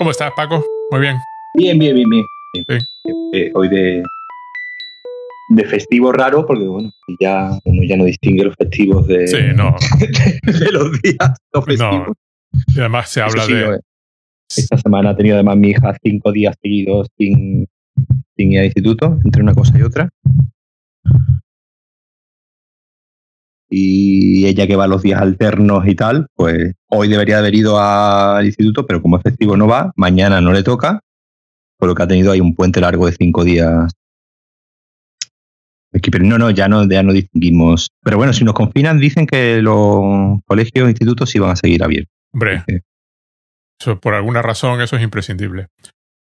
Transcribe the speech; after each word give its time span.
¿Cómo 0.00 0.12
estás, 0.12 0.32
Paco? 0.34 0.64
Muy 0.90 1.00
bien. 1.02 1.18
Bien, 1.52 1.78
bien, 1.78 1.94
bien, 1.94 2.08
bien. 2.08 2.24
Eh, 3.34 3.50
hoy 3.54 3.68
de, 3.68 4.02
de 5.50 5.64
festivo 5.66 6.10
raro, 6.10 6.46
porque 6.46 6.64
bueno, 6.64 6.90
ya 7.20 7.50
uno 7.64 7.82
ya 7.86 7.98
no 7.98 8.06
distingue 8.06 8.44
los 8.44 8.56
festivos 8.56 9.06
de, 9.06 9.18
de, 9.26 10.72
los 10.72 11.02
días 11.02 11.36
no 11.52 11.60
festivos. 11.60 12.16
Y 12.74 12.80
además 12.80 13.10
se 13.10 13.20
habla 13.20 13.46
de. 13.46 13.80
Esta 14.56 14.78
semana 14.78 15.10
ha 15.10 15.16
tenido 15.16 15.34
además 15.34 15.58
mi 15.58 15.68
hija 15.68 15.94
cinco 16.02 16.32
días 16.32 16.56
seguidos 16.62 17.08
sin, 17.18 17.68
sin 18.38 18.52
ir 18.52 18.60
al 18.60 18.64
instituto, 18.64 19.18
entre 19.22 19.42
una 19.42 19.52
cosa 19.52 19.78
y 19.78 19.82
otra. 19.82 20.08
Y 23.72 24.46
ella 24.46 24.66
que 24.66 24.74
va 24.74 24.88
los 24.88 25.02
días 25.02 25.20
alternos 25.20 25.86
y 25.86 25.94
tal, 25.94 26.26
pues 26.34 26.74
hoy 26.88 27.06
debería 27.06 27.38
haber 27.38 27.54
ido 27.54 27.78
al 27.80 28.44
instituto, 28.44 28.84
pero 28.84 29.00
como 29.00 29.16
es 29.16 29.22
festivo 29.22 29.56
no 29.56 29.68
va, 29.68 29.92
mañana 29.94 30.40
no 30.40 30.52
le 30.52 30.64
toca, 30.64 31.00
por 31.78 31.88
lo 31.88 31.94
que 31.94 32.02
ha 32.02 32.08
tenido 32.08 32.32
ahí 32.32 32.40
un 32.40 32.56
puente 32.56 32.80
largo 32.80 33.06
de 33.06 33.12
cinco 33.12 33.44
días. 33.44 33.92
Pero 35.92 36.24
no, 36.24 36.38
no, 36.38 36.50
ya 36.50 36.68
no, 36.68 36.88
ya 36.88 37.02
no 37.02 37.12
distinguimos. 37.12 37.88
Pero 38.02 38.16
bueno, 38.16 38.32
si 38.32 38.44
nos 38.44 38.54
confinan, 38.54 38.98
dicen 38.98 39.26
que 39.26 39.60
los 39.62 40.40
colegios 40.46 40.86
e 40.86 40.90
institutos 40.90 41.30
sí 41.30 41.38
van 41.38 41.50
a 41.50 41.56
seguir 41.56 41.82
abiertos. 41.82 42.14
Hombre, 42.32 42.64
por 44.00 44.14
alguna 44.14 44.42
razón 44.42 44.80
eso 44.80 44.96
es 44.96 45.02
imprescindible. 45.02 45.68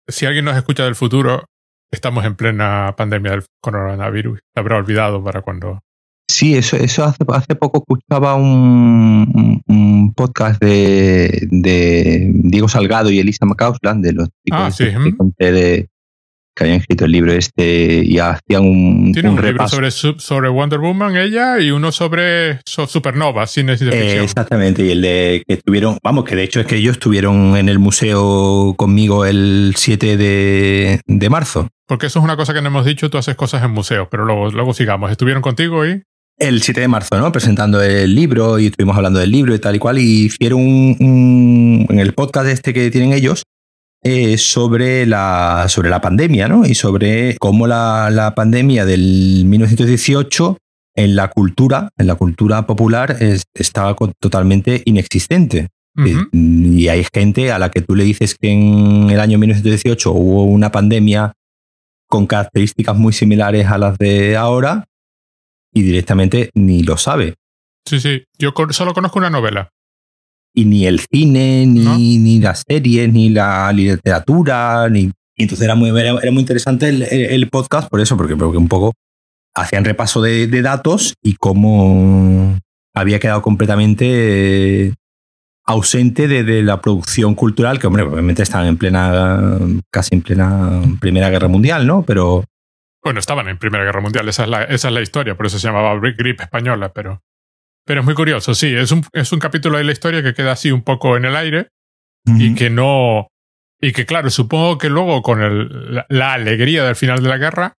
Si 0.07 0.25
alguien 0.25 0.45
nos 0.45 0.57
escucha 0.57 0.83
del 0.83 0.95
futuro, 0.95 1.45
estamos 1.91 2.25
en 2.25 2.35
plena 2.35 2.93
pandemia 2.97 3.31
del 3.31 3.43
coronavirus. 3.61 4.39
Se 4.53 4.59
habrá 4.59 4.77
olvidado 4.77 5.23
para 5.23 5.41
cuando 5.41 5.81
Sí, 6.27 6.55
eso, 6.55 6.75
eso 6.77 7.03
hace, 7.03 7.23
hace 7.27 7.55
poco 7.55 7.79
escuchaba 7.79 8.35
un, 8.35 9.61
un 9.67 10.13
podcast 10.15 10.59
de, 10.61 11.47
de, 11.51 12.31
Diego 12.33 12.67
Salgado 12.67 13.11
y 13.11 13.19
Elisa 13.19 13.45
McCausland, 13.45 14.03
de 14.03 14.13
los 14.13 14.29
ah, 14.51 14.71
sí. 14.71 14.85
que, 15.37 15.51
de, 15.51 15.87
que 16.55 16.63
habían 16.63 16.79
escrito 16.79 17.05
el 17.05 17.11
libro 17.11 17.33
este 17.33 18.01
y 18.03 18.17
hacían 18.17 18.63
un, 18.63 19.11
Tiene 19.11 19.29
un, 19.29 19.37
repaso. 19.37 19.75
libro 19.75 19.91
sobre, 19.91 20.19
sobre 20.19 20.49
Wonder 20.49 20.79
Woman, 20.79 21.15
ella, 21.17 21.59
y 21.59 21.69
uno 21.69 21.91
sobre 21.91 22.59
Supernova, 22.65 23.45
sin 23.45 23.67
necesidad 23.67 23.93
eh, 23.93 24.23
exactamente, 24.23 24.83
y 24.83 24.91
el 24.91 25.01
de 25.01 25.43
que 25.45 25.53
estuvieron, 25.55 25.99
vamos, 26.01 26.23
que 26.23 26.35
de 26.35 26.43
hecho 26.43 26.61
es 26.61 26.65
que 26.65 26.77
ellos 26.77 26.93
estuvieron 26.93 27.55
en 27.57 27.69
el 27.69 27.77
museo 27.77 28.73
conmigo 28.77 29.25
el 29.25 29.73
7 29.75 30.17
de, 30.17 31.01
de 31.05 31.29
marzo. 31.29 31.67
Porque 31.87 32.07
eso 32.07 32.17
es 32.17 32.25
una 32.25 32.35
cosa 32.35 32.53
que 32.53 32.61
no 32.61 32.67
hemos 32.67 32.85
dicho, 32.85 33.11
tú 33.11 33.17
haces 33.19 33.35
cosas 33.35 33.63
en 33.63 33.71
museos, 33.71 34.07
pero 34.09 34.25
luego, 34.25 34.49
luego 34.49 34.73
sigamos. 34.73 35.11
¿Estuvieron 35.11 35.43
contigo 35.43 35.85
y...? 35.85 36.01
El 36.37 36.61
7 36.61 36.81
de 36.81 36.87
marzo, 36.87 37.17
¿no? 37.17 37.31
Presentando 37.31 37.81
el 37.81 38.13
libro 38.13 38.59
y 38.59 38.67
estuvimos 38.67 38.95
hablando 38.95 39.19
del 39.19 39.31
libro 39.31 39.55
y 39.55 39.59
tal 39.59 39.75
y 39.75 39.79
cual. 39.79 39.99
Y 39.99 40.25
hicieron 40.25 40.61
un, 40.61 41.85
en 41.89 41.99
el 41.99 42.13
podcast 42.13 42.47
este 42.47 42.73
que 42.73 42.91
tienen 42.91 43.13
ellos 43.13 43.43
eh, 44.03 44.37
sobre, 44.37 45.05
la, 45.05 45.65
sobre 45.69 45.89
la 45.89 46.01
pandemia, 46.01 46.47
¿no? 46.47 46.65
Y 46.65 46.75
sobre 46.75 47.37
cómo 47.37 47.67
la, 47.67 48.09
la 48.11 48.35
pandemia 48.35 48.85
del 48.85 49.43
1918 49.45 50.57
en 50.95 51.15
la 51.15 51.29
cultura, 51.29 51.89
en 51.97 52.07
la 52.07 52.15
cultura 52.15 52.65
popular, 52.65 53.17
estaba 53.53 53.95
totalmente 54.19 54.81
inexistente. 54.85 55.69
Y 56.33 56.89
hay 56.89 57.05
gente 57.13 57.53
a 57.53 57.59
la 57.59 57.71
que 57.71 57.81
tú 57.81 57.95
le 57.95 58.03
dices 58.03 58.35
que 58.35 58.51
en 58.51 59.09
el 59.09 59.19
año 59.21 59.37
1918 59.39 60.11
hubo 60.11 60.43
una 60.43 60.69
pandemia 60.69 61.31
con 62.09 62.27
características 62.27 62.97
muy 62.97 63.13
similares 63.13 63.67
a 63.67 63.77
las 63.77 63.97
de 63.97 64.35
ahora 64.35 64.83
y 65.75 65.83
directamente 65.83 66.49
ni 66.55 66.81
lo 66.83 66.97
sabe. 66.97 67.35
Sí, 67.85 67.99
sí, 67.99 68.23
yo 68.39 68.53
solo 68.71 68.93
conozco 68.93 69.19
una 69.19 69.29
novela. 69.29 69.69
Y 70.55 70.65
ni 70.65 70.87
el 70.87 71.01
cine, 71.01 71.65
ni, 71.67 72.17
ni 72.17 72.39
las 72.39 72.63
series, 72.65 73.11
ni 73.11 73.29
la 73.29 73.71
literatura, 73.73 74.87
ni... 74.89 75.11
Y 75.37 75.43
entonces 75.43 75.65
era 75.65 75.75
muy, 75.75 75.89
era, 75.99 76.13
muy 76.31 76.39
interesante 76.39 76.87
el, 76.87 77.49
podcast 77.49 77.89
por 77.89 77.99
eso, 77.99 78.15
porque, 78.15 78.37
porque 78.37 78.57
un 78.57 78.69
poco 78.69 78.93
hacían 79.53 79.83
repaso 79.83 80.21
de, 80.21 80.47
datos 80.61 81.15
y 81.21 81.33
cómo 81.33 82.57
había 82.93 83.19
quedado 83.19 83.41
completamente 83.41 84.93
ausente 85.65 86.29
de, 86.29 86.63
la 86.63 86.81
producción 86.81 87.35
cultural, 87.35 87.79
que 87.79 87.87
hombre, 87.87 88.03
obviamente 88.03 88.43
estaban 88.43 88.67
en 88.67 88.77
plena, 88.77 89.59
casi 89.91 90.15
en 90.15 90.21
plena 90.21 90.81
Primera 91.01 91.29
Guerra 91.29 91.49
Mundial, 91.49 91.85
¿no? 91.85 92.03
Pero, 92.03 92.45
bueno, 93.05 93.19
estaban 93.19 93.47
en 93.47 93.59
Primera 93.59 93.83
Guerra 93.83 94.01
Mundial, 94.01 94.27
esa 94.27 94.43
es 94.45 94.49
la, 94.49 94.63
esa 94.63 94.87
es 94.87 94.93
la 94.93 95.01
historia, 95.01 95.37
por 95.37 95.45
eso 95.45 95.59
se 95.59 95.67
llamaba 95.67 95.95
Grip 95.99 96.41
española, 96.41 96.91
pero, 96.91 97.21
pero 97.85 97.99
es 97.99 98.05
muy 98.05 98.15
curioso, 98.15 98.55
sí, 98.55 98.75
es 98.75 98.91
un, 98.91 99.05
es 99.13 99.31
un 99.31 99.37
capítulo 99.37 99.77
de 99.77 99.83
la 99.83 99.91
historia 99.91 100.23
que 100.23 100.33
queda 100.33 100.53
así 100.53 100.71
un 100.71 100.81
poco 100.81 101.15
en 101.15 101.25
el 101.25 101.35
aire 101.35 101.69
y 102.25 102.55
que 102.55 102.71
no... 102.71 103.27
Y 103.79 103.91
que 103.91 104.07
claro, 104.07 104.31
supongo 104.31 104.79
que 104.79 104.89
luego 104.89 105.21
con 105.21 105.43
el, 105.43 106.03
la, 106.09 106.33
alegría 106.33 106.83
del 106.83 106.95
final 106.95 107.21
de 107.21 107.29
la 107.29 107.37
guerra... 107.37 107.73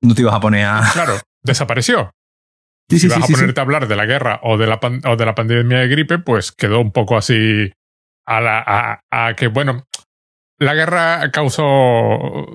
No 0.00 0.14
te 0.14 0.22
ibas 0.22 0.34
a 0.34 0.40
poner 0.40 0.64
a... 0.64 0.88
Claro, 0.94 1.20
desapareció. 1.42 2.12
si 2.88 3.06
vas 3.08 3.22
a 3.22 3.26
ponerte 3.26 3.60
a 3.60 3.64
hablar 3.64 3.86
de 3.86 3.96
la 3.96 4.06
guerra 4.06 4.40
o 4.42 4.56
de 4.56 4.66
la, 4.66 4.80
o 5.04 5.16
de 5.16 5.26
la 5.26 5.34
pandemia 5.34 5.80
de 5.80 5.88
gripe, 5.88 6.18
pues 6.20 6.52
quedó 6.52 6.80
un 6.80 6.92
poco 6.92 7.18
así 7.18 7.70
a, 8.26 8.40
la, 8.40 8.64
a, 8.66 9.02
a 9.10 9.34
que, 9.34 9.48
bueno, 9.48 9.84
la 10.58 10.72
guerra 10.72 11.30
causó 11.30 12.46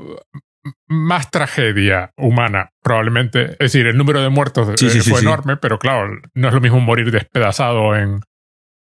más 0.88 1.32
tragedia 1.32 2.12
humana, 2.18 2.72
probablemente. 2.82 3.52
Es 3.54 3.72
decir, 3.72 3.88
el 3.88 3.98
número 3.98 4.22
de 4.22 4.30
muertos 4.30 4.82
eh, 4.82 5.02
fue 5.02 5.20
enorme, 5.20 5.58
pero 5.58 5.80
claro, 5.80 6.20
no 6.34 6.48
es 6.48 6.54
lo 6.54 6.62
mismo 6.62 6.80
morir 6.80 7.12
despedazado 7.12 7.96
en, 7.96 8.22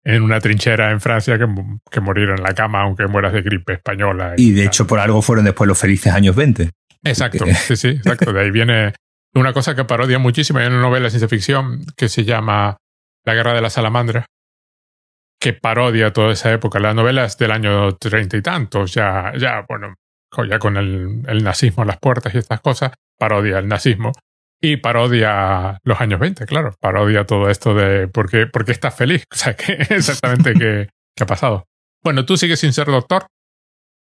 en 0.04 0.22
una 0.22 0.40
trinchera 0.40 0.90
en 0.90 1.00
Francia 1.00 1.38
que, 1.38 1.46
que, 1.90 2.00
morir 2.00 2.30
en 2.30 2.42
la 2.42 2.54
cama 2.54 2.82
aunque 2.82 3.06
mueras 3.06 3.32
de 3.32 3.42
gripe 3.42 3.74
española. 3.74 4.34
Y, 4.36 4.52
de 4.52 4.64
hecho, 4.64 4.86
por 4.86 4.98
algo 4.98 5.20
fueron 5.22 5.44
después 5.44 5.68
los 5.68 5.78
felices 5.78 6.12
años 6.12 6.34
20. 6.36 6.70
Exacto, 7.04 7.44
sí, 7.46 7.76
sí, 7.76 7.88
exacto. 7.88 8.32
De 8.32 8.40
ahí 8.40 8.50
viene 8.50 8.94
una 9.34 9.52
cosa 9.52 9.74
que 9.74 9.84
parodia 9.84 10.18
muchísimo. 10.18 10.58
Hay 10.58 10.66
una 10.66 10.80
novela 10.80 11.04
de 11.04 11.10
ciencia 11.10 11.28
ficción 11.28 11.84
que 11.96 12.08
se 12.08 12.24
llama 12.24 12.78
La 13.24 13.34
guerra 13.34 13.52
de 13.52 13.60
las 13.60 13.74
salamandras, 13.74 14.26
que 15.40 15.52
parodia 15.52 16.12
toda 16.12 16.32
esa 16.32 16.52
época. 16.52 16.80
La 16.80 16.94
novela 16.94 17.24
es 17.24 17.36
del 17.36 17.50
año 17.50 17.92
treinta 17.96 18.36
y 18.36 18.42
tantos, 18.42 18.94
ya, 18.94 19.32
ya, 19.36 19.64
bueno, 19.68 19.94
ya 20.48 20.58
con 20.58 20.76
el, 20.76 21.22
nazismo 21.42 21.82
a 21.82 21.86
las 21.86 21.98
puertas 21.98 22.34
y 22.34 22.38
estas 22.38 22.60
cosas, 22.60 22.92
parodia 23.18 23.58
el 23.58 23.68
nazismo 23.68 24.12
y 24.60 24.78
parodia 24.78 25.78
los 25.84 26.00
años 26.00 26.20
20, 26.20 26.46
claro, 26.46 26.74
parodia 26.80 27.24
todo 27.24 27.50
esto 27.50 27.74
de 27.74 28.08
por 28.08 28.30
qué, 28.30 28.46
por 28.46 28.64
qué 28.64 28.72
estás 28.72 28.94
feliz, 28.94 29.24
o 29.32 29.36
sea, 29.36 29.54
¿qué, 29.54 29.72
exactamente 29.90 30.52
qué, 30.54 30.88
qué, 31.14 31.24
ha 31.24 31.26
pasado. 31.26 31.66
Bueno, 32.02 32.24
¿tú 32.24 32.36
sigues 32.36 32.60
sin 32.60 32.72
ser 32.72 32.86
doctor? 32.86 33.26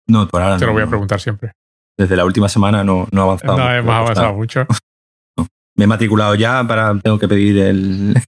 No, 0.07 0.27
por 0.27 0.41
ahora 0.41 0.57
Te 0.57 0.65
lo 0.65 0.73
voy 0.73 0.83
a 0.83 0.87
preguntar 0.87 1.19
siempre. 1.19 1.53
Desde 1.97 2.15
la 2.15 2.25
última 2.25 2.49
semana 2.49 2.83
no, 2.83 3.07
no 3.11 3.21
he 3.21 3.23
avanzado. 3.23 3.57
No 3.57 3.73
hemos 3.73 3.93
avanzado 3.93 4.33
mucho. 4.33 4.65
Me 5.75 5.85
he 5.85 5.87
matriculado 5.87 6.35
ya, 6.35 6.63
para 6.67 6.97
tengo 6.99 7.19
que 7.19 7.27
pedir 7.27 7.57
el... 7.59 8.15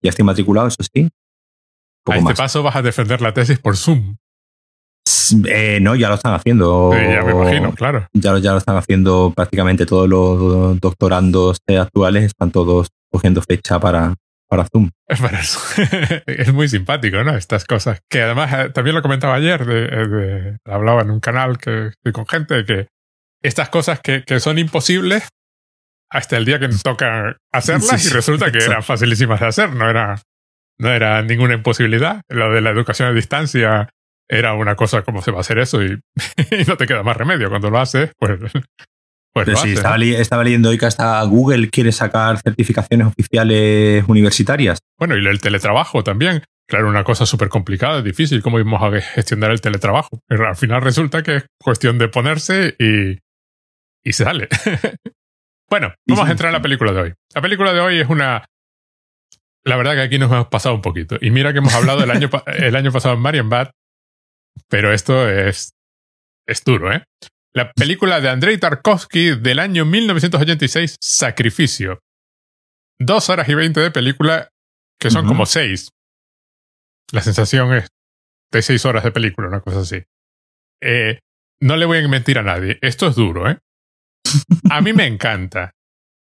Ya 0.00 0.10
estoy 0.10 0.24
matriculado, 0.24 0.68
eso 0.68 0.84
sí. 0.94 1.10
a 2.06 2.16
este 2.16 2.34
paso 2.36 2.62
vas 2.62 2.76
a 2.76 2.82
defender 2.82 3.20
la 3.20 3.34
tesis 3.34 3.58
por 3.58 3.76
Zoom. 3.76 4.14
Eh, 5.46 5.78
no, 5.80 5.94
ya 5.94 6.08
lo 6.08 6.14
están 6.14 6.34
haciendo. 6.34 6.92
ya 6.92 7.22
me 7.22 7.32
imagino, 7.32 7.72
claro. 7.74 8.06
Ya, 8.12 8.38
ya 8.38 8.52
lo 8.52 8.58
están 8.58 8.76
haciendo 8.76 9.32
prácticamente 9.34 9.86
todos 9.86 10.08
los 10.08 10.80
doctorandos 10.80 11.58
actuales, 11.68 12.24
están 12.24 12.50
todos 12.50 12.88
cogiendo 13.10 13.42
fecha 13.42 13.78
para, 13.80 14.14
para 14.48 14.66
Zoom. 14.66 14.90
es 16.26 16.52
muy 16.52 16.68
simpático, 16.68 17.22
¿no? 17.22 17.36
Estas 17.36 17.64
cosas. 17.64 18.00
Que 18.08 18.22
además 18.22 18.52
eh, 18.52 18.70
también 18.70 18.96
lo 18.96 19.02
comentaba 19.02 19.34
ayer, 19.34 19.64
de, 19.64 20.56
hablaba 20.64 21.02
en 21.02 21.10
un 21.10 21.20
canal 21.20 21.58
que 21.58 21.88
estoy 21.88 22.12
con 22.12 22.26
gente, 22.26 22.64
que 22.64 22.86
estas 23.42 23.68
cosas 23.68 24.00
que, 24.00 24.24
que 24.24 24.40
son 24.40 24.58
imposibles 24.58 25.28
hasta 26.10 26.36
el 26.36 26.44
día 26.44 26.58
que 26.58 26.68
nos 26.68 26.82
toca 26.82 27.36
hacerlas 27.52 28.04
y 28.06 28.08
resulta 28.10 28.50
que 28.50 28.58
eran 28.58 28.82
facilísimas 28.82 29.40
de 29.40 29.46
hacer, 29.46 29.74
no 29.74 29.88
era, 29.88 30.22
no 30.78 30.90
era 30.90 31.22
ninguna 31.22 31.54
imposibilidad. 31.54 32.22
Lo 32.28 32.52
de 32.52 32.62
la 32.62 32.70
educación 32.70 33.08
a 33.08 33.12
distancia 33.12 33.90
era 34.28 34.54
una 34.54 34.76
cosa 34.76 35.02
como 35.02 35.22
se 35.22 35.30
va 35.30 35.38
a 35.38 35.40
hacer 35.40 35.58
eso 35.58 35.82
y, 35.82 35.98
no 36.66 36.76
te 36.76 36.86
queda 36.86 37.02
más 37.02 37.16
remedio. 37.16 37.48
Cuando 37.48 37.70
lo 37.70 37.78
haces, 37.78 38.12
pues. 38.18 38.38
pues 39.32 39.48
lo 39.48 39.56
sí, 39.56 39.72
estaba, 39.72 39.96
estaba, 39.96 40.44
leyendo 40.44 40.68
hoy 40.68 40.78
que 40.78 40.86
hasta 40.86 41.22
Google 41.22 41.70
quiere 41.70 41.92
sacar 41.92 42.38
certificaciones 42.38 43.06
oficiales 43.06 44.04
universitarias. 44.06 44.78
Bueno, 44.98 45.16
y 45.16 45.26
el 45.26 45.40
teletrabajo 45.40 46.04
también. 46.04 46.42
Claro, 46.68 46.88
una 46.88 47.02
cosa 47.02 47.24
súper 47.24 47.48
complicada, 47.48 48.02
difícil. 48.02 48.42
¿Cómo 48.42 48.60
íbamos 48.60 48.82
a 48.82 49.00
gestionar 49.00 49.52
el 49.52 49.62
teletrabajo? 49.62 50.20
Pero 50.26 50.46
al 50.46 50.56
final 50.56 50.82
resulta 50.82 51.22
que 51.22 51.36
es 51.36 51.46
cuestión 51.58 51.96
de 51.96 52.08
ponerse 52.08 52.76
y, 52.78 53.18
y 54.04 54.12
se 54.12 54.24
sale. 54.24 54.48
bueno, 55.70 55.94
vamos 56.06 56.28
a 56.28 56.32
entrar 56.32 56.50
en 56.50 56.54
la 56.54 56.62
película 56.62 56.92
de 56.92 57.00
hoy. 57.00 57.14
La 57.34 57.40
película 57.40 57.72
de 57.72 57.80
hoy 57.80 58.00
es 58.00 58.08
una. 58.08 58.44
La 59.64 59.76
verdad 59.76 59.94
que 59.94 60.02
aquí 60.02 60.18
nos 60.18 60.30
hemos 60.30 60.48
pasado 60.48 60.74
un 60.74 60.82
poquito. 60.82 61.16
Y 61.22 61.30
mira 61.30 61.52
que 61.52 61.60
hemos 61.60 61.74
hablado 61.74 62.04
el 62.04 62.10
año, 62.10 62.28
el 62.46 62.76
año 62.76 62.92
pasado 62.92 63.14
en 63.14 63.20
Marian 63.20 63.48
Bad 63.48 63.70
pero 64.68 64.92
esto 64.92 65.28
es, 65.28 65.72
es 66.46 66.64
duro, 66.64 66.92
¿eh? 66.92 67.04
La 67.54 67.72
película 67.72 68.20
de 68.20 68.28
Andrei 68.28 68.58
Tarkovsky 68.58 69.36
del 69.36 69.58
año 69.58 69.84
1986, 69.84 70.96
Sacrificio. 71.00 72.00
Dos 73.00 73.30
horas 73.30 73.48
y 73.48 73.54
veinte 73.54 73.80
de 73.80 73.90
película, 73.90 74.48
que 75.00 75.10
son 75.10 75.26
como 75.26 75.46
seis. 75.46 75.88
La 77.12 77.22
sensación 77.22 77.72
es 77.74 77.86
de 78.52 78.62
seis 78.62 78.84
horas 78.84 79.04
de 79.04 79.12
película, 79.12 79.48
una 79.48 79.60
cosa 79.60 79.80
así. 79.80 80.02
eh, 80.82 81.18
no 81.60 81.76
le 81.76 81.86
voy 81.86 81.98
a 81.98 82.08
mentir 82.08 82.38
a 82.38 82.42
nadie. 82.42 82.78
Esto 82.82 83.08
es 83.08 83.16
duro, 83.16 83.50
¿eh? 83.50 83.58
A 84.70 84.80
mí 84.80 84.92
me 84.92 85.06
encanta. 85.06 85.72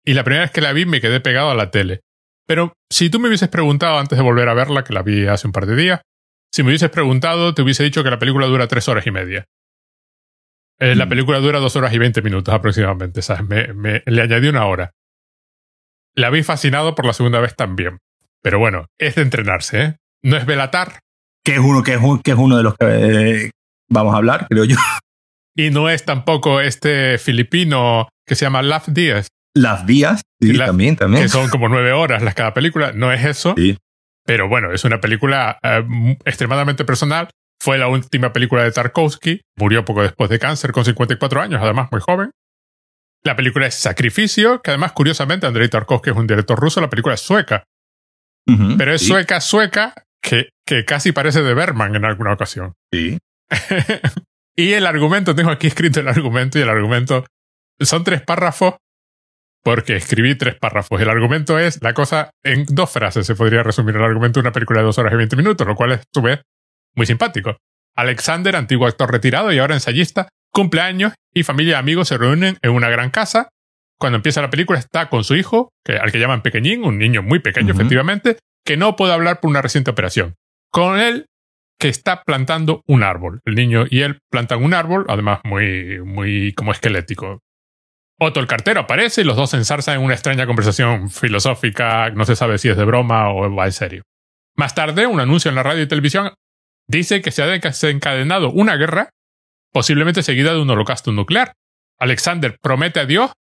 Y 0.05 0.15
la 0.15 0.25
primera 0.25 0.45
vez 0.45 0.53
que 0.53 0.61
la 0.63 0.73
vi 0.73 0.87
me 0.87 1.01
quedé 1.01 1.21
pegado 1.21 1.51
a 1.51 1.55
la 1.55 1.71
tele. 1.71 2.01
Pero 2.47 2.73
si 2.91 3.11
tú 3.11 3.19
me 3.21 3.29
hubieses 3.29 3.49
preguntado 3.49 3.99
antes 3.99 4.17
de 4.17 4.25
volver 4.25 4.49
a 4.49 4.55
verla, 4.55 4.85
que 4.85 4.95
la 4.95 5.03
vi 5.03 5.27
hace 5.27 5.47
un 5.47 5.53
par 5.53 5.67
de 5.67 5.77
días, 5.77 6.01
si 6.57 6.63
me 6.63 6.71
hubieses 6.71 6.89
preguntado, 6.91 7.53
te 7.55 7.61
hubiese 7.63 7.85
dicho 7.85 8.03
que 8.03 8.11
la 8.11 8.19
película 8.19 8.47
dura 8.47 8.67
tres 8.67 8.89
horas 8.89 9.07
y 9.07 9.11
media. 9.11 9.45
Eh, 10.79 10.95
La 10.95 11.07
Mm. 11.07 11.09
película 11.11 11.39
dura 11.39 11.59
dos 11.59 11.77
horas 11.77 11.93
y 11.93 11.99
veinte 11.99 12.23
minutos 12.23 12.53
aproximadamente, 12.55 13.21
¿sabes? 13.23 13.47
Me, 13.47 13.73
me- 13.75 14.03
le 14.07 14.23
añadí 14.23 14.49
una 14.49 14.65
hora. 14.67 14.93
La 16.15 16.31
vi 16.31 16.43
fascinado 16.43 16.95
por 16.95 17.05
la 17.07 17.13
segunda 17.13 17.41
vez 17.41 17.55
también. 17.55 17.99
Pero 18.43 18.59
bueno, 18.59 18.87
es 18.99 19.15
de 19.17 19.23
entrenarse, 19.23 19.83
¿eh? 19.83 19.97
No 20.23 20.37
es 20.37 20.47
Belatar 20.47 21.01
Que 21.45 21.53
es 21.55 21.59
uno, 21.61 21.83
que 21.83 21.95
es, 21.95 22.01
un- 22.03 22.21
que 22.21 22.33
es 22.33 22.37
uno 22.39 22.57
de 22.57 22.63
los 22.63 22.75
que 22.75 22.87
eh, 23.47 23.51
vamos 23.89 24.15
a 24.15 24.17
hablar, 24.17 24.47
creo 24.49 24.65
yo. 24.65 24.77
y 25.57 25.71
no 25.71 25.89
es 25.89 26.05
tampoco 26.05 26.61
este 26.61 27.19
filipino 27.19 28.09
que 28.27 28.35
se 28.35 28.45
llama 28.47 28.63
Love 28.63 28.89
Díaz, 28.89 29.29
Las 29.55 29.87
vías, 29.87 30.23
sí, 30.41 30.57
también, 30.59 30.97
también. 30.97 31.23
que 31.23 31.29
son 31.29 31.49
como 31.51 31.69
nueve 31.69 31.93
horas 31.93 32.23
las 32.23 32.35
cada 32.35 32.53
película. 32.53 32.93
No 32.93 33.13
es 33.13 33.25
eso. 33.25 33.55
Sí. 33.57 33.77
Pero 34.27 34.49
bueno, 34.49 34.73
es 34.73 34.85
una 34.85 35.01
película 35.01 35.59
eh, 35.63 36.17
extremadamente 36.25 36.85
personal. 36.85 37.31
Fue 37.59 37.79
la 37.79 37.89
última 37.89 38.33
película 38.33 38.65
de 38.65 38.73
Tarkovsky. 38.73 39.41
Murió 39.57 39.85
poco 39.85 40.03
después 40.03 40.29
de 40.29 40.39
cáncer, 40.39 40.73
con 40.73 40.85
54 40.85 41.41
años, 41.41 41.61
además 41.63 41.89
muy 41.91 42.01
joven. 42.01 42.31
La 43.25 43.35
película 43.35 43.67
es 43.67 43.75
Sacrificio, 43.75 44.61
que 44.63 44.73
además, 44.73 44.93
curiosamente, 44.93 45.47
Andrei 45.47 45.69
Tarkovsky 45.69 46.11
es 46.11 46.17
un 46.17 46.27
director 46.27 46.59
ruso. 46.59 46.81
La 46.81 46.91
película 46.91 47.15
es 47.15 47.21
sueca, 47.21 47.65
pero 48.79 48.95
es 48.95 49.01
sí, 49.01 49.09
sueca, 49.09 49.41
sueca, 49.41 49.95
que, 50.23 50.51
que 50.65 50.85
casi 50.85 51.13
parece 51.13 51.43
de 51.43 51.55
Berman 51.55 51.97
en 51.97 52.05
alguna 52.05 52.33
ocasión. 52.33 52.75
Sí. 52.93 53.19
y 54.57 54.73
el 54.73 54.87
argumento, 54.87 55.35
tengo 55.35 55.51
aquí 55.51 55.67
escrito 55.67 56.01
el 56.01 56.09
argumento, 56.09 56.59
y 56.59 56.63
el 56.63 56.69
argumento 56.69 57.25
son 57.81 58.05
tres 58.05 58.23
párrafos, 58.23 58.75
porque 59.67 59.97
escribí 59.97 60.37
tres 60.37 60.55
párrafos. 60.55 61.01
El 61.01 61.11
argumento 61.11 61.59
es 61.59 61.83
la 61.83 61.93
cosa 61.93 62.31
en 62.45 62.67
dos 62.67 62.89
frases. 62.89 63.27
Se 63.27 63.35
podría 63.35 63.65
resumir 63.65 63.97
el 63.97 64.05
argumento 64.05 64.39
de 64.39 64.43
una 64.43 64.53
película 64.53 64.79
de 64.79 64.87
dos 64.87 64.97
horas 64.97 65.13
y 65.13 65.17
veinte 65.17 65.35
minutos, 65.35 65.67
lo 65.67 65.75
cual 65.75 65.91
es, 65.91 65.99
a 65.99 66.05
su 66.15 66.23
vez, 66.23 66.41
muy 66.95 67.05
simpático. 67.05 67.57
Alexander, 67.97 68.55
antiguo 68.55 68.87
actor 68.87 69.11
retirado 69.11 69.53
y 69.53 69.59
ahora 69.59 69.75
ensayista, 69.75 70.29
cumpleaños 70.53 71.15
y 71.35 71.43
familia 71.43 71.73
y 71.73 71.81
amigos 71.81 72.07
se 72.07 72.17
reúnen 72.17 72.59
en 72.63 72.71
una 72.71 72.89
gran 72.91 73.11
casa. 73.11 73.49
Cuando 73.99 74.15
empieza 74.15 74.41
la 74.41 74.51
película 74.51 74.79
está 74.79 75.09
con 75.09 75.25
su 75.25 75.35
hijo, 75.35 75.71
que, 75.85 75.97
al 75.97 76.13
que 76.13 76.21
llaman 76.21 76.43
pequeñín, 76.43 76.85
un 76.85 76.99
niño 76.99 77.25
muy 77.25 77.41
pequeño, 77.41 77.73
efectivamente, 77.73 78.39
que 78.65 78.77
no 78.77 78.95
puede 78.95 79.15
hablar 79.15 79.41
por 79.41 79.51
una 79.51 79.63
reciente 79.63 79.91
operación. 79.91 80.37
Con 80.71 81.01
él, 81.01 81.27
que 81.81 81.89
está 81.89 82.23
plantando 82.23 82.83
un 82.87 83.03
árbol. 83.03 83.41
El 83.45 83.57
niño 83.57 83.85
y 83.91 84.03
él 84.03 84.21
plantan 84.31 84.63
un 84.63 84.75
árbol, 84.75 85.07
además 85.09 85.41
muy, 85.43 85.99
muy 86.05 86.53
como 86.53 86.71
esquelético. 86.71 87.41
Otto 88.19 88.41
el 88.41 88.47
cartero 88.47 88.81
aparece 88.81 89.21
y 89.21 89.25
los 89.25 89.37
dos 89.37 89.51
se 89.51 89.59
ensarzan 89.59 89.97
en 89.97 90.03
una 90.03 90.15
extraña 90.15 90.47
conversación 90.47 91.11
filosófica, 91.11 92.11
no 92.11 92.25
se 92.25 92.35
sabe 92.35 92.59
si 92.59 92.69
es 92.69 92.77
de 92.77 92.85
broma 92.85 93.31
o 93.31 93.55
va 93.55 93.67
en 93.67 93.73
serio. 93.73 94.03
Más 94.57 94.75
tarde, 94.75 95.07
un 95.07 95.21
anuncio 95.21 95.51
en 95.51 95.55
la 95.55 95.63
radio 95.63 95.83
y 95.83 95.89
televisión 95.89 96.33
dice 96.89 97.21
que 97.21 97.31
se 97.31 97.43
ha 97.43 97.47
desencadenado 97.47 98.51
una 98.51 98.77
guerra, 98.77 99.11
posiblemente 99.71 100.23
seguida 100.23 100.55
de 100.55 100.63
un 100.63 100.71
holocausto 100.71 101.13
nuclear. 101.13 101.53
Alexander 101.99 102.57
promete 102.63 103.01
a 103.01 103.07
Dios, 103.07 103.33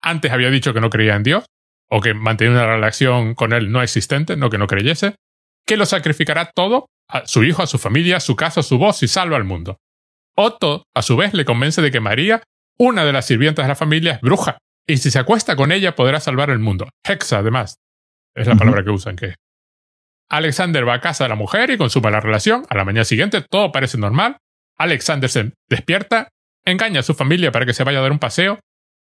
antes 0.00 0.30
había 0.30 0.50
dicho 0.50 0.72
que 0.72 0.80
no 0.80 0.90
creía 0.90 1.16
en 1.16 1.24
Dios, 1.24 1.46
o 1.90 2.00
que 2.00 2.14
mantenía 2.14 2.52
una 2.52 2.66
relación 2.66 3.34
con 3.34 3.52
él 3.52 3.72
no 3.72 3.82
existente, 3.82 4.36
no 4.36 4.48
que 4.50 4.58
no 4.58 4.68
creyese, 4.68 5.16
que 5.66 5.76
lo 5.76 5.86
sacrificará 5.86 6.52
todo, 6.54 6.86
a 7.08 7.26
su 7.26 7.42
hijo, 7.42 7.62
a 7.62 7.66
su 7.66 7.78
familia, 7.78 8.18
a 8.18 8.20
su 8.20 8.36
casa, 8.36 8.60
a 8.60 8.62
su 8.62 8.78
voz 8.78 9.02
y 9.02 9.08
salva 9.08 9.36
al 9.36 9.44
mundo. 9.44 9.78
Otto, 10.36 10.84
a 10.94 11.02
su 11.02 11.16
vez, 11.16 11.34
le 11.34 11.44
convence 11.44 11.82
de 11.82 11.90
que 11.90 12.00
María, 12.00 12.42
una 12.78 13.04
de 13.04 13.12
las 13.12 13.26
sirvientas 13.26 13.64
de 13.64 13.68
la 13.68 13.74
familia, 13.74 14.12
es 14.12 14.20
bruja, 14.20 14.58
y 14.86 14.96
si 14.98 15.10
se 15.10 15.18
acuesta 15.18 15.56
con 15.56 15.72
ella 15.72 15.94
podrá 15.94 16.20
salvar 16.20 16.50
el 16.50 16.58
mundo. 16.58 16.88
Hexa, 17.04 17.38
además, 17.38 17.76
es 18.34 18.46
la 18.46 18.56
palabra 18.56 18.84
que 18.84 18.90
usan, 18.90 19.16
que 19.16 19.34
Alexander 20.30 20.86
va 20.86 20.94
a 20.94 21.00
casa 21.00 21.24
de 21.24 21.28
la 21.28 21.34
mujer 21.34 21.70
y 21.70 21.78
consuma 21.78 22.10
la 22.10 22.20
relación. 22.20 22.64
A 22.68 22.76
la 22.76 22.84
mañana 22.84 23.04
siguiente 23.04 23.42
todo 23.42 23.72
parece 23.72 23.98
normal. 23.98 24.38
Alexander 24.76 25.28
se 25.28 25.52
despierta, 25.68 26.28
engaña 26.64 27.00
a 27.00 27.02
su 27.02 27.14
familia 27.14 27.50
para 27.50 27.66
que 27.66 27.74
se 27.74 27.84
vaya 27.84 27.98
a 27.98 28.02
dar 28.02 28.12
un 28.12 28.18
paseo 28.18 28.60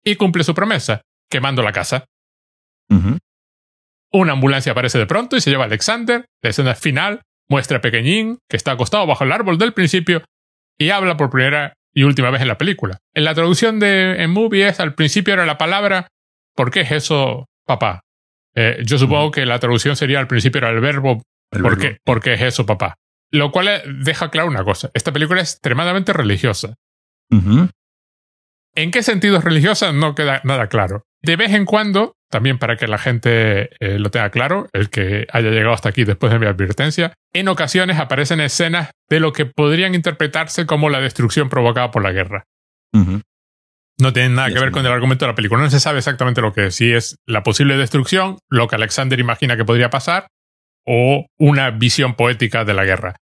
y 0.04 0.16
cumple 0.16 0.44
su 0.44 0.54
promesa, 0.54 1.02
quemando 1.30 1.62
la 1.62 1.72
casa. 1.72 2.04
Una 4.12 4.32
ambulancia 4.32 4.72
aparece 4.72 4.98
de 4.98 5.06
pronto 5.06 5.36
y 5.36 5.40
se 5.40 5.50
lleva 5.50 5.64
a 5.64 5.66
Alexander. 5.66 6.26
La 6.42 6.50
escena 6.50 6.74
final 6.74 7.22
muestra 7.48 7.78
a 7.78 7.80
Pequeñín, 7.80 8.38
que 8.48 8.56
está 8.56 8.72
acostado 8.72 9.06
bajo 9.06 9.24
el 9.24 9.32
árbol 9.32 9.56
del 9.56 9.72
principio, 9.72 10.22
y 10.78 10.90
habla 10.90 11.16
por 11.16 11.30
primera 11.30 11.72
y 11.94 12.02
última 12.04 12.30
vez 12.30 12.42
en 12.42 12.48
la 12.48 12.58
película. 12.58 12.98
En 13.14 13.24
la 13.24 13.34
traducción 13.34 13.78
de 13.80 14.22
en 14.22 14.30
movie 14.30 14.66
es 14.68 14.80
al 14.80 14.94
principio 14.94 15.34
era 15.34 15.46
la 15.46 15.58
palabra 15.58 16.08
¿Por 16.54 16.70
qué 16.70 16.80
es 16.82 16.90
eso, 16.92 17.48
papá? 17.66 18.02
Eh, 18.54 18.82
yo 18.84 18.98
supongo 18.98 19.30
que 19.30 19.46
la 19.46 19.58
traducción 19.58 19.96
sería 19.96 20.18
al 20.18 20.26
principio 20.26 20.58
era 20.58 20.68
el 20.68 20.80
verbo 20.80 21.22
El 21.50 21.62
¿Por 21.62 21.78
verbo. 21.78 21.80
qué? 21.80 21.98
¿Por 22.04 22.20
qué 22.20 22.34
es 22.34 22.42
eso, 22.42 22.66
papá? 22.66 22.96
Lo 23.30 23.50
cual 23.50 23.68
eh, 23.68 23.82
deja 23.86 24.30
claro 24.30 24.48
una 24.48 24.62
cosa. 24.64 24.90
Esta 24.92 25.12
película 25.12 25.40
es 25.40 25.52
extremadamente 25.52 26.12
religiosa. 26.12 26.74
¿En 28.74 28.90
qué 28.90 29.02
sentido 29.02 29.38
es 29.38 29.44
religiosa? 29.44 29.92
No 29.92 30.14
queda 30.14 30.40
nada 30.44 30.68
claro. 30.68 31.04
De 31.22 31.36
vez 31.36 31.52
en 31.52 31.64
cuando, 31.64 32.14
también 32.32 32.58
para 32.58 32.76
que 32.76 32.88
la 32.88 32.96
gente 32.96 33.68
eh, 33.78 33.98
lo 33.98 34.10
tenga 34.10 34.30
claro, 34.30 34.66
el 34.72 34.88
que 34.88 35.26
haya 35.30 35.50
llegado 35.50 35.74
hasta 35.74 35.90
aquí 35.90 36.04
después 36.04 36.32
de 36.32 36.38
mi 36.38 36.46
advertencia, 36.46 37.12
en 37.34 37.46
ocasiones 37.46 37.98
aparecen 37.98 38.40
escenas 38.40 38.90
de 39.10 39.20
lo 39.20 39.34
que 39.34 39.44
podrían 39.44 39.94
interpretarse 39.94 40.64
como 40.64 40.88
la 40.88 41.00
destrucción 41.00 41.50
provocada 41.50 41.90
por 41.90 42.02
la 42.02 42.10
guerra. 42.10 42.44
No 43.98 44.12
tienen 44.14 44.34
nada 44.34 44.48
que 44.48 44.58
ver 44.58 44.70
con 44.70 44.84
el 44.84 44.92
argumento 44.92 45.26
de 45.26 45.32
la 45.32 45.34
película. 45.34 45.62
No 45.62 45.70
se 45.70 45.78
sabe 45.78 45.98
exactamente 45.98 46.40
lo 46.40 46.54
que 46.54 46.66
es. 46.66 46.74
Si 46.74 46.90
es 46.90 47.16
la 47.26 47.42
posible 47.42 47.76
destrucción, 47.76 48.38
lo 48.50 48.66
que 48.66 48.76
Alexander 48.76 49.20
imagina 49.20 49.56
que 49.56 49.66
podría 49.66 49.90
pasar, 49.90 50.26
o 50.86 51.26
una 51.38 51.70
visión 51.70 52.14
poética 52.14 52.64
de 52.64 52.74
la 52.74 52.84
guerra. 52.84 53.16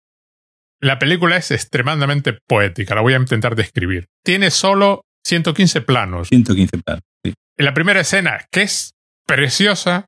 La 0.80 1.00
película 1.00 1.36
es 1.36 1.50
extremadamente 1.50 2.38
poética. 2.48 2.94
La 2.94 3.02
voy 3.02 3.14
a 3.14 3.18
intentar 3.18 3.56
describir. 3.56 4.06
Tiene 4.24 4.52
solo 4.52 5.02
115 5.26 5.82
planos. 5.82 6.30
115 6.30 6.78
planos. 6.78 7.02
Sí. 7.26 7.34
En 7.58 7.66
la 7.66 7.74
primera 7.74 8.00
escena, 8.00 8.46
que 8.52 8.62
es 8.62 8.94
preciosa, 9.36 10.06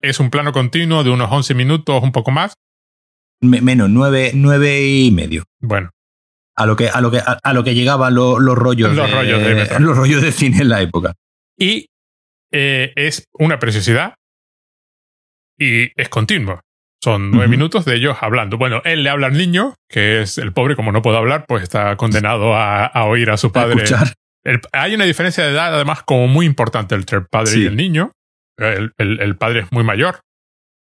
es 0.00 0.18
un 0.20 0.30
plano 0.30 0.52
continuo 0.52 1.04
de 1.04 1.10
unos 1.10 1.30
11 1.30 1.54
minutos, 1.54 2.02
un 2.02 2.12
poco 2.12 2.30
más. 2.30 2.54
Me- 3.42 3.60
menos, 3.60 3.88
nueve, 3.90 4.32
nueve 4.34 4.82
y 4.86 5.10
medio. 5.10 5.44
Bueno, 5.60 5.90
A 6.56 6.66
lo 6.66 6.76
que, 6.76 6.88
a 6.88 7.00
lo 7.00 7.10
que, 7.10 7.18
a, 7.18 7.38
a 7.42 7.52
lo 7.52 7.64
que 7.64 7.74
llegaban 7.74 8.14
lo- 8.14 8.38
los 8.38 8.56
rollos 8.56 8.94
Los 8.94 9.08
de, 9.08 9.14
rollos 9.14 9.40
de 9.42 9.80
los 9.80 9.96
rollos 9.96 10.22
de 10.22 10.32
cine 10.32 10.58
en 10.58 10.68
la 10.68 10.80
época. 10.82 11.14
y 11.58 11.86
eh, 12.52 12.92
es 12.96 13.24
una 13.32 13.58
preciosidad 13.58 14.14
y 15.58 15.90
es 16.00 16.08
continuo. 16.08 16.60
Son 17.02 17.30
nueve 17.30 17.48
minutos 17.48 17.84
de 17.86 17.94
ellos 17.96 18.16
hablando. 18.20 18.58
Bueno, 18.58 18.82
él 18.84 19.02
le 19.04 19.08
habla 19.10 19.28
al 19.28 19.38
niño, 19.38 19.74
que 19.88 20.20
es 20.20 20.36
el 20.36 20.52
pobre, 20.52 20.76
como 20.76 20.92
no 20.92 21.00
puede 21.00 21.16
hablar, 21.16 21.46
pues 21.46 21.62
está 21.62 21.96
condenado 21.96 22.54
a, 22.54 22.84
a 22.86 23.04
oír 23.04 23.30
a 23.30 23.36
su 23.38 23.46
A 23.48 23.52
padre. 23.52 23.84
escuchar. 23.84 24.12
El- 24.44 24.60
hay 24.72 24.94
una 24.94 25.04
diferencia 25.04 25.44
de 25.44 25.50
edad, 25.52 25.74
además, 25.74 26.02
como 26.02 26.26
muy 26.28 26.46
importante 26.46 26.94
entre 26.94 27.18
el 27.18 27.26
padre 27.26 27.52
Sí. 27.52 27.62
y 27.62 27.66
el 27.66 27.76
niño. 27.76 28.12
El, 28.58 28.92
el- 28.98 29.20
el 29.20 29.36
padre 29.36 29.60
es 29.60 29.72
muy 29.72 29.84
mayor 29.84 30.20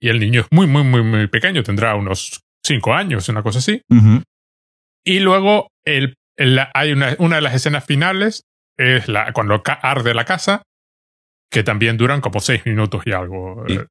y 0.01 0.09
el 0.09 0.19
niño 0.19 0.41
es 0.41 0.47
muy, 0.51 0.67
muy, 0.67 0.83
muy, 0.83 1.03
muy 1.03 1.27
pequeño. 1.27 1.63
Tendrá 1.63 1.95
unos 1.95 2.41
cinco 2.65 2.93
años, 2.93 3.29
una 3.29 3.43
cosa 3.43 3.59
así. 3.59 3.81
Y 5.05 5.19
luego 5.19 5.67
el, 5.85 6.15
hay 6.73 6.91
una, 6.93 7.15
una 7.19 7.35
de 7.37 7.41
las 7.41 7.53
escenas 7.55 7.85
finales, 7.85 8.43
es 8.77 9.07
la, 9.07 9.33
cuando 9.33 9.61
arde 9.65 10.13
la 10.13 10.25
casa, 10.25 10.63
que 11.51 11.63
también 11.63 11.97
duran 11.97 12.21
como 12.21 12.39
seis 12.39 12.65
minutos 12.65 13.03
y 13.05 13.11
algo. 13.11 13.63
Sí. 13.67 13.75
Eh, 13.75 13.87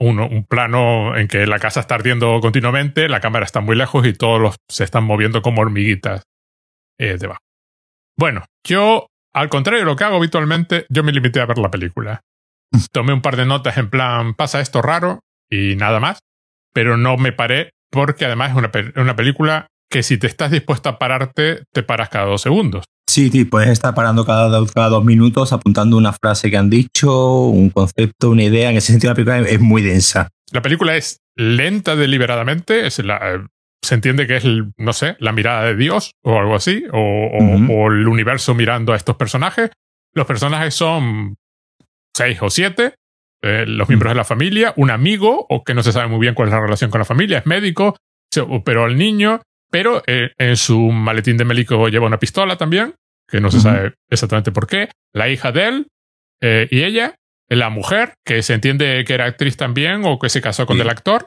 un 0.00 0.44
plano 0.48 1.16
en 1.16 1.28
que 1.28 1.46
la 1.46 1.60
casa 1.60 1.78
está 1.80 1.94
ardiendo 1.94 2.40
continuamente, 2.40 3.08
la 3.08 3.20
cámara 3.20 3.44
está 3.44 3.60
muy 3.60 3.76
lejos 3.76 4.04
y 4.06 4.12
todos 4.12 4.40
los, 4.40 4.56
se 4.68 4.82
están 4.82 5.04
moviendo 5.04 5.42
como 5.42 5.60
hormiguitas 5.62 6.24
eh, 6.98 7.16
debajo. 7.18 7.40
Bueno, 8.20 8.44
yo, 8.68 9.06
al 9.32 9.48
contrario 9.48 9.80
de 9.80 9.86
lo 9.86 9.96
que 9.96 10.04
hago 10.04 10.16
habitualmente, 10.16 10.84
yo 10.90 11.02
me 11.02 11.10
limité 11.10 11.40
a 11.40 11.46
ver 11.46 11.56
la 11.56 11.70
película. 11.70 12.20
Tomé 12.92 13.14
un 13.14 13.22
par 13.22 13.36
de 13.38 13.46
notas 13.46 13.78
en 13.78 13.88
plan, 13.88 14.34
pasa 14.34 14.60
esto 14.60 14.82
raro 14.82 15.20
y 15.50 15.74
nada 15.76 16.00
más, 16.00 16.18
pero 16.74 16.98
no 16.98 17.16
me 17.16 17.32
paré 17.32 17.70
porque 17.90 18.26
además 18.26 18.50
es 18.50 18.56
una, 18.58 18.70
pe- 18.70 18.92
una 18.96 19.16
película 19.16 19.68
que 19.90 20.02
si 20.02 20.18
te 20.18 20.26
estás 20.26 20.50
dispuesto 20.50 20.90
a 20.90 20.98
pararte, 20.98 21.62
te 21.72 21.82
paras 21.82 22.10
cada 22.10 22.26
dos 22.26 22.42
segundos. 22.42 22.84
Sí, 23.08 23.30
sí, 23.30 23.46
puedes 23.46 23.70
estar 23.70 23.94
parando 23.94 24.26
cada, 24.26 24.50
do- 24.50 24.66
cada 24.66 24.90
dos 24.90 25.02
minutos 25.02 25.54
apuntando 25.54 25.96
una 25.96 26.12
frase 26.12 26.50
que 26.50 26.58
han 26.58 26.68
dicho, 26.68 27.46
un 27.46 27.70
concepto, 27.70 28.28
una 28.28 28.42
idea. 28.44 28.70
En 28.70 28.76
ese 28.76 28.92
sentido, 28.92 29.12
la 29.12 29.14
película 29.16 29.38
es 29.48 29.60
muy 29.60 29.80
densa. 29.80 30.28
La 30.52 30.60
película 30.60 30.94
es 30.94 31.20
lenta 31.36 31.96
deliberadamente, 31.96 32.86
es 32.86 32.98
la, 33.00 33.48
se 33.82 33.94
entiende 33.94 34.26
que 34.26 34.36
es, 34.36 34.44
el, 34.44 34.72
no 34.76 34.92
sé, 34.92 35.16
la 35.20 35.32
mirada 35.32 35.64
de 35.64 35.76
Dios 35.76 36.12
o 36.22 36.38
algo 36.38 36.54
así, 36.54 36.84
o, 36.92 36.98
o- 37.70 37.86
el 37.88 38.06
universo 38.08 38.54
mirando 38.54 38.92
a 38.92 38.96
estos 38.96 39.16
personajes. 39.16 39.70
Los 40.14 40.26
personajes 40.26 40.74
son 40.74 41.36
seis 42.14 42.38
o 42.42 42.50
siete, 42.50 42.94
eh, 43.42 43.64
los 43.66 43.88
miembros 43.88 44.10
de 44.12 44.16
la 44.16 44.24
familia, 44.24 44.74
un 44.76 44.90
amigo, 44.90 45.46
o 45.48 45.64
que 45.64 45.74
no 45.74 45.82
se 45.82 45.92
sabe 45.92 46.08
muy 46.08 46.20
bien 46.20 46.34
cuál 46.34 46.48
es 46.48 46.54
la 46.54 46.60
relación 46.60 46.90
con 46.90 46.98
la 46.98 47.04
familia, 47.04 47.38
es 47.38 47.46
médico, 47.46 47.96
se- 48.32 48.44
pero 48.64 48.86
el 48.86 48.96
niño, 48.98 49.40
pero 49.70 50.02
eh, 50.06 50.32
en 50.38 50.56
su 50.56 50.78
maletín 50.90 51.36
de 51.36 51.44
médico 51.44 51.88
lleva 51.88 52.06
una 52.06 52.18
pistola 52.18 52.56
también, 52.56 52.94
que 53.28 53.40
no 53.40 53.50
se 53.50 53.58
sabe 53.60 53.94
exactamente 54.10 54.50
por 54.52 54.66
qué. 54.66 54.90
La 55.14 55.28
hija 55.28 55.52
de 55.52 55.68
él 55.68 55.86
eh, 56.42 56.66
y 56.70 56.82
ella, 56.82 57.14
la 57.48 57.70
mujer, 57.70 58.14
que 58.26 58.42
se 58.42 58.54
entiende 58.54 59.04
que 59.06 59.14
era 59.14 59.24
actriz 59.26 59.56
también 59.56 60.02
o 60.04 60.18
que 60.18 60.28
se 60.28 60.40
casó 60.42 60.66
con 60.66 60.76
el 60.82 60.90
actor. 60.90 61.26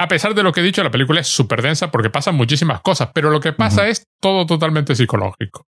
A 0.00 0.08
pesar 0.08 0.34
de 0.34 0.42
lo 0.42 0.50
que 0.50 0.60
he 0.60 0.62
dicho, 0.62 0.82
la 0.82 0.90
película 0.90 1.20
es 1.20 1.28
súper 1.28 1.60
densa 1.60 1.90
porque 1.90 2.08
pasan 2.08 2.34
muchísimas 2.34 2.80
cosas, 2.80 3.10
pero 3.12 3.28
lo 3.28 3.38
que 3.38 3.52
pasa 3.52 3.86
es 3.86 4.06
todo 4.18 4.46
totalmente 4.46 4.94
psicológico. 4.94 5.66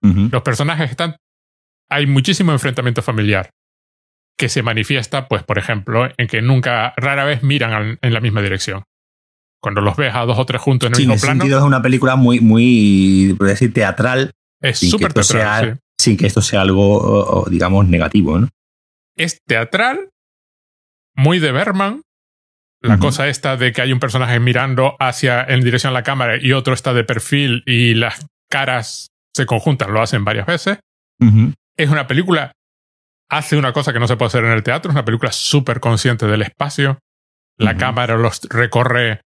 Los 0.00 0.40
personajes 0.40 0.90
están... 0.90 1.16
Hay 1.90 2.06
muchísimo 2.06 2.52
enfrentamiento 2.52 3.02
familiar 3.02 3.50
que 4.38 4.48
se 4.48 4.62
manifiesta, 4.62 5.28
pues, 5.28 5.42
por 5.42 5.58
ejemplo, 5.58 6.08
en 6.16 6.26
que 6.28 6.40
nunca, 6.40 6.94
rara 6.96 7.26
vez 7.26 7.42
miran 7.42 7.98
en 8.00 8.14
la 8.14 8.20
misma 8.20 8.40
dirección. 8.40 8.84
Cuando 9.60 9.82
los 9.82 9.96
ves 9.96 10.14
a 10.14 10.24
dos 10.24 10.38
o 10.38 10.46
tres 10.46 10.62
juntos 10.62 10.86
en 10.86 10.94
el 10.94 10.98
mismo 11.00 11.16
plano. 11.16 11.42
sentido 11.42 11.58
es 11.58 11.64
una 11.64 11.82
película 11.82 12.16
muy, 12.16 12.40
muy, 12.40 13.34
por 13.36 13.48
decir, 13.48 13.74
teatral. 13.74 14.30
Es 14.62 14.78
súper 14.78 15.12
teatral. 15.12 15.78
Sin 16.00 16.16
que 16.16 16.26
esto 16.26 16.40
sea 16.40 16.62
algo, 16.62 17.44
digamos, 17.50 17.86
negativo, 17.86 18.38
¿no? 18.38 18.48
Es 19.14 19.42
teatral, 19.46 20.08
muy 21.14 21.38
de 21.38 21.52
Berman. 21.52 22.00
La 22.82 22.98
cosa 22.98 23.28
esta 23.28 23.56
de 23.56 23.72
que 23.72 23.80
hay 23.80 23.92
un 23.92 24.00
personaje 24.00 24.40
mirando 24.40 24.96
hacia 24.98 25.44
en 25.44 25.60
dirección 25.60 25.92
a 25.92 25.94
la 25.94 26.02
cámara 26.02 26.36
y 26.40 26.52
otro 26.52 26.74
está 26.74 26.92
de 26.92 27.04
perfil 27.04 27.62
y 27.64 27.94
las 27.94 28.26
caras 28.50 29.12
se 29.32 29.46
conjuntan, 29.46 29.92
lo 29.92 30.02
hacen 30.02 30.24
varias 30.24 30.46
veces. 30.46 30.78
Es 31.76 31.90
una 31.90 32.08
película, 32.08 32.52
hace 33.30 33.56
una 33.56 33.72
cosa 33.72 33.92
que 33.92 34.00
no 34.00 34.08
se 34.08 34.16
puede 34.16 34.28
hacer 34.28 34.44
en 34.44 34.50
el 34.50 34.64
teatro, 34.64 34.90
es 34.90 34.94
una 34.94 35.04
película 35.04 35.30
súper 35.30 35.78
consciente 35.78 36.26
del 36.26 36.42
espacio. 36.42 36.98
La 37.56 37.76
cámara 37.76 38.16
los 38.16 38.40
recorre 38.50 39.20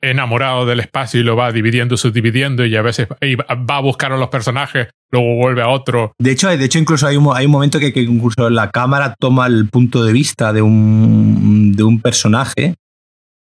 enamorado 0.00 0.64
del 0.66 0.80
espacio 0.80 1.20
y 1.20 1.24
lo 1.24 1.36
va 1.36 1.50
dividiendo, 1.52 1.96
subdividiendo 1.96 2.64
y 2.64 2.76
a 2.76 2.82
veces 2.82 3.08
va 3.08 3.76
a 3.76 3.80
buscar 3.80 4.12
a 4.12 4.16
los 4.16 4.28
personajes, 4.28 4.88
luego 5.10 5.34
vuelve 5.36 5.62
a 5.62 5.68
otro. 5.68 6.12
De 6.18 6.30
hecho, 6.30 6.48
de 6.48 6.64
hecho 6.64 6.78
incluso 6.78 7.06
hay 7.06 7.16
un, 7.16 7.28
hay 7.34 7.46
un 7.46 7.52
momento 7.52 7.80
que, 7.80 7.92
que, 7.92 8.02
incluso 8.02 8.48
la 8.50 8.70
cámara 8.70 9.14
toma 9.18 9.46
el 9.46 9.68
punto 9.68 10.04
de 10.04 10.12
vista 10.12 10.52
de 10.52 10.62
un, 10.62 11.72
de 11.74 11.82
un 11.82 12.00
personaje 12.00 12.74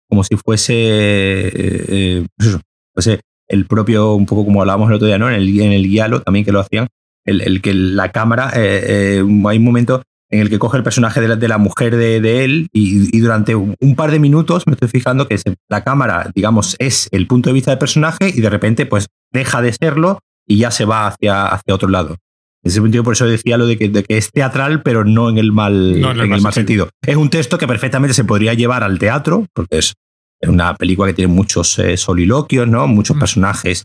como 0.09 0.23
si 0.23 0.37
fuese, 0.37 0.75
eh, 0.75 1.85
eh, 1.89 2.27
pues 2.37 2.59
fuese 2.95 3.21
el 3.49 3.67
propio, 3.67 4.15
un 4.15 4.27
poco 4.27 4.45
como 4.45 4.61
hablábamos 4.61 4.89
el 4.89 4.97
otro 4.97 5.07
día, 5.09 5.19
¿no? 5.19 5.29
En 5.29 5.35
el, 5.35 5.61
en 5.61 5.73
el 5.73 5.89
guialo 5.89 6.23
también 6.23 6.45
que 6.45 6.53
lo 6.53 6.61
hacían, 6.61 6.87
el, 7.25 7.41
el 7.41 7.61
que 7.61 7.75
la 7.75 8.13
cámara, 8.13 8.53
eh, 8.55 9.19
hay 9.19 9.59
un 9.59 9.65
momento 9.65 10.03
en 10.31 10.41
el 10.41 10.51
que 10.51 10.59
coge 10.59 10.77
el 10.79 10.83
personaje 10.83 11.21
de 11.21 11.29
la, 11.29 11.37
de 11.37 11.49
la 11.49 11.59
mujer 11.59 11.97
de, 11.97 12.21
de 12.21 12.45
él 12.45 12.69
y, 12.73 13.17
y, 13.17 13.21
durante 13.21 13.55
un, 13.55 13.95
par 13.97 14.11
de 14.11 14.19
minutos 14.19 14.67
me 14.67 14.73
estoy 14.73 14.89
fijando 14.89 15.29
que 15.29 15.39
la 15.69 15.85
cámara, 15.85 16.31
digamos, 16.35 16.77
es 16.79 17.09
el 17.13 17.27
punto 17.27 17.51
de 17.51 17.55
vista 17.55 17.71
del 17.71 17.79
personaje 17.79 18.33
y 18.35 18.41
de 18.41 18.51
repente 18.51 18.87
pues 18.87 19.07
deja 19.33 19.63
de 19.63 19.73
serlo 19.73 20.21
y 20.47 20.59
ya 20.59 20.71
se 20.71 20.85
va 20.85 21.07
hacia, 21.07 21.47
hacia 21.47 21.75
otro 21.75 21.89
lado. 21.89 22.17
En 22.63 22.71
ese 22.71 22.81
sentido, 22.81 23.05
por 23.05 23.13
eso 23.13 23.27
decía 23.27 23.59
lo 23.59 23.67
de 23.67 23.77
que, 23.77 23.91
de 23.91 24.03
que 24.03 24.17
es 24.17 24.31
teatral, 24.31 24.83
pero 24.83 25.05
no 25.05 25.29
en 25.29 25.37
el 25.37 25.53
mal, 25.53 25.97
en 25.97 26.33
el, 26.33 26.41
mal, 26.41 26.53
sentido. 26.53 26.89
Es 27.07 27.17
un 27.17 27.29
texto 27.29 27.59
que 27.59 27.67
perfectamente 27.67 28.15
se 28.15 28.25
podría 28.25 28.55
llevar 28.55 28.83
al 28.83 28.99
teatro, 28.99 29.47
porque 29.53 29.79
es 29.79 29.93
una 30.41 30.75
película 30.75 31.09
que 31.09 31.15
tiene 31.15 31.33
muchos 31.33 31.79
eh, 31.79 31.99
soliloquios, 31.99 32.67
¿no? 32.67 32.87
Muchos 32.87 33.17
mm. 33.17 33.21
personajes 33.21 33.85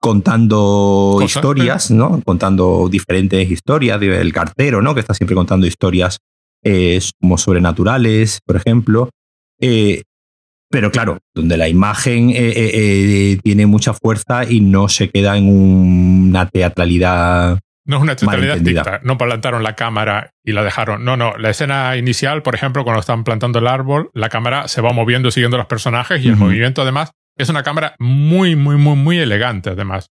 contando 0.00 1.20
historias, 1.22 1.90
¿no? 1.90 2.20
Contando 2.24 2.88
diferentes 2.90 3.48
historias, 3.50 4.00
el 4.00 4.32
cartero, 4.32 4.82
¿no? 4.82 4.94
Que 4.94 5.00
está 5.00 5.14
siempre 5.14 5.36
contando 5.36 5.66
historias 5.66 6.18
eh, 6.64 7.00
como 7.20 7.38
sobrenaturales, 7.38 8.40
por 8.44 8.56
ejemplo. 8.56 9.10
Eh, 9.60 10.02
pero 10.70 10.90
claro, 10.90 11.18
donde 11.34 11.56
la 11.56 11.68
imagen 11.68 12.32
eh, 12.34 13.38
tiene 13.42 13.66
mucha 13.66 13.92
fuerza 13.92 14.44
y 14.44 14.60
no 14.60 14.88
se 14.88 15.10
queda 15.10 15.36
en 15.36 15.48
una 15.48 16.46
teatralidad. 16.46 17.58
No 17.84 17.96
es 17.96 18.02
una 18.02 18.14
teatralidad 18.14 19.00
No 19.02 19.18
plantaron 19.18 19.64
la 19.64 19.74
cámara 19.74 20.30
y 20.44 20.52
la 20.52 20.62
dejaron. 20.62 21.04
No, 21.04 21.16
no. 21.16 21.36
La 21.36 21.50
escena 21.50 21.96
inicial, 21.96 22.42
por 22.42 22.54
ejemplo, 22.54 22.84
cuando 22.84 23.00
están 23.00 23.24
plantando 23.24 23.58
el 23.58 23.66
árbol, 23.66 24.10
la 24.14 24.28
cámara 24.28 24.68
se 24.68 24.80
va 24.80 24.92
moviendo 24.92 25.30
siguiendo 25.30 25.56
los 25.56 25.66
personajes 25.66 26.24
y 26.24 26.28
el 26.28 26.36
movimiento, 26.36 26.82
además, 26.82 27.10
es 27.40 27.48
una 27.48 27.62
cámara 27.62 27.94
muy, 27.98 28.56
muy, 28.56 28.76
muy, 28.76 28.96
muy 28.96 29.18
elegante, 29.18 29.70
además. 29.70 30.08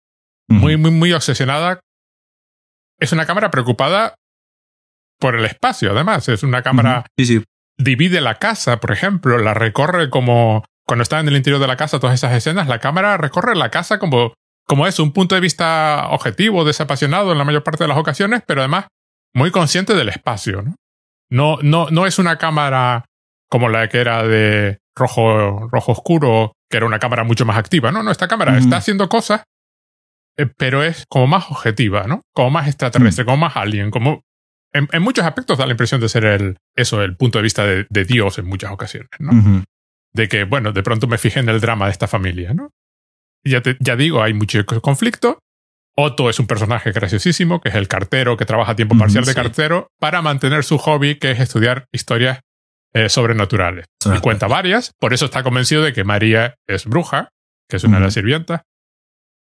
Muy, 0.48 0.77
muy, 0.77 0.91
muy 0.91 1.12
obsesionada. 1.13 1.79
Es 3.00 3.12
una 3.12 3.25
cámara 3.25 3.51
preocupada 3.51 4.15
por 5.19 5.36
el 5.36 5.46
espacio, 5.46 5.91
además. 5.91 6.27
Es 6.29 6.43
una 6.43 6.62
cámara. 6.62 7.05
Sí, 7.17 7.25
sí. 7.25 7.43
Divide 7.77 8.22
la 8.22 8.36
casa, 8.36 8.79
por 8.79 8.91
ejemplo, 8.91 9.38
la 9.38 9.53
recorre 9.53 10.10
como. 10.10 10.63
Cuando 10.86 11.03
está 11.03 11.19
en 11.19 11.27
el 11.27 11.36
interior 11.36 11.60
de 11.60 11.67
la 11.67 11.75
casa, 11.75 12.00
todas 12.00 12.15
esas 12.15 12.31
escenas, 12.31 12.69
la 12.69 12.79
cámara 12.79 13.17
recorre 13.17 13.55
la 13.55 13.69
casa 13.69 14.00
como, 14.00 14.34
como 14.65 14.88
es, 14.88 15.00
un 15.00 15.12
punto 15.12 15.36
de 15.36 15.41
vista 15.41 16.07
objetivo, 16.12 16.63
desapasionado 16.63 17.34
en 17.34 17.38
la 17.38 17.43
mayor 17.43 17.63
parte 17.63 17.84
de 17.84 17.89
las 17.89 17.98
ocasiones, 17.98 18.41
pero 18.48 18.62
además 18.62 18.86
muy 19.34 19.51
consciente 19.51 19.96
del 19.96 20.07
espacio, 20.07 20.62
¿no? 20.62 20.75
No, 21.29 21.57
no, 21.62 21.89
no 21.91 22.05
es 22.05 22.19
una 22.19 22.38
cámara 22.38 23.03
como 23.50 23.67
la 23.67 23.89
que 23.89 24.00
era 24.00 24.24
de 24.24 24.77
rojo, 24.98 25.68
rojo 25.70 25.92
oscuro, 25.92 26.54
que 26.70 26.77
era 26.77 26.86
una 26.86 27.00
cámara 27.00 27.24
mucho 27.24 27.46
más 27.46 27.58
activa. 27.58 27.92
No, 27.92 28.04
no, 28.04 28.12
esta 28.12 28.27
cámara 28.27 28.58
está 28.58 28.77
haciendo 28.77 29.08
cosas, 29.10 29.44
eh, 30.38 30.48
pero 30.58 30.84
es 30.84 31.06
como 31.10 31.27
más 31.27 31.50
objetiva, 31.50 32.06
¿no? 32.08 32.22
Como 32.34 32.51
más 32.51 32.68
extraterrestre, 32.68 33.25
como 33.25 33.38
más 33.38 33.56
alien, 33.56 33.92
como... 33.92 34.22
En, 34.74 35.01
muchos 35.01 35.25
aspectos 35.25 35.58
da 35.58 35.66
la 35.66 35.72
impresión 35.72 36.01
de 36.01 36.10
ser 36.10 36.25
el, 36.25 36.58
eso, 36.75 37.01
el 37.01 37.16
punto 37.16 37.39
de 37.39 37.44
vista 37.44 37.66
de, 37.66 38.06
Dios 38.06 38.38
en 38.38 38.46
muchas 38.46 38.72
ocasiones, 38.72 39.10
¿no? 39.18 39.63
De 40.13 40.27
que, 40.27 40.44
bueno, 40.44 40.72
de 40.72 40.84
pronto 40.84 41.08
me 41.08 41.18
fijé 41.18 41.39
en 41.39 41.50
el 41.50 41.62
drama 41.62 41.86
de 41.86 41.92
esta 41.92 42.08
familia, 42.08 42.54
¿no? 42.54 42.70
ya, 43.44 43.62
ya 43.80 43.96
digo, 43.96 44.22
hay 44.22 44.34
mucho 44.34 44.63
conflicto. 44.66 45.39
Otto 45.96 46.30
es 46.30 46.39
un 46.39 46.46
personaje 46.46 46.92
graciosísimo, 46.92 47.60
que 47.60 47.70
es 47.70 47.75
el 47.75 47.88
cartero 47.88 48.38
que 48.38 48.46
trabaja 48.46 48.74
a 48.74 48.75
tiempo 48.75 48.96
parcial 48.98 49.25
de 49.25 49.34
cartero 49.34 49.88
para 50.00 50.22
mantener 50.22 50.63
su 50.63 50.77
hobby, 50.77 51.16
que 51.16 51.32
es 51.32 51.39
estudiar 51.39 51.88
historias 51.92 52.42
eh, 52.94 53.10
sobrenaturales. 53.10 53.86
Y 54.06 54.20
cuenta 54.20 54.48
varias, 54.48 54.94
por 55.00 55.13
eso 55.13 55.25
está 55.25 55.44
convencido 55.44 55.84
de 55.84 55.94
que 55.94 56.03
María 56.03 56.56
es 56.67 56.86
bruja, 56.86 57.29
que 57.70 57.77
es 57.77 57.84
una 57.84 57.98
de 57.98 58.06
las 58.06 58.13
sirvientas. 58.13 58.62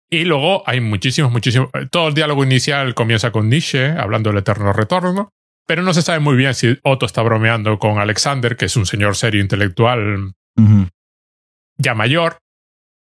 Y 0.09 0.23
luego 0.23 0.63
hay 0.65 0.79
muchísimos, 0.79 1.31
muchísimos. 1.31 1.69
Eh, 1.73 1.87
todo 1.91 2.07
el 2.07 2.13
diálogo 2.13 2.43
inicial 2.43 2.93
comienza 2.95 3.31
con 3.31 3.49
Nietzsche, 3.49 3.91
hablando 3.91 4.29
del 4.29 4.39
eterno 4.39 4.73
retorno, 4.73 5.29
pero 5.67 5.81
no 5.81 5.93
se 5.93 6.01
sabe 6.01 6.19
muy 6.19 6.35
bien 6.35 6.53
si 6.55 6.77
Otto 6.83 7.05
está 7.05 7.21
bromeando 7.21 7.77
con 7.77 7.99
Alexander, 7.99 8.55
que 8.55 8.65
es 8.65 8.77
un 8.77 8.85
señor 8.85 9.15
serio 9.15 9.41
intelectual 9.41 10.33
ya 11.77 11.93
mayor. 11.93 12.39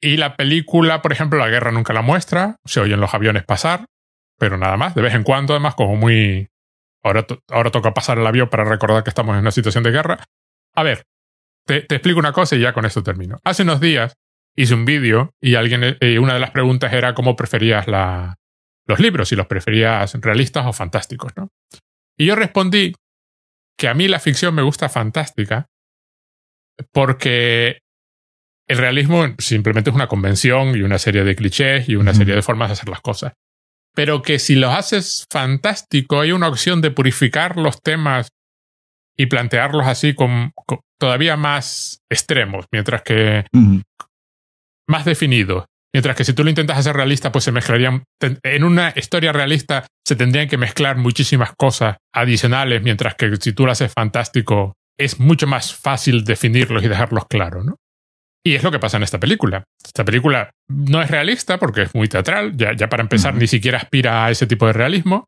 Y 0.01 0.17
la 0.17 0.35
película, 0.35 1.01
por 1.01 1.11
ejemplo, 1.11 1.39
la 1.39 1.47
guerra 1.47 1.71
nunca 1.71 1.93
la 1.93 2.01
muestra, 2.01 2.57
se 2.65 2.79
oyen 2.79 2.99
los 2.99 3.13
aviones 3.13 3.43
pasar, 3.43 3.85
pero 4.37 4.57
nada 4.57 4.75
más, 4.77 4.95
de 4.95 5.01
vez 5.01 5.13
en 5.13 5.23
cuando, 5.23 5.53
además, 5.53 5.75
como 5.75 5.95
muy 5.95 6.50
Ahora, 7.03 7.25
ahora 7.49 7.71
toca 7.71 7.93
pasar 7.93 8.17
el 8.17 8.27
avión 8.27 8.49
para 8.49 8.63
recordar 8.63 9.03
que 9.03 9.09
estamos 9.09 9.33
en 9.33 9.41
una 9.41 9.51
situación 9.51 9.83
de 9.83 9.91
guerra. 9.91 10.23
A 10.75 10.83
ver, 10.83 11.03
te, 11.65 11.77
explico 11.77 12.19
una 12.19 12.33
cosa 12.33 12.55
y 12.55 12.61
ya 12.61 12.73
con 12.73 12.85
esto 12.85 13.03
termino. 13.03 13.39
Hace 13.43 13.63
unos 13.63 13.79
días 13.79 14.13
hice 14.55 14.73
un 14.73 14.85
vídeo 14.85 15.33
y 15.41 15.55
alguien, 15.55 15.97
eh, 15.99 16.19
una 16.19 16.33
de 16.33 16.39
las 16.39 16.51
preguntas 16.51 16.93
era 16.93 17.13
cómo 17.13 17.35
preferías 17.35 17.87
la, 17.87 18.35
los 18.85 18.99
libros, 18.99 19.29
si 19.29 19.35
los 19.35 19.47
preferías 19.47 20.13
realistas 20.21 20.65
o 20.67 20.73
fantásticos, 20.73 21.31
¿no? 21.35 21.49
Y 22.17 22.25
yo 22.25 22.35
respondí 22.35 22.93
que 23.77 23.87
a 23.87 23.93
mí 23.93 24.07
la 24.07 24.19
ficción 24.19 24.53
me 24.53 24.61
gusta 24.61 24.89
fantástica 24.89 25.67
porque 26.91 27.79
el 28.67 28.77
realismo 28.77 29.25
simplemente 29.39 29.89
es 29.89 29.95
una 29.95 30.07
convención 30.07 30.75
y 30.75 30.81
una 30.81 30.99
serie 30.99 31.23
de 31.23 31.35
clichés 31.35 31.89
y 31.89 31.95
una 31.95 32.13
serie 32.13 32.35
de 32.35 32.41
formas 32.41 32.69
de 32.69 32.73
hacer 32.73 32.89
las 32.89 33.01
cosas 33.01 33.33
pero 33.93 34.21
que 34.21 34.39
si 34.39 34.55
los 34.55 34.73
haces 34.73 35.25
fantástico, 35.31 36.21
hay 36.21 36.31
una 36.31 36.47
opción 36.47 36.81
de 36.81 36.91
purificar 36.91 37.57
los 37.57 37.81
temas 37.81 38.29
y 39.17 39.25
plantearlos 39.25 39.85
así 39.85 40.15
con, 40.15 40.51
todavía 40.99 41.35
más 41.35 41.99
extremos, 42.09 42.65
mientras 42.71 43.01
que 43.03 43.45
más 44.87 45.05
definidos. 45.05 45.65
Mientras 45.93 46.15
que 46.15 46.23
si 46.23 46.33
tú 46.33 46.45
lo 46.45 46.49
intentas 46.49 46.77
hacer 46.77 46.95
realista, 46.95 47.33
pues 47.33 47.43
se 47.43 47.51
mezclarían. 47.51 48.05
En 48.43 48.63
una 48.63 48.93
historia 48.95 49.33
realista 49.33 49.87
se 50.07 50.15
tendrían 50.15 50.47
que 50.47 50.57
mezclar 50.57 50.97
muchísimas 50.97 51.51
cosas 51.57 51.97
adicionales, 52.13 52.81
mientras 52.81 53.15
que 53.15 53.35
si 53.35 53.51
tú 53.51 53.65
lo 53.65 53.73
haces 53.73 53.91
fantástico, 53.93 54.73
es 54.97 55.19
mucho 55.19 55.47
más 55.47 55.73
fácil 55.73 56.23
definirlos 56.23 56.83
y 56.83 56.87
dejarlos 56.87 57.25
claros, 57.29 57.65
¿no? 57.65 57.75
Y 58.43 58.55
es 58.55 58.63
lo 58.63 58.71
que 58.71 58.79
pasa 58.79 58.97
en 58.97 59.03
esta 59.03 59.19
película. 59.19 59.63
Esta 59.83 60.03
película 60.03 60.51
no 60.67 61.01
es 61.01 61.11
realista 61.11 61.59
porque 61.59 61.83
es 61.83 61.95
muy 61.95 62.07
teatral, 62.07 62.55
ya, 62.57 62.73
ya 62.73 62.89
para 62.89 63.03
empezar 63.03 63.35
ni 63.35 63.47
siquiera 63.47 63.77
aspira 63.77 64.25
a 64.25 64.31
ese 64.31 64.47
tipo 64.47 64.65
de 64.65 64.73
realismo. 64.73 65.25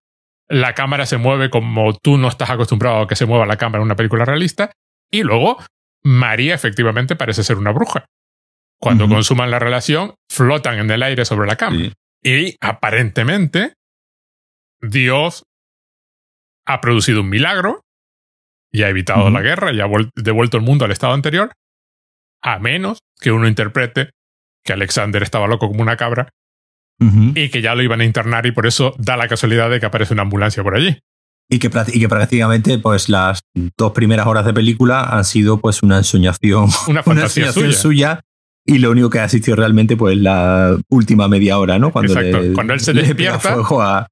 La 0.50 0.74
cámara 0.74 1.06
se 1.06 1.18
mueve 1.18 1.50
como 1.50 1.94
tú 1.98 2.18
no 2.18 2.28
estás 2.28 2.50
acostumbrado 2.50 3.02
a 3.02 3.08
que 3.08 3.16
se 3.16 3.26
mueva 3.26 3.46
la 3.46 3.58
cámara 3.58 3.82
en 3.82 3.86
una 3.86 3.96
película 3.96 4.26
realista. 4.26 4.72
Y 5.12 5.24
luego, 5.24 5.64
María 6.04 6.56
efectivamente 6.56 7.16
parece 7.16 7.44
ser 7.44 7.58
una 7.58 7.72
bruja. 7.72 8.06
Cuando 8.80 9.08
consuman 9.08 9.52
la 9.52 9.60
relación, 9.60 10.16
flotan 10.30 10.80
en 10.80 10.92
el 10.92 11.04
aire 11.04 11.24
sobre 11.24 11.48
la 11.48 11.56
cama. 11.56 11.78
Y 12.22 12.58
aparentemente, 12.60 13.76
Dios 14.82 15.44
ha 16.66 16.82
producido 16.82 17.22
un 17.22 17.30
milagro 17.30 17.82
y 18.72 18.84
ha 18.84 18.90
evitado 18.90 19.30
la 19.30 19.42
guerra 19.42 19.72
y 19.72 19.80
ha 19.80 19.88
devuelto 20.16 20.58
el 20.58 20.64
mundo 20.64 20.84
al 20.84 20.92
estado 20.92 21.14
anterior 21.14 21.52
a 22.44 22.60
menos 22.60 23.00
que 23.20 23.32
uno 23.32 23.48
interprete 23.48 24.12
que 24.64 24.74
Alexander 24.74 25.24
estaba 25.24 25.48
loco 25.48 25.68
como 25.68 25.82
una 25.82 25.98
cabra 25.98 26.30
y 27.36 27.50
que 27.50 27.62
ya 27.62 27.76
lo 27.76 27.82
iban 27.82 28.00
a 28.00 28.06
internar 28.06 28.46
y 28.46 28.52
por 28.52 28.66
eso 28.66 28.96
da 28.98 29.18
la 29.18 29.28
casualidad 29.28 29.70
de 29.70 29.82
que 29.82 29.86
aparece 29.86 30.14
una 30.14 30.22
ambulancia 30.22 30.64
por 30.64 30.76
allí. 30.76 31.00
Y 31.50 31.60
que, 31.60 31.70
que 31.70 32.08
prácticamente 32.08 32.78
pues 32.80 33.10
las 33.10 33.42
dos 33.78 33.92
primeras 33.92 34.26
horas 34.26 34.46
de 34.46 34.54
película 34.54 35.04
han 35.04 35.26
sido 35.26 35.60
pues 35.60 35.84
una 35.84 35.98
ensoñación, 35.98 36.70
una 36.88 37.04
fantasía 37.04 37.52
suya. 37.52 38.22
y 38.66 38.78
lo 38.78 38.92
único 38.92 39.10
que 39.10 39.20
ha 39.20 39.26
asistido 39.26 39.58
realmente 39.58 39.98
pues 39.98 40.18
la 40.18 40.78
última 40.90 41.28
media 41.28 41.58
hora, 41.58 41.78
¿no? 41.78 41.92
Cuando, 41.92 42.14
Cuando 42.54 42.74
él 42.74 42.80
se 42.80 42.94
despierta 42.94 43.54
a, 43.54 44.08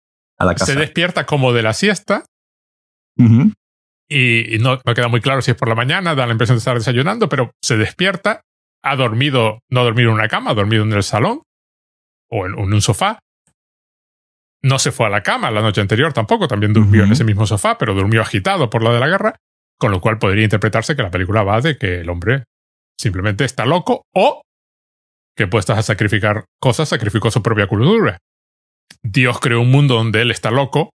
la 0.45 0.55
casa. 0.55 0.73
Se 0.73 0.75
despierta 0.75 1.25
como 1.25 1.53
de 1.53 1.61
la 1.61 1.73
siesta 1.73 2.25
y, 4.13 4.57
no, 4.59 4.77
no, 4.85 4.93
queda 4.93 5.07
muy 5.07 5.21
claro 5.21 5.41
si 5.41 5.51
es 5.51 5.57
por 5.57 5.69
la 5.69 5.75
mañana, 5.75 6.15
da 6.15 6.25
la 6.25 6.33
impresión 6.33 6.57
de 6.57 6.59
estar 6.59 6.77
desayunando, 6.77 7.29
pero 7.29 7.51
se 7.61 7.77
despierta, 7.77 8.41
ha 8.83 8.95
dormido, 8.97 9.59
no 9.69 9.79
ha 9.79 9.83
dormido 9.83 10.09
en 10.09 10.15
una 10.15 10.27
cama, 10.27 10.51
ha 10.51 10.53
dormido 10.53 10.83
en 10.83 10.91
el 10.91 11.03
salón 11.03 11.43
o 12.29 12.45
en, 12.45 12.55
un 12.55 12.81
sofá. 12.81 13.19
No 14.61 14.79
se 14.79 14.91
fue 14.91 15.05
a 15.05 15.09
la 15.09 15.23
cama 15.23 15.49
la 15.49 15.61
noche 15.61 15.79
anterior 15.79 16.11
tampoco, 16.11 16.49
también 16.49 16.73
durmió 16.73 17.05
en 17.05 17.13
ese 17.13 17.23
mismo 17.23 17.47
sofá, 17.47 17.77
pero 17.77 17.93
durmió 17.93 18.21
agitado 18.21 18.69
por 18.69 18.83
lo 18.83 18.93
de 18.93 18.99
la 18.99 19.07
guerra, 19.07 19.37
con 19.79 19.91
lo 19.91 20.01
cual 20.01 20.19
podría 20.19 20.43
interpretarse 20.43 20.95
que 20.95 21.03
la 21.03 21.11
película 21.11 21.43
va 21.43 21.61
de 21.61 21.77
que 21.77 22.01
el 22.01 22.09
hombre 22.09 22.43
simplemente 22.99 23.45
está 23.45 23.65
loco 23.65 24.03
o 24.13 24.41
que 25.37 25.47
puestas 25.47 25.77
a 25.77 25.83
sacrificar 25.83 26.43
cosas, 26.59 26.89
sacrificó 26.89 27.31
su 27.31 27.41
propia 27.41 27.67
cultura. 27.67 28.17
Dios 29.01 29.39
creó 29.39 29.61
un 29.61 29.71
mundo 29.71 29.95
donde 29.95 30.21
él 30.21 30.31
está 30.31 30.51
loco 30.51 30.91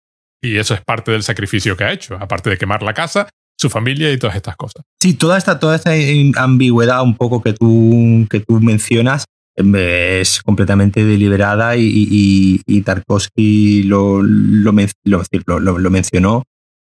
y 0.43 0.57
eso 0.57 0.73
es 0.73 0.81
parte 0.81 1.11
del 1.11 1.23
sacrificio 1.23 1.75
que 1.75 1.85
ha 1.85 1.93
hecho, 1.93 2.15
aparte 2.19 2.49
de 2.49 2.57
quemar 2.57 2.83
la 2.83 2.93
casa, 2.93 3.29
su 3.57 3.69
familia 3.69 4.11
y 4.11 4.17
todas 4.17 4.35
estas 4.35 4.57
cosas. 4.57 4.83
Sí, 5.01 5.13
toda 5.13 5.37
esta, 5.37 5.57
toda 5.57 5.77
esta 5.77 5.91
ambigüedad 6.35 7.01
un 7.01 7.15
poco 7.15 7.41
que 7.41 7.53
tú, 7.53 8.27
que 8.29 8.41
tú 8.41 8.59
mencionas 8.59 9.25
es 9.55 10.41
completamente 10.41 11.05
deliberada 11.05 11.75
y, 11.77 12.81
Tarkovsky 12.83 13.83
lo, 13.83 14.21
lo, 14.21 14.73
mencionó, 14.73 16.43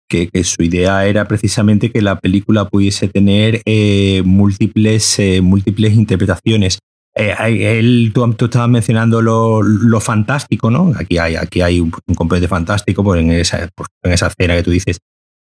que, 0.09 0.29
su 0.43 0.63
idea 0.63 1.05
era 1.07 1.27
precisamente 1.27 1.91
que 1.91 2.01
la 2.01 2.19
película 2.19 2.65
pudiese 2.65 3.07
tener 3.07 3.61
eh, 3.65 4.21
múltiples, 4.25 5.17
eh, 5.19 5.41
múltiples 5.41 5.93
interpretaciones. 5.93 6.79
Eh, 7.17 7.79
él, 7.79 8.11
tú, 8.13 8.23
estabas 8.45 8.69
mencionando 8.69 9.21
lo, 9.21 9.99
fantástico, 9.99 10.69
¿no? 10.69 10.93
Aquí 10.97 11.17
hay, 11.17 11.35
aquí 11.35 11.61
hay 11.61 11.79
un, 11.79 11.91
componente 11.91 12.47
fantástico 12.47 13.15
en, 13.15 13.31
esa, 13.31 13.63
en 14.03 14.11
esa 14.11 14.27
escena 14.27 14.55
que 14.55 14.63
tú 14.63 14.71
dices, 14.71 14.99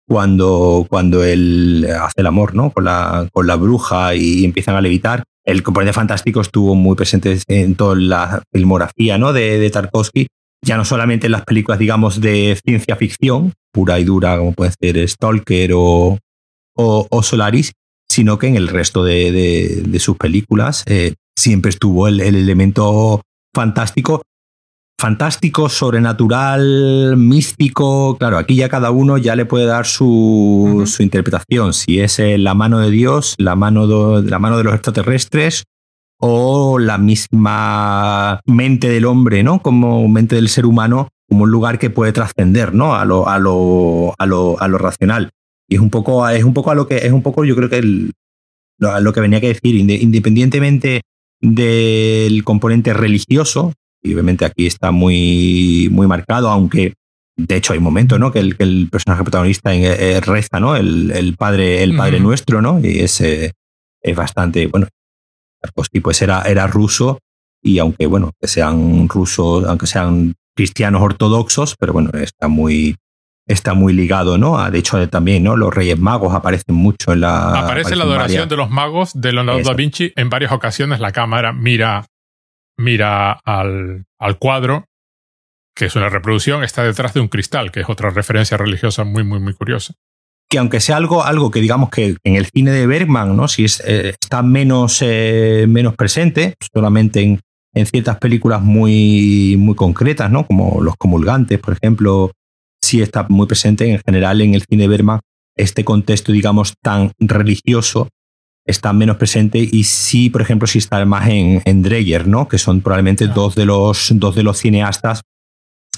cuando, 0.07 0.85
cuando 0.89 1.23
él 1.23 1.87
hace 1.99 2.21
el 2.21 2.27
amor, 2.27 2.53
¿no? 2.53 2.71
Con 2.71 2.85
la, 2.85 3.27
con 3.31 3.47
la 3.47 3.55
bruja 3.55 4.13
y 4.15 4.45
empiezan 4.45 4.75
a 4.75 4.81
levitar 4.81 5.23
el 5.45 5.61
componente 5.61 5.93
fantástico 5.93 6.41
estuvo 6.41 6.75
muy 6.75 6.95
presente 6.95 7.37
en 7.47 7.75
toda 7.75 7.95
la 7.95 8.43
filmografía 8.51 9.17
¿no? 9.17 9.33
de, 9.33 9.59
de, 9.59 9.69
Tarkovsky, 9.69 10.27
ya 10.63 10.77
no 10.77 10.85
solamente 10.85 11.27
en 11.27 11.33
las 11.33 11.43
películas, 11.43 11.79
digamos, 11.79 12.21
de 12.21 12.57
ciencia 12.63 12.95
ficción, 12.95 13.53
pura 13.73 13.99
y 13.99 14.05
dura, 14.05 14.37
como 14.37 14.53
puede 14.53 14.71
ser 14.79 15.07
Stalker 15.07 15.71
o, 15.75 16.17
o, 16.75 17.23
Solaris, 17.23 17.73
sino 18.09 18.37
que 18.37 18.47
en 18.47 18.55
el 18.55 18.69
resto 18.69 19.03
de, 19.03 19.31
de, 19.85 19.99
sus 19.99 20.15
películas 20.17 20.83
eh, 20.85 21.15
siempre 21.37 21.69
estuvo 21.69 22.07
el, 22.07 22.19
el 22.19 22.35
elemento 22.35 23.21
fantástico 23.53 24.21
fantástico, 25.03 25.67
sobrenatural, 25.67 27.17
místico. 27.17 28.15
Claro, 28.17 28.37
aquí 28.37 28.55
ya 28.55 28.69
cada 28.69 28.89
uno 28.91 29.17
ya 29.17 29.35
le 29.35 29.43
puede 29.43 29.65
dar 29.65 29.85
su, 29.85 30.83
su 30.85 31.03
interpretación. 31.03 31.73
Si 31.73 31.99
es 31.99 32.19
eh, 32.19 32.37
la 32.37 32.53
mano 32.53 32.79
de 32.79 32.89
Dios, 32.89 33.35
la 33.37 33.57
mano, 33.57 33.85
de, 34.21 34.29
la 34.29 34.39
mano 34.39 34.57
de 34.57 34.63
los 34.63 34.73
extraterrestres 34.73 35.65
o 36.21 36.79
la 36.79 36.97
misma 36.97 38.39
mente 38.45 38.87
del 38.87 39.03
hombre, 39.03 39.43
¿no? 39.43 39.61
Como 39.61 40.07
mente 40.07 40.37
del 40.37 40.47
ser 40.47 40.65
humano, 40.65 41.09
como 41.27 41.43
un 41.43 41.51
lugar 41.51 41.79
que 41.79 41.89
puede 41.89 42.13
trascender, 42.13 42.73
¿no? 42.73 42.95
A 42.95 43.03
lo, 43.03 43.27
a 43.27 43.39
lo, 43.39 44.13
a 44.17 44.25
lo, 44.25 44.55
a 44.61 44.69
lo 44.69 44.77
racional. 44.77 45.31
Y 45.67 45.75
es 45.75 45.81
un 45.81 45.89
poco, 45.89 46.25
es 46.29 46.45
un 46.45 46.53
poco 46.53 46.71
a 46.71 46.75
lo 46.75 46.87
que, 46.87 46.95
es 46.95 47.11
un 47.11 47.23
poco, 47.23 47.43
yo 47.43 47.57
creo 47.57 47.69
que 47.69 47.79
el, 47.79 48.13
lo 48.79 49.11
que 49.11 49.19
venía 49.19 49.41
que 49.41 49.49
decir, 49.49 49.75
independientemente 49.75 51.01
del 51.43 52.43
componente 52.45 52.93
religioso, 52.93 53.73
y 54.01 54.13
obviamente 54.13 54.45
aquí 54.45 54.65
está 54.65 54.91
muy, 54.91 55.89
muy 55.91 56.07
marcado, 56.07 56.49
aunque 56.49 56.93
de 57.35 57.55
hecho 57.55 57.73
hay 57.73 57.79
momentos 57.79 58.17
¿no? 58.17 58.31
que, 58.31 58.39
el, 58.39 58.55
que 58.55 58.63
el 58.63 58.87
personaje 58.89 59.23
protagonista 59.23 59.75
eh, 59.75 60.21
reza, 60.21 60.59
¿no? 60.59 60.75
El, 60.75 61.11
el, 61.11 61.35
padre, 61.35 61.83
el 61.83 61.97
padre 61.97 62.19
nuestro, 62.21 62.61
¿no? 62.61 62.79
Y 62.79 62.99
es, 62.99 63.19
eh, 63.21 63.51
es 64.01 64.15
bastante, 64.15 64.67
bueno, 64.67 64.87
Tarkovsky 65.61 65.99
pues 65.99 66.21
era, 66.21 66.43
era 66.43 66.65
ruso 66.67 67.19
y 67.61 67.79
aunque, 67.79 68.05
bueno, 68.07 68.31
que 68.39 68.47
sean 68.47 69.09
rusos, 69.09 69.65
aunque 69.65 69.87
sean 69.87 70.35
cristianos 70.55 71.01
ortodoxos, 71.01 71.75
pero 71.77 71.91
bueno, 71.91 72.09
está 72.13 72.47
muy, 72.47 72.95
está 73.47 73.73
muy 73.73 73.93
ligado, 73.93 74.37
¿no? 74.37 74.69
De 74.69 74.79
hecho, 74.79 75.07
también, 75.09 75.43
¿no? 75.43 75.55
Los 75.55 75.73
Reyes 75.73 75.99
Magos 75.99 76.33
aparecen 76.33 76.75
mucho 76.75 77.13
en 77.13 77.21
la. 77.21 77.59
Aparece 77.59 77.95
la 77.95 78.03
adoración 78.03 78.49
de 78.49 78.57
los 78.57 78.69
magos 78.69 79.11
de 79.13 79.33
Leonardo 79.33 79.61
da 79.63 79.73
Vinci. 79.73 80.13
En 80.15 80.29
varias 80.29 80.51
ocasiones 80.51 80.99
la 80.99 81.11
cámara 81.11 81.53
mira 81.53 82.05
mira 82.77 83.33
al, 83.33 84.05
al 84.19 84.37
cuadro, 84.39 84.85
que 85.75 85.85
es 85.85 85.95
una 85.95 86.09
reproducción, 86.09 86.63
está 86.63 86.83
detrás 86.83 87.13
de 87.13 87.19
un 87.19 87.27
cristal, 87.27 87.71
que 87.71 87.81
es 87.81 87.89
otra 87.89 88.09
referencia 88.09 88.57
religiosa 88.57 89.03
muy, 89.03 89.23
muy, 89.23 89.39
muy 89.39 89.53
curiosa 89.53 89.93
que 90.49 90.59
aunque 90.59 90.79
sea 90.81 90.97
algo, 90.97 91.23
algo 91.23 91.49
que 91.49 91.61
digamos 91.61 91.89
que 91.89 92.15
en 92.23 92.35
el 92.35 92.45
cine 92.45 92.69
de 92.69 92.85
Bergman, 92.85 93.35
¿no? 93.35 93.47
Si 93.47 93.65
es, 93.65 93.81
eh, 93.87 94.13
está 94.21 94.43
menos, 94.43 94.99
eh, 95.01 95.65
menos 95.67 95.95
presente, 95.95 96.53
solamente 96.71 97.21
en, 97.21 97.39
en, 97.73 97.85
ciertas 97.87 98.17
películas 98.17 98.61
muy, 98.61 99.55
muy 99.57 99.73
concretas, 99.73 100.29
¿no? 100.29 100.45
Como 100.45 100.79
Los 100.81 100.95
Comulgantes, 100.95 101.57
por 101.57 101.73
ejemplo, 101.73 102.33
sí 102.83 103.01
está 103.01 103.25
muy 103.29 103.47
presente 103.47 103.89
en 103.91 103.99
general 104.05 104.41
en 104.41 104.53
el 104.53 104.63
cine 104.63 104.83
de 104.83 104.87
Bergman 104.89 105.19
este 105.55 105.85
contexto, 105.85 106.31
digamos, 106.31 106.73
tan 106.81 107.11
religioso 107.19 108.09
está 108.65 108.93
menos 108.93 109.17
presente 109.17 109.59
y 109.59 109.83
sí, 109.83 110.29
por 110.29 110.41
ejemplo, 110.41 110.67
sí 110.67 110.77
está 110.77 111.03
más 111.05 111.27
en, 111.27 111.61
en 111.65 111.83
Dreyer, 111.83 112.27
¿no? 112.27 112.47
Que 112.47 112.57
son 112.57 112.81
probablemente 112.81 113.27
dos, 113.27 113.55
de 113.55 113.65
los, 113.65 114.11
dos 114.15 114.35
de 114.35 114.43
los 114.43 114.57
cineastas. 114.57 115.21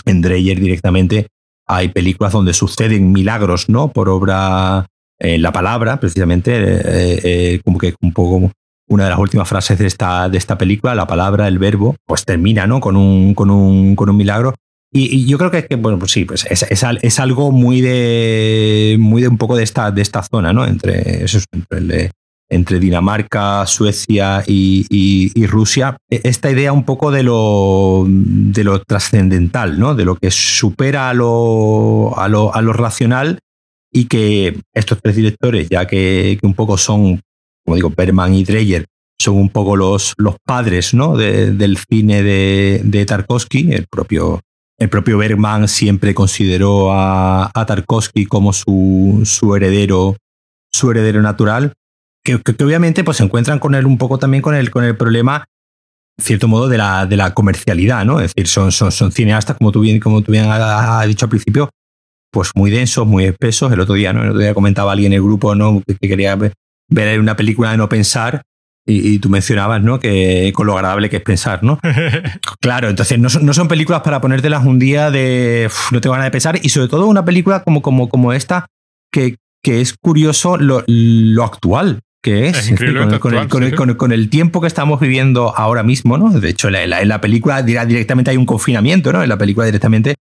En 0.05 0.21
Dreyer 0.21 0.59
directamente 0.59 1.27
hay 1.67 1.89
películas 1.89 2.33
donde 2.33 2.53
suceden 2.53 3.11
milagros, 3.11 3.69
¿no? 3.69 3.89
Por 3.89 4.09
obra, 4.09 4.87
eh, 5.19 5.37
la 5.37 5.51
palabra, 5.51 5.99
precisamente, 5.99 6.53
eh, 6.55 7.19
eh, 7.23 7.61
como 7.63 7.77
que 7.77 7.93
un 8.01 8.13
poco 8.13 8.51
una 8.87 9.05
de 9.05 9.09
las 9.09 9.19
últimas 9.19 9.47
frases 9.47 9.79
de 9.79 9.87
esta, 9.87 10.29
de 10.29 10.37
esta 10.37 10.57
película, 10.57 10.95
la 10.95 11.07
palabra, 11.07 11.47
el 11.47 11.59
verbo, 11.59 11.95
pues 12.05 12.25
termina, 12.25 12.67
¿no? 12.67 12.79
Con 12.79 12.95
un, 12.95 13.33
con 13.33 13.49
un, 13.49 13.95
con 13.95 14.09
un 14.09 14.17
milagro. 14.17 14.53
Y, 14.97 15.25
yo 15.25 15.37
creo 15.37 15.51
que, 15.51 15.65
que, 15.65 15.75
bueno, 15.75 15.99
pues 15.99 16.11
sí, 16.11 16.23
pues 16.23 16.45
es, 16.49 16.65
es, 16.69 17.19
algo 17.19 17.51
muy 17.51 17.81
de, 17.81 18.95
muy 18.97 19.21
de 19.21 19.27
un 19.27 19.37
poco 19.37 19.57
de 19.57 19.63
esta, 19.63 19.91
de 19.91 20.01
esta 20.01 20.23
zona, 20.23 20.53
¿no? 20.53 20.65
Entre, 20.65 21.25
entre 21.51 22.11
entre 22.49 22.79
Dinamarca, 22.79 23.65
Suecia 23.65 24.43
y, 24.45 25.47
Rusia, 25.47 25.97
e, 26.09 26.21
esta 26.23 26.51
idea 26.51 26.73
un 26.73 26.83
poco 26.83 27.11
de 27.11 27.23
lo, 27.23 28.05
de 28.07 28.63
lo 28.63 28.81
trascendental, 28.81 29.79
¿no? 29.79 29.95
de 29.95 30.05
lo 30.05 30.15
que 30.15 30.31
supera 30.31 31.09
a 31.09 31.13
lo, 31.13 32.17
a 32.17 32.27
lo, 32.27 32.53
a 32.53 32.61
lo 32.61 32.73
racional 32.73 33.39
y 33.91 34.05
que 34.05 34.59
estos 34.73 35.01
tres 35.01 35.15
directores, 35.15 35.69
ya 35.69 35.87
que, 35.87 36.37
un 36.43 36.53
poco 36.53 36.77
son, 36.77 37.21
como 37.63 37.75
digo, 37.75 37.91
Berman 37.95 38.33
y 38.33 38.43
Dreyer, 38.43 38.85
son 39.17 39.37
un 39.37 39.49
poco 39.49 39.75
los, 39.75 40.13
los 40.17 40.35
padres 40.45 40.93
¿no? 40.93 41.15
del 41.15 41.77
cine 41.77 42.21
de, 42.21 42.81
de, 42.83 43.05
Tarkovsky, 43.05 43.71
el 43.71 43.87
propio, 43.87 44.41
el 44.79 44.89
propio 44.89 45.17
Bergman 45.17 45.67
siempre 45.67 46.13
consideró 46.13 46.93
a, 46.93 47.49
a 47.53 47.65
Tarkovsky 47.65 48.25
como 48.25 48.53
su, 48.53 49.21
su 49.25 49.55
heredero 49.55 50.17
su 50.73 50.91
heredero 50.91 51.21
natural 51.21 51.73
que, 52.25 52.63
obviamente 52.63 53.03
pues, 53.03 53.17
se 53.17 53.23
encuentran 53.23 53.59
con 53.59 53.75
él 53.75 53.85
un 53.85 53.97
poco 53.97 54.17
también 54.17 54.41
con 54.41 54.55
el, 54.55 54.71
con 54.71 54.83
el 54.83 54.97
problema, 54.97 55.45
en 56.17 56.25
cierto 56.25 56.47
modo, 56.47 56.67
de 56.67 56.77
la, 56.77 57.05
de 57.05 57.15
la 57.15 57.33
comercialidad, 57.33 58.03
¿no? 58.03 58.19
Es 58.19 58.33
decir, 58.33 58.47
son, 58.47 58.71
son, 58.71 58.91
son 58.91 59.11
cineastas, 59.11 59.57
como 59.57 59.71
tú 59.71 59.81
bien, 59.81 59.99
como 59.99 60.21
tú 60.21 60.33
has 60.35 61.07
dicho 61.07 61.25
al 61.25 61.29
principio, 61.29 61.69
pues 62.31 62.49
muy 62.55 62.71
densos, 62.71 63.05
muy 63.05 63.25
espesos. 63.25 63.71
El 63.71 63.79
otro 63.79 63.93
día, 63.93 64.11
¿no? 64.11 64.23
El 64.23 64.29
otro 64.29 64.41
día 64.41 64.55
comentaba 64.55 64.91
alguien 64.91 65.13
en 65.13 65.17
el 65.17 65.23
grupo, 65.23 65.53
¿no? 65.53 65.81
Que, 65.85 65.95
quería 65.99 66.35
ver 66.35 67.19
una 67.19 67.35
película 67.35 67.71
de 67.71 67.77
no 67.77 67.87
pensar. 67.87 68.41
Y, 68.87 69.17
tú 69.17 69.29
mencionabas, 69.29 69.81
¿no? 69.81 69.99
Que 69.99 70.51
con 70.53 70.67
lo 70.67 70.75
agradable 70.75 71.09
que 71.09 71.17
es 71.17 71.23
pensar, 71.23 71.63
¿no? 71.63 71.79
claro, 72.61 72.87
entonces 72.87 73.17
no 73.17 73.29
son, 73.29 73.43
no 73.43 73.53
son 73.53 73.67
películas 73.67 74.01
para 74.03 74.21
ponértelas 74.21 74.63
un 74.63 74.77
día 74.77 75.09
de 75.09 75.69
no 75.91 76.01
te 76.01 76.09
van 76.09 76.21
a 76.21 76.29
pensar. 76.29 76.59
Y 76.61 76.69
sobre 76.69 76.87
todo 76.87 77.07
una 77.07 77.25
película 77.25 77.63
como, 77.63 77.81
como, 77.81 78.09
como 78.09 78.31
esta, 78.31 78.67
que, 79.11 79.37
que 79.63 79.81
es 79.81 79.95
curioso 79.99 80.57
lo, 80.57 80.83
lo 80.85 81.43
actual 81.43 82.01
que 82.25 82.47
es, 82.47 82.73
con, 83.19 84.11
el, 84.11 84.29
tiempo 84.31 84.59
que 84.59 84.65
estamos 84.65 84.99
viviendo 84.99 85.55
ahora 85.55 85.83
mismo, 85.83 86.17
¿no? 86.17 86.31
De 86.31 86.49
hecho, 86.49 86.69
en 86.69 87.07
la, 87.07 87.21
película 87.21 87.61
directamente 87.61 88.31
hay 88.31 88.37
un 88.37 88.47
confinamiento, 88.47 89.13
¿no? 89.13 89.21
En 89.21 89.29
la 89.29 89.37
película 89.37 89.67
directamente, 89.67 90.15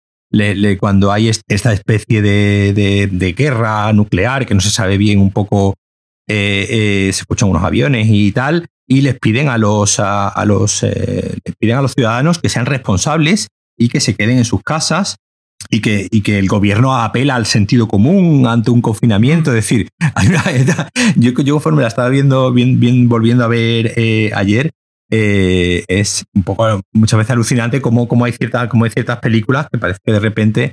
cuando 0.78 1.10
hay 1.10 1.30
esta 1.30 1.72
especie 1.72 2.20
de, 2.20 3.34
guerra 3.34 3.90
nuclear 3.94 4.44
que 4.44 4.52
no 4.52 4.60
se 4.60 4.68
sabe 4.68 4.98
bien 4.98 5.18
un 5.18 5.30
poco, 5.30 5.76
eh, 6.28 6.66
eh, 7.08 7.12
se 7.12 7.20
escuchan 7.20 7.50
unos 7.50 7.62
aviones 7.62 8.06
y 8.08 8.32
tal, 8.32 8.66
y 8.86 9.02
les 9.02 9.18
piden 9.18 9.48
a 9.48 9.58
los, 9.58 9.98
a, 9.98 10.44
los, 10.46 10.82
eh, 10.82 11.38
les 11.44 11.56
piden 11.56 11.76
a 11.76 11.82
los 11.82 11.92
ciudadanos 11.92 12.38
que 12.38 12.48
sean 12.48 12.66
responsables 12.66 13.48
y 13.78 13.88
que 13.88 14.00
se 14.00 14.14
queden 14.14 14.38
en 14.38 14.44
sus 14.44 14.62
casas 14.62 15.16
y 15.70 15.80
que, 15.80 16.08
y 16.10 16.20
que 16.20 16.38
el 16.38 16.48
gobierno 16.48 16.96
apela 16.96 17.34
al 17.34 17.46
sentido 17.46 17.88
común 17.88 18.46
ante 18.46 18.70
un 18.70 18.82
confinamiento. 18.82 19.50
Es 19.50 19.56
decir, 19.56 19.88
yo, 21.16 21.32
yo 21.32 21.54
conforme 21.54 21.82
la 21.82 21.88
estaba 21.88 22.08
viendo, 22.08 22.52
bien, 22.52 22.78
bien 22.80 23.08
volviendo 23.08 23.44
a 23.44 23.48
ver 23.48 23.92
ayer, 24.34 24.70
es 25.10 26.24
un 26.34 26.42
poco 26.42 26.80
muchas 26.92 27.18
veces 27.18 27.30
alucinante 27.30 27.80
cómo, 27.80 28.08
cómo, 28.08 28.24
hay, 28.24 28.32
ciertas, 28.32 28.68
cómo 28.68 28.84
hay 28.84 28.90
ciertas 28.90 29.18
películas 29.18 29.68
que 29.70 29.78
parece 29.78 30.00
que 30.04 30.12
de 30.12 30.20
repente 30.20 30.72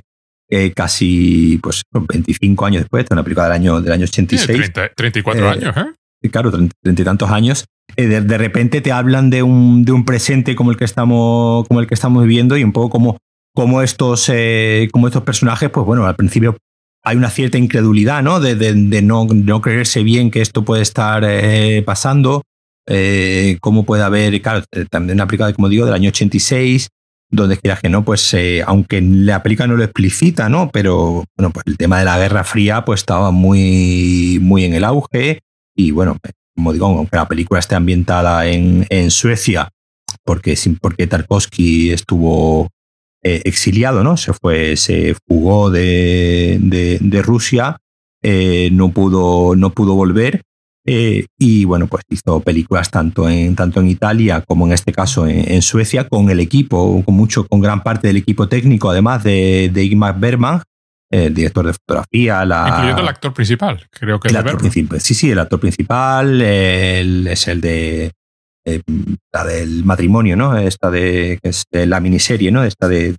eh, 0.52 0.72
casi 0.72 1.58
pues 1.62 1.82
25 1.92 2.66
años 2.66 2.82
después, 2.82 3.08
de 3.08 3.14
una 3.14 3.22
película 3.22 3.46
del 3.46 3.54
año, 3.54 3.80
del 3.80 3.92
año 3.92 4.04
86. 4.04 4.72
34 4.94 5.48
años, 5.48 5.76
¿eh? 5.76 6.28
Claro, 6.30 6.52
treinta 6.52 7.02
y 7.02 7.04
tantos 7.04 7.30
años. 7.30 7.64
De, 7.96 8.20
de, 8.20 8.38
repente 8.38 8.80
te 8.80 8.92
hablan 8.92 9.28
de 9.30 9.42
un, 9.42 9.84
de 9.84 9.92
un 9.92 10.04
presente 10.04 10.54
como 10.54 10.70
el 10.70 10.76
que 10.76 10.84
estamos, 10.84 11.66
como 11.66 11.80
el 11.80 11.86
que 11.86 11.94
estamos 11.94 12.22
viviendo 12.22 12.56
y 12.56 12.64
un 12.64 12.72
poco 12.72 12.90
como 12.90 13.18
como 13.54 13.82
estos, 13.82 14.28
eh, 14.28 14.88
como 14.92 15.08
estos 15.08 15.22
personajes, 15.24 15.70
pues 15.70 15.84
bueno, 15.84 16.06
al 16.06 16.16
principio 16.16 16.56
hay 17.04 17.16
una 17.16 17.30
cierta 17.30 17.58
incredulidad, 17.58 18.22
¿no? 18.22 18.40
De, 18.40 18.54
de, 18.54 19.02
no, 19.02 19.26
no, 19.26 19.60
creerse 19.60 20.02
bien 20.02 20.30
que 20.30 20.40
esto 20.40 20.64
puede 20.64 20.82
estar 20.82 21.24
eh, 21.26 21.82
pasando. 21.84 22.42
Eh, 22.86 23.58
cómo 23.60 23.84
puede 23.84 24.02
haber, 24.02 24.40
claro, 24.42 24.64
eh, 24.72 24.86
también 24.90 25.16
una 25.16 25.26
película, 25.26 25.52
como 25.52 25.68
digo, 25.68 25.84
del 25.84 25.94
año 25.94 26.08
86, 26.08 26.88
donde 27.32 27.56
quieras 27.56 27.80
que 27.80 27.88
no, 27.88 28.04
pues 28.04 28.36
aunque 28.66 29.00
la 29.00 29.42
película 29.42 29.66
no 29.66 29.76
lo 29.76 29.82
explicita, 29.82 30.48
¿no? 30.48 30.70
Pero 30.70 31.24
bueno, 31.36 31.50
pues 31.52 31.64
el 31.66 31.76
tema 31.76 31.98
de 31.98 32.04
la 32.04 32.18
Guerra 32.18 32.44
Fría 32.44 32.84
pues 32.84 33.00
estaba 33.00 33.30
muy, 33.30 34.38
muy 34.40 34.64
en 34.64 34.74
el 34.74 34.84
auge. 34.84 35.40
Y 35.74 35.90
bueno, 35.90 36.18
como 36.54 36.72
digo, 36.72 36.86
aunque 36.86 37.16
la 37.16 37.26
película 37.26 37.58
esté 37.58 37.74
ambientada 37.74 38.46
en, 38.46 38.86
en 38.90 39.10
Suecia, 39.10 39.70
porque, 40.24 40.56
porque 40.80 41.06
Tarkovsky 41.06 41.90
estuvo 41.90 42.68
eh, 43.22 43.42
exiliado, 43.44 44.04
¿no? 44.04 44.16
Se 44.16 44.32
fue, 44.32 44.76
se 44.76 45.16
fugó 45.26 45.70
de, 45.70 46.58
de, 46.60 47.22
Rusia, 47.22 47.78
eh, 48.22 48.68
no, 48.72 48.90
pudo, 48.90 49.56
no 49.56 49.70
pudo 49.70 49.94
volver. 49.94 50.42
Eh, 50.84 51.26
y 51.38 51.64
bueno, 51.64 51.86
pues 51.86 52.02
hizo 52.08 52.40
películas 52.40 52.90
tanto 52.90 53.28
en, 53.28 53.54
tanto 53.54 53.80
en 53.80 53.88
Italia 53.88 54.42
como 54.46 54.66
en 54.66 54.72
este 54.72 54.92
caso 54.92 55.26
en, 55.26 55.62
Suecia, 55.62 56.08
con 56.08 56.28
el 56.30 56.40
equipo, 56.40 57.02
con 57.04 57.14
mucho, 57.14 57.46
con 57.46 57.60
gran 57.60 57.82
parte 57.82 58.08
del 58.08 58.16
equipo 58.16 58.48
técnico, 58.48 58.90
además 58.90 59.22
de, 59.22 59.70
de 59.72 59.84
Igmar 59.84 60.18
Bergman, 60.18 60.62
el 61.10 61.34
director 61.34 61.66
de 61.66 61.72
fotografía. 61.74 62.44
La, 62.44 62.66
Incluyendo 62.68 63.02
el 63.02 63.08
actor 63.08 63.32
principal, 63.32 63.86
creo 63.90 64.18
que 64.18 64.28
el 64.28 64.36
actor 64.36 64.58
principal. 64.58 65.00
Sí, 65.00 65.14
sí, 65.14 65.30
el 65.30 65.38
actor 65.38 65.60
principal 65.60 66.40
es 66.40 67.48
el 67.48 67.60
de 67.60 68.12
eh, 68.64 68.80
la 69.32 69.44
del 69.44 69.84
matrimonio, 69.84 70.36
¿no? 70.36 70.56
Esta 70.56 70.90
de, 70.90 71.38
que 71.42 71.50
es 71.50 71.64
la 71.72 72.00
miniserie, 72.00 72.50
¿no? 72.50 72.64
Esta 72.64 72.88
de 72.88 73.16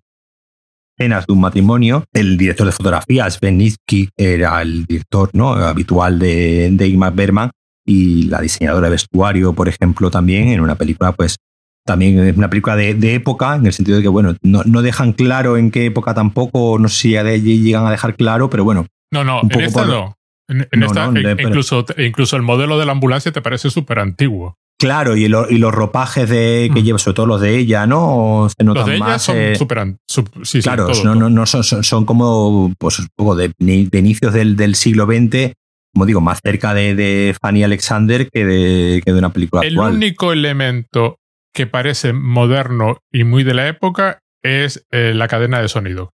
escenas 0.97 1.25
de 1.25 1.33
un 1.33 1.41
matrimonio. 1.41 2.05
El 2.13 2.37
director 2.37 2.65
de 2.65 2.71
fotografía, 2.71 3.29
Sven 3.29 3.57
Nitsky, 3.57 4.09
era 4.17 4.61
el 4.61 4.85
director 4.85 5.29
¿no? 5.33 5.53
habitual 5.53 6.19
de, 6.19 6.69
de 6.71 6.87
Ingmar 6.87 7.13
Bergman 7.13 7.51
y 7.85 8.23
la 8.23 8.41
diseñadora 8.41 8.87
de 8.87 8.91
vestuario, 8.91 9.53
por 9.53 9.67
ejemplo, 9.67 10.09
también 10.09 10.49
en 10.49 10.61
una 10.61 10.75
película, 10.75 11.11
pues 11.11 11.37
también 11.85 12.17
es 12.19 12.37
una 12.37 12.49
película 12.49 12.75
de, 12.75 12.93
de, 12.93 13.15
época, 13.15 13.55
en 13.55 13.65
el 13.65 13.73
sentido 13.73 13.97
de 13.97 14.03
que, 14.03 14.09
bueno, 14.09 14.35
no, 14.41 14.63
no, 14.63 14.81
dejan 14.81 15.11
claro 15.11 15.57
en 15.57 15.69
qué 15.69 15.85
época 15.85 16.13
tampoco, 16.13 16.79
no 16.79 16.87
sé 16.87 16.95
si 17.01 17.61
llegan 17.61 17.85
a 17.85 17.91
dejar 17.91 18.15
claro, 18.15 18.49
pero 18.49 18.63
bueno. 18.63 18.87
No, 19.11 19.23
no, 19.23 19.41
en 19.49 19.61
esta 19.61 19.85
no. 19.85 20.17
En, 20.47 20.83
esta, 20.83 21.11
incluso, 21.41 21.85
incluso 21.97 22.35
el 22.35 22.41
modelo 22.41 22.77
de 22.77 22.85
la 22.85 22.91
ambulancia 22.91 23.31
te 23.31 23.41
parece 23.41 23.69
súper 23.69 23.99
antiguo. 23.99 24.57
Claro, 24.79 25.15
y, 25.15 25.25
y, 25.25 25.27
los 25.29 25.73
ropajes 25.73 26.29
de, 26.29 26.69
que 26.73 26.81
mm. 26.81 26.83
lleva, 26.83 26.99
sobre 26.99 27.15
todo 27.15 27.25
los 27.25 27.41
de 27.41 27.57
ella, 27.57 27.87
¿no? 27.87 28.47
Se 28.49 28.63
notan 28.63 28.81
los 28.81 28.89
de 28.89 28.95
ella 28.97 29.19
son 29.19 29.37
eh, 29.37 29.55
súper. 29.55 29.95
sí, 30.43 30.61
claro, 30.61 30.89
no, 31.05 31.15
no, 31.15 31.29
no 31.29 31.45
son, 31.45 31.63
son, 31.63 32.05
como 32.05 32.73
pues, 32.77 32.99
un 32.99 33.07
poco 33.15 33.35
de, 33.35 33.53
de 33.57 33.99
inicios 33.99 34.33
del, 34.33 34.57
del, 34.57 34.75
siglo 34.75 35.05
XX, 35.05 35.53
como 35.93 36.05
digo, 36.05 36.21
más 36.21 36.39
cerca 36.43 36.73
de, 36.73 36.95
de 36.95 37.35
Fanny 37.39 37.63
Alexander 37.63 38.27
que 38.29 38.45
de, 38.45 39.01
que 39.05 39.13
de 39.13 39.19
una 39.19 39.31
película 39.31 39.61
El 39.61 39.77
único 39.77 40.33
elemento 40.33 41.17
que 41.53 41.67
parece 41.67 42.13
moderno 42.13 42.97
y 43.11 43.23
muy 43.23 43.43
de 43.43 43.53
la 43.53 43.67
época 43.67 44.19
es 44.41 44.85
eh, 44.91 45.13
la 45.13 45.27
cadena 45.27 45.61
de 45.61 45.69
sonido. 45.69 46.11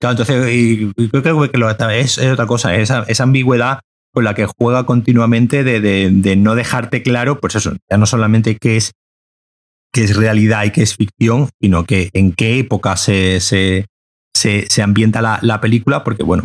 Claro, 0.00 0.18
entonces, 0.18 0.52
y, 0.52 0.92
creo 1.08 1.22
que 1.48 1.58
lo, 1.58 1.70
es, 1.70 2.18
es 2.18 2.32
otra 2.32 2.46
cosa, 2.46 2.74
esa, 2.74 3.04
esa 3.04 3.22
ambigüedad 3.22 3.80
con 4.14 4.24
la 4.24 4.34
que 4.34 4.46
juega 4.46 4.86
continuamente 4.86 5.64
de, 5.64 6.36
no 6.36 6.54
dejarte 6.54 7.02
claro, 7.02 7.40
pues 7.40 7.56
eso, 7.56 7.76
ya 7.90 7.98
no 7.98 8.06
solamente 8.06 8.56
qué 8.56 8.76
es, 8.76 8.92
qué 9.92 10.04
es 10.04 10.16
realidad 10.16 10.64
y 10.64 10.70
qué 10.70 10.82
es 10.82 10.94
ficción, 10.94 11.50
sino 11.60 11.84
que 11.84 12.10
en 12.12 12.32
qué 12.32 12.60
época 12.60 12.96
se, 12.96 13.40
se, 13.40 13.86
se, 14.32 14.82
ambienta 14.82 15.20
la, 15.20 15.40
la, 15.42 15.60
película, 15.60 16.04
porque 16.04 16.22
bueno, 16.22 16.44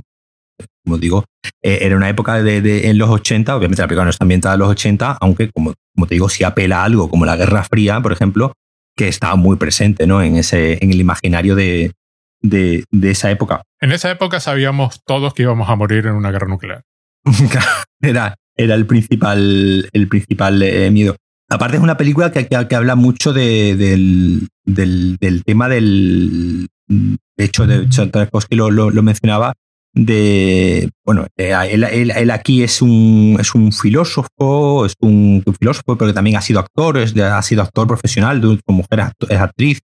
como 0.84 0.98
digo, 0.98 1.26
eh, 1.62 1.80
era 1.82 1.96
una 1.96 2.10
época 2.10 2.42
de, 2.42 2.90
en 2.90 2.98
los 2.98 3.10
80, 3.10 3.56
obviamente 3.56 3.84
la 3.84 3.88
película 3.88 4.06
no 4.06 4.10
está 4.10 4.24
ambientada 4.24 4.56
en 4.56 4.60
los 4.62 4.70
80, 4.70 5.20
aunque 5.22 5.52
como, 5.52 5.76
como 5.94 6.08
te 6.08 6.16
digo, 6.16 6.28
si 6.28 6.44
apela 6.44 6.82
a 6.82 6.86
algo 6.86 7.08
como 7.08 7.26
la 7.26 7.36
Guerra 7.36 7.64
Fría, 7.64 8.02
por 8.02 8.12
ejemplo, 8.12 8.54
que 8.98 9.08
está 9.08 9.36
muy 9.36 9.58
presente 9.58 10.08
¿no? 10.08 10.24
en, 10.24 10.38
ese, 10.38 10.84
en 10.84 10.92
el 10.92 11.00
imaginario 11.00 11.56
de, 11.56 11.94
de, 12.42 12.84
de, 12.90 13.12
esa 13.12 13.30
época. 13.30 13.62
En 13.80 13.92
esa 13.92 14.10
época 14.10 14.40
sabíamos 14.40 15.04
todos 15.06 15.36
que 15.36 15.44
íbamos 15.44 15.70
a 15.70 15.76
morir 15.76 16.08
en 16.08 16.16
una 16.16 16.32
guerra 16.32 16.48
nuclear. 16.48 16.84
era, 18.02 18.36
era 18.56 18.76
el 18.76 18.86
principal, 18.86 19.90
el 19.92 20.08
principal 20.08 20.62
eh, 20.62 20.92
miedo. 20.92 21.16
Aparte 21.50 21.78
es 21.78 21.84
una 21.84 21.98
película 21.98 22.32
que, 22.32 22.48
que, 22.48 22.76
habla 22.76 22.96
mucho 22.96 23.34
de, 23.34 23.76
del, 23.76 24.48
del, 24.66 25.18
del, 25.20 25.44
tema 25.44 25.68
del... 25.68 26.68
De 26.88 27.46
hecho, 27.46 27.66
de 27.66 27.88
Tarkovsky 27.88 28.56
lo, 28.56 28.70
lo, 28.70 28.92
lo, 28.92 29.02
mencionaba, 29.02 29.54
de... 29.94 30.90
Bueno, 31.04 31.26
eh, 31.38 31.56
él, 31.72 31.84
él, 31.84 32.32
aquí 32.32 32.62
es 32.62 32.84
un, 32.84 33.38
es 33.40 33.56
un 33.56 33.72
filósofo, 33.72 34.86
es 34.86 34.94
un, 35.02 35.44
filósofo, 35.60 35.98
pero 35.98 36.10
que 36.10 36.14
también 36.14 36.38
ha 36.38 36.42
sido 36.42 36.60
actor, 36.60 37.00
es, 37.00 37.18
ha 37.18 37.42
sido 37.42 37.64
actor 37.64 37.88
profesional, 37.88 38.42
su 38.42 38.74
mujer 38.74 39.12
es 39.28 39.40
actriz. 39.40 39.80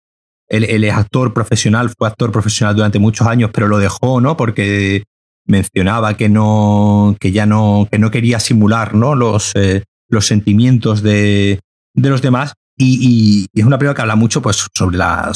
Él, 0.47 0.65
él, 0.65 0.83
es 0.83 0.93
actor 0.93 1.33
profesional, 1.33 1.91
fue 1.97 2.07
actor 2.07 2.31
profesional 2.31 2.75
durante 2.75 2.99
muchos 2.99 3.25
años, 3.25 3.49
pero 3.51 3.67
lo 3.67 3.79
dejó, 3.79 4.21
¿no? 4.21 4.37
Porque 4.37 5.03
mencionaba 5.45 6.17
que 6.17 6.29
no, 6.29 7.15
que 7.19 7.31
ya 7.31 7.45
no, 7.45 7.87
que 7.91 7.99
no 7.99 8.11
quería 8.11 8.39
simular 8.39 8.95
¿no? 8.95 9.15
Los, 9.15 9.51
eh, 9.55 9.83
los 10.09 10.25
sentimientos 10.25 11.01
de, 11.01 11.59
de 11.93 12.09
los 12.09 12.21
demás. 12.21 12.53
Y, 12.77 13.47
y, 13.53 13.59
es 13.59 13.65
una 13.65 13.77
película 13.77 13.95
que 13.95 14.01
habla 14.01 14.15
mucho 14.15 14.41
pues, 14.41 14.67
sobre, 14.73 14.97
la, 14.97 15.31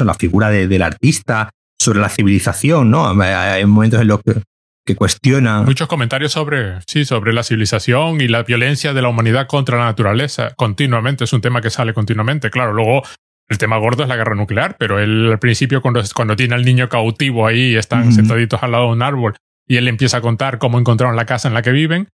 la 0.00 0.14
figura 0.14 0.50
de, 0.50 0.66
del 0.66 0.82
artista, 0.82 1.50
sobre 1.78 2.00
la 2.00 2.08
civilización, 2.08 2.90
¿no? 2.90 3.08
Hay 3.22 3.64
momentos 3.66 4.00
en 4.00 4.08
los 4.08 4.20
que, 4.20 4.42
que 4.84 4.96
cuestiona. 4.96 5.62
Muchos 5.62 5.88
comentarios 5.88 6.32
sobre, 6.32 6.80
sí, 6.86 7.04
sobre 7.04 7.32
la 7.32 7.42
civilización 7.42 8.20
y 8.20 8.28
la 8.28 8.42
violencia 8.42 8.94
de 8.94 9.02
la 9.02 9.08
humanidad 9.08 9.46
contra 9.46 9.78
la 9.78 9.84
naturaleza. 9.84 10.54
Continuamente, 10.56 11.24
es 11.24 11.32
un 11.32 11.40
tema 11.40 11.60
que 11.60 11.70
sale 11.70 11.94
continuamente. 11.94 12.50
Claro, 12.50 12.72
luego 12.72 13.02
el 13.48 13.58
tema 13.58 13.76
gordo 13.78 14.02
es 14.02 14.08
la 14.08 14.16
guerra 14.16 14.34
nuclear, 14.34 14.76
pero 14.78 14.98
él 14.98 15.30
al 15.32 15.38
principio 15.38 15.80
cuando, 15.80 16.02
cuando 16.14 16.36
tiene 16.36 16.54
al 16.54 16.64
niño 16.64 16.88
cautivo 16.88 17.46
ahí 17.46 17.72
y 17.72 17.76
están 17.76 18.12
sentaditos 18.12 18.62
al 18.62 18.72
lado 18.72 18.86
de 18.86 18.92
un 18.92 19.02
árbol 19.02 19.36
y 19.68 19.76
él 19.76 19.88
empieza 19.88 20.18
a 20.18 20.20
contar 20.20 20.58
cómo 20.58 20.78
encontraron 20.78 21.16
la 21.16 21.26
casa 21.26 21.48
en 21.48 21.54
la 21.54 21.62
que 21.62 21.70
viven, 21.70 22.08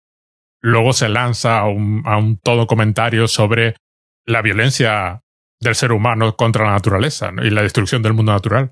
luego 0.62 0.94
se 0.94 1.10
lanza 1.10 1.60
a 1.60 1.68
un, 1.68 2.04
a 2.06 2.18
un 2.18 2.38
todo 2.38 2.68
comentario 2.68 3.28
sobre 3.28 3.76
la 4.26 4.42
violencia 4.42 5.22
del 5.60 5.76
ser 5.76 5.92
humano 5.92 6.36
contra 6.36 6.66
la 6.66 6.72
naturaleza 6.72 7.32
y 7.44 7.50
la 7.50 7.62
destrucción 7.62 8.02
del 8.02 8.14
mundo 8.14 8.32
natural. 8.32 8.72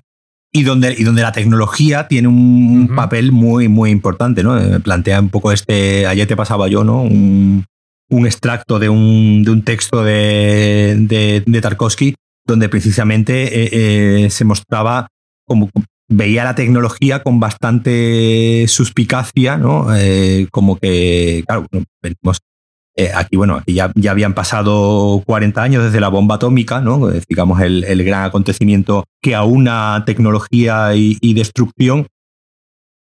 Y 0.50 0.62
donde, 0.62 0.94
y 0.96 1.04
donde 1.04 1.22
la 1.22 1.32
tecnología 1.32 2.08
tiene 2.08 2.28
un 2.28 2.90
papel 2.96 3.32
muy, 3.32 3.68
muy 3.68 3.90
importante, 3.90 4.42
¿no? 4.42 4.58
Eh, 4.58 4.80
plantea 4.80 5.20
un 5.20 5.28
poco 5.28 5.52
este, 5.52 6.06
ayer 6.06 6.26
te 6.26 6.36
pasaba 6.36 6.68
yo, 6.68 6.84
¿no? 6.84 7.02
Un, 7.02 7.66
un 8.08 8.26
extracto 8.26 8.78
de 8.78 8.88
un, 8.88 9.42
de 9.44 9.50
un 9.50 9.62
texto 9.62 10.02
de, 10.02 10.96
de, 10.98 11.42
de 11.44 11.60
Tarkovsky 11.60 12.14
donde 12.48 12.70
precisamente 12.70 13.44
eh, 13.44 14.24
eh, 14.24 14.30
se 14.30 14.44
mostraba 14.44 15.08
como 15.46 15.70
veía 16.08 16.44
la 16.44 16.54
tecnología 16.54 17.22
con 17.22 17.38
bastante 17.38 18.64
suspicacia, 18.66 19.58
¿no? 19.58 19.94
Eh, 19.94 20.48
como 20.50 20.78
que, 20.78 21.44
claro, 21.46 21.66
venimos 22.02 22.38
aquí, 23.14 23.36
bueno, 23.36 23.56
aquí 23.56 23.74
ya, 23.74 23.92
ya, 23.94 24.10
habían 24.10 24.34
pasado 24.34 25.22
40 25.24 25.62
años 25.62 25.84
desde 25.84 26.00
la 26.00 26.08
bomba 26.08 26.36
atómica, 26.36 26.80
¿no? 26.80 27.10
Digamos, 27.28 27.60
el, 27.60 27.84
el 27.84 28.02
gran 28.02 28.24
acontecimiento 28.24 29.04
que 29.22 29.34
aúna 29.34 30.02
tecnología 30.06 30.96
y, 30.96 31.34
destrucción, 31.34 32.06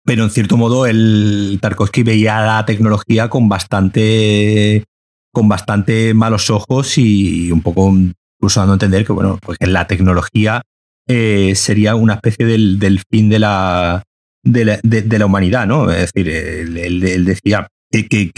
pero 0.04 0.24
en 0.24 0.32
cierto 0.32 0.58
modo 0.58 0.88
el 0.88 1.60
Tarkovsky 1.62 2.04
veía 2.04 2.42
la 2.42 2.66
tecnología 2.66 3.30
con 3.30 3.48
bastante 3.48 4.84
con 5.32 5.48
bastante 5.50 6.14
malos 6.14 6.50
ojos 6.50 6.98
y 6.98 7.52
un 7.52 7.62
poco 7.62 7.94
incluso 8.46 8.60
dando 8.60 8.74
a 8.74 8.76
entender 8.76 9.06
que, 9.06 9.14
bueno, 9.14 9.40
pues 9.42 9.58
la 9.62 9.88
tecnología 9.88 10.62
eh, 11.08 11.54
sería 11.56 11.96
una 11.96 12.14
especie 12.14 12.46
del, 12.46 13.02
fin 13.10 13.28
de 13.30 13.40
la, 13.40 14.04
de 14.44 15.18
la, 15.18 15.26
humanidad, 15.26 15.66
¿no? 15.66 15.90
Es 15.90 16.14
decir, 16.14 16.30
él, 16.30 17.26
decía, 17.26 17.68
que, 17.92 18.32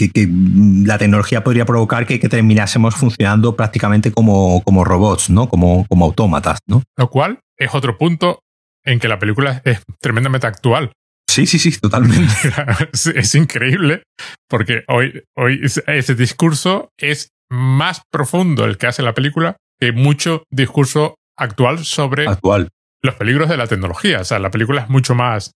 la 0.86 0.96
tecnología 0.96 1.44
podría 1.44 1.66
provocar 1.66 2.06
que, 2.06 2.18
terminásemos 2.18 2.94
funcionando 2.94 3.54
prácticamente 3.54 4.10
como, 4.10 4.62
como 4.64 4.82
robots, 4.82 5.28
¿no? 5.28 5.48
Como, 5.48 5.86
como 5.88 6.06
autómatas, 6.06 6.60
¿no? 6.66 6.82
Lo 6.96 7.10
cual 7.10 7.40
es 7.58 7.74
otro 7.74 7.98
punto 7.98 8.40
en 8.84 9.00
que 9.00 9.08
la 9.08 9.18
película 9.18 9.60
es 9.66 9.82
tremendamente 10.00 10.46
actual. 10.46 10.92
Sí, 11.28 11.44
sí, 11.44 11.58
sí, 11.58 11.78
totalmente. 11.78 12.32
es, 13.14 13.34
increíble 13.34 14.04
porque 14.48 14.84
hoy, 14.88 15.22
hoy 15.36 15.60
ese 15.86 16.14
discurso 16.14 16.88
es 16.96 17.28
más 17.50 18.00
profundo 18.10 18.64
el 18.64 18.78
que 18.78 18.86
hace 18.86 19.02
la 19.02 19.14
película 19.14 19.56
mucho 19.94 20.44
discurso 20.50 21.16
actual 21.36 21.84
sobre 21.84 22.26
actual. 22.26 22.68
los 23.02 23.14
peligros 23.14 23.48
de 23.48 23.56
la 23.56 23.66
tecnología. 23.66 24.20
O 24.20 24.24
sea, 24.24 24.38
la 24.38 24.50
película 24.50 24.82
es 24.82 24.88
mucho 24.88 25.14
más... 25.14 25.52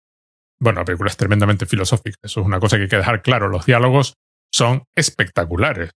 Bueno, 0.61 0.81
la 0.81 0.85
película 0.85 1.09
es 1.09 1.17
tremendamente 1.17 1.67
filosófica. 1.67 2.17
Eso 2.23 2.41
es 2.41 2.47
una 2.47 2.59
cosa 2.59 2.77
que 2.77 2.85
hay 2.85 2.89
que 2.89 2.97
dejar 2.97 3.23
claro. 3.23 3.49
Los 3.49 3.67
diálogos 3.67 4.15
son 4.53 4.83
espectaculares. 4.97 5.91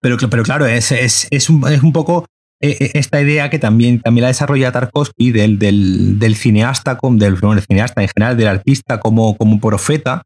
pero, 0.00 0.16
pero 0.30 0.42
claro, 0.42 0.66
es, 0.66 0.92
es, 0.92 1.26
es, 1.30 1.48
un, 1.48 1.66
es 1.72 1.82
un 1.82 1.92
poco 1.92 2.26
e, 2.60 2.70
e, 2.70 2.98
esta 2.98 3.20
idea 3.20 3.50
que 3.50 3.58
también, 3.58 4.00
también 4.00 4.22
la 4.22 4.28
desarrolla 4.28 4.72
Tarkovsky 4.72 5.30
del, 5.30 5.58
del, 5.58 6.18
del 6.18 6.36
cineasta, 6.36 6.98
del, 7.12 7.38
cineasta 7.66 8.02
en 8.02 8.08
general, 8.08 8.36
del 8.36 8.48
artista 8.48 9.00
como, 9.00 9.36
como 9.36 9.60
profeta, 9.60 10.22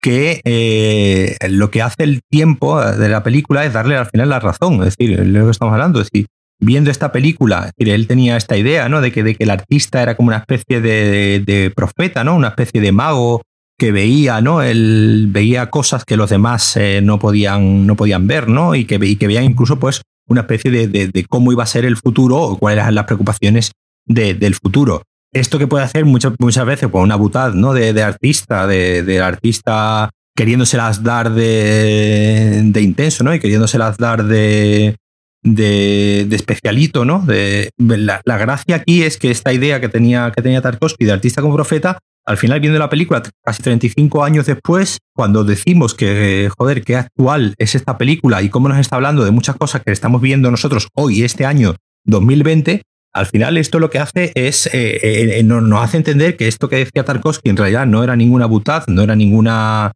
que 0.00 0.40
eh, 0.44 1.36
lo 1.48 1.70
que 1.70 1.82
hace 1.82 2.04
el 2.04 2.20
tiempo 2.28 2.80
de 2.80 3.08
la 3.08 3.22
película 3.22 3.64
es 3.64 3.72
darle 3.72 3.96
al 3.96 4.06
final 4.06 4.30
la 4.30 4.40
razón. 4.40 4.82
Es 4.82 4.96
decir, 4.96 5.18
lo 5.26 5.44
que 5.44 5.50
estamos 5.50 5.72
hablando, 5.72 6.00
es 6.00 6.10
decir, 6.10 6.26
viendo 6.60 6.90
esta 6.90 7.12
película, 7.12 7.70
él 7.76 8.06
tenía 8.06 8.36
esta 8.36 8.56
idea, 8.56 8.88
¿no? 8.88 9.00
De 9.00 9.12
que, 9.12 9.22
de 9.22 9.34
que 9.34 9.44
el 9.44 9.50
artista 9.50 10.02
era 10.02 10.16
como 10.16 10.28
una 10.28 10.38
especie 10.38 10.80
de, 10.80 11.42
de, 11.44 11.72
profeta, 11.74 12.24
¿no? 12.24 12.36
Una 12.36 12.48
especie 12.48 12.80
de 12.80 12.92
mago 12.92 13.42
que 13.78 13.92
veía, 13.92 14.40
¿no? 14.40 14.62
Él 14.62 15.28
veía 15.30 15.70
cosas 15.70 16.04
que 16.04 16.16
los 16.16 16.30
demás 16.30 16.76
eh, 16.76 17.00
no, 17.02 17.18
podían, 17.18 17.86
no 17.86 17.96
podían 17.96 18.26
ver, 18.26 18.48
¿no? 18.48 18.74
Y 18.74 18.84
que, 18.84 18.98
y 19.02 19.16
que 19.16 19.26
veían 19.26 19.44
incluso, 19.44 19.78
pues, 19.78 20.02
una 20.28 20.42
especie 20.42 20.70
de, 20.70 21.26
cómo 21.28 21.50
iba 21.50 21.64
a 21.64 21.66
ser 21.66 21.84
el 21.84 21.96
futuro 21.96 22.36
o 22.36 22.58
cuáles 22.58 22.82
eran 22.82 22.94
las 22.94 23.06
preocupaciones 23.06 23.72
del 24.06 24.54
futuro. 24.54 25.02
Esto 25.32 25.58
que 25.58 25.66
puede 25.66 25.84
hacer 25.84 26.04
muchas, 26.04 26.32
muchas 26.38 26.66
veces 26.66 26.88
por 26.88 27.02
una 27.02 27.16
butad 27.16 27.54
¿no? 27.54 27.72
de, 27.72 28.02
artista, 28.02 28.66
de, 28.66 29.20
artista 29.22 30.10
queriéndoselas 30.36 31.02
dar 31.02 31.32
de, 31.32 32.62
de, 32.64 32.82
intenso, 32.82 33.22
¿no? 33.22 33.34
Y 33.34 33.40
queriéndoselas 33.40 33.96
dar 33.96 34.24
de, 34.24 34.96
de, 35.42 36.26
especialito, 36.32 37.04
¿no? 37.04 37.20
De, 37.20 37.70
la, 37.78 38.20
la, 38.24 38.38
gracia 38.38 38.76
aquí 38.76 39.02
es 39.02 39.18
que 39.18 39.30
esta 39.30 39.52
idea 39.52 39.80
que 39.80 39.88
tenía, 39.88 40.32
que 40.34 40.42
tenía 40.42 40.62
Tarkovsky 40.62 41.04
de 41.04 41.12
artista 41.12 41.42
como 41.42 41.54
profeta 41.54 41.98
al 42.26 42.36
final 42.36 42.60
viendo 42.60 42.78
la 42.78 42.88
película 42.88 43.22
casi 43.44 43.62
35 43.62 44.22
años 44.22 44.46
después, 44.46 44.98
cuando 45.14 45.42
decimos 45.44 45.94
que, 45.94 46.50
joder, 46.56 46.82
qué 46.84 46.96
actual 46.96 47.54
es 47.58 47.74
esta 47.74 47.98
película 47.98 48.42
y 48.42 48.48
cómo 48.48 48.68
nos 48.68 48.78
está 48.78 48.96
hablando 48.96 49.24
de 49.24 49.30
muchas 49.30 49.56
cosas 49.56 49.82
que 49.82 49.90
estamos 49.90 50.20
viendo 50.20 50.50
nosotros 50.50 50.88
hoy, 50.94 51.22
este 51.22 51.44
año 51.44 51.74
2020, 52.04 52.82
al 53.12 53.26
final 53.26 53.56
esto 53.56 53.78
lo 53.78 53.90
que 53.90 53.98
hace 53.98 54.32
es, 54.34 54.66
eh, 54.66 54.70
eh, 55.02 55.38
eh, 55.38 55.42
nos, 55.42 55.82
hace 55.82 55.96
entender 55.96 56.36
que 56.36 56.48
esto 56.48 56.68
que 56.68 56.76
decía 56.76 57.04
Tarkovsky 57.04 57.50
en 57.50 57.56
realidad 57.56 57.86
no 57.86 58.04
era 58.04 58.16
ninguna 58.16 58.46
butad, 58.46 58.84
no 58.86 59.02
era 59.02 59.16
ninguna 59.16 59.92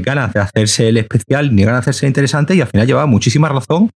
ganas 0.00 0.32
de 0.32 0.40
hacerse 0.40 0.88
el 0.88 0.96
especial 0.96 1.54
ni 1.54 1.62
ganas 1.62 1.84
de 1.84 1.90
hacerse 1.90 2.08
interesante 2.08 2.52
y 2.52 2.60
al 2.60 2.66
final 2.66 2.84
llevaba 2.84 3.06
muchísima 3.06 3.48
razón 3.48 3.90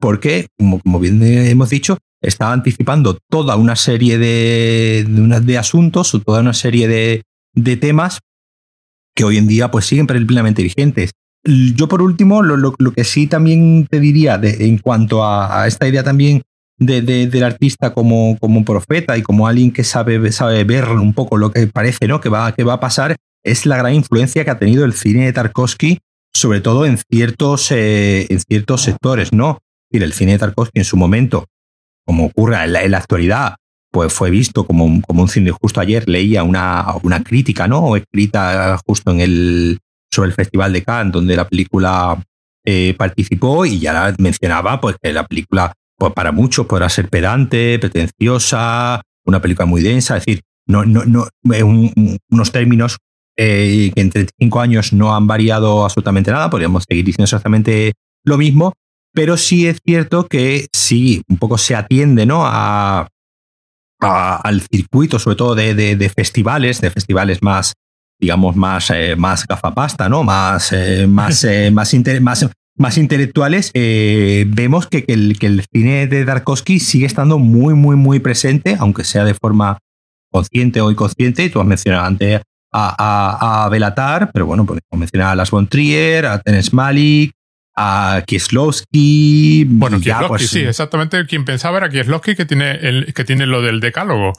porque, 0.00 0.46
como, 0.58 0.98
bien 0.98 1.22
hemos 1.22 1.68
dicho, 1.68 1.98
estaba 2.22 2.54
anticipando 2.54 3.18
toda 3.28 3.56
una 3.56 3.76
serie 3.76 4.16
de, 4.16 5.04
de, 5.06 5.58
asuntos 5.58 6.14
o 6.14 6.20
toda 6.20 6.40
una 6.40 6.54
serie 6.54 6.88
de, 6.88 7.22
de, 7.54 7.76
temas 7.76 8.20
que 9.14 9.24
hoy 9.24 9.36
en 9.36 9.46
día 9.46 9.70
pues 9.70 9.84
siguen 9.84 10.06
plenamente 10.06 10.62
vigentes. 10.62 11.10
Yo 11.44 11.86
por 11.86 12.00
último, 12.00 12.42
lo, 12.42 12.72
que 12.92 13.04
sí 13.04 13.26
también 13.26 13.86
te 13.90 14.00
diría 14.00 14.40
en 14.42 14.78
cuanto 14.78 15.22
a, 15.22 15.66
esta 15.66 15.86
idea 15.86 16.02
también 16.02 16.42
de, 16.78 17.02
del 17.02 17.44
artista 17.44 17.92
como, 17.92 18.36
como 18.38 18.64
profeta 18.64 19.16
y 19.16 19.22
como 19.22 19.46
alguien 19.46 19.72
que 19.72 19.84
sabe, 19.84 20.32
sabe 20.32 20.64
ver 20.64 20.88
un 20.88 21.14
poco 21.14 21.36
lo 21.38 21.50
que 21.50 21.66
parece 21.66 22.06
¿no? 22.06 22.20
que, 22.20 22.28
va, 22.28 22.52
que 22.52 22.64
va 22.64 22.74
a 22.74 22.80
pasar, 22.80 23.16
es 23.44 23.66
la 23.66 23.76
gran 23.76 23.94
influencia 23.94 24.44
que 24.44 24.50
ha 24.50 24.58
tenido 24.58 24.84
el 24.84 24.92
cine 24.92 25.26
de 25.26 25.32
Tarkovsky, 25.32 25.98
sobre 26.34 26.60
todo 26.60 26.84
en 26.84 26.98
ciertos, 27.10 27.70
eh, 27.70 28.26
en 28.28 28.40
ciertos 28.40 28.82
sectores. 28.82 29.32
¿no? 29.32 29.58
el 29.90 30.12
cine 30.12 30.32
de 30.32 30.38
Tarkovsky 30.38 30.80
en 30.80 30.84
su 30.84 30.98
momento 30.98 31.46
como 32.06 32.26
ocurre 32.26 32.62
en 32.62 32.90
la, 32.90 32.98
actualidad, 32.98 33.56
pues 33.90 34.12
fue 34.12 34.30
visto 34.30 34.64
como, 34.64 35.02
como 35.02 35.22
un 35.22 35.28
cine. 35.28 35.50
Justo 35.50 35.80
ayer 35.80 36.08
leía 36.08 36.44
una, 36.44 36.94
una 37.02 37.22
crítica, 37.22 37.66
¿no? 37.66 37.96
Escrita 37.96 38.78
justo 38.86 39.10
en 39.10 39.20
el, 39.20 39.78
sobre 40.10 40.28
el 40.28 40.34
Festival 40.34 40.72
de 40.72 40.84
Cannes, 40.84 41.12
donde 41.12 41.36
la 41.36 41.48
película 41.48 42.22
eh, 42.64 42.94
participó 42.96 43.66
y 43.66 43.80
ya 43.80 44.14
mencionaba 44.18 44.80
pues, 44.80 44.96
que 45.02 45.12
la 45.12 45.26
película, 45.26 45.72
pues, 45.96 46.12
para 46.12 46.32
muchos 46.32 46.66
podrá 46.66 46.88
ser 46.88 47.08
pedante, 47.08 47.78
pretenciosa, 47.78 49.02
una 49.24 49.40
película 49.40 49.66
muy 49.66 49.82
densa, 49.82 50.16
es 50.16 50.24
decir, 50.24 50.42
no, 50.66 50.84
no, 50.84 51.04
no, 51.04 51.26
unos 52.30 52.52
términos 52.52 52.98
eh, 53.36 53.92
que 53.94 54.00
en 54.00 54.10
35 54.10 54.60
años 54.60 54.92
no 54.92 55.14
han 55.14 55.26
variado 55.26 55.84
absolutamente 55.84 56.30
nada, 56.30 56.50
podríamos 56.50 56.84
seguir 56.88 57.04
diciendo 57.04 57.24
exactamente 57.24 57.92
lo 58.24 58.36
mismo, 58.38 58.72
pero 59.12 59.36
sí 59.36 59.66
es 59.66 59.78
cierto 59.84 60.26
que 60.26 60.68
sí, 60.74 61.22
un 61.28 61.38
poco 61.38 61.56
se 61.56 61.74
atiende 61.74 62.26
¿no? 62.26 62.42
a, 62.44 63.08
al 64.00 64.60
circuito, 64.60 65.18
sobre 65.18 65.36
todo 65.36 65.54
de, 65.54 66.12
festivales, 66.14 66.80
de 66.80 66.90
festivales 66.90 67.42
más, 67.42 67.74
digamos, 68.20 68.56
más, 68.56 68.90
eh, 68.90 69.16
más 69.16 69.46
gafapasta, 69.46 70.08
¿no? 70.08 70.22
Más, 70.22 70.72
eh, 70.72 71.06
más, 71.06 71.44
eh, 71.48 71.70
más, 71.70 71.94
más, 72.76 72.98
intelectuales, 72.98 73.72
vemos 73.74 74.86
que, 74.86 75.04
el, 75.08 75.38
que, 75.38 75.46
el, 75.46 75.64
cine 75.72 76.06
de 76.06 76.24
Darkovsky 76.24 76.78
sigue 76.80 77.06
estando 77.06 77.38
muy, 77.38 77.74
muy, 77.74 77.96
muy 77.96 78.20
presente, 78.20 78.76
aunque 78.78 79.04
sea 79.04 79.24
de 79.24 79.34
forma 79.34 79.78
consciente 80.30 80.80
o 80.80 80.90
inconsciente. 80.90 81.48
Tú 81.50 81.60
has 81.60 81.66
mencionado 81.66 82.04
antes 82.04 82.42
a, 82.72 83.64
a, 83.64 83.68
Belatar, 83.68 84.30
pero 84.32 84.46
bueno, 84.46 84.66
podemos 84.66 84.84
mencionar 84.92 85.28
a 85.30 85.36
Las 85.36 85.50
von 85.50 85.66
Trier, 85.66 86.26
a 86.26 86.40
Tenes 86.40 86.72
Malik, 86.72 87.32
a 87.74 88.22
Kieslowski. 88.26 89.64
Bueno, 89.68 90.00
Kieslowski, 90.00 90.28
pues, 90.28 90.50
sí, 90.50 90.60
exactamente. 90.60 91.24
Quien 91.26 91.44
pensaba 91.44 91.78
era 91.78 91.88
Kieslowski 91.88 92.34
que 92.34 92.46
tiene, 92.46 92.72
el, 92.72 93.14
que 93.14 93.24
tiene 93.24 93.46
lo 93.46 93.62
del 93.62 93.80
decálogo. 93.80 94.32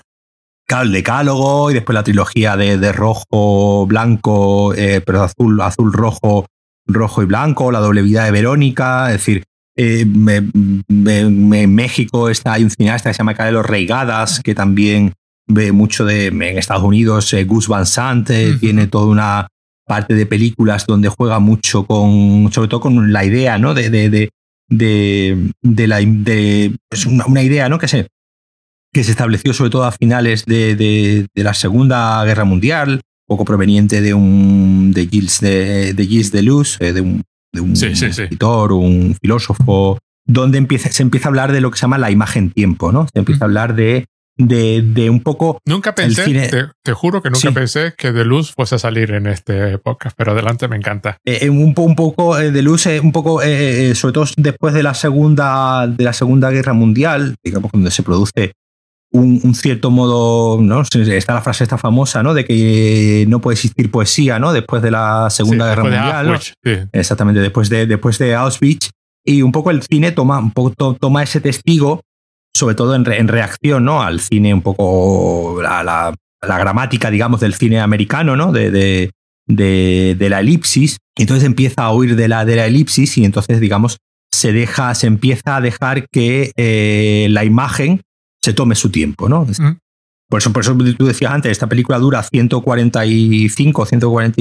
Claro, 0.68 0.84
el 0.84 0.92
decálogo 0.92 1.72
y 1.72 1.76
después 1.76 1.94
la 1.94 2.04
trilogía 2.04 2.58
de, 2.58 2.78
de 2.78 2.92
rojo, 2.92 3.88
blanco, 3.88 4.74
eh, 4.76 5.02
pero 5.06 5.24
azul, 5.24 5.62
azul, 5.62 5.94
rojo, 5.94 6.46
rojo 6.88 7.22
y 7.22 7.26
blanco, 7.26 7.72
la 7.72 7.80
doble 7.80 8.02
vida 8.02 8.26
de 8.26 8.32
Verónica, 8.32 9.08
es 9.08 9.18
decir, 9.18 9.44
eh, 9.76 10.02
en 10.02 11.76
México 11.76 12.30
está, 12.30 12.54
hay 12.54 12.64
un 12.64 12.72
cineasta 12.72 13.10
que 13.10 13.14
se 13.14 13.20
llama 13.20 13.36
Carlos 13.36 13.66
Reigadas, 13.66 14.42
que 14.42 14.56
también 14.56 15.14
ve 15.48 15.72
mucho 15.72 16.06
de 16.06 16.28
en 16.28 16.42
Estados 16.42 16.84
Unidos, 16.84 17.32
eh, 17.34 17.44
Gus 17.44 17.68
Van 17.68 17.86
Sant, 17.86 18.30
tiene 18.60 18.88
toda 18.88 19.06
una, 19.06 19.48
parte 19.88 20.14
de 20.14 20.26
películas 20.26 20.86
donde 20.86 21.10
juega 21.10 21.40
mucho 21.40 21.88
con, 21.88 22.52
sobre 22.52 22.68
todo 22.68 22.82
con 22.82 23.12
la 23.12 23.26
idea, 23.26 23.58
¿no? 23.58 23.74
De, 23.74 23.90
de, 23.90 24.10
de, 24.70 25.52
de, 25.62 25.88
la, 25.88 25.98
de 26.00 26.76
pues 26.90 27.06
una, 27.06 27.42
idea, 27.42 27.70
¿no? 27.70 27.80
Que 27.80 27.88
se, 27.88 28.08
que 28.94 29.04
se 29.04 29.12
estableció 29.12 29.54
sobre 29.54 29.72
todo 29.72 29.86
a 29.86 29.92
finales 29.92 30.46
de, 30.46 30.76
de, 30.76 31.44
la 31.44 31.54
Segunda 31.54 32.24
Guerra 32.26 32.44
Mundial, 32.44 33.02
poco 33.28 33.46
proveniente 33.46 34.02
de 34.02 34.14
un 34.14 34.92
de 34.94 35.08
Gilles 35.08 35.40
de, 35.42 35.94
de 35.94 36.06
Gilles 36.06 36.32
Deleuze, 36.32 36.78
eh, 36.80 36.94
de 36.94 37.02
un, 37.02 37.24
de 37.54 37.62
un 37.62 37.74
escritor, 37.74 38.72
un 38.72 39.16
filósofo, 39.22 40.00
donde 40.26 40.58
empieza, 40.58 40.90
se 40.90 41.04
empieza 41.04 41.28
a 41.28 41.30
hablar 41.30 41.52
de 41.52 41.62
lo 41.62 41.72
que 41.72 41.78
se 41.78 41.84
llama 41.84 41.98
la 41.98 42.12
imagen 42.12 42.52
tiempo, 42.52 42.92
¿no? 42.92 43.08
Se 43.14 43.20
empieza 43.20 43.46
a 43.46 43.48
hablar 43.48 43.76
de 43.76 44.06
de, 44.38 44.82
de 44.84 45.10
un 45.10 45.22
poco. 45.22 45.60
Nunca 45.66 45.96
pensé, 45.96 46.72
te, 46.84 46.94
juro 46.94 47.22
que 47.22 47.30
nunca 47.30 47.52
pensé 47.52 47.94
que 47.98 48.12
De 48.12 48.24
Luz 48.24 48.54
fuese 48.54 48.76
a 48.76 48.80
salir 48.80 49.12
en 49.12 49.28
este 49.28 49.78
podcast, 49.80 50.16
pero 50.18 50.32
adelante 50.32 50.68
me 50.68 50.76
encanta. 50.76 51.18
Eh, 51.26 51.40
eh, 51.42 51.50
un, 51.50 51.74
un, 51.76 51.96
poco 51.96 52.38
eh, 52.40 52.52
De 52.52 52.62
Luz, 52.62 52.86
un 53.02 53.12
poco, 53.12 53.42
sobre 53.42 54.14
todo 54.14 54.26
después 54.38 54.74
de 54.74 54.84
la 54.84 54.94
segunda, 54.94 55.88
de 55.88 56.04
la 56.04 56.14
segunda 56.14 56.52
Guerra 56.52 56.74
Mundial, 56.74 57.36
digamos, 57.44 57.72
donde 57.72 57.92
se 57.92 58.04
produce 58.04 58.54
un, 59.18 59.56
cierto 59.56 59.92
modo, 59.92 60.62
¿no? 60.62 60.82
Está 60.82 61.34
la 61.34 61.42
frase 61.42 61.64
esta 61.64 61.78
famosa, 61.78 62.24
¿no? 62.24 62.34
De 62.34 62.46
que 62.46 63.26
no 63.28 63.42
puede 63.42 63.56
existir 63.56 63.90
poesía, 63.92 64.40
¿no? 64.40 64.54
Después 64.54 64.82
de 64.82 64.92
la 64.92 65.30
Segunda 65.30 65.68
Guerra 65.68 65.84
Mundial. 65.84 66.40
Exactamente, 66.92 67.40
después 67.40 67.70
de, 67.70 67.86
después 67.86 68.18
de 68.18 68.36
Auschwitz. 68.36 68.90
Y 69.26 69.42
un 69.42 69.52
poco 69.52 69.72
el 69.72 69.84
cine 69.84 70.12
toma, 70.12 70.40
un 70.40 70.52
poco, 70.52 70.94
toma 70.94 71.24
ese 71.24 71.42
testigo 71.42 72.02
sobre 72.58 72.76
todo 72.76 72.96
en, 72.96 73.28
reacción 73.28 73.86
¿no? 73.86 74.02
al 74.02 74.20
cine 74.20 74.54
un 74.54 74.62
poco, 74.62 75.62
la, 75.62 75.84
la, 75.84 76.14
gramática, 76.58 77.12
digamos, 77.12 77.40
del 77.40 77.54
cine 77.54 77.80
americano, 77.80 78.36
¿no? 78.36 78.52
De, 78.52 78.72
de, 78.72 79.12
de, 79.48 80.30
la 80.30 80.40
elipsis. 80.40 80.98
Y 81.16 81.22
entonces 81.22 81.46
empieza 81.46 81.84
a 81.84 81.94
huir 81.94 82.16
de 82.16 82.28
la, 82.28 82.46
de 82.46 82.56
la 82.56 82.66
elipsis 82.66 83.18
y 83.18 83.26
entonces, 83.26 83.60
digamos, 83.60 83.98
se 84.34 84.52
deja, 84.52 84.94
se 84.96 85.08
empieza 85.08 85.56
a 85.56 85.62
dejar 85.62 86.08
que 86.10 86.52
eh, 86.58 87.28
la 87.30 87.46
imagen 87.46 88.02
se 88.48 88.54
tome 88.54 88.76
su 88.76 88.90
tiempo, 88.90 89.28
¿no? 89.28 89.44
Mm. 89.44 89.78
Por 90.30 90.40
eso, 90.40 90.54
por 90.54 90.64
eso 90.64 90.74
tú 90.98 91.06
decías 91.06 91.34
antes, 91.34 91.52
esta 91.52 91.68
película 91.68 92.00
dura 92.00 92.24
145, 92.24 93.86
140, 93.86 94.36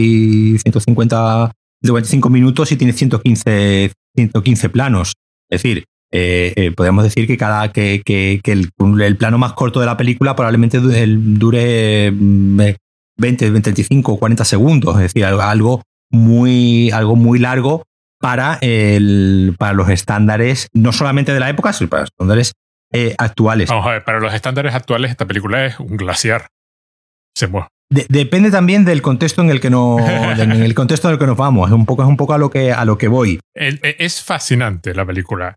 150 0.63 1.53
de 1.83 1.91
45 1.91 2.31
minutos 2.31 2.71
y 2.71 2.77
tiene 2.77 2.93
115, 2.93 3.91
115 4.15 4.69
planos. 4.69 5.15
Es 5.51 5.61
decir, 5.61 5.87
eh, 6.13 6.53
eh, 6.55 6.71
podemos 6.71 7.03
decir 7.03 7.27
que 7.27 7.37
cada 7.37 7.73
que, 7.73 8.03
que, 8.05 8.41
el, 8.45 8.71
el, 9.03 9.17
plano 9.17 9.39
más 9.39 9.55
corto 9.55 9.81
de 9.81 9.87
la 9.87 9.97
película 9.97 10.37
probablemente 10.37 10.79
dure 10.79 12.13
20, 12.13 13.51
25 13.51 14.19
40 14.19 14.45
segundos. 14.45 14.95
Es 14.97 15.03
decir, 15.03 15.25
algo 15.25 15.83
muy, 16.13 16.93
algo 16.93 17.17
muy 17.17 17.41
largo 17.41 17.83
para, 18.21 18.59
el, 18.61 19.57
para 19.59 19.73
los 19.73 19.89
estándares, 19.89 20.69
no 20.73 20.93
solamente 20.93 21.33
de 21.33 21.41
la 21.41 21.51
época, 21.51 21.73
sino 21.73 21.91
para 21.91 22.03
los 22.03 22.11
estándares 22.11 22.53
eh, 22.93 23.15
actuales. 23.19 23.69
Vamos 23.69 23.87
a 23.87 23.93
ver, 23.93 24.05
para 24.05 24.21
los 24.21 24.33
estándares 24.33 24.75
actuales 24.75 25.11
esta 25.11 25.27
película 25.27 25.67
es 25.67 25.79
un 25.81 25.97
glaciar. 25.97 26.49
Se 27.35 27.47
mueve. 27.47 27.69
depende 27.91 28.51
también 28.51 28.85
del 28.85 29.03
contexto 29.03 29.43
en 29.43 29.51
el 29.51 29.61
que 29.61 29.71
no, 29.71 29.99
en 30.01 30.51
el 30.51 30.75
contexto 30.75 31.09
en 31.09 31.15
el 31.15 31.19
que 31.19 31.27
nos 31.27 31.37
vamos. 31.37 31.69
Es 31.69 31.75
un 31.75 31.87
poco, 31.87 32.03
es 32.03 32.09
un 32.09 32.17
poco 32.17 32.35
a 32.35 32.39
lo 32.39 32.51
que 32.51 32.73
a 32.73 32.85
lo 32.85 32.99
que 32.99 33.09
voy. 33.09 33.41
E, 33.55 33.79
es 33.99 34.23
fascinante 34.23 34.95
la 34.95 35.05
película. 35.05 35.57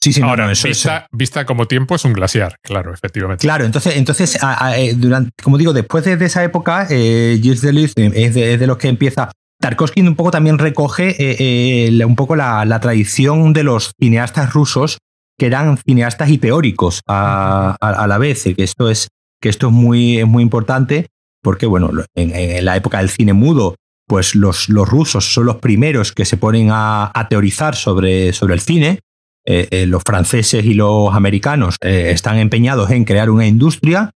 Sí, 0.00 0.12
sí, 0.12 0.22
Ahora, 0.22 0.46
vista, 0.46 1.06
vista, 1.10 1.46
como 1.46 1.66
tiempo 1.66 1.94
es 1.96 2.04
un 2.04 2.12
glaciar, 2.12 2.56
claro, 2.62 2.92
efectivamente. 2.92 3.40
Claro, 3.40 3.64
entonces, 3.64 3.96
entonces 3.96 4.38
eh, 4.76 4.94
durante, 4.94 5.30
como 5.42 5.56
digo, 5.58 5.72
después 5.72 6.04
de, 6.04 6.24
esa 6.24 6.44
época, 6.44 6.86
eh, 6.90 7.38
Gilles 7.42 7.62
Deleuze 7.62 7.94
es 7.96 8.34
de, 8.34 8.54
es 8.54 8.60
de 8.60 8.66
los 8.66 8.76
que 8.76 8.88
empieza 8.88 9.30
Tarkovsky 9.60 10.02
un 10.02 10.16
poco 10.16 10.30
también 10.30 10.58
recoge 10.58 11.10
eh, 11.10 11.88
eh, 11.88 12.04
un 12.04 12.16
poco 12.16 12.36
la, 12.36 12.78
tradición 12.80 13.52
de 13.52 13.62
los 13.62 13.92
cineastas 13.98 14.52
rusos 14.52 14.98
que 15.38 15.46
eran 15.46 15.76
cineastas 15.76 16.30
y 16.30 16.38
teóricos 16.38 17.02
a, 17.06 17.76
la 18.08 18.18
vez, 18.18 18.44
que 18.44 18.62
esto 18.62 18.90
es, 18.90 19.08
que 19.40 19.48
esto 19.48 19.68
es 19.68 19.72
muy, 19.72 20.24
muy 20.24 20.42
importante 20.42 21.08
porque, 21.42 21.66
bueno, 21.66 21.90
en, 22.14 22.64
la 22.64 22.76
época 22.76 22.98
del 22.98 23.10
cine 23.10 23.32
mudo, 23.32 23.76
pues 24.08 24.34
los, 24.34 24.68
los, 24.68 24.88
rusos 24.88 25.32
son 25.32 25.46
los 25.46 25.56
primeros 25.56 26.12
que 26.12 26.24
se 26.24 26.36
ponen 26.36 26.68
a, 26.70 27.26
teorizar 27.28 27.76
sobre, 27.76 28.32
sobre 28.32 28.54
el 28.54 28.60
cine. 28.60 29.00
Eh, 29.48 29.86
los 29.86 30.02
franceses 30.04 30.64
y 30.64 30.74
los 30.74 31.14
americanos 31.14 31.76
están 31.80 32.38
empeñados 32.38 32.90
en 32.90 33.04
crear 33.04 33.30
una 33.30 33.46
industria 33.46 34.10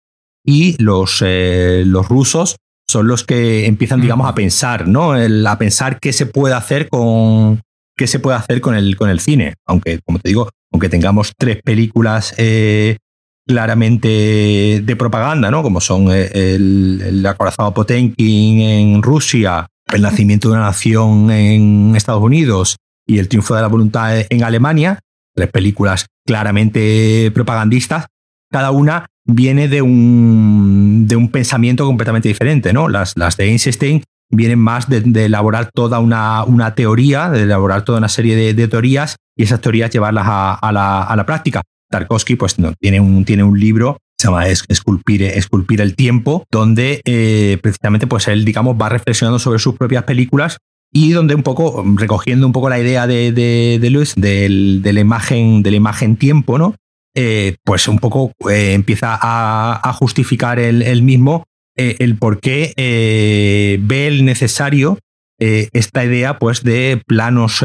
y 0.44 0.82
los, 0.82 1.22
los 1.22 2.08
rusos 2.08 2.56
son 2.90 3.06
los 3.06 3.22
que 3.22 3.66
empiezan, 3.66 4.00
digamos, 4.00 4.28
a 4.28 4.34
pensar, 4.34 4.88
¿no? 4.88 5.12
a 5.12 5.58
pensar 5.58 6.00
qué 6.00 6.12
se 6.12 6.26
puede 6.26 6.54
hacer 6.54 6.88
con 6.88 7.60
qué 7.96 8.06
se 8.06 8.18
puede 8.18 8.36
hacer 8.36 8.60
con 8.60 8.74
el, 8.74 8.96
con 8.96 9.08
el 9.08 9.20
cine. 9.20 9.54
Aunque, 9.66 10.00
como 10.04 10.18
te 10.18 10.28
digo, 10.28 10.48
aunque 10.72 10.88
tengamos 10.88 11.32
tres 11.36 11.60
películas 11.62 12.34
eh, 12.38 12.98
claramente 13.46 14.82
de 14.84 14.96
propaganda, 14.96 15.50
¿no? 15.50 15.62
Como 15.62 15.80
son 15.80 16.10
eh, 16.12 16.30
el, 16.32 17.02
el 17.04 17.26
acorazado 17.26 17.74
Potenkin 17.74 18.60
en 18.60 19.02
Rusia, 19.02 19.66
el 19.92 20.02
nacimiento 20.02 20.48
de 20.48 20.54
una 20.54 20.64
nación 20.64 21.30
en 21.30 21.94
Estados 21.96 22.22
Unidos 22.22 22.76
y 23.06 23.18
el 23.18 23.28
triunfo 23.28 23.54
de 23.54 23.62
la 23.62 23.68
voluntad 23.68 24.24
en 24.28 24.44
Alemania, 24.44 25.00
tres 25.34 25.50
películas 25.50 26.06
claramente 26.24 27.30
propagandistas, 27.34 28.06
cada 28.50 28.70
una 28.70 29.06
viene 29.24 29.68
de 29.68 29.82
un, 29.82 31.06
de 31.06 31.16
un 31.16 31.28
pensamiento 31.28 31.86
completamente 31.86 32.28
diferente, 32.28 32.72
¿no? 32.72 32.88
Las, 32.88 33.16
las 33.16 33.36
de 33.36 33.46
Einstein 33.46 34.02
vienen 34.30 34.58
más 34.58 34.88
de, 34.88 35.02
elaborar 35.24 35.70
toda 35.72 35.98
una, 35.98 36.44
una, 36.44 36.74
teoría, 36.74 37.30
de 37.30 37.42
elaborar 37.42 37.84
toda 37.84 37.98
una 37.98 38.08
serie 38.08 38.54
de, 38.54 38.68
teorías 38.68 39.16
y 39.36 39.42
esas 39.42 39.60
teorías 39.60 39.90
llevarlas 39.90 40.26
a, 40.28 40.72
la, 40.72 41.02
a 41.02 41.16
la, 41.16 41.26
práctica. 41.26 41.62
Tarkovsky 41.90 42.36
pues, 42.36 42.58
no, 42.58 42.72
tiene, 42.78 43.00
un, 43.00 43.24
tiene 43.24 43.42
un 43.42 43.58
libro 43.58 43.98
se 44.20 44.26
llama 44.26 44.48
Esculpir, 44.48 45.22
Esculpir 45.22 45.80
el 45.80 45.96
tiempo, 45.96 46.44
donde 46.50 47.00
eh, 47.06 47.58
precisamente 47.62 48.06
pues 48.06 48.28
él, 48.28 48.44
digamos, 48.44 48.76
va 48.78 48.90
reflexionando 48.90 49.38
sobre 49.38 49.58
sus 49.58 49.76
propias 49.76 50.04
películas 50.04 50.58
y 50.92 51.12
donde 51.12 51.34
un 51.34 51.42
poco, 51.42 51.82
recogiendo 51.96 52.46
un 52.46 52.52
poco 52.52 52.68
la 52.68 52.78
idea 52.78 53.06
de, 53.06 53.32
de, 53.32 53.78
de 53.80 53.90
Luis, 53.90 54.14
del, 54.16 54.82
de 54.82 54.92
la 54.92 55.00
imagen, 55.00 55.62
de 55.62 55.70
la 55.70 55.76
imagen 55.78 56.16
tiempo, 56.16 56.58
¿no? 56.58 56.74
Eh, 57.14 57.56
pues 57.64 57.88
un 57.88 57.98
poco 57.98 58.32
eh, 58.48 58.72
empieza 58.74 59.18
a, 59.20 59.92
justificar 59.94 60.60
el, 60.60 61.02
mismo 61.02 61.44
eh, 61.76 61.96
el 61.98 62.16
por 62.16 62.40
qué 62.40 62.72
ve 62.76 64.06
el 64.06 64.24
necesario 64.24 64.98
esta 65.38 66.04
idea 66.04 66.38
pues 66.38 66.62
de 66.62 67.02
planos 67.06 67.64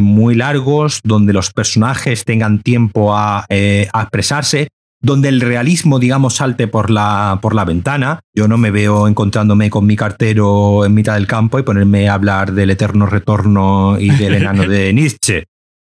muy 0.00 0.34
largos 0.34 1.00
donde 1.04 1.34
los 1.34 1.52
personajes 1.52 2.24
tengan 2.24 2.62
tiempo 2.62 3.14
a, 3.14 3.44
expresarse 3.50 4.68
donde 5.02 5.28
el 5.28 5.40
realismo, 5.40 5.98
digamos, 5.98 6.36
salte 6.36 6.68
por 6.68 6.88
la, 6.88 7.40
por 7.42 7.56
la 7.56 7.64
ventana. 7.64 8.20
Yo 8.34 8.46
no 8.46 8.56
me 8.56 8.70
veo 8.70 9.08
encontrándome 9.08 9.68
con 9.68 9.84
mi 9.84 9.96
cartero 9.96 10.86
en 10.86 10.94
mitad 10.94 11.14
del 11.14 11.26
campo 11.26 11.58
y 11.58 11.64
ponerme 11.64 12.08
a 12.08 12.14
hablar 12.14 12.52
del 12.52 12.70
eterno 12.70 13.06
retorno 13.06 13.98
y 13.98 14.10
del 14.10 14.34
enano 14.34 14.66
de 14.66 14.92
Nietzsche. 14.94 15.44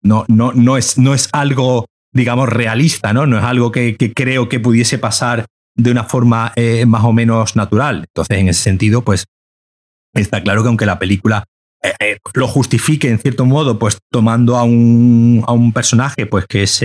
No, 0.03 0.25
no, 0.27 0.53
no, 0.53 0.77
es, 0.77 0.99
no 0.99 1.15
es 1.15 1.29
algo 1.33 1.87
digamos, 2.17 2.49
realista, 2.49 3.13
¿no? 3.13 3.27
No 3.27 3.39
es 3.39 3.45
algo 3.45 3.71
que, 3.71 3.97
creo 4.15 4.49
que 4.49 4.59
pudiese 4.59 4.99
pasar 4.99 5.47
de 5.77 5.91
una 5.91 6.05
forma 6.05 6.53
eh, 6.57 6.87
más 6.87 7.05
o 7.05 7.13
menos 7.13 7.57
natural. 7.57 8.07
Entonces, 8.09 8.39
en 8.39 8.49
ese 8.49 8.63
sentido, 8.63 9.03
pues 9.03 9.27
está 10.15 10.43
claro 10.43 10.63
que 10.63 10.69
aunque 10.69 10.87
la 10.87 10.99
película 10.99 11.45
eh, 11.83 11.93
eh, 12.01 12.19
lo 12.35 12.49
justifique 12.49 13.09
en 13.11 13.19
cierto 13.19 13.45
modo, 13.45 13.79
pues 13.79 13.99
tomando 14.11 14.57
a 14.57 14.65
un, 14.65 15.45
a 15.47 15.53
un 15.53 15.73
personaje, 15.73 16.27
pues 16.27 16.47
que 16.47 16.63
es 16.63 16.83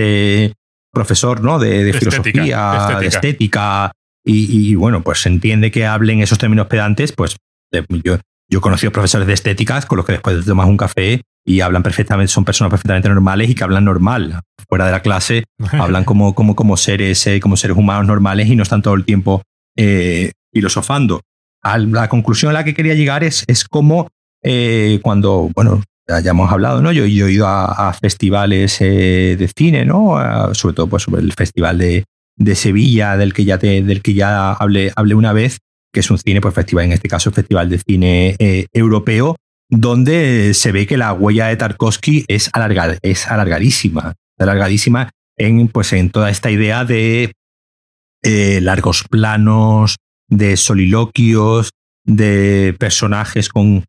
profesor, 0.92 1.42
¿no? 1.42 1.58
De, 1.58 1.92
filosofía, 1.94 2.98
de 3.00 3.06
estética, 3.06 3.92
y, 4.24 4.74
bueno, 4.76 5.02
pues 5.02 5.22
se 5.22 5.28
entiende 5.28 5.70
que 5.70 5.86
hablen 5.86 6.20
esos 6.20 6.38
términos 6.38 6.66
pedantes, 6.66 7.12
pues 7.12 7.36
yo, 8.04 8.18
yo 8.48 8.58
he 8.58 8.60
conocido 8.60 8.92
profesores 8.92 9.26
de 9.26 9.32
estéticas 9.32 9.86
con 9.86 9.96
los 9.96 10.06
que 10.06 10.12
después 10.12 10.36
de 10.36 10.42
tomar 10.42 10.66
un 10.66 10.76
café 10.76 11.22
y 11.44 11.60
hablan 11.60 11.82
perfectamente, 11.82 12.32
son 12.32 12.44
personas 12.44 12.70
perfectamente 12.70 13.08
normales 13.08 13.50
y 13.50 13.54
que 13.54 13.64
hablan 13.64 13.84
normal. 13.84 14.40
Fuera 14.68 14.86
de 14.86 14.92
la 14.92 15.00
clase, 15.00 15.44
hablan 15.72 16.04
como, 16.04 16.34
como, 16.34 16.54
como, 16.54 16.76
seres, 16.76 17.26
eh, 17.26 17.40
como 17.40 17.56
seres 17.56 17.76
humanos 17.76 18.06
normales 18.06 18.48
y 18.48 18.56
no 18.56 18.62
están 18.62 18.82
todo 18.82 18.94
el 18.94 19.04
tiempo 19.04 19.42
eh, 19.76 20.32
filosofando. 20.52 21.20
la 21.62 22.08
conclusión 22.08 22.50
a 22.50 22.54
la 22.54 22.64
que 22.64 22.74
quería 22.74 22.94
llegar 22.94 23.24
es, 23.24 23.44
es 23.46 23.64
como 23.64 24.08
eh, 24.42 25.00
cuando, 25.02 25.50
bueno, 25.54 25.82
ya, 26.08 26.30
hemos 26.30 26.50
hablado, 26.50 26.82
¿no? 26.82 26.92
Yo, 26.92 27.06
yo 27.06 27.26
he 27.26 27.32
ido 27.32 27.46
a, 27.46 27.92
festivales 27.94 28.78
de 28.80 29.50
cine, 29.56 29.84
¿no? 29.84 30.18
sobre 30.52 30.74
todo 30.74 30.88
pues, 30.88 31.04
sobre 31.04 31.22
el 31.22 31.32
Festival 31.32 31.78
de, 31.78 32.04
de 32.36 32.54
Sevilla, 32.54 33.16
del 33.16 33.32
que 33.32 33.44
ya, 33.44 33.58
te, 33.58 33.82
del 33.82 34.02
que 34.02 34.12
ya 34.12 34.52
hablé, 34.52 34.92
hablé 34.96 35.14
una 35.14 35.32
vez, 35.32 35.58
que 35.92 36.00
es 36.00 36.10
un 36.10 36.18
cine, 36.18 36.40
pues 36.40 36.54
festival, 36.54 36.86
en 36.86 36.92
este 36.92 37.08
caso, 37.08 37.30
Festival 37.30 37.70
de 37.70 37.78
Cine 37.78 38.36
Europeo, 38.72 39.36
donde 39.72 40.52
se 40.52 40.70
ve 40.70 40.86
que 40.86 40.98
la 40.98 41.14
huella 41.14 41.46
de 41.46 41.56
Tarkovsky 41.56 42.26
es, 42.28 42.50
es 43.02 43.26
alargadísima, 43.26 44.14
alargadísima 44.42 45.10
en, 45.36 45.68
pues, 45.68 45.92
en 45.92 46.10
toda 46.10 46.30
esta 46.30 46.50
idea 46.50 46.84
de 46.84 47.32
eh, 48.22 48.60
largos 48.62 49.04
planos, 49.08 49.96
de 50.28 50.56
soliloquios, 50.56 51.70
de 52.04 52.74
personajes 52.78 53.48
con, 53.48 53.84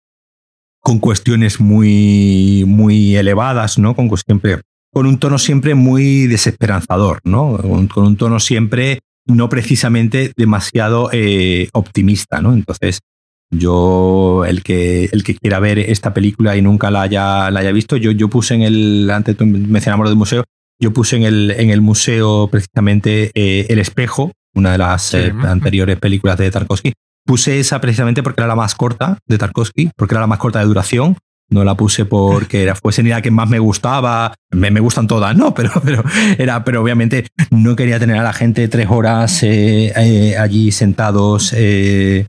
con 0.80 1.00
cuestiones 1.00 1.60
muy, 1.60 2.66
muy 2.68 3.16
elevadas, 3.16 3.78
¿no? 3.78 3.96
Con, 3.96 4.10
siempre, 4.18 4.62
con 4.92 5.06
un 5.06 5.18
tono 5.18 5.38
siempre 5.38 5.76
muy 5.76 6.28
desesperanzador, 6.28 7.20
¿no? 7.24 7.58
Con, 7.58 8.06
un 8.06 8.18
tono 8.18 8.40
siempre 8.40 9.00
no 9.26 9.48
precisamente 9.48 10.34
demasiado 10.36 11.10
eh, 11.14 11.70
optimista, 11.72 12.42
¿no? 12.42 12.54
Entonces, 12.54 13.00
yo, 13.58 14.46
el 14.46 14.64
que, 14.64 15.10
el 15.12 15.24
que 15.24 15.36
quiera 15.36 15.60
ver 15.60 15.80
esta 15.80 16.14
película 16.14 16.56
y 16.58 16.62
nunca 16.62 16.92
la 16.92 17.04
haya, 17.04 17.52
la 17.52 17.60
haya 17.60 17.72
visto, 17.72 17.98
yo, 17.98 18.12
yo 18.12 18.30
puse 18.30 18.56
en 18.56 18.62
el, 18.62 19.10
antes 19.12 19.38
tú 19.38 19.46
mencionamos 19.46 20.06
lo 20.06 20.10
del 20.10 20.18
museo, 20.18 20.44
yo 20.80 20.92
puse 20.92 21.16
en 21.16 21.24
el, 21.24 21.52
en 21.52 21.70
el 21.70 21.82
museo 21.82 22.48
precisamente 22.52 23.32
eh, 23.36 23.68
El 23.70 23.80
Espejo, 23.80 24.32
una 24.54 24.74
de 24.74 24.78
las 24.78 25.14
eh, 25.14 25.34
anteriores 25.44 25.98
películas 25.98 26.38
de 26.38 26.52
Tarkovsky. 26.52 26.94
Puse 27.26 27.60
esa 27.60 27.80
precisamente 27.80 28.22
porque 28.22 28.42
era 28.42 28.48
la 28.48 28.56
más 28.56 28.76
corta 28.76 29.18
de 29.28 29.38
Tarkovsky, 29.38 29.92
porque 29.96 30.14
era 30.14 30.22
la 30.22 30.28
más 30.28 30.40
corta 30.40 30.60
de 30.60 30.66
duración. 30.66 31.18
No 31.50 31.64
la 31.64 31.76
puse 31.76 32.06
porque 32.06 32.64
era, 32.64 32.76
fuese 32.76 33.04
ni 33.04 33.10
la 33.10 33.22
que 33.22 33.32
más 33.32 33.50
me 33.50 33.60
gustaba. 33.60 34.34
Me, 34.52 34.72
me, 34.72 34.80
gustan 34.80 35.08
todas, 35.08 35.36
¿no? 35.36 35.54
Pero, 35.56 35.72
pero, 35.84 36.04
era, 36.38 36.64
pero 36.64 36.82
obviamente 36.82 37.28
no 37.52 37.76
quería 37.76 38.00
tener 38.00 38.18
a 38.18 38.24
la 38.24 38.34
gente 38.34 38.68
tres 38.68 38.88
horas 38.90 39.44
eh, 39.44 40.36
allí 40.38 40.72
sentados 40.72 41.54
eh, 41.56 42.28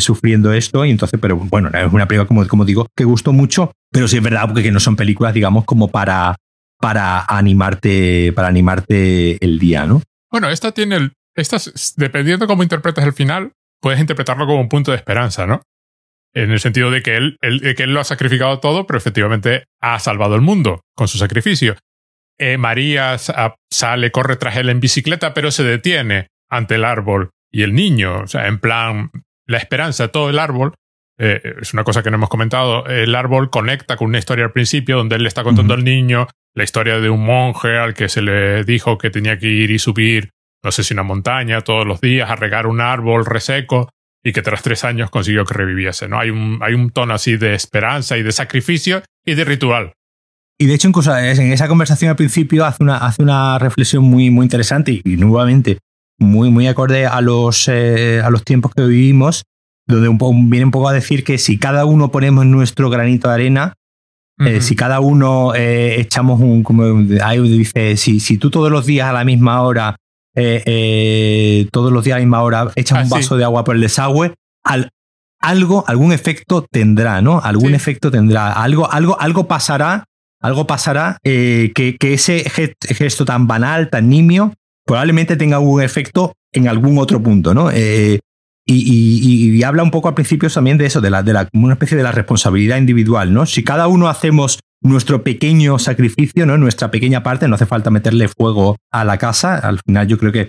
sufriendo 0.00 0.52
esto. 0.52 0.84
Y 0.84 0.90
entonces, 0.90 1.18
pero 1.20 1.36
bueno, 1.36 1.70
es 1.72 1.92
una 1.92 2.06
película, 2.06 2.26
como, 2.26 2.46
como 2.46 2.64
digo, 2.64 2.86
que 2.96 3.04
gustó 3.04 3.32
mucho, 3.32 3.72
pero 3.90 4.08
sí 4.08 4.16
es 4.16 4.22
verdad 4.22 4.48
porque 4.48 4.70
no 4.70 4.80
son 4.80 4.96
películas, 4.96 5.34
digamos, 5.34 5.64
como 5.64 5.88
para, 5.88 6.36
para 6.80 7.24
animarte, 7.24 8.32
para 8.32 8.48
animarte 8.48 9.42
el 9.44 9.58
día, 9.58 9.86
¿no? 9.86 10.02
Bueno, 10.30 10.48
esta 10.48 10.72
tiene 10.72 10.96
el, 10.96 11.12
esta, 11.34 11.58
dependiendo 11.96 12.46
cómo 12.46 12.62
interpretes 12.62 13.04
el 13.04 13.12
final, 13.12 13.52
puedes 13.80 14.00
interpretarlo 14.00 14.46
como 14.46 14.60
un 14.60 14.68
punto 14.68 14.90
de 14.90 14.96
esperanza, 14.96 15.46
¿no? 15.46 15.62
En 16.34 16.50
el 16.50 16.60
sentido 16.60 16.90
de 16.90 17.02
que 17.02 17.16
él, 17.16 17.36
que 17.40 17.82
él 17.82 17.92
lo 17.92 18.00
ha 18.00 18.04
sacrificado 18.04 18.58
todo, 18.58 18.86
pero 18.86 18.96
efectivamente 18.96 19.64
ha 19.80 19.98
salvado 19.98 20.34
el 20.34 20.40
mundo 20.40 20.80
con 20.96 21.08
su 21.08 21.18
sacrificio. 21.18 21.76
Eh, 22.38 22.56
María 22.56 23.16
sale, 23.70 24.10
corre 24.10 24.36
tras 24.36 24.56
él 24.56 24.70
en 24.70 24.80
bicicleta, 24.80 25.34
pero 25.34 25.50
se 25.50 25.62
detiene 25.62 26.28
ante 26.48 26.76
el 26.76 26.84
árbol 26.84 27.30
y 27.50 27.62
el 27.62 27.74
niño, 27.74 28.22
o 28.22 28.26
sea, 28.26 28.46
en 28.46 28.58
plan, 28.58 29.10
la 29.46 29.58
esperanza, 29.58 30.08
todo 30.08 30.30
el 30.30 30.38
árbol, 30.38 30.74
eh, 31.18 31.40
es 31.60 31.72
una 31.74 31.84
cosa 31.84 32.02
que 32.02 32.10
no 32.10 32.16
hemos 32.16 32.28
comentado, 32.28 32.86
el 32.86 33.14
árbol 33.14 33.50
conecta 33.50 33.96
con 33.96 34.08
una 34.08 34.18
historia 34.18 34.44
al 34.44 34.52
principio 34.52 34.96
donde 34.96 35.16
él 35.16 35.22
le 35.22 35.28
está 35.28 35.42
contando 35.42 35.74
al 35.74 35.84
niño 35.84 36.28
la 36.54 36.64
historia 36.64 37.00
de 37.00 37.10
un 37.10 37.24
monje 37.24 37.78
al 37.78 37.94
que 37.94 38.08
se 38.08 38.22
le 38.22 38.64
dijo 38.64 38.98
que 38.98 39.10
tenía 39.10 39.38
que 39.38 39.48
ir 39.48 39.70
y 39.70 39.78
subir, 39.78 40.30
no 40.62 40.70
sé 40.70 40.84
si 40.84 40.94
una 40.94 41.02
montaña 41.02 41.60
todos 41.62 41.86
los 41.86 42.00
días 42.00 42.30
a 42.30 42.36
regar 42.36 42.66
un 42.66 42.80
árbol 42.80 43.24
reseco 43.24 43.90
y 44.24 44.32
que 44.32 44.42
tras 44.42 44.62
tres 44.62 44.84
años 44.84 45.10
consiguió 45.10 45.44
que 45.44 45.54
reviviese. 45.54 46.08
¿no? 46.08 46.18
Hay, 46.18 46.30
un, 46.30 46.58
hay 46.62 46.74
un 46.74 46.90
tono 46.90 47.14
así 47.14 47.36
de 47.36 47.54
esperanza 47.54 48.16
y 48.16 48.22
de 48.22 48.32
sacrificio 48.32 49.02
y 49.24 49.34
de 49.34 49.44
ritual. 49.44 49.92
Y 50.58 50.66
de 50.66 50.74
hecho, 50.74 50.88
incluso 50.88 51.16
en 51.16 51.52
esa 51.52 51.66
conversación 51.66 52.10
al 52.10 52.16
principio 52.16 52.64
hace 52.64 52.84
una, 52.84 52.98
hace 52.98 53.22
una 53.22 53.58
reflexión 53.58 54.04
muy, 54.04 54.30
muy 54.30 54.44
interesante 54.44 55.00
y, 55.04 55.16
nuevamente 55.16 55.78
muy, 56.22 56.50
muy 56.50 56.66
acorde 56.66 57.06
a 57.06 57.20
los, 57.20 57.68
eh, 57.68 58.20
a 58.24 58.30
los 58.30 58.44
tiempos 58.44 58.72
que 58.74 58.82
vivimos, 58.82 59.44
donde 59.86 60.08
un 60.08 60.50
viene 60.50 60.66
un 60.66 60.70
poco 60.70 60.88
a 60.88 60.92
decir 60.92 61.24
que 61.24 61.38
si 61.38 61.58
cada 61.58 61.84
uno 61.84 62.10
ponemos 62.10 62.46
nuestro 62.46 62.90
granito 62.90 63.28
de 63.28 63.34
arena, 63.34 63.74
eh, 64.38 64.60
si 64.60 64.74
cada 64.74 64.98
uno 64.98 65.54
eh, 65.54 66.00
echamos 66.00 66.40
un, 66.40 66.64
como 66.64 66.84
dice, 67.04 67.96
si, 67.96 68.18
si 68.18 68.38
tú 68.38 68.50
todos 68.50 68.72
los 68.72 68.86
días 68.86 69.08
a 69.08 69.12
la 69.12 69.24
misma 69.24 69.62
hora, 69.62 69.96
todos 70.34 71.92
los 71.92 72.04
días 72.04 72.16
a 72.16 72.18
la 72.18 72.24
misma 72.24 72.42
hora 72.42 72.72
echas 72.74 72.98
ah, 72.98 73.02
un 73.02 73.08
vaso 73.10 73.36
de 73.36 73.44
agua 73.44 73.62
por 73.62 73.76
el 73.76 73.82
desagüe, 73.82 74.34
algo, 75.40 75.84
algún 75.86 76.12
efecto 76.12 76.66
tendrá, 76.68 77.20
¿no? 77.20 77.40
Algún 77.40 77.74
efecto 77.74 78.10
tendrá, 78.10 78.52
algo, 78.52 78.90
algo, 78.90 79.20
algo 79.20 79.46
pasará 79.46 80.04
algo 80.42 80.66
pasará 80.66 81.18
eh, 81.22 81.72
que, 81.74 81.96
ese 82.00 82.44
gesto 82.50 83.24
tan 83.24 83.46
banal, 83.46 83.88
tan 83.88 84.08
nimio, 84.08 84.54
probablemente 84.84 85.36
tenga 85.36 85.58
un 85.58 85.82
efecto 85.82 86.34
en 86.52 86.68
algún 86.68 86.98
otro 86.98 87.22
punto, 87.22 87.54
¿no? 87.54 87.70
Eh, 87.70 88.20
y, 88.64 89.62
habla 89.64 89.82
un 89.82 89.90
poco 89.90 90.08
al 90.08 90.14
principio 90.14 90.48
también 90.48 90.78
de 90.78 90.86
eso, 90.86 91.00
de, 91.00 91.10
la, 91.10 91.22
de 91.22 91.32
la, 91.32 91.48
una 91.52 91.74
especie 91.74 91.96
de 91.96 92.02
la 92.02 92.12
responsabilidad 92.12 92.78
individual, 92.78 93.32
¿no? 93.32 93.46
Si 93.46 93.64
cada 93.64 93.88
uno 93.88 94.08
hacemos 94.08 94.60
nuestro 94.80 95.22
pequeño 95.22 95.78
sacrificio, 95.78 96.46
¿no? 96.46 96.58
Nuestra 96.58 96.90
pequeña 96.90 97.22
parte, 97.22 97.48
no 97.48 97.54
hace 97.54 97.66
falta 97.66 97.90
meterle 97.90 98.28
fuego 98.28 98.76
a 98.90 99.04
la 99.04 99.18
casa. 99.18 99.56
Al 99.56 99.80
final, 99.84 100.06
yo 100.06 100.18
creo 100.18 100.32
que, 100.32 100.48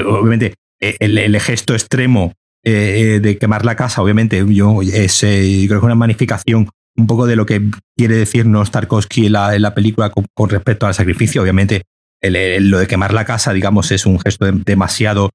obviamente, 0.00 0.54
eh, 0.80 0.96
el, 1.00 1.40
gesto 1.40 1.74
extremo 1.74 2.32
de 2.62 3.36
quemar 3.38 3.64
la 3.64 3.76
casa, 3.76 4.02
obviamente, 4.02 4.42
yo, 4.48 4.80
es, 4.82 5.20
creo 5.20 5.80
que 5.80 5.86
una 5.86 5.94
magnificación 5.94 6.68
un 6.96 7.06
poco 7.06 7.26
de 7.26 7.36
lo 7.36 7.46
que 7.46 7.60
quiere 7.96 8.16
decirnos 8.16 8.70
Tarkovsky 8.70 9.26
en 9.26 9.32
la, 9.32 9.74
película 9.74 10.10
con, 10.10 10.48
respecto 10.48 10.86
al 10.86 10.94
sacrificio. 10.94 11.42
Obviamente, 11.42 11.82
lo 12.30 12.78
de 12.78 12.86
quemar 12.86 13.12
la 13.12 13.24
casa, 13.24 13.52
digamos, 13.52 13.90
es 13.92 14.06
un 14.06 14.18
gesto 14.20 14.50
demasiado, 14.50 15.30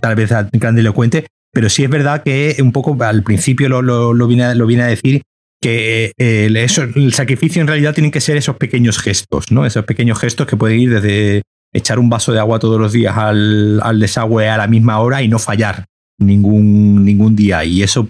tal 0.00 0.14
vez 0.14 0.30
grandilocuente, 0.52 1.26
pero 1.52 1.68
sí 1.68 1.84
es 1.84 1.90
verdad 1.90 2.22
que 2.22 2.56
un 2.60 2.72
poco 2.72 2.96
al 3.02 3.22
principio 3.22 3.68
lo, 3.68 3.82
lo, 3.82 4.26
vine, 4.26 4.44
a, 4.44 4.86
decir 4.86 5.22
que 5.60 6.12
el, 6.18 6.56
eso, 6.56 6.82
el 6.82 7.12
sacrificio 7.12 7.60
en 7.60 7.68
realidad 7.68 7.94
tienen 7.94 8.10
que 8.10 8.20
ser 8.20 8.36
esos 8.36 8.56
pequeños 8.56 8.98
gestos, 8.98 9.50
¿no? 9.50 9.66
Esos 9.66 9.84
pequeños 9.84 10.18
gestos 10.18 10.46
que 10.46 10.56
pueden 10.56 10.80
ir 10.80 10.90
desde 10.90 11.42
echar 11.72 11.98
un 11.98 12.10
vaso 12.10 12.32
de 12.32 12.38
agua 12.38 12.58
todos 12.58 12.80
los 12.80 12.92
días 12.92 13.16
al, 13.16 13.80
al 13.82 14.00
desagüe 14.00 14.48
a 14.48 14.56
la 14.56 14.66
misma 14.66 15.00
hora 15.00 15.22
y 15.22 15.28
no 15.28 15.38
fallar 15.38 15.86
ningún, 16.18 17.04
ningún 17.04 17.36
día. 17.36 17.64
Y 17.64 17.82
eso 17.82 18.08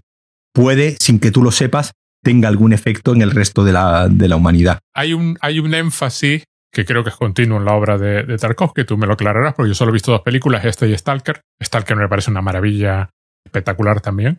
puede, 0.53 0.97
sin 1.01 1.19
que 1.19 1.31
tú 1.31 1.43
lo 1.43 1.51
sepas, 1.51 1.93
tenga 2.23 2.49
algún 2.49 2.73
efecto 2.73 3.15
en 3.15 3.23
el 3.23 3.31
resto 3.31 3.65
de 3.65 3.73
la, 3.73 4.09
de 4.09 4.29
la 4.29 4.37
humanidad. 4.37 4.81
Hay 4.95 5.13
un, 5.13 5.39
hay 5.41 5.61
un 5.61 5.75
énfasis 5.75 6.45
que 6.79 6.85
creo 6.85 7.03
que 7.03 7.11
es 7.11 7.17
continuo 7.17 7.59
en 7.59 7.65
la 7.65 7.75
obra 7.75 7.99
de, 7.99 8.23
de 8.23 8.39
Tarkovsky, 8.39 8.85
tú 8.85 8.97
me 8.97 9.09
lo 9.09 9.15
aclararás, 9.15 9.53
porque 9.55 9.71
yo 9.71 9.75
solo 9.75 9.91
he 9.91 9.95
visto 9.95 10.13
dos 10.13 10.21
películas, 10.21 10.65
esta 10.65 10.87
y 10.87 10.97
Stalker. 10.97 11.41
Stalker 11.61 11.97
me 11.97 12.07
parece 12.07 12.31
una 12.31 12.41
maravilla 12.41 13.11
espectacular 13.45 14.01
también. 14.01 14.39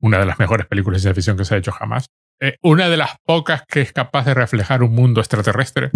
Una 0.00 0.18
de 0.18 0.26
las 0.26 0.40
mejores 0.40 0.66
películas 0.66 0.98
de 0.98 1.02
ciencia 1.02 1.14
ficción 1.14 1.36
que 1.36 1.44
se 1.44 1.54
ha 1.54 1.58
hecho 1.58 1.70
jamás. 1.70 2.06
Eh, 2.40 2.56
una 2.60 2.88
de 2.88 2.96
las 2.96 3.10
pocas 3.24 3.62
que 3.68 3.82
es 3.82 3.92
capaz 3.92 4.24
de 4.24 4.34
reflejar 4.34 4.82
un 4.82 4.96
mundo 4.96 5.20
extraterrestre. 5.20 5.92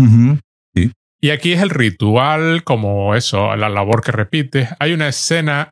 sí. 0.73 0.93
Y 1.21 1.31
aquí 1.31 1.55
es 1.55 1.61
el 1.61 1.71
ritual, 1.71 2.63
como 2.63 3.17
eso, 3.17 3.57
la 3.57 3.69
labor 3.69 4.01
que 4.01 4.13
repite. 4.13 4.69
Hay 4.79 4.93
una 4.93 5.09
escena 5.09 5.71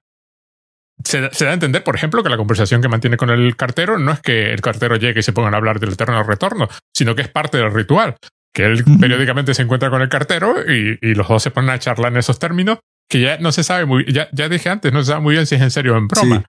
se, 1.05 1.21
da 1.21 1.51
a 1.51 1.55
entender, 1.55 1.85
por 1.85 1.95
ejemplo, 1.95 2.25
que 2.25 2.29
la 2.29 2.37
conversación 2.37 2.83
que 2.83 2.89
mantiene 2.89 3.17
con 3.17 3.31
el 3.31 3.55
cartero 3.55 4.01
no 4.01 4.11
es 4.11 4.21
que 4.21 4.53
el 4.53 4.61
cartero 4.61 4.97
llegue 4.97 5.21
y 5.21 5.23
se 5.23 5.33
pongan 5.33 5.55
a 5.55 5.59
hablar 5.59 5.79
del 5.79 5.93
eterno 5.93 6.25
retorno, 6.25 6.69
sino 6.93 7.15
que 7.15 7.23
es 7.23 7.29
parte 7.29 7.57
del 7.57 7.73
ritual. 7.73 8.17
Que 8.55 8.65
él 8.65 8.85
periódicamente 9.01 9.55
se 9.55 9.63
encuentra 9.63 9.91
con 9.91 10.03
el 10.03 10.09
cartero 10.09 10.57
y, 10.67 10.99
los 11.15 11.29
dos 11.29 11.43
se 11.43 11.51
ponen 11.51 11.71
a 11.71 11.79
charlar 11.79 12.13
en 12.13 12.19
esos 12.19 12.39
términos 12.39 12.79
que 13.09 13.21
ya 13.21 13.39
no 13.39 13.53
se 13.53 13.65
sabe 13.65 13.87
muy 13.87 14.05
ya, 14.13 14.29
ya 14.33 14.49
dije 14.49 14.69
antes, 14.69 14.93
no 14.93 15.01
se 15.03 15.13
sabe 15.13 15.21
muy 15.21 15.35
bien 15.35 15.47
si 15.47 15.55
es 15.55 15.63
en 15.63 15.71
serio 15.71 15.95
o 15.95 15.99
en 15.99 16.09
broma. 16.09 16.45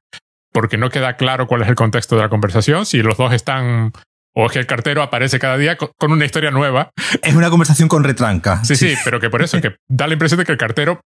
Porque 0.51 0.77
no 0.77 0.89
queda 0.89 1.15
claro 1.15 1.47
cuál 1.47 1.61
es 1.61 1.69
el 1.69 1.75
contexto 1.75 2.15
de 2.15 2.23
la 2.23 2.29
conversación, 2.29 2.85
si 2.85 3.01
los 3.01 3.17
dos 3.17 3.33
están 3.33 3.93
o 4.35 4.45
es 4.45 4.51
que 4.51 4.59
el 4.59 4.67
cartero 4.67 5.01
aparece 5.01 5.39
cada 5.39 5.57
día 5.57 5.75
con 5.77 6.11
una 6.11 6.25
historia 6.25 6.51
nueva. 6.51 6.91
Es 7.21 7.35
una 7.35 7.49
conversación 7.49 7.89
con 7.89 8.03
retranca. 8.03 8.63
Sí, 8.63 8.75
sí, 8.75 8.95
pero 9.03 9.19
que 9.19 9.29
por 9.29 9.41
eso, 9.41 9.59
que 9.59 9.75
da 9.87 10.07
la 10.07 10.13
impresión 10.13 10.39
de 10.39 10.45
que 10.45 10.51
el 10.51 10.57
cartero 10.57 11.01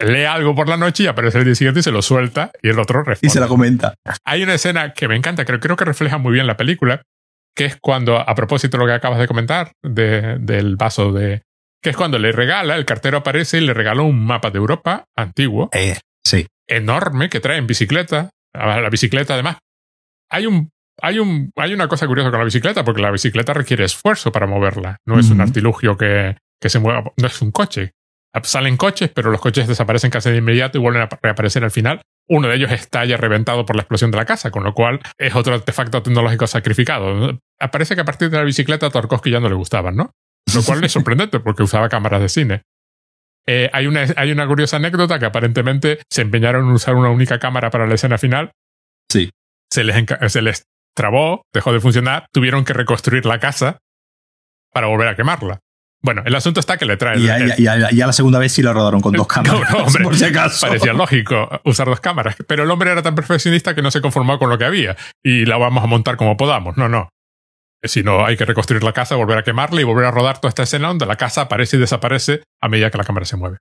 lee 0.00 0.24
algo 0.24 0.54
por 0.54 0.68
la 0.68 0.76
noche 0.76 1.04
y 1.04 1.06
aparece 1.06 1.38
el 1.38 1.44
día 1.44 1.54
siguiente 1.54 1.80
y 1.80 1.82
se 1.82 1.92
lo 1.92 2.02
suelta 2.02 2.50
y 2.62 2.68
el 2.68 2.78
otro 2.78 3.02
responde. 3.02 3.26
Y 3.26 3.30
se 3.30 3.40
la 3.40 3.48
comenta. 3.48 3.94
Hay 4.24 4.42
una 4.42 4.54
escena 4.54 4.92
que 4.92 5.08
me 5.08 5.16
encanta, 5.16 5.44
que 5.44 5.58
creo 5.58 5.76
que 5.76 5.84
refleja 5.84 6.18
muy 6.18 6.32
bien 6.32 6.46
la 6.46 6.56
película, 6.56 7.02
que 7.58 7.64
es 7.64 7.76
cuando, 7.80 8.16
a 8.16 8.34
propósito 8.36 8.76
de 8.76 8.84
lo 8.84 8.86
que 8.86 8.94
acabas 8.94 9.18
de 9.18 9.26
comentar, 9.26 9.72
del 9.82 10.76
vaso 10.76 11.12
de... 11.12 11.42
que 11.82 11.90
es 11.90 11.96
cuando 11.96 12.16
le 12.16 12.30
regala, 12.30 12.76
el 12.76 12.84
cartero 12.84 13.18
aparece 13.18 13.58
y 13.58 13.62
le 13.62 13.74
regaló 13.74 14.04
un 14.04 14.24
mapa 14.24 14.52
de 14.52 14.58
Europa 14.58 15.06
antiguo. 15.16 15.68
Eh, 15.72 15.98
sí. 16.24 16.46
Enorme, 16.68 17.28
que 17.28 17.40
trae 17.40 17.58
en 17.58 17.66
bicicleta. 17.66 18.30
La 18.54 18.88
bicicleta, 18.90 19.34
además. 19.34 19.56
Hay 20.30 20.46
un 20.46 20.70
hay, 21.00 21.18
un, 21.18 21.50
hay 21.56 21.74
una 21.74 21.88
cosa 21.88 22.06
curiosa 22.06 22.30
con 22.30 22.38
la 22.38 22.44
bicicleta, 22.44 22.84
porque 22.84 23.02
la 23.02 23.10
bicicleta 23.10 23.54
requiere 23.54 23.84
esfuerzo 23.84 24.30
para 24.30 24.46
moverla. 24.46 24.98
No 25.04 25.18
es 25.18 25.30
un 25.30 25.40
artilugio 25.40 25.96
que, 25.96 26.36
que 26.60 26.68
se 26.68 26.78
mueva, 26.78 27.12
no 27.16 27.26
es 27.26 27.42
un 27.42 27.50
coche 27.50 27.90
salen 28.44 28.76
coches, 28.76 29.10
pero 29.12 29.30
los 29.30 29.40
coches 29.40 29.66
desaparecen 29.66 30.10
casi 30.10 30.30
de 30.30 30.36
inmediato 30.36 30.78
y 30.78 30.80
vuelven 30.80 31.02
a 31.02 31.08
reaparecer 31.22 31.64
al 31.64 31.70
final. 31.70 32.02
Uno 32.28 32.48
de 32.48 32.56
ellos 32.56 32.70
está 32.70 33.04
ya 33.04 33.16
reventado 33.16 33.64
por 33.64 33.76
la 33.76 33.82
explosión 33.82 34.10
de 34.10 34.18
la 34.18 34.26
casa, 34.26 34.50
con 34.50 34.62
lo 34.64 34.74
cual 34.74 35.00
es 35.16 35.34
otro 35.34 35.54
artefacto 35.54 36.02
tecnológico 36.02 36.46
sacrificado. 36.46 37.38
Parece 37.72 37.94
que 37.94 38.02
a 38.02 38.04
partir 38.04 38.30
de 38.30 38.36
la 38.36 38.44
bicicleta 38.44 38.86
a 38.86 38.90
Tarkovsky 38.90 39.30
ya 39.30 39.40
no 39.40 39.48
le 39.48 39.54
gustaban, 39.54 39.96
¿no? 39.96 40.14
Lo 40.54 40.62
cual 40.62 40.84
es 40.84 40.92
sorprendente 40.92 41.40
porque 41.44 41.62
usaba 41.62 41.88
cámaras 41.88 42.20
de 42.20 42.28
cine. 42.28 42.62
Eh, 43.46 43.70
hay, 43.72 43.86
una, 43.86 44.04
hay 44.16 44.30
una 44.30 44.46
curiosa 44.46 44.76
anécdota 44.76 45.18
que 45.18 45.24
aparentemente 45.24 46.00
se 46.10 46.20
empeñaron 46.20 46.66
en 46.66 46.72
usar 46.72 46.94
una 46.94 47.08
única 47.08 47.38
cámara 47.38 47.70
para 47.70 47.86
la 47.86 47.94
escena 47.94 48.18
final. 48.18 48.52
Sí. 49.10 49.30
Se 49.72 49.84
les, 49.84 50.04
se 50.30 50.42
les 50.42 50.64
trabó, 50.94 51.42
dejó 51.54 51.72
de 51.72 51.80
funcionar, 51.80 52.26
tuvieron 52.32 52.64
que 52.64 52.74
reconstruir 52.74 53.24
la 53.24 53.38
casa 53.38 53.78
para 54.72 54.88
volver 54.88 55.08
a 55.08 55.16
quemarla. 55.16 55.60
Bueno, 56.00 56.22
el 56.24 56.34
asunto 56.34 56.60
está 56.60 56.76
que 56.76 56.86
le 56.86 56.96
traen. 56.96 57.20
Y, 57.20 57.62
ya 57.64 58.06
la 58.06 58.12
segunda 58.12 58.38
vez 58.38 58.52
sí 58.52 58.62
lo 58.62 58.72
rodaron 58.72 59.00
con 59.00 59.12
dos 59.16 59.26
cámaras. 59.26 59.70
No, 59.70 59.78
hombre, 59.84 60.04
por 60.04 60.16
si 60.16 60.24
acaso. 60.24 60.66
Parecía 60.66 60.92
lógico 60.92 61.60
usar 61.64 61.88
dos 61.88 62.00
cámaras. 62.00 62.36
Pero 62.46 62.62
el 62.62 62.70
hombre 62.70 62.90
era 62.92 63.02
tan 63.02 63.14
perfeccionista 63.14 63.74
que 63.74 63.82
no 63.82 63.90
se 63.90 64.00
conformó 64.00 64.38
con 64.38 64.48
lo 64.48 64.58
que 64.58 64.64
había. 64.64 64.96
Y 65.24 65.44
la 65.44 65.56
vamos 65.56 65.82
a 65.82 65.86
montar 65.86 66.16
como 66.16 66.36
podamos. 66.36 66.76
No, 66.76 66.88
no. 66.88 67.08
Si 67.82 68.02
no, 68.02 68.24
hay 68.24 68.36
que 68.36 68.44
reconstruir 68.44 68.82
la 68.82 68.92
casa, 68.92 69.14
volver 69.14 69.38
a 69.38 69.44
quemarla 69.44 69.80
y 69.80 69.84
volver 69.84 70.06
a 70.06 70.10
rodar 70.10 70.40
toda 70.40 70.48
esta 70.48 70.64
escena 70.64 70.88
donde 70.88 71.06
la 71.06 71.16
casa 71.16 71.42
aparece 71.42 71.76
y 71.76 71.80
desaparece 71.80 72.42
a 72.60 72.68
medida 72.68 72.90
que 72.90 72.98
la 72.98 73.04
cámara 73.04 73.24
se 73.24 73.36
mueve. 73.36 73.58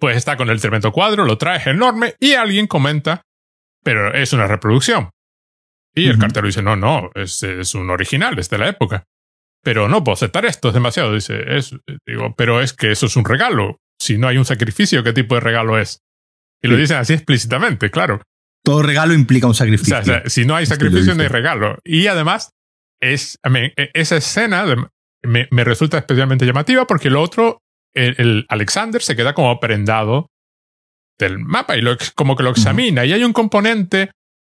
Pues 0.00 0.16
está 0.16 0.36
con 0.36 0.50
el 0.50 0.60
tremendo 0.60 0.90
cuadro, 0.90 1.24
lo 1.24 1.38
trae, 1.38 1.58
es 1.58 1.66
enorme, 1.68 2.14
y 2.18 2.32
alguien 2.32 2.66
comenta, 2.66 3.22
pero 3.84 4.12
es 4.12 4.32
una 4.32 4.48
reproducción. 4.48 5.10
Y 5.94 6.08
el 6.08 6.18
cartero 6.18 6.48
dice, 6.48 6.62
no, 6.62 6.74
no, 6.74 7.12
es, 7.14 7.44
es 7.44 7.76
un 7.76 7.90
original, 7.90 8.36
es 8.40 8.50
de 8.50 8.58
la 8.58 8.68
época 8.68 9.04
pero 9.64 9.88
no 9.88 10.04
puedo 10.04 10.14
aceptar 10.14 10.44
esto, 10.44 10.68
es 10.68 10.74
demasiado. 10.74 11.12
Dice, 11.14 11.56
es, 11.56 11.74
digo, 12.06 12.34
pero 12.36 12.60
es 12.60 12.72
que 12.72 12.92
eso 12.92 13.06
es 13.06 13.16
un 13.16 13.24
regalo. 13.24 13.80
Si 13.98 14.18
no 14.18 14.28
hay 14.28 14.36
un 14.36 14.44
sacrificio, 14.44 15.02
¿qué 15.02 15.12
tipo 15.12 15.34
de 15.34 15.40
regalo 15.40 15.78
es? 15.78 16.02
Y 16.62 16.68
lo 16.68 16.76
dicen 16.76 16.98
así 16.98 17.14
explícitamente, 17.14 17.90
claro. 17.90 18.22
Todo 18.62 18.82
regalo 18.82 19.14
implica 19.14 19.46
un 19.46 19.54
sacrificio. 19.54 19.98
O 19.98 20.04
sea, 20.04 20.22
si 20.26 20.44
no 20.44 20.54
hay 20.54 20.66
sacrificio, 20.66 21.14
no 21.14 21.22
hay 21.22 21.28
regalo. 21.28 21.78
Y 21.84 22.06
además, 22.06 22.50
es, 23.00 23.38
e, 23.44 23.90
esa 23.94 24.16
escena 24.16 24.64
me, 25.22 25.48
me, 25.50 25.64
resulta 25.64 25.98
especialmente 25.98 26.46
llamativa 26.46 26.86
porque 26.86 27.08
el 27.08 27.16
otro, 27.16 27.58
el, 27.94 28.46
Alexander, 28.48 29.02
se 29.02 29.16
queda 29.16 29.34
como 29.34 29.60
prendado 29.60 30.28
del 31.18 31.38
mapa 31.38 31.76
y 31.76 31.82
lo, 31.82 31.96
como 32.14 32.36
que 32.36 32.42
lo 32.42 32.50
examina. 32.50 33.04
Y 33.04 33.12
hay 33.12 33.24
un 33.24 33.32
componente 33.32 34.10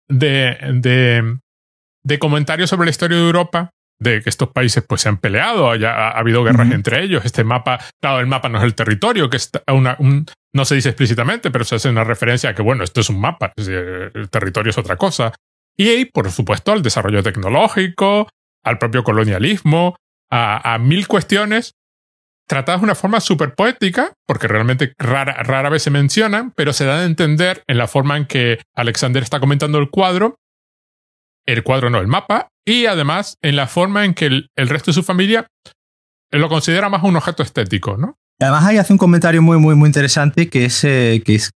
de, 0.07 0.57
de, 0.81 1.37
de 2.03 2.19
comentarios 2.19 2.69
sobre 2.69 2.85
la 2.85 2.91
historia 2.91 3.17
de 3.17 3.25
Europa 3.25 3.71
de 3.99 4.21
que 4.21 4.29
estos 4.29 4.49
países 4.49 4.83
pues 4.87 5.01
se 5.01 5.09
han 5.09 5.17
peleado, 5.17 5.71
haya, 5.71 5.91
ha, 5.91 6.11
habido 6.11 6.43
guerras 6.43 6.71
entre 6.71 7.03
ellos. 7.03 7.25
Este 7.25 7.43
mapa, 7.43 7.79
claro, 8.01 8.19
el 8.19 8.27
mapa 8.27 8.49
no 8.49 8.57
es 8.59 8.63
el 8.63 8.75
territorio, 8.75 9.29
que 9.29 9.37
está 9.37 9.63
una, 9.71 9.97
no 10.53 10.65
se 10.65 10.75
dice 10.75 10.89
explícitamente, 10.89 11.51
pero 11.51 11.65
se 11.65 11.75
hace 11.75 11.89
una 11.89 12.03
referencia 12.03 12.51
a 12.51 12.55
que, 12.55 12.61
bueno, 12.61 12.83
esto 12.83 13.01
es 13.01 13.09
un 13.09 13.19
mapa, 13.19 13.53
el 13.57 14.29
territorio 14.29 14.69
es 14.69 14.77
otra 14.77 14.97
cosa. 14.97 15.33
Y, 15.75 16.05
por 16.05 16.31
supuesto, 16.31 16.71
al 16.71 16.81
desarrollo 16.81 17.23
tecnológico, 17.23 18.29
al 18.63 18.77
propio 18.77 19.03
colonialismo, 19.03 19.95
a, 20.29 20.73
a 20.73 20.77
mil 20.77 21.07
cuestiones 21.07 21.73
tratadas 22.47 22.81
de 22.81 22.85
una 22.85 22.95
forma 22.95 23.19
súper 23.19 23.53
poética, 23.53 24.13
porque 24.25 24.47
realmente 24.47 24.93
rara, 24.97 25.43
rara 25.43 25.69
vez 25.69 25.83
se 25.83 25.91
mencionan, 25.91 26.51
pero 26.51 26.73
se 26.73 26.85
da 26.85 26.99
a 26.99 27.05
entender 27.05 27.63
en 27.67 27.77
la 27.77 27.87
forma 27.87 28.17
en 28.17 28.25
que 28.25 28.59
Alexander 28.73 29.21
está 29.21 29.39
comentando 29.39 29.77
el 29.79 29.89
cuadro 29.89 30.37
el 31.47 31.63
cuadro 31.63 31.89
no, 31.89 31.99
el 31.99 32.07
mapa, 32.07 32.49
y 32.65 32.85
además 32.85 33.37
en 33.41 33.55
la 33.55 33.67
forma 33.67 34.05
en 34.05 34.13
que 34.13 34.25
el, 34.25 34.49
resto 34.55 34.91
de 34.91 34.95
su 34.95 35.03
familia 35.03 35.47
lo 36.31 36.49
considera 36.49 36.89
más 36.89 37.03
un 37.03 37.15
objeto 37.15 37.41
estético, 37.41 37.97
¿no? 37.97 38.17
Además 38.39 38.65
ahí 38.65 38.77
hace 38.77 38.93
un 38.93 38.99
comentario 38.99 39.41
muy, 39.41 39.57
muy, 39.57 39.75
muy 39.75 39.87
interesante 39.87 40.49
que 40.49 40.65
es, 40.65 40.83
eh, 40.83 41.23
que 41.25 41.35
es, 41.35 41.51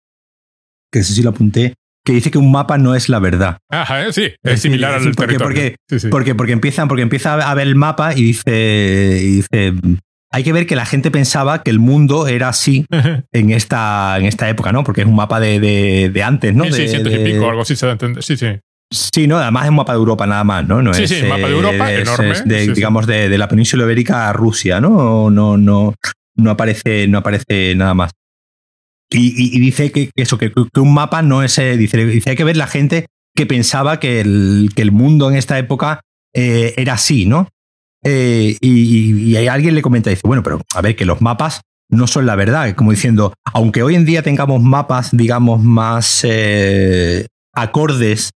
que 0.92 1.04
sé 1.04 1.14
si 1.14 1.24
lo 1.24 1.32
apunté, 1.32 1.74
que 2.06 2.14
dice 2.14 2.32
que 2.32 2.38
un 2.38 2.52
mapa 2.52 2.78
no 2.78 2.96
es 2.96 3.10
la 3.10 3.20
verdad. 3.20 3.58
Ajá, 3.70 4.06
eh, 4.06 4.14
sí, 4.14 4.32
es, 4.44 4.62
similar 4.62 4.94
al 4.94 5.04
porque, 5.16 5.16
territorio. 5.16 5.76
Porque, 6.10 6.36
porque, 6.36 6.52
empieza, 6.54 6.88
porque 6.88 7.02
empieza 7.02 7.34
a 7.34 7.54
ver 7.56 7.68
el 7.68 7.76
mapa 7.76 8.14
y 8.14 8.24
dice, 8.24 9.20
y 9.22 9.36
dice 9.38 9.74
hay 10.32 10.44
que 10.44 10.54
ver 10.54 10.68
que 10.68 10.76
la 10.76 10.86
gente 10.86 11.12
pensaba 11.12 11.64
que 11.64 11.72
el 11.72 11.80
mundo 11.80 12.28
era 12.28 12.50
así 12.50 12.86
en 13.32 13.52
esta, 13.52 14.18
en 14.20 14.26
esta 14.26 14.48
época, 14.50 14.72
¿no? 14.72 14.84
Porque 14.84 15.02
es 15.02 15.08
un 15.08 15.16
mapa 15.16 15.40
de, 15.40 15.60
de, 15.60 16.24
antes, 16.24 16.54
¿no? 16.54 16.66
Sí, 16.66 16.88
sí, 16.88 16.98
y 16.98 17.26
pico, 17.26 17.50
algo 17.50 17.62
así 17.62 17.76
se 17.76 17.86
da 17.86 17.94
entender. 17.94 18.24
Sí, 18.24 18.38
sí. 18.38 18.60
Sí, 18.92 19.28
no, 19.28 19.38
además 19.38 19.66
es 19.66 19.70
un 19.70 19.76
mapa 19.76 19.94
de 19.94 20.00
Europa 20.00 20.26
nada 20.26 20.44
más, 20.44 20.68
¿no? 20.68 20.82
no 20.82 20.94
sí, 20.94 21.08
sí, 21.08 21.22
mapa 21.24 21.48
de 21.48 21.54
Europa 21.54 21.94
enorme. 21.94 22.34
digamos, 22.74 23.06
de, 23.06 23.38
la 23.38 23.48
península 23.48 23.84
ibérica 23.84 24.30
a 24.30 24.34
Rusia, 24.34 24.82
¿no? 24.82 25.30
No, 25.30 25.58
no, 25.58 25.94
no 26.36 26.52
aparece, 26.52 27.08
no 27.08 27.20
aparece 27.20 27.76
nada 27.76 27.94
más. 27.94 28.12
Y, 29.12 29.60
dice 29.60 29.92
que, 29.92 30.12
eso, 30.16 30.38
que, 30.38 30.52
un 30.76 30.94
mapa 30.94 31.22
no 31.22 31.44
es. 31.44 31.58
Eh, 31.58 31.78
dice, 31.78 32.04
dice, 32.06 32.32
hay 32.32 32.36
que 32.36 32.44
ver 32.44 32.58
la 32.58 32.68
gente 32.68 33.08
que 33.36 33.46
pensaba 33.46 34.00
que 34.00 34.22
el, 34.22 34.72
que 34.76 34.82
el 34.82 34.92
mundo 34.92 35.30
en 35.30 35.38
esta 35.38 35.58
época 35.58 36.02
eh, 36.34 36.74
era 36.78 36.94
así, 36.94 37.26
¿no? 37.26 37.48
Eh, 38.04 38.58
y, 38.62 39.32
y, 39.32 39.48
alguien 39.48 39.76
le 39.76 39.82
comenta, 39.82 40.10
dice, 40.10 40.22
bueno, 40.26 40.44
pero 40.44 40.62
a 40.74 40.82
ver, 40.82 40.96
que 40.96 41.06
los 41.06 41.22
mapas 41.22 41.62
no 41.90 42.08
son 42.08 42.26
la 42.26 42.36
verdad, 42.36 42.74
como 42.76 42.92
diciendo, 42.92 43.34
aunque 43.52 43.84
hoy 43.84 43.96
en 43.96 44.06
día 44.06 44.22
tengamos 44.22 44.62
mapas, 44.62 45.10
digamos, 45.12 45.62
más 45.62 46.22
eh, 46.24 47.28
acordes 47.54 48.30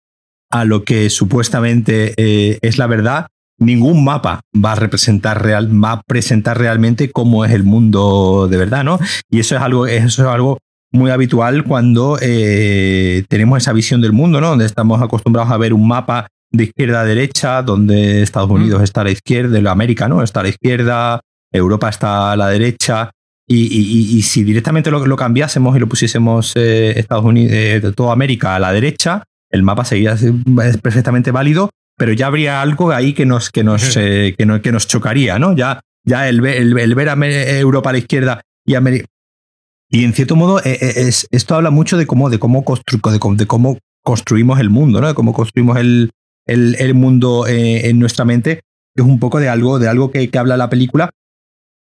a 0.51 0.64
lo 0.64 0.84
que 0.84 1.11
supuestamente 1.11 2.14
eh, 2.16 2.59
es 2.62 2.78
la 2.78 2.86
verdad, 2.86 3.26
ningún 3.59 4.05
mapa 4.05 4.40
va 4.55 4.72
a 4.72 4.76
representar 4.76 5.42
real, 5.42 5.70
va 5.72 5.92
a 5.92 6.03
presentar 6.03 6.59
realmente 6.59 7.11
cómo 7.11 7.44
es 7.44 7.53
el 7.53 7.64
mundo 7.64 8.48
de 8.51 8.57
verdad, 8.57 8.84
¿no? 8.84 8.98
Y 9.30 9.40
eso 9.40 9.57
es 9.57 9.62
algo, 9.62 9.86
eso 9.86 10.22
es 10.22 10.28
algo 10.28 10.59
muy 10.92 11.11
habitual 11.11 11.62
cuando 11.64 12.16
tenemos 12.18 13.59
esa 13.59 13.72
visión 13.72 14.01
del 14.01 14.12
mundo, 14.12 14.40
¿no? 14.40 14.48
Donde 14.48 14.66
estamos 14.66 15.01
acostumbrados 15.01 15.53
a 15.53 15.57
ver 15.57 15.72
un 15.72 15.86
mapa 15.86 16.26
de 16.53 16.64
izquierda 16.64 17.01
a 17.01 17.05
derecha, 17.05 17.62
donde 17.62 18.22
Estados 18.22 18.51
Unidos 18.51 18.82
está 18.82 19.03
a 19.03 19.05
la 19.05 19.11
izquierda, 19.11 19.70
América 19.70 20.09
¿no? 20.09 20.22
está 20.22 20.40
a 20.40 20.42
la 20.44 20.48
izquierda, 20.48 21.20
Europa 21.53 21.88
está 21.88 22.32
a 22.32 22.36
la 22.36 22.48
derecha. 22.48 23.11
Y, 23.53 24.22
si 24.22 24.44
directamente 24.44 24.92
lo, 24.92 25.16
cambiásemos 25.16 25.76
y 25.76 25.80
lo 25.80 25.88
pusiésemos 25.88 26.53
eh, 26.55 26.92
Estados 26.96 27.24
Unidos, 27.24 27.53
eh, 27.53 27.92
toda 27.96 28.12
América 28.12 28.55
a 28.55 28.61
la 28.61 28.72
derecha, 28.72 29.24
el 29.51 29.62
mapa 29.62 29.84
seguiría 29.84 30.16
perfectamente 30.82 31.30
válido, 31.30 31.70
pero 31.96 32.12
ya 32.12 32.26
habría 32.26 32.62
algo 32.62 32.92
ahí 32.92 33.12
que 33.12 33.26
nos, 33.26 33.51
que 33.51 33.64
nos, 33.64 33.96
eh, 33.96 34.34
que, 34.38 34.72
nos 34.72 34.86
chocaría, 34.86 35.38
¿no? 35.38 35.55
Ya, 35.55 35.80
ya 36.05 36.28
el, 36.28 36.44
el, 36.44 36.94
ver 36.94 37.09
a 37.09 37.59
Europa 37.59 37.90
a 37.90 37.92
la 37.92 37.98
izquierda 37.98 38.42
y 38.64 38.74
América. 38.74 39.07
Y 39.90 40.05
en 40.05 40.12
cierto 40.12 40.36
modo, 40.36 40.62
es, 40.62 41.26
esto 41.32 41.57
habla 41.57 41.70
mucho 41.70 41.96
de 41.98 42.07
cómo, 42.07 42.30
de 42.30 42.38
cómo, 42.38 42.64
de, 42.64 43.46
cómo 43.46 43.78
construimos 44.03 44.61
el 44.61 44.70
mundo, 44.70 45.01
¿no? 45.01 45.09
De 45.09 45.14
cómo 45.14 45.32
construimos 45.32 45.78
el, 45.78 46.12
el, 46.46 46.94
mundo 46.94 47.46
eh, 47.46 47.88
en 47.88 47.98
nuestra 47.98 48.24
mente, 48.24 48.61
es 48.94 49.05
un 49.05 49.18
poco 49.18 49.40
de 49.40 49.48
algo, 49.48 49.78
de 49.78 49.88
algo 49.88 50.11
que, 50.11 50.30
habla 50.38 50.57
la 50.57 50.70
película. 50.70 51.11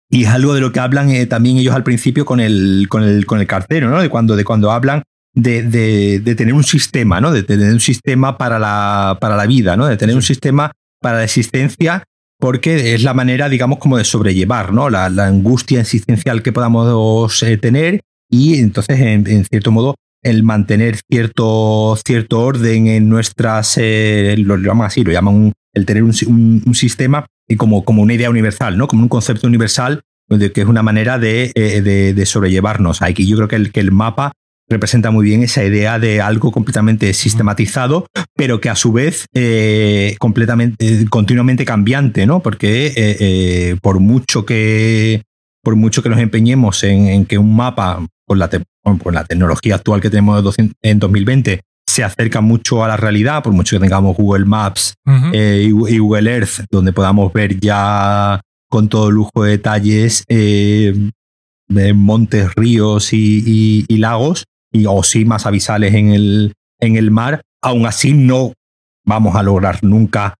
Y 0.09 0.25
es 0.25 0.29
algo 0.29 0.53
de 0.53 0.61
lo 0.61 0.71
que 0.71 0.79
hablan 0.79 1.09
eh, 1.09 1.25
también 1.25 1.57
ellos 1.57 1.73
al 1.73 1.83
principio 1.83 2.25
con 2.25 2.39
el, 2.39 2.87
con 2.89 3.03
el, 3.03 3.25
con 3.25 3.39
el 3.39 3.47
cartero, 3.47 3.89
¿no? 3.89 4.01
De 4.01 4.09
cuando, 4.09 4.35
de 4.35 4.43
cuando 4.43 4.71
hablan 4.71 5.03
de, 5.35 6.19
de, 6.19 6.35
tener 6.35 6.53
un 6.53 6.63
sistema, 6.63 7.19
¿no? 7.21 7.31
De 7.31 7.43
tener 7.43 7.71
un 7.71 7.79
sistema 7.79 8.37
para 8.37 8.57
la, 8.57 9.17
para 9.19 9.35
la 9.35 9.45
vida, 9.45 9.75
¿no? 9.75 9.85
De 9.85 9.97
tener 9.97 10.15
un 10.15 10.21
sistema 10.21 10.71
para 11.01 11.17
la 11.17 11.23
existencia, 11.25 12.03
porque 12.39 12.93
es 12.93 13.03
la 13.03 13.13
manera, 13.13 13.49
digamos, 13.49 13.79
como 13.79 13.97
de 13.97 14.05
sobrellevar, 14.05 14.73
¿no? 14.73 14.89
La, 14.89 15.05
angustia 15.05 15.81
existencial 15.81 16.41
que 16.41 16.53
podamos 16.53 17.43
eh, 17.43 17.57
tener 17.57 18.01
y 18.29 18.59
entonces, 18.59 18.99
en, 18.99 19.45
cierto 19.45 19.71
modo, 19.71 19.95
el 20.23 20.41
mantener 20.43 20.99
cierto, 21.09 21.97
cierto 22.03 22.41
orden 22.41 22.87
en 22.87 23.09
nuestras, 23.09 23.77
eh, 23.77 24.35
lo, 24.39 24.57
llaman 24.57 24.87
así, 24.87 25.03
lo 25.03 25.11
llaman 25.11 25.53
el 25.73 25.85
tener 25.85 26.03
un, 26.03 26.13
sistema 26.73 27.25
y 27.47 27.57
como, 27.57 27.83
como 27.83 28.01
una 28.01 28.13
idea 28.13 28.29
universal, 28.29 28.77
¿no? 28.77 28.87
Como 28.87 29.03
un 29.03 29.09
concepto 29.09 29.45
universal, 29.45 30.01
que 30.29 30.61
es 30.61 30.65
una 30.65 30.81
manera 30.81 31.19
de, 31.19 31.51
eh, 31.53 31.81
de, 31.81 32.25
sobrellevarnos. 32.25 33.01
Aquí 33.01 33.27
yo 33.27 33.35
creo 33.35 33.47
que 33.47 33.57
el, 33.57 33.71
que 33.71 33.81
el 33.81 33.91
mapa 33.91 34.31
representa 34.67 35.11
muy 35.11 35.25
bien 35.25 35.43
esa 35.43 35.63
idea 35.63 35.99
de 35.99 36.21
algo 36.21 36.51
completamente 36.51 37.13
sistematizado, 37.13 38.07
pero 38.35 38.59
que 38.59 38.69
a 38.69 38.75
su 38.75 38.91
vez 38.91 39.27
eh, 39.33 40.15
completamente, 40.19 41.05
continuamente 41.09 41.65
cambiante, 41.65 42.25
¿no? 42.25 42.41
Porque 42.41 43.77
por 43.81 43.99
mucho 43.99 44.45
que 44.45 45.23
por 45.63 45.75
mucho 45.75 46.03
que 46.03 46.09
nos 46.09 46.19
empeñemos 46.19 46.83
en 46.83 47.25
que 47.25 47.39
un 47.39 47.55
mapa 47.55 48.05
con 48.27 48.39
la, 48.39 48.49
la 49.11 49.23
tecnología 49.23 49.75
actual 49.75 50.01
que 50.01 50.09
tenemos 50.09 50.55
en 50.81 50.99
2020 50.99 51.61
se 51.87 52.03
acerca 52.03 52.41
mucho 52.41 52.83
a 52.83 52.87
la 52.87 52.97
realidad, 52.97 53.43
por 53.43 53.53
mucho 53.53 53.75
que 53.75 53.81
tengamos 53.81 54.17
Google 54.17 54.45
Maps 54.45 54.95
eh, 55.31 55.69
y, 55.69 55.97
Google 55.97 56.29
Earth, 56.29 56.65
donde 56.69 56.91
podamos 56.91 57.31
ver 57.31 57.59
ya 57.59 58.41
con 58.69 58.89
todo 58.89 59.11
lujo 59.11 59.43
de 59.43 59.51
detalles 59.51 60.25
eh, 60.27 60.93
montes, 61.69 62.53
ríos 62.55 63.13
y, 63.13 63.85
lagos, 63.89 64.45
y, 64.75 64.85
o 64.85 65.03
sí 65.03 65.25
más 65.25 65.45
avisales 65.45 65.93
en 65.93 66.09
el, 66.09 66.53
en 66.79 66.95
el 66.95 67.11
mar, 67.11 67.41
aún 67.61 67.85
así 67.85 68.13
no 68.13 68.53
vamos 69.05 69.35
a 69.35 69.43
lograr 69.43 69.83
nunca 69.83 70.35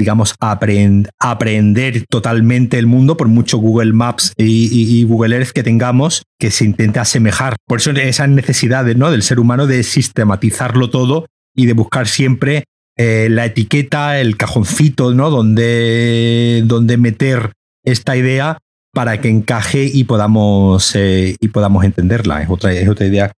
digamos, 0.00 0.34
aprender 0.40 2.06
totalmente 2.08 2.78
el 2.78 2.86
mundo 2.86 3.18
por 3.18 3.28
mucho 3.28 3.58
Google 3.58 3.92
Maps 3.92 4.32
y, 4.38 5.04
Google 5.04 5.36
Earth 5.36 5.50
que 5.50 5.62
tengamos 5.62 6.22
que 6.38 6.50
se 6.50 6.64
intente 6.64 6.98
asemejar. 6.98 7.56
Por 7.66 7.80
eso 7.80 7.90
esa 7.90 8.26
necesidad 8.26 8.86
¿no? 8.96 9.10
del 9.10 9.22
ser 9.22 9.38
humano 9.38 9.66
de 9.66 9.82
sistematizarlo 9.82 10.88
todo 10.88 11.26
y 11.54 11.66
de 11.66 11.74
buscar 11.74 12.08
siempre 12.08 12.64
eh, 12.96 13.28
la 13.30 13.44
etiqueta, 13.44 14.20
el 14.20 14.38
cajoncito, 14.38 15.12
¿no? 15.12 15.28
Donde, 15.28 16.62
donde 16.64 16.96
meter 16.96 17.52
esta 17.84 18.16
idea 18.16 18.56
para 18.94 19.20
que 19.20 19.28
encaje 19.28 19.84
y 19.84 20.04
podamos, 20.04 20.96
eh, 20.96 21.36
y 21.38 21.48
podamos 21.48 21.84
entenderla. 21.84 22.42
Es 22.42 22.48
otra, 22.48 22.72
es 22.72 22.88
otra 22.88 23.06
idea 23.06 23.32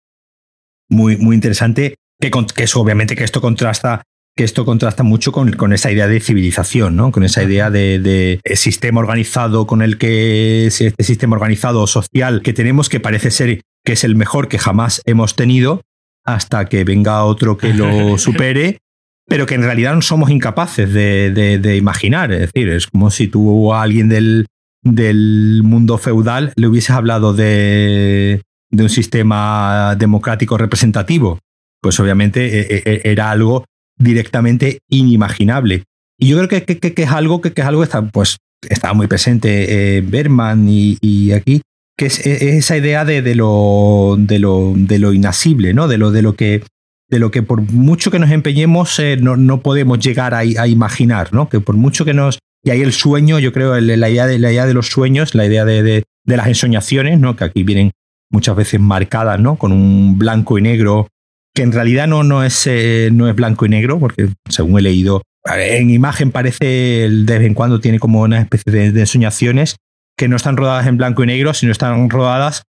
muy, 0.93 1.17
muy 1.17 1.35
interesante 1.35 1.95
que, 2.21 2.31
que 2.31 2.63
es 2.63 2.77
obviamente 2.77 3.17
que 3.17 3.25
esto 3.25 3.41
contrasta 3.41 4.03
que 4.37 4.45
esto 4.45 4.65
contrasta 4.65 5.03
mucho 5.03 5.31
con, 5.31 5.53
con, 5.53 5.73
esa 5.73 5.91
idea 5.91 6.09
de 6.09 6.21
civilización, 6.21 6.97
¿no? 6.97 7.13
Con 7.13 7.23
esa 7.23 7.43
idea 7.43 7.71
de, 7.71 8.41
sistema 8.55 9.01
organizado 9.01 9.67
con 9.67 9.83
el 9.83 9.99
que 9.99 10.67
este 10.67 10.95
sistema 11.01 11.37
organizado 11.37 11.87
social 11.87 12.41
que 12.43 12.53
tenemos, 12.53 12.89
que 12.89 13.01
parece 13.01 13.31
ser 13.31 13.61
que 13.85 13.93
es 13.93 14.05
el 14.05 14.17
mejor 14.17 14.49
que 14.49 14.59
jamás 14.59 15.03
hemos 15.05 15.37
tenido, 15.37 15.83
hasta 16.25 16.65
que 16.67 16.85
venga 16.85 17.25
otro 17.25 17.59
que 17.59 17.75
lo 17.75 18.17
supere, 18.19 18.79
pero 19.27 19.45
que 19.45 19.55
en 19.55 19.65
realidad 19.65 19.95
no 19.95 20.03
somos 20.03 20.31
incapaces 20.31 20.93
de, 20.93 21.77
imaginar. 21.77 22.33
Es 22.33 22.53
decir, 22.53 22.71
es 22.71 22.87
como 22.87 23.11
si 23.11 23.29
tú 23.29 23.75
a 23.75 23.83
alguien 23.83 24.09
del, 24.09 24.47
del 24.83 25.61
mundo 25.63 25.99
feudal 25.99 26.55
le 26.57 26.69
hubieses 26.69 26.91
hablado 26.91 27.35
de, 27.35 28.41
de 28.73 28.83
un 28.83 28.89
sistema 28.89 29.95
democrático 29.97 30.59
representativo. 30.59 31.39
Pues 31.81 32.01
obviamente 32.01 32.61
e, 32.61 32.61
e, 32.77 32.83
e, 32.85 33.11
era 33.13 33.31
algo 33.31 33.65
directamente 33.99 34.79
inimaginable. 34.89 35.85
Y 36.19 36.29
yo 36.29 36.37
creo 36.39 36.49
que, 36.49 36.65
que, 36.65 37.03
es 37.03 37.11
algo 37.11 37.41
que, 37.41 37.53
es 37.55 37.65
algo 37.65 37.81
que 37.83 37.85
está, 37.85 38.03
pues, 38.03 38.39
está 38.69 38.95
muy 38.95 39.07
presente 39.07 39.97
eh, 39.97 40.01
Berman 40.01 40.67
y, 40.69 41.33
aquí, 41.33 41.63
que 41.97 42.07
es, 42.07 42.25
esa 42.27 42.77
idea 42.77 43.05
de, 43.05 43.23
de, 43.23 43.35
lo, 43.35 44.17
de, 44.19 44.39
lo, 44.39 44.73
de 44.77 44.99
lo 44.99 45.13
inasible, 45.13 45.75
¿no? 45.75 45.89
De 45.89 45.99
lo, 45.99 46.11
de 46.11 46.23
lo 46.23 46.35
que 46.35 46.63
de 47.11 47.19
lo 47.19 47.31
que 47.31 47.43
por 47.43 47.61
mucho 47.61 48.11
que 48.11 48.19
nos 48.19 48.31
empeñemos 48.31 48.99
eh, 48.99 49.19
no, 49.21 49.37
no, 49.37 49.61
podemos 49.61 49.99
llegar 49.99 50.33
a, 50.33 50.45
imaginar, 50.45 51.35
¿no? 51.35 51.51
Que 51.51 51.61
por 51.61 51.77
mucho 51.77 52.07
que 52.07 52.15
nos... 52.15 52.39
Y 52.65 52.71
ahí 52.71 52.81
el 52.81 52.95
sueño, 52.95 53.39
yo 53.39 53.53
creo, 53.53 53.79
la 53.79 54.09
idea 54.09 54.27
de, 54.27 54.39
la 54.39 54.51
idea 54.51 54.65
de 54.65 54.73
los 54.73 54.87
sueños, 54.87 55.35
la 55.35 55.45
idea 55.45 55.67
de, 55.67 55.83
de, 55.83 56.05
de 56.25 56.37
las 56.39 56.47
ensoñaciones, 56.47 57.21
¿no? 57.21 57.37
Que 57.37 57.45
aquí 57.45 57.65
vienen 57.65 57.91
muchas 58.33 58.57
veces 58.57 58.81
marcadas, 58.81 59.39
¿no? 59.39 59.57
Con 59.57 59.71
un 59.71 60.19
blanco 60.19 60.59
y 60.59 60.63
negro 60.63 61.07
que 61.55 61.63
en 61.63 61.73
realidad 61.73 62.09
no, 62.09 62.25
no, 62.25 62.43
es, 62.43 62.67
eh, 62.67 63.11
no 63.13 63.29
es 63.29 63.37
blanco 63.37 63.67
y 63.67 63.69
negro, 63.69 63.99
porque 63.99 64.31
según 64.49 64.79
he 64.79 64.83
leído, 64.83 65.23
en 65.45 65.91
imagen 65.91 66.31
parece 66.31 66.65
de 66.65 67.39
vez 67.39 67.47
en 67.47 67.55
cuando 67.55 67.81
tiene 67.81 67.99
como 67.99 68.23
una 68.23 68.41
especie 68.41 68.73
de, 68.73 69.01
ensoñaciones 69.01 69.77
que 70.17 70.29
no 70.29 70.37
están 70.37 70.57
rodadas 70.57 70.87
en 70.87 70.97
blanco 70.97 71.25
y 71.25 71.27
negro, 71.27 71.53
sino 71.55 71.73
están 71.73 72.09
rodadas 72.11 72.63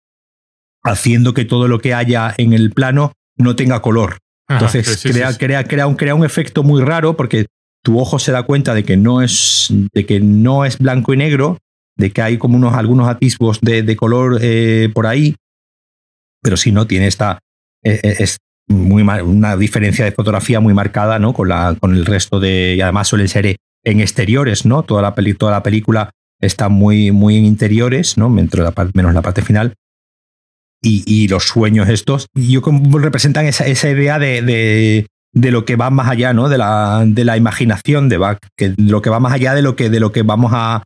haciendo 0.82 1.34
que 1.34 1.44
todo 1.44 1.68
lo 1.68 1.78
que 1.78 1.94
haya 1.94 2.34
en 2.38 2.52
el 2.52 2.70
plano 2.70 3.12
no 3.36 3.56
tenga 3.56 3.82
color. 3.82 4.18
Entonces 4.48 5.00
crea, 5.02 5.36
Crea, 5.36 5.64
crea, 5.64 5.86
un, 5.86 5.94
crea 5.94 6.14
un 6.14 6.24
efecto 6.24 6.62
muy 6.62 6.82
raro 6.82 7.16
porque 7.16 7.46
tu 7.82 7.98
ojo 7.98 8.18
se 8.18 8.32
da 8.32 8.42
cuenta 8.42 8.74
de 8.74 8.84
que 8.84 8.96
no 8.96 9.22
es, 9.22 9.68
de 9.92 10.06
que 10.06 10.20
no 10.20 10.64
es 10.64 10.78
blanco 10.78 11.14
y 11.14 11.16
negro, 11.16 11.58
de 11.96 12.10
que 12.10 12.22
hay 12.22 12.38
como 12.38 12.56
unos, 12.56 12.74
algunos 12.74 13.08
atisbos 13.08 13.60
de, 13.60 13.96
color 13.96 14.38
eh, 14.40 14.90
por 14.92 15.06
ahí, 15.06 15.36
pero 16.42 16.56
si 16.56 16.72
no 16.72 16.86
tiene 16.86 17.06
esta, 17.06 17.38
eh, 17.84 18.26
muy 18.68 19.02
una 19.02 19.56
diferencia 19.56 20.04
de 20.04 20.12
fotografía 20.12 20.60
muy 20.60 20.74
marcada, 20.74 21.18
¿no? 21.18 21.32
Con, 21.32 21.48
la, 21.48 21.76
con 21.78 21.94
el 21.94 22.06
resto 22.06 22.40
de. 22.40 22.74
Y 22.76 22.80
además 22.80 23.08
suelen 23.08 23.28
ser 23.28 23.56
en 23.84 24.00
exteriores, 24.00 24.64
¿no? 24.64 24.82
Toda 24.82 25.02
la, 25.02 25.14
peli, 25.14 25.34
toda 25.34 25.52
la 25.52 25.62
película 25.62 26.10
está 26.40 26.68
muy, 26.68 27.10
muy 27.10 27.36
en 27.36 27.44
interiores, 27.44 28.16
¿no? 28.16 28.30
Menos 28.30 28.54
la, 28.54 28.72
la 29.12 29.22
parte 29.22 29.42
final. 29.42 29.74
Y, 30.82 31.02
y, 31.06 31.28
los 31.28 31.44
sueños 31.44 31.88
estos, 31.90 32.28
yo 32.34 32.62
representan 32.92 33.44
esa, 33.44 33.66
esa 33.66 33.90
idea 33.90 34.18
de, 34.18 34.40
de, 34.40 35.06
de, 35.34 35.50
lo 35.50 35.66
que 35.66 35.76
va 35.76 35.90
más 35.90 36.08
allá, 36.08 36.32
¿no? 36.32 36.48
De 36.48 36.56
la, 36.56 37.04
de 37.06 37.24
la 37.24 37.36
imaginación, 37.36 38.08
de, 38.08 38.16
va, 38.16 38.38
que, 38.56 38.72
lo 38.78 39.02
que 39.02 39.10
va 39.10 39.20
más 39.20 39.34
allá 39.34 39.54
de 39.54 39.60
lo 39.60 39.76
que, 39.76 39.90
de 39.90 40.00
lo 40.00 40.10
que 40.10 40.22
vamos 40.22 40.52
a, 40.54 40.84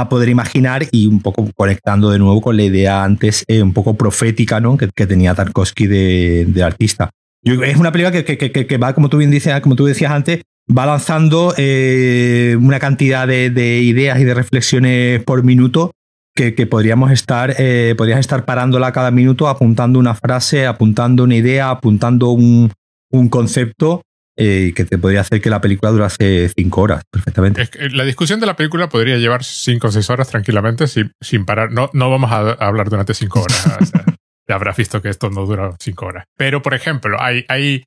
a 0.00 0.08
poder 0.08 0.28
imaginar 0.28 0.86
y 0.90 1.06
un 1.06 1.20
poco 1.20 1.48
conectando 1.54 2.10
de 2.10 2.18
nuevo 2.18 2.40
con 2.40 2.56
la 2.56 2.64
idea 2.64 3.04
antes 3.04 3.44
eh, 3.48 3.62
un 3.62 3.72
poco 3.72 3.94
profética 3.94 4.60
¿no? 4.60 4.76
que, 4.76 4.90
que 4.94 5.06
tenía 5.06 5.34
Tarkovsky 5.34 5.86
de, 5.86 6.46
de 6.48 6.62
artista. 6.62 7.10
es 7.42 7.76
una 7.76 7.92
película 7.92 8.12
que, 8.12 8.24
que, 8.24 8.66
que, 8.66 8.78
va, 8.78 8.94
como 8.94 9.08
tú 9.08 9.18
bien 9.18 9.30
dices, 9.30 9.60
como 9.60 9.76
tú 9.76 9.86
decías 9.86 10.12
antes, 10.12 10.42
va 10.66 10.86
lanzando 10.86 11.54
eh, 11.56 12.56
una 12.60 12.78
cantidad 12.78 13.28
de, 13.28 13.80
ideas 13.82 14.18
y 14.20 14.24
de 14.24 14.34
reflexiones 14.34 15.22
por 15.22 15.42
minuto 15.44 15.92
que, 16.34 16.52
podríamos 16.66 17.12
estar, 17.12 17.54
eh, 17.58 17.94
podrías 17.96 18.18
estar 18.18 18.44
parándola 18.44 18.90
cada 18.90 19.12
minuto, 19.12 19.48
apuntando 19.48 20.00
una 20.00 20.14
frase, 20.14 20.66
apuntando 20.66 21.22
una 21.22 21.36
idea, 21.36 21.70
apuntando 21.70 22.30
un, 22.30 22.72
un 23.10 23.28
concepto 23.28 24.02
eh, 24.36 24.72
que 24.74 24.84
te 24.84 24.98
podría 24.98 25.20
hacer 25.20 25.40
que 25.40 25.48
la 25.48 25.60
película 25.60 25.92
durase 25.92 26.48
cinco 26.56 26.80
horas 26.82 27.04
perfectamente. 27.08 27.68
la 27.92 28.04
discusión 28.04 28.40
de 28.40 28.46
la 28.46 28.56
película 28.56 28.88
podría 28.88 29.16
llevar 29.16 29.44
cinco 29.44 29.88
o 29.88 29.92
seis 29.92 30.10
horas 30.10 30.28
tranquilamente 30.28 30.88
sin, 30.88 31.12
sin 31.20 31.44
parar. 31.44 31.70
No, 31.70 31.88
no 31.92 32.10
vamos 32.10 32.32
a, 32.32 32.50
hablar 32.52 32.90
durante 32.90 33.14
cinco 33.14 33.42
horas. 33.42 33.92
ya 34.48 34.54
habrás 34.56 34.76
visto 34.76 35.00
que 35.00 35.08
esto 35.08 35.30
no 35.30 35.46
dura 35.46 35.76
cinco 35.78 36.06
horas. 36.06 36.24
Pero, 36.36 36.62
por 36.62 36.74
ejemplo, 36.74 37.16
hay, 37.20 37.44
hay, 37.48 37.84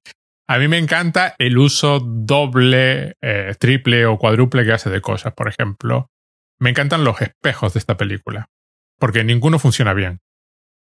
a 0.48 0.58
mí 0.58 0.70
me 0.70 0.78
encanta 0.78 1.36
el 1.38 1.58
uso 1.58 2.00
doble, 2.00 3.16
eh, 3.22 3.54
triple 3.60 4.06
o 4.06 4.18
cuádruple 4.18 4.64
que 4.64 4.72
hace 4.72 4.90
de 4.90 5.02
cosas. 5.02 5.34
Por 5.34 5.50
ejemplo, 5.50 6.08
me 6.60 6.70
encantan 6.70 7.04
los 7.04 7.20
espejos 7.22 7.74
de 7.74 7.80
esta 7.80 7.98
película. 7.98 8.48
Porque 9.00 9.26
ninguno 9.26 9.60
funciona 9.60 9.94
bien. 9.94 10.20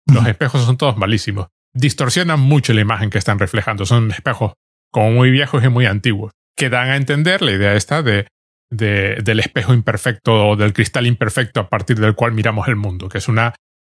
Los 0.07 0.27
espejos 0.27 0.65
son 0.65 0.79
todos 0.79 0.97
malísimos. 0.97 1.49
Distorsionan 1.75 2.41
mucho 2.41 2.73
la 2.73 2.81
imagen 2.81 3.11
que 3.11 3.19
están 3.19 3.39
reflejando. 3.39 3.85
Son 3.85 4.11
espejos 4.11 4.55
como 4.91 5.13
muy 5.13 5.31
viejos 5.31 5.65
y 5.65 5.69
muy 5.69 5.87
antiguos, 5.87 6.33
que 6.57 6.69
dan 6.69 6.89
a 6.89 6.97
entender 6.97 7.43
la 7.43 7.53
idea 7.53 7.75
esta 7.75 8.03
de, 8.03 8.27
del 8.71 9.41
espejo 9.41 9.75
imperfecto 9.75 10.49
o 10.49 10.57
del 10.57 10.73
cristal 10.73 11.07
imperfecto 11.07 11.61
a 11.61 11.69
partir 11.69 11.99
del 11.99 12.15
cual 12.15 12.33
miramos 12.33 12.69
el 12.69 12.77
mundo, 12.77 13.09
que 13.09 13.19
es 13.19 13.29
una... 13.29 13.55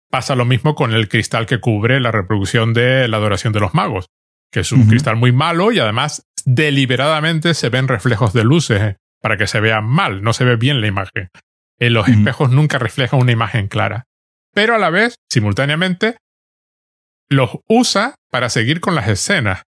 Pasa 0.09 0.35
lo 0.35 0.45
mismo 0.45 0.75
con 0.75 0.93
el 0.93 1.09
cristal 1.09 1.47
que 1.47 1.59
cubre 1.59 1.99
la 1.99 2.11
reproducción 2.11 2.73
de 2.73 3.07
la 3.07 3.17
adoración 3.17 3.51
de 3.51 3.59
los 3.59 3.73
magos, 3.73 4.05
que 4.51 4.59
es 4.59 4.71
un 4.71 4.87
cristal 4.87 5.15
muy 5.15 5.31
malo 5.31 5.71
y 5.71 5.79
además 5.79 6.27
deliberadamente 6.45 7.55
se 7.55 7.69
ven 7.69 7.87
reflejos 7.87 8.31
de 8.31 8.43
luces 8.43 8.81
eh, 8.81 8.97
para 9.19 9.37
que 9.37 9.47
se 9.47 9.59
vea 9.59 9.81
mal, 9.81 10.21
no 10.21 10.33
se 10.33 10.45
ve 10.45 10.55
bien 10.55 10.81
la 10.81 10.87
imagen. 10.87 11.29
En 11.79 11.93
los 11.93 12.07
espejos 12.07 12.51
nunca 12.51 12.77
reflejan 12.77 13.19
una 13.21 13.31
imagen 13.31 13.67
clara. 13.67 14.05
Pero 14.53 14.75
a 14.75 14.77
la 14.77 14.91
vez, 14.91 15.15
simultáneamente, 15.31 16.17
los 17.29 17.57
usa 17.67 18.15
para 18.29 18.49
seguir 18.49 18.79
con 18.79 18.95
las 18.95 19.07
escenas. 19.07 19.63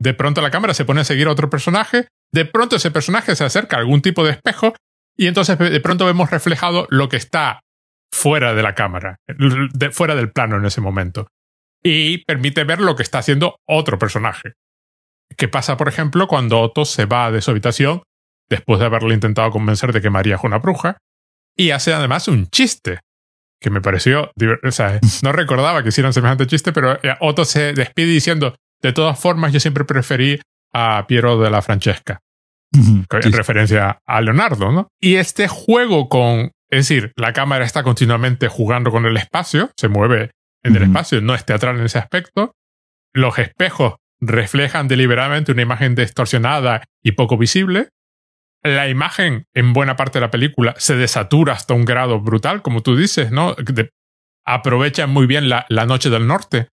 De 0.00 0.14
pronto 0.14 0.40
la 0.40 0.50
cámara 0.50 0.74
se 0.74 0.84
pone 0.84 1.00
a 1.00 1.04
seguir 1.04 1.26
a 1.26 1.32
otro 1.32 1.50
personaje, 1.50 2.08
de 2.32 2.44
pronto 2.44 2.76
ese 2.76 2.90
personaje 2.90 3.34
se 3.34 3.44
acerca 3.44 3.76
a 3.76 3.80
algún 3.80 4.02
tipo 4.02 4.24
de 4.24 4.32
espejo 4.32 4.74
y 5.16 5.26
entonces 5.26 5.58
de 5.58 5.80
pronto 5.80 6.06
vemos 6.06 6.30
reflejado 6.30 6.86
lo 6.90 7.08
que 7.08 7.16
está 7.16 7.60
fuera 8.12 8.54
de 8.54 8.62
la 8.62 8.74
cámara, 8.74 9.16
fuera 9.92 10.14
del 10.14 10.30
plano 10.30 10.56
en 10.56 10.64
ese 10.64 10.80
momento. 10.80 11.28
Y 11.82 12.24
permite 12.24 12.64
ver 12.64 12.80
lo 12.80 12.96
que 12.96 13.02
está 13.02 13.18
haciendo 13.18 13.56
otro 13.66 13.98
personaje. 13.98 14.52
¿Qué 15.36 15.48
pasa, 15.48 15.76
por 15.76 15.88
ejemplo, 15.88 16.26
cuando 16.26 16.60
Otto 16.60 16.84
se 16.84 17.04
va 17.04 17.30
de 17.30 17.40
su 17.40 17.50
habitación 17.50 18.02
después 18.48 18.80
de 18.80 18.86
haberle 18.86 19.14
intentado 19.14 19.50
convencer 19.50 19.92
de 19.92 20.00
que 20.00 20.10
María 20.10 20.36
es 20.36 20.44
una 20.44 20.58
bruja 20.58 20.98
y 21.56 21.70
hace 21.70 21.92
además 21.92 22.28
un 22.28 22.48
chiste 22.48 23.00
que 23.60 23.70
me 23.70 23.80
pareció, 23.80 24.30
o 24.64 24.70
sea, 24.70 25.00
no 25.22 25.32
recordaba 25.32 25.82
que 25.82 25.88
hicieran 25.88 26.12
semejante 26.12 26.46
chiste, 26.46 26.72
pero 26.72 26.94
eh, 27.02 27.16
Otto 27.20 27.44
se 27.44 27.72
despide 27.72 28.06
diciendo, 28.06 28.54
de 28.82 28.92
todas 28.92 29.18
formas, 29.18 29.52
yo 29.52 29.60
siempre 29.60 29.84
preferí 29.84 30.40
a 30.72 31.06
Piero 31.06 31.38
de 31.38 31.50
la 31.50 31.62
Francesca. 31.62 32.20
En 32.72 33.32
referencia 33.32 34.00
a 34.06 34.20
Leonardo, 34.20 34.70
¿no? 34.70 34.88
Y 35.00 35.16
este 35.16 35.48
juego 35.48 36.08
con. 36.08 36.52
Es 36.70 36.86
decir, 36.88 37.12
la 37.16 37.32
cámara 37.32 37.64
está 37.64 37.82
continuamente 37.82 38.48
jugando 38.48 38.90
con 38.90 39.06
el 39.06 39.16
espacio, 39.16 39.70
se 39.76 39.88
mueve 39.88 40.32
en 40.62 40.76
el 40.76 40.82
espacio, 40.82 41.22
no 41.22 41.34
es 41.34 41.46
teatral 41.46 41.78
en 41.78 41.86
ese 41.86 41.98
aspecto. 41.98 42.52
Los 43.14 43.38
espejos 43.38 43.94
reflejan 44.20 44.86
deliberadamente 44.86 45.52
una 45.52 45.62
imagen 45.62 45.94
distorsionada 45.94 46.84
y 47.02 47.12
poco 47.12 47.38
visible. 47.38 47.88
La 48.62 48.88
imagen, 48.88 49.46
en 49.54 49.72
buena 49.72 49.96
parte 49.96 50.18
de 50.18 50.26
la 50.26 50.30
película, 50.30 50.74
se 50.76 50.94
desatura 50.94 51.54
hasta 51.54 51.72
un 51.72 51.86
grado 51.86 52.20
brutal, 52.20 52.60
como 52.60 52.82
tú 52.82 52.96
dices, 52.96 53.30
¿no? 53.30 53.56
aprovechan 54.44 55.10
muy 55.10 55.26
bien 55.26 55.48
la, 55.48 55.64
la 55.70 55.86
noche 55.86 56.10
del 56.10 56.26
norte 56.26 56.68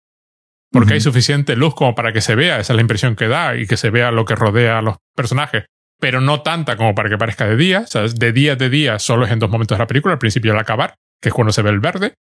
porque 0.72 0.94
hay 0.94 1.00
suficiente 1.00 1.54
luz 1.54 1.74
como 1.74 1.94
para 1.94 2.12
que 2.12 2.20
se 2.20 2.34
vea, 2.34 2.58
esa 2.58 2.72
es 2.72 2.76
la 2.76 2.80
impresión 2.80 3.14
que 3.14 3.28
da, 3.28 3.56
y 3.56 3.66
que 3.66 3.76
se 3.76 3.90
vea 3.90 4.10
lo 4.10 4.24
que 4.24 4.34
rodea 4.34 4.78
a 4.78 4.82
los 4.82 4.96
personajes, 5.14 5.66
pero 6.00 6.20
no 6.20 6.40
tanta 6.40 6.76
como 6.76 6.94
para 6.94 7.10
que 7.10 7.18
parezca 7.18 7.46
de 7.46 7.56
día, 7.56 7.80
o 7.80 7.86
sea, 7.86 8.02
de 8.02 8.32
día 8.32 8.56
de 8.56 8.70
día 8.70 8.98
solo 8.98 9.26
es 9.26 9.32
en 9.32 9.38
dos 9.38 9.50
momentos 9.50 9.76
de 9.76 9.82
la 9.82 9.86
película, 9.86 10.14
al 10.14 10.18
principio 10.18 10.50
y 10.50 10.54
al 10.54 10.60
acabar, 10.60 10.94
que 11.20 11.28
es 11.28 11.34
cuando 11.34 11.52
se 11.52 11.62
ve 11.62 11.70
el 11.70 11.80
verde, 11.80 12.14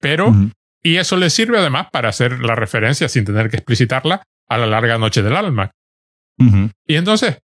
pero, 0.00 0.34
y 0.82 0.96
eso 0.96 1.16
le 1.18 1.28
sirve 1.28 1.58
además 1.58 1.88
para 1.92 2.08
hacer 2.08 2.40
la 2.40 2.54
referencia, 2.54 3.08
sin 3.08 3.26
tener 3.26 3.50
que 3.50 3.58
explicitarla, 3.58 4.22
a 4.48 4.58
la 4.58 4.66
larga 4.66 4.98
noche 4.98 5.22
del 5.22 5.36
alma. 5.36 5.70
Y 6.86 6.96
entonces, 6.96 7.38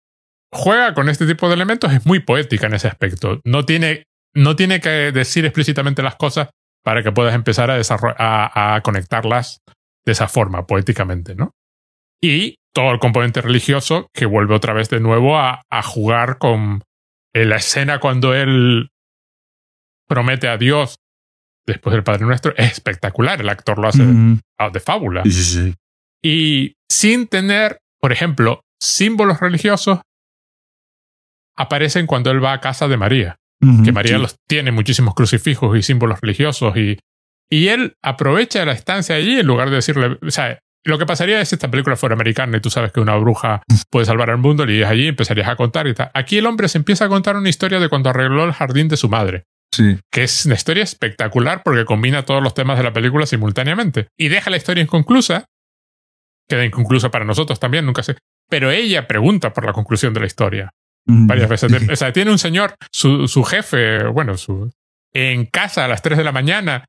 juega 0.53 0.93
con 0.93 1.09
este 1.09 1.27
tipo 1.27 1.49
de 1.49 1.55
elementos, 1.55 1.93
es 1.93 2.05
muy 2.05 2.21
poética 2.21 2.67
en 2.67 2.75
ese 2.75 2.89
aspecto, 2.89 3.41
no 3.45 3.65
tiene, 3.65 4.05
no 4.35 4.55
tiene 4.55 4.81
que 4.81 5.11
decir 5.13 5.47
explícitamente 5.47 6.03
las 6.03 6.17
cosas 6.17 6.51
para 6.85 7.03
que 7.03 7.11
puedas 7.11 7.35
empezar 7.35 7.71
a, 7.71 7.81
a, 7.81 8.75
a 8.75 8.81
conectarlas 8.83 9.63
de 10.05 10.13
esa 10.13 10.29
forma, 10.29 10.67
poéticamente, 10.67 11.35
¿no? 11.35 11.55
Y 12.21 12.57
todo 12.75 12.93
el 12.93 12.99
componente 12.99 13.41
religioso 13.41 14.09
que 14.15 14.27
vuelve 14.27 14.55
otra 14.55 14.73
vez 14.73 14.89
de 14.89 15.01
nuevo 15.01 15.39
a, 15.39 15.63
jugar 15.83 16.39
con 16.39 16.83
la 17.35 17.57
escena 17.57 18.01
cuando 18.01 18.35
él 18.35 18.91
promete 20.07 20.49
a 20.49 20.57
Dios 20.57 20.97
después 21.67 21.93
del 21.93 22.05
Padre 22.05 22.27
Nuestro 22.27 22.55
es 22.57 22.73
espectacular. 22.73 23.41
El 23.41 23.49
actor 23.49 23.79
lo 23.79 23.89
hace 23.89 24.05
de 24.05 24.81
fábula. 24.81 25.23
Y 26.23 26.75
sin 26.91 27.27
tener, 27.27 27.79
por 28.01 28.13
ejemplo, 28.13 28.63
símbolos 28.81 29.41
religiosos, 29.41 30.01
aparecen 31.57 32.07
cuando 32.07 32.31
él 32.31 32.43
va 32.43 32.53
a 32.53 32.61
casa 32.61 32.89
de 32.89 32.97
María. 32.97 33.37
que 33.85 33.93
María 33.93 34.19
los 34.19 34.37
tiene 34.49 34.73
muchísimos 34.73 35.15
crucifijos 35.15 35.77
y 35.77 35.83
símbolos 35.83 36.21
religiosos 36.21 36.77
y 36.77 36.99
y 37.53 37.69
él 37.69 37.99
aprovecha 38.01 38.65
la 38.65 38.73
estancia 38.73 39.15
allí 39.15 39.39
en 39.39 39.47
lugar 39.47 39.69
de 39.69 39.77
decirle, 39.77 40.17
o 40.27 40.31
sea, 40.31 40.59
lo 40.87 40.99
que 40.99 41.05
pasaría 41.05 41.39
es 41.39 41.51
si 41.51 41.57
esta 41.57 41.71
película 41.71 41.97
fuera 41.97 42.15
americana 42.15 42.57
y 42.57 42.61
tú 42.61 42.71
sabes 42.71 42.93
que 42.93 43.01
una 43.01 43.15
bruja 43.17 43.63
puede 43.91 44.07
salvar 44.07 44.31
al 44.31 44.39
mundo, 44.39 44.65
y 44.65 44.83
allí 44.83 45.05
y 45.05 45.09
empezarías 45.09 45.51
a 45.51 45.57
contar 45.57 45.87
y 45.87 45.93
tal. 45.93 46.11
Aquí 46.15 46.39
el 46.39 46.47
hombre 46.47 46.69
se 46.71 46.79
empieza 46.79 47.05
a 47.05 47.09
contar 47.11 47.37
una 47.37 47.51
historia 47.51 47.79
de 47.79 47.91
cuando 47.91 48.09
arregló 48.09 48.45
el 48.45 48.55
jardín 48.55 48.89
de 48.89 48.97
su 48.97 49.11
madre. 49.11 49.45
Sí. 49.71 49.99
Que 50.11 50.23
es 50.23 50.47
una 50.47 50.55
historia 50.55 50.83
espectacular 50.83 51.63
porque 51.63 51.85
combina 51.85 52.25
todos 52.25 52.43
los 52.43 52.55
temas 52.55 52.79
de 52.79 52.85
la 52.85 52.95
película 52.95 53.27
simultáneamente. 53.27 54.09
Y 54.19 54.29
deja 54.29 54.49
la 54.49 54.57
historia 54.57 54.83
inconclusa. 54.83 55.45
Queda 56.49 56.65
inconclusa 56.65 57.11
para 57.11 57.27
nosotros 57.27 57.61
también, 57.61 57.85
nunca 57.85 58.03
sé. 58.03 58.17
Pero 58.49 58.71
ella 58.71 59.07
pregunta 59.07 59.53
por 59.53 59.67
la 59.67 59.75
conclusión 59.75 60.15
de 60.15 60.21
la 60.21 60.27
historia. 60.27 60.71
Varias 61.05 61.51
veces. 61.51 61.71
O 61.93 61.97
sea, 61.97 62.15
tiene 62.15 62.31
un 62.31 62.39
señor, 62.39 62.77
su, 62.91 63.29
su 63.29 63.45
jefe, 63.45 64.05
bueno, 64.07 64.39
su, 64.39 64.71
en 65.13 65.45
casa 65.45 65.85
a 65.85 65.89
las 65.89 66.01
3 66.01 66.17
de 66.17 66.25
la 66.25 66.33
mañana 66.33 66.87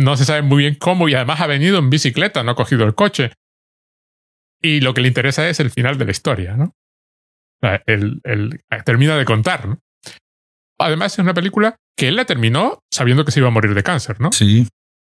no 0.00 0.16
se 0.16 0.24
sabe 0.24 0.42
muy 0.42 0.62
bien 0.62 0.74
cómo 0.74 1.08
y 1.08 1.14
además 1.14 1.40
ha 1.40 1.46
venido 1.46 1.78
en 1.78 1.90
bicicleta, 1.90 2.42
no 2.42 2.52
ha 2.52 2.56
cogido 2.56 2.84
el 2.84 2.94
coche. 2.94 3.32
Y 4.62 4.80
lo 4.80 4.92
que 4.94 5.00
le 5.00 5.08
interesa 5.08 5.48
es 5.48 5.60
el 5.60 5.70
final 5.70 5.96
de 5.98 6.04
la 6.04 6.10
historia, 6.10 6.56
¿no? 6.56 6.74
El, 7.86 8.20
el, 8.24 8.60
termina 8.84 9.16
de 9.16 9.24
contar, 9.24 9.68
¿no? 9.68 9.78
Además, 10.78 11.12
es 11.12 11.18
una 11.18 11.34
película 11.34 11.76
que 11.96 12.08
él 12.08 12.16
la 12.16 12.24
terminó 12.24 12.78
sabiendo 12.90 13.24
que 13.24 13.32
se 13.32 13.40
iba 13.40 13.48
a 13.48 13.52
morir 13.52 13.74
de 13.74 13.82
cáncer, 13.82 14.20
¿no? 14.20 14.32
Sí. 14.32 14.66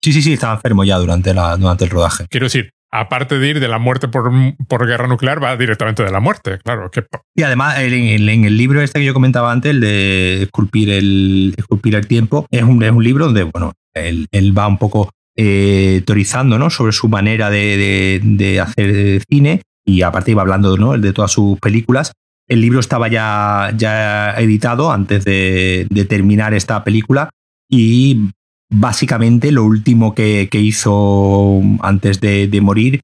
Sí, 0.05 0.13
sí, 0.13 0.23
sí, 0.23 0.33
estaba 0.33 0.55
enfermo 0.55 0.83
ya 0.83 0.99
durante, 0.99 1.33
la, 1.33 1.57
durante 1.57 1.85
el 1.85 1.91
rodaje. 1.91 2.27
Quiero 2.29 2.47
decir, 2.47 2.73
aparte 2.91 3.39
de 3.39 3.49
ir 3.49 3.61
de 3.61 3.69
la 3.69 3.79
muerte 3.79 4.09
por, 4.09 4.33
por 4.67 4.87
guerra 4.87 5.07
nuclear, 5.07 5.43
va 5.43 5.57
directamente 5.57 6.03
de 6.03 6.11
la 6.11 6.19
muerte, 6.19 6.59
claro. 6.65 6.91
Que... 6.91 7.07
Y 7.37 7.45
además, 7.45 7.79
en, 7.79 8.29
en, 8.29 8.45
el 8.45 8.57
libro 8.57 8.83
este 8.83 8.99
que 8.99 9.05
yo 9.05 9.15
comentaba 9.15 9.53
antes, 9.53 9.71
el 9.71 9.81
de 9.81 10.43
esculpir 10.43 10.91
el, 10.91 11.55
esculpir 11.57 11.95
el 11.95 12.09
tiempo, 12.09 12.47
es 12.51 12.65
un, 12.65 12.83
es 12.83 12.91
un 12.91 13.05
libro 13.05 13.27
donde, 13.27 13.45
bueno, 13.45 13.75
él, 13.95 14.57
va 14.57 14.67
un 14.67 14.79
poco 14.79 15.11
eh, 15.37 16.03
teorizando 16.07 16.59
¿no? 16.59 16.71
sobre 16.71 16.93
su 16.93 17.09
manera 17.09 17.51
de, 17.51 18.61
hacer 18.61 19.23
cine 19.29 19.63
y 19.85 20.03
aparte 20.03 20.31
iba 20.31 20.43
hablando 20.43 20.77
¿no? 20.77 20.97
de 20.99 21.13
todas 21.13 21.33
sus 21.33 21.59
películas. 21.59 22.13
El 22.49 22.61
libro 22.61 22.81
estaba 22.81 23.09
ya, 23.09 23.73
ya 23.77 24.35
editado 24.35 24.93
antes 24.93 25.25
de, 25.25 25.87
terminar 26.09 26.55
esta 26.55 26.85
película 26.85 27.31
y 27.71 28.29
básicamente 28.71 29.53
lo 29.53 29.65
último 29.65 30.15
que, 30.15 30.49
hizo 30.53 31.61
antes 31.81 32.21
de, 32.21 32.61
morir 32.61 33.01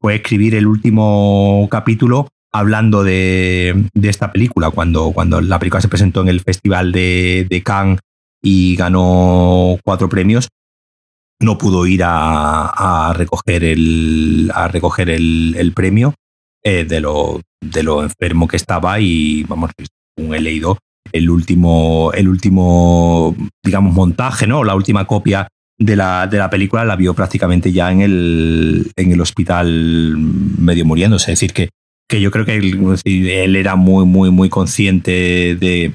fue 0.00 0.16
escribir 0.16 0.54
el 0.54 0.66
último 0.66 1.68
capítulo 1.70 2.28
hablando 2.52 3.04
de, 3.04 3.88
esta 4.02 4.32
película. 4.32 4.70
Cuando, 4.70 5.12
cuando 5.12 5.40
la 5.40 5.58
película 5.58 5.80
se 5.80 5.88
presentó 5.88 6.22
en 6.22 6.28
el 6.28 6.40
Festival 6.40 6.90
de, 6.90 7.46
de 7.48 7.62
Cannes 7.62 8.00
y 8.42 8.76
ganó 8.76 9.78
cuatro 9.84 10.08
premios, 10.08 10.48
no 11.40 11.58
pudo 11.58 11.86
ir 11.86 12.02
a, 12.04 13.12
recoger 13.16 13.64
el, 13.64 14.50
a 14.54 14.68
recoger 14.68 15.10
el, 15.10 15.72
premio 15.74 16.14
eh, 16.64 16.84
de, 16.84 17.00
lo, 17.00 17.40
de 17.60 17.82
lo 17.82 18.02
enfermo 18.02 18.48
que 18.48 18.56
estaba 18.56 19.00
y, 19.00 19.44
vamos, 19.44 19.70
según 20.16 20.34
he 20.34 20.40
leído, 20.40 20.78
el 21.12 21.30
último, 21.30 22.12
el 22.14 22.28
último, 22.28 23.34
digamos, 23.64 23.94
montaje, 23.94 24.46
¿no? 24.46 24.64
La 24.64 24.74
última 24.74 25.06
copia 25.06 25.48
de 25.78 25.96
la, 25.96 26.26
de 26.26 26.38
la 26.38 26.50
película 26.50 26.84
la 26.84 26.96
vio 26.96 27.14
prácticamente 27.14 27.72
ya 27.72 27.90
en 27.92 28.02
el, 28.02 28.90
en 28.96 29.12
el 29.12 29.20
hospital 29.20 30.16
medio 30.18 30.84
muriéndose. 30.84 31.32
Es 31.32 31.40
decir, 31.40 31.52
que, 31.52 31.70
que 32.08 32.20
yo 32.20 32.30
creo 32.30 32.44
que 32.44 32.56
él, 32.56 33.56
era 33.56 33.76
muy, 33.76 34.04
muy, 34.04 34.30
muy 34.30 34.48
consciente 34.48 35.56
de, 35.58 35.94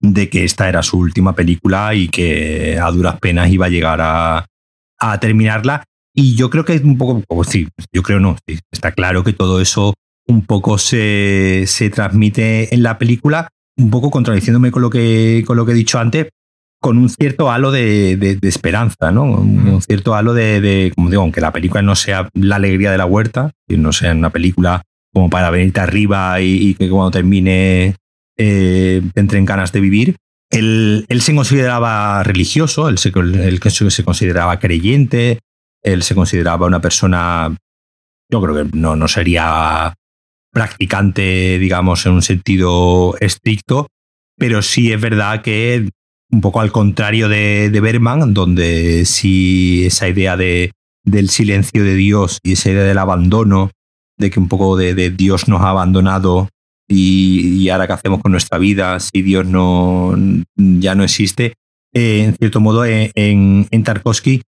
de 0.00 0.28
que 0.28 0.44
esta 0.44 0.68
era 0.68 0.82
su 0.82 0.98
última 0.98 1.34
película 1.34 1.94
y 1.94 2.08
que 2.08 2.78
a 2.78 2.90
duras 2.90 3.18
penas 3.20 3.50
iba 3.50 3.66
a 3.66 3.70
llegar 3.70 4.00
a, 4.00 4.46
a 4.98 5.20
terminarla. 5.20 5.84
Y 6.14 6.34
yo 6.34 6.50
creo 6.50 6.64
que 6.64 6.74
es 6.74 6.82
un 6.82 6.98
poco, 6.98 7.22
sí, 7.44 7.68
yo 7.92 8.02
creo 8.02 8.18
no, 8.18 8.36
está 8.72 8.92
claro 8.92 9.22
que 9.22 9.32
todo 9.32 9.60
eso 9.60 9.94
un 10.26 10.44
poco 10.46 10.78
se, 10.78 11.64
se 11.66 11.90
transmite 11.90 12.74
en 12.74 12.82
la 12.82 12.98
película, 12.98 13.48
un 13.76 13.90
poco 13.90 14.10
contradiciéndome 14.10 14.70
con 14.70 14.82
lo 14.82 14.90
que, 14.90 15.44
con 15.46 15.56
lo 15.56 15.66
que 15.66 15.72
he 15.72 15.76
dicho 15.76 15.98
antes, 15.98 16.28
con 16.80 16.96
un 16.96 17.10
cierto 17.10 17.50
halo 17.50 17.70
de, 17.70 18.16
de, 18.16 18.38
esperanza, 18.48 19.12
¿no? 19.12 19.24
Un 19.24 19.82
cierto 19.82 20.14
halo 20.14 20.32
de, 20.32 20.92
como 20.96 21.10
digo, 21.10 21.22
aunque 21.22 21.42
la 21.42 21.52
película 21.52 21.82
no 21.82 21.94
sea 21.94 22.28
la 22.32 22.56
alegría 22.56 22.90
de 22.90 22.98
la 22.98 23.04
huerta, 23.06 23.52
y 23.68 23.76
no 23.76 23.92
sea 23.92 24.12
una 24.12 24.30
película 24.30 24.82
como 25.12 25.28
para 25.28 25.50
venirte 25.50 25.80
arriba 25.80 26.40
y, 26.40 26.74
que 26.74 26.88
cuando 26.88 27.10
termine 27.10 27.96
eh, 28.42 29.02
te 29.12 29.20
entren 29.20 29.44
ganas 29.44 29.72
de 29.72 29.80
vivir. 29.80 30.16
Él, 30.50 31.04
se 31.20 31.34
consideraba 31.34 32.22
religioso, 32.22 32.88
él 32.88 32.98
se, 32.98 33.12
se 33.90 34.04
consideraba 34.04 34.58
creyente, 34.58 35.38
él 35.82 36.02
se 36.02 36.14
consideraba 36.14 36.66
una 36.66 36.80
persona, 36.80 37.54
yo 38.30 38.42
creo 38.42 38.54
que 38.54 38.76
no, 38.76 38.96
no 38.96 39.06
sería 39.06 39.94
practicante, 40.52 41.58
digamos, 41.58 42.06
en 42.06 42.12
un 42.12 42.22
sentido 42.22 43.14
estricto, 43.20 43.88
pero 44.36 44.62
sí 44.62 44.90
es 44.90 45.00
verdad 45.00 45.42
que 45.42 45.90
un 46.32 46.40
poco 46.40 46.60
al 46.60 46.72
contrario 46.72 47.28
de, 47.28 47.70
de 47.70 47.80
Berman, 47.80 48.32
donde 48.32 49.04
sí 49.04 49.84
esa 49.86 50.08
idea 50.08 50.36
de, 50.36 50.72
del 51.04 51.28
silencio 51.28 51.84
de 51.84 51.94
Dios 51.94 52.38
y 52.42 52.52
esa 52.52 52.70
idea 52.70 52.84
del 52.84 52.98
abandono, 52.98 53.70
de 54.18 54.30
que 54.30 54.40
un 54.40 54.48
poco 54.48 54.76
de, 54.76 55.10
Dios 55.10 55.48
nos 55.48 55.60
ha 55.62 55.70
abandonado 55.70 56.48
y, 56.90 57.68
ahora 57.68 57.86
qué 57.86 57.92
hacemos 57.92 58.20
con 58.20 58.32
nuestra 58.32 58.58
vida 58.58 58.98
si 58.98 59.22
Dios 59.22 59.46
no, 59.46 60.14
ya 60.56 60.94
no 60.94 61.04
existe, 61.04 61.54
eh, 61.94 62.24
en 62.24 62.36
cierto 62.36 62.60
modo 62.60 62.84
eh, 62.84 63.12
en, 63.14 63.66
Tarkovsky 63.84 64.42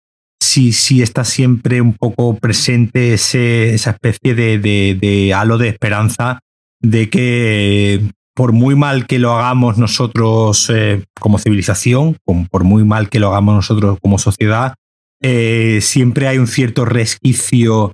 sí, 0.41 0.72
sí 0.72 1.03
está 1.03 1.24
siempre 1.24 1.80
un 1.80 1.95
poco 1.95 2.36
presente 2.36 3.14
ese, 3.14 3.74
esa 3.74 3.91
especie 3.91 4.34
de, 4.34 4.59
de, 4.59 5.34
halo 5.34 5.59
de 5.59 5.68
esperanza 5.68 6.39
de 6.80 7.11
que 7.11 8.01
por 8.34 8.53
muy 8.53 8.76
mal 8.76 9.07
que 9.07 9.18
lo 9.18 9.32
hagamos 9.32 9.78
nosotros 9.78 10.70
eh, 10.72 11.03
como 11.18 11.39
civilización, 11.39 12.16
por 12.24 12.62
muy 12.62 12.84
mal 12.84 13.09
que 13.09 13.18
lo 13.18 13.28
hagamos 13.28 13.57
nosotros 13.57 13.99
como 14.01 14.18
sociedad, 14.18 14.74
siempre 15.20 16.28
hay 16.28 16.39
un 16.39 16.47
cierto 16.47 16.84
resquicio 16.84 17.93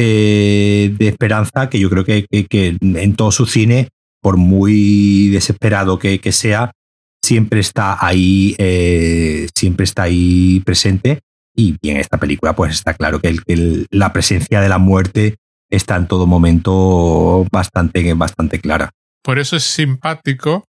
eh, 0.00 0.94
de 0.96 1.08
esperanza 1.08 1.68
que 1.68 1.80
yo 1.80 1.90
creo 1.90 2.04
que, 2.04 2.26
en 2.30 3.16
todo 3.16 3.32
su 3.32 3.46
cine, 3.46 3.88
por 4.22 4.36
muy 4.36 5.28
desesperado 5.28 5.98
que, 5.98 6.32
sea, 6.32 6.70
siempre 7.20 7.58
está 7.58 7.98
ahí, 8.00 8.54
siempre 9.54 9.84
está 9.84 10.04
ahí 10.04 10.62
presente. 10.64 11.18
Y, 11.56 11.76
en 11.82 11.96
esta 11.96 12.18
película, 12.18 12.54
pues 12.54 12.72
está 12.72 12.94
claro 12.94 13.20
que, 13.20 13.36
la 13.90 14.12
presencia 14.12 14.60
de 14.60 14.68
la 14.68 14.78
muerte 14.78 15.34
está 15.68 15.96
en 15.96 16.06
todo 16.06 16.26
momento 16.28 17.44
bastante, 17.50 18.14
bastante 18.14 18.60
clara. 18.60 18.90
Por 19.22 19.40
eso 19.40 19.56
es 19.56 19.64
simpático 19.64 20.64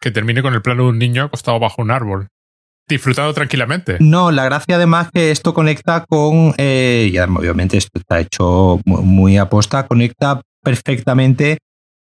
que 0.00 0.10
termine 0.10 0.40
con 0.42 0.54
el 0.54 0.62
plano 0.62 0.84
de 0.84 0.88
un 0.88 0.98
niño 0.98 1.24
acostado 1.24 1.58
bajo 1.60 1.82
un 1.82 1.90
árbol. 1.90 2.28
Disfrutado 2.90 3.32
tranquilamente. 3.32 3.98
No, 4.00 4.32
la 4.32 4.44
gracia 4.44 4.74
además 4.74 5.10
que 5.12 5.30
esto 5.30 5.54
conecta 5.54 6.04
con, 6.08 6.54
eh, 6.58 7.08
y 7.12 7.18
obviamente 7.18 7.76
esto 7.76 8.00
está 8.00 8.18
hecho 8.18 8.80
muy 8.84 9.38
aposta, 9.38 9.86
conecta 9.86 10.40
perfectamente 10.62 11.58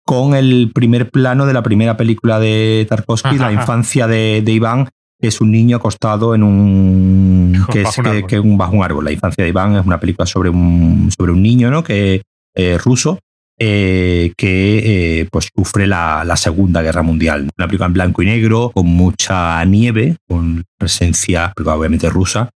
con 0.05 0.37
el 0.37 0.70
primer 0.72 1.11
plano 1.11 1.45
de 1.45 1.53
la 1.53 1.64
primera 1.64 1.97
película 1.97 2.39
de 2.39 2.87
Tarkovsky, 2.89 3.37
la 3.37 3.53
infancia 3.53 4.07
de, 4.07 4.45
Iván, 4.47 4.89
que 5.20 5.26
es 5.26 5.41
un 5.41 5.51
niño 5.51 5.78
acostado 5.78 6.37
en 6.37 6.45
un 6.45 7.66
que 7.72 7.82
es 7.82 8.24
que, 8.28 8.39
un, 8.39 8.57
bajo 8.57 8.76
un 8.76 8.84
árbol. 8.84 9.05
La 9.05 9.12
infancia 9.12 9.43
de 9.43 9.51
Iván 9.51 9.74
es 9.74 9.84
una 9.84 9.99
película 9.99 10.24
sobre 10.24 10.51
un 10.51 11.11
sobre 11.18 11.32
un 11.32 11.43
niño, 11.43 11.68
¿no? 11.68 11.82
Que 11.82 12.22
eh, 12.55 12.78
ruso 12.78 13.18
eh, 13.59 14.32
que 14.36 15.20
eh, 15.20 15.28
pues 15.30 15.48
sufre 15.54 15.86
la, 15.86 16.24
la, 16.24 16.36
Segunda 16.36 16.82
Guerra 16.82 17.02
Mundial. 17.02 17.48
Una 17.57 17.66
película 17.66 17.86
en 17.86 17.92
blanco 17.92 18.22
y 18.22 18.26
negro, 18.26 18.70
con 18.74 18.86
mucha 18.86 19.64
nieve, 19.64 20.16
con 20.28 20.64
presencia, 20.78 21.52
obviamente 21.57 22.11
rusa, 22.11 22.50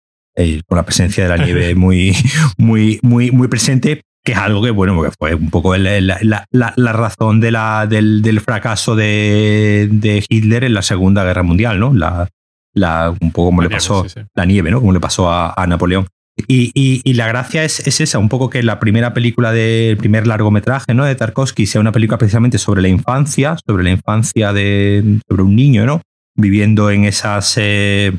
con 0.66 0.76
la 0.76 0.84
presencia 0.84 1.24
de 1.24 1.36
la 1.36 1.44
nieve 1.44 1.74
muy, 1.76 2.14
muy, 2.56 2.98
muy, 3.02 3.30
muy 3.30 3.48
presente, 3.48 4.02
que 4.24 4.32
es 4.32 4.38
algo 4.38 4.62
que, 4.62 4.70
bueno, 4.70 5.02
que 5.02 5.10
fue 5.18 5.34
un 5.34 5.50
poco 5.50 5.76
la, 5.76 6.00
la, 6.00 6.46
la, 6.50 6.92
razón 6.92 7.40
de 7.40 7.50
la, 7.50 7.86
del, 7.86 8.22
del 8.22 8.40
fracaso 8.40 8.94
de, 8.94 9.88
de, 9.90 10.24
Hitler 10.28 10.64
en 10.64 10.74
la 10.74 10.82
Segunda 10.82 11.24
Guerra 11.24 11.42
Mundial, 11.42 11.80
¿no? 11.80 11.94
La, 11.94 12.28
la, 12.74 13.14
un 13.18 13.32
poco 13.32 13.48
como 13.48 13.62
le 13.62 13.70
pasó 13.70 14.06
la 14.34 14.44
nieve, 14.44 14.70
¿no? 14.70 14.80
Como 14.80 14.92
le 14.92 15.00
pasó 15.00 15.30
a, 15.30 15.66
Napoleón. 15.66 16.06
Y, 16.46 17.02
y, 17.04 17.14
la 17.14 17.28
gracia 17.28 17.64
es, 17.64 17.86
es, 17.86 18.00
esa, 18.00 18.18
un 18.18 18.28
poco 18.28 18.50
que 18.50 18.62
la 18.62 18.78
primera 18.78 19.14
película 19.14 19.52
del 19.52 19.96
primer 19.96 20.26
largometraje 20.26 20.94
¿no? 20.94 21.04
de 21.04 21.14
Tarkovsky 21.14 21.66
sea 21.66 21.80
una 21.80 21.92
película 21.92 22.18
precisamente 22.18 22.58
sobre 22.58 22.82
la 22.82 22.88
infancia, 22.88 23.56
sobre 23.66 23.84
la 23.84 23.90
infancia 23.90 24.52
de 24.52 25.20
sobre 25.28 25.42
un 25.42 25.56
niño, 25.56 25.86
¿no? 25.86 26.02
Viviendo 26.36 26.90
en 26.90 27.04
esas 27.04 27.54
eh, 27.56 28.12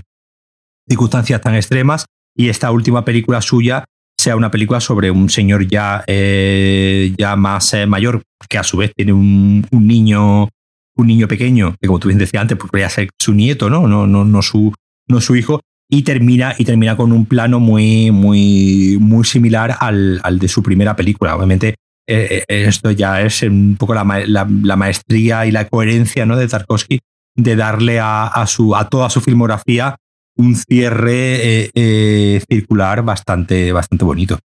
circunstancias 0.88 1.42
tan 1.42 1.56
extremas. 1.56 2.06
Y 2.36 2.50
esta 2.50 2.72
última 2.72 3.04
película 3.04 3.42
suya 3.42 3.86
sea 4.18 4.36
una 4.36 4.52
película 4.52 4.80
sobre 4.80 5.12
un 5.12 5.30
señor 5.30 5.68
ya, 5.68 6.04
eh, 6.08 7.14
ya 7.18 7.36
más 7.36 7.74
eh, 7.74 7.86
mayor, 7.86 8.22
que 8.48 8.58
a 8.58 8.64
su 8.64 8.78
vez 8.78 8.92
tiene 8.96 9.14
un, 9.14 9.66
un 9.72 9.88
niño 9.88 10.50
un 10.96 11.08
niño 11.08 11.28
pequeño, 11.28 11.76
que 11.80 11.88
como 11.88 12.00
tú 12.00 12.08
bien 12.08 12.20
decías 12.20 12.42
antes, 12.42 12.58
pues 12.58 12.70
podría 12.70 12.90
ser 12.90 13.10
su 13.20 13.34
nieto, 13.34 13.70
¿no? 13.70 13.88
No, 13.88 14.08
no, 14.08 14.26
no, 14.26 14.42
su, 14.42 14.74
no 15.08 15.22
su 15.22 15.36
hijo, 15.36 15.62
y 15.94 16.04
termina, 16.04 16.56
y 16.58 16.64
termina 16.64 16.96
con 16.96 17.12
un 17.12 17.26
plano 17.26 17.60
muy, 17.60 18.12
muy, 18.12 18.98
muy 19.00 19.26
similar 19.26 19.76
al, 19.82 20.22
al 20.24 20.40
de 20.40 20.48
su 20.48 20.64
primera 20.64 20.96
película. 20.96 21.36
Obviamente, 21.36 21.76
eh, 22.08 22.46
eh, 22.48 22.64
esto 22.66 22.92
ya 22.92 23.22
es 23.22 23.44
un 23.44 23.76
poco 23.78 23.94
la, 23.94 24.06
la, 24.26 24.76
maestría 24.78 25.46
y 25.46 25.52
la 25.52 25.68
coherencia 25.68 26.26
¿no? 26.26 26.38
de 26.38 26.48
Tarkovsky 26.48 27.00
de 27.36 27.56
darle 27.58 28.00
a, 28.00 28.26
a, 28.28 28.48
su, 28.48 28.74
a 28.74 28.88
toda 28.88 29.10
su 29.10 29.20
filmografía 29.20 29.98
un 30.38 30.56
cierre 30.56 31.70
eh, 31.76 32.42
circular 32.50 33.04
bastante, 33.04 33.74
bastante 33.74 34.06
bonito. 34.06 34.40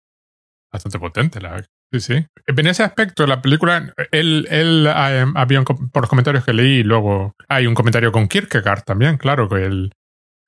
Bastante 0.73 0.99
potente, 0.99 1.41
la 1.43 1.63
Sí, 1.93 2.01
sí. 2.01 2.27
En 2.47 2.67
ese 2.67 2.83
aspecto, 2.83 3.27
la 3.27 3.41
película, 3.41 3.93
él, 4.11 4.49
él 4.51 4.89
había 4.89 5.63
por 5.63 6.03
los 6.03 6.11
comentarios 6.11 6.45
que 6.45 6.53
leí, 6.53 6.83
luego 6.83 7.35
hay 7.49 7.67
un 7.67 7.75
comentario 7.75 8.11
con 8.11 8.27
Kierkegaard 8.27 8.83
también, 8.83 9.17
claro, 9.17 9.49
que 9.49 9.65
él, 9.65 9.93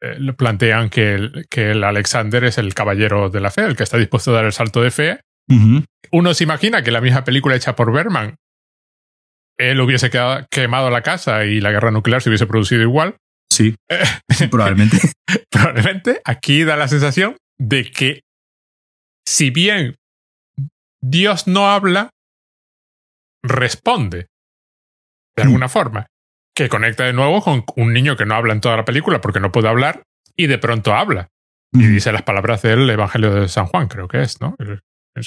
eh, 0.02 0.32
plantean 0.36 0.90
que 0.90 1.14
el, 1.14 1.46
que 1.48 1.70
el 1.70 1.84
Alexander 1.84 2.44
es 2.44 2.58
el 2.58 2.74
caballero 2.74 3.30
de 3.30 3.40
la 3.40 3.50
fe, 3.50 3.64
el 3.64 3.76
que 3.76 3.82
está 3.82 3.98
dispuesto 3.98 4.30
a 4.30 4.34
dar 4.34 4.44
el 4.44 4.52
salto 4.52 4.82
de 4.82 4.90
fe. 4.90 5.20
Uno 6.10 6.34
se 6.34 6.44
imagina 6.44 6.82
que 6.82 6.90
la 6.90 7.00
misma 7.00 7.24
película 7.24 7.54
hecha 7.54 7.76
por 7.76 7.92
Berman, 7.92 8.36
él 9.58 9.80
hubiese 9.80 10.10
quemado 10.50 10.90
la 10.90 11.02
casa 11.02 11.44
y 11.44 11.60
la 11.60 11.70
guerra 11.70 11.90
nuclear 11.90 12.20
se 12.20 12.28
hubiese 12.28 12.46
producido 12.46 12.82
igual. 12.82 13.16
Sí, 13.50 13.74
probablemente. 14.50 14.98
probablemente. 15.50 16.20
Aquí 16.24 16.64
da 16.64 16.76
la 16.76 16.88
sensación 16.88 17.36
de 17.58 17.90
que 17.90 18.22
si 19.26 19.50
bien 19.50 19.96
Dios 21.00 21.46
no 21.46 21.70
habla, 21.70 22.10
responde 23.42 24.26
de 25.36 25.42
alguna 25.42 25.68
forma, 25.68 26.06
que 26.56 26.70
conecta 26.70 27.04
de 27.04 27.12
nuevo 27.12 27.42
con 27.42 27.64
un 27.76 27.92
niño 27.92 28.16
que 28.16 28.24
no 28.24 28.34
habla 28.34 28.54
en 28.54 28.62
toda 28.62 28.78
la 28.78 28.84
película 28.86 29.20
porque 29.20 29.40
no 29.40 29.52
puede 29.52 29.68
hablar 29.68 30.02
y 30.34 30.46
de 30.46 30.56
pronto 30.56 30.94
habla. 30.94 31.28
Y 31.70 31.86
dice 31.86 32.10
las 32.12 32.22
palabras 32.22 32.62
del 32.62 32.88
Evangelio 32.88 33.34
de 33.34 33.48
San 33.48 33.66
Juan, 33.66 33.88
creo 33.88 34.08
que 34.08 34.22
es, 34.22 34.40
¿no? 34.40 34.56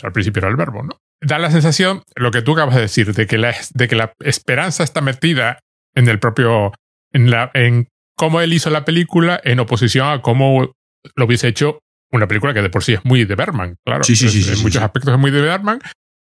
al 0.03 0.11
principio 0.11 0.39
era 0.39 0.49
el 0.49 0.55
verbo, 0.55 0.83
¿no? 0.83 0.97
Da 1.21 1.39
la 1.39 1.51
sensación, 1.51 2.03
lo 2.15 2.31
que 2.31 2.41
tú 2.41 2.53
acabas 2.53 2.75
de 2.75 2.81
decir, 2.81 3.13
de 3.13 3.27
que 3.27 3.37
la, 3.37 3.55
de 3.73 3.87
que 3.87 3.95
la 3.95 4.13
esperanza 4.19 4.83
está 4.83 5.01
metida 5.01 5.59
en 5.95 6.07
el 6.07 6.19
propio, 6.19 6.73
en, 7.11 7.29
la, 7.29 7.51
en 7.53 7.87
cómo 8.15 8.41
él 8.41 8.53
hizo 8.53 8.69
la 8.69 8.85
película 8.85 9.39
en 9.43 9.59
oposición 9.59 10.07
a 10.07 10.21
cómo 10.21 10.71
lo 11.15 11.25
hubiese 11.25 11.47
hecho 11.47 11.79
una 12.11 12.27
película 12.27 12.53
que 12.53 12.61
de 12.61 12.69
por 12.69 12.83
sí 12.83 12.93
es 12.93 13.05
muy 13.05 13.25
de 13.25 13.35
Berman, 13.35 13.75
claro. 13.85 14.03
Sí, 14.03 14.15
sí, 14.15 14.29
sí, 14.29 14.51
en 14.51 14.61
muchos 14.63 14.81
aspectos 14.81 15.13
es 15.13 15.19
muy 15.19 15.31
de 15.31 15.41
Berman, 15.41 15.79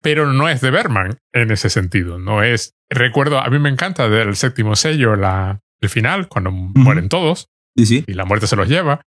pero 0.02 0.32
no 0.32 0.48
es 0.48 0.60
de 0.60 0.70
Berman 0.70 1.18
en 1.32 1.50
ese 1.50 1.70
sentido. 1.70 2.18
No 2.18 2.42
es. 2.42 2.74
Recuerdo, 2.88 3.40
a 3.40 3.48
mí 3.48 3.58
me 3.58 3.68
encanta 3.68 4.08
del 4.08 4.36
séptimo 4.36 4.76
sello 4.76 5.16
la, 5.16 5.60
el 5.80 5.88
final, 5.88 6.28
cuando 6.28 6.50
mueren 6.50 7.08
todos. 7.08 7.48
Sí, 7.76 8.04
Y 8.06 8.14
la 8.14 8.24
muerte 8.24 8.46
se 8.46 8.56
los 8.56 8.68
lleva. 8.68 9.02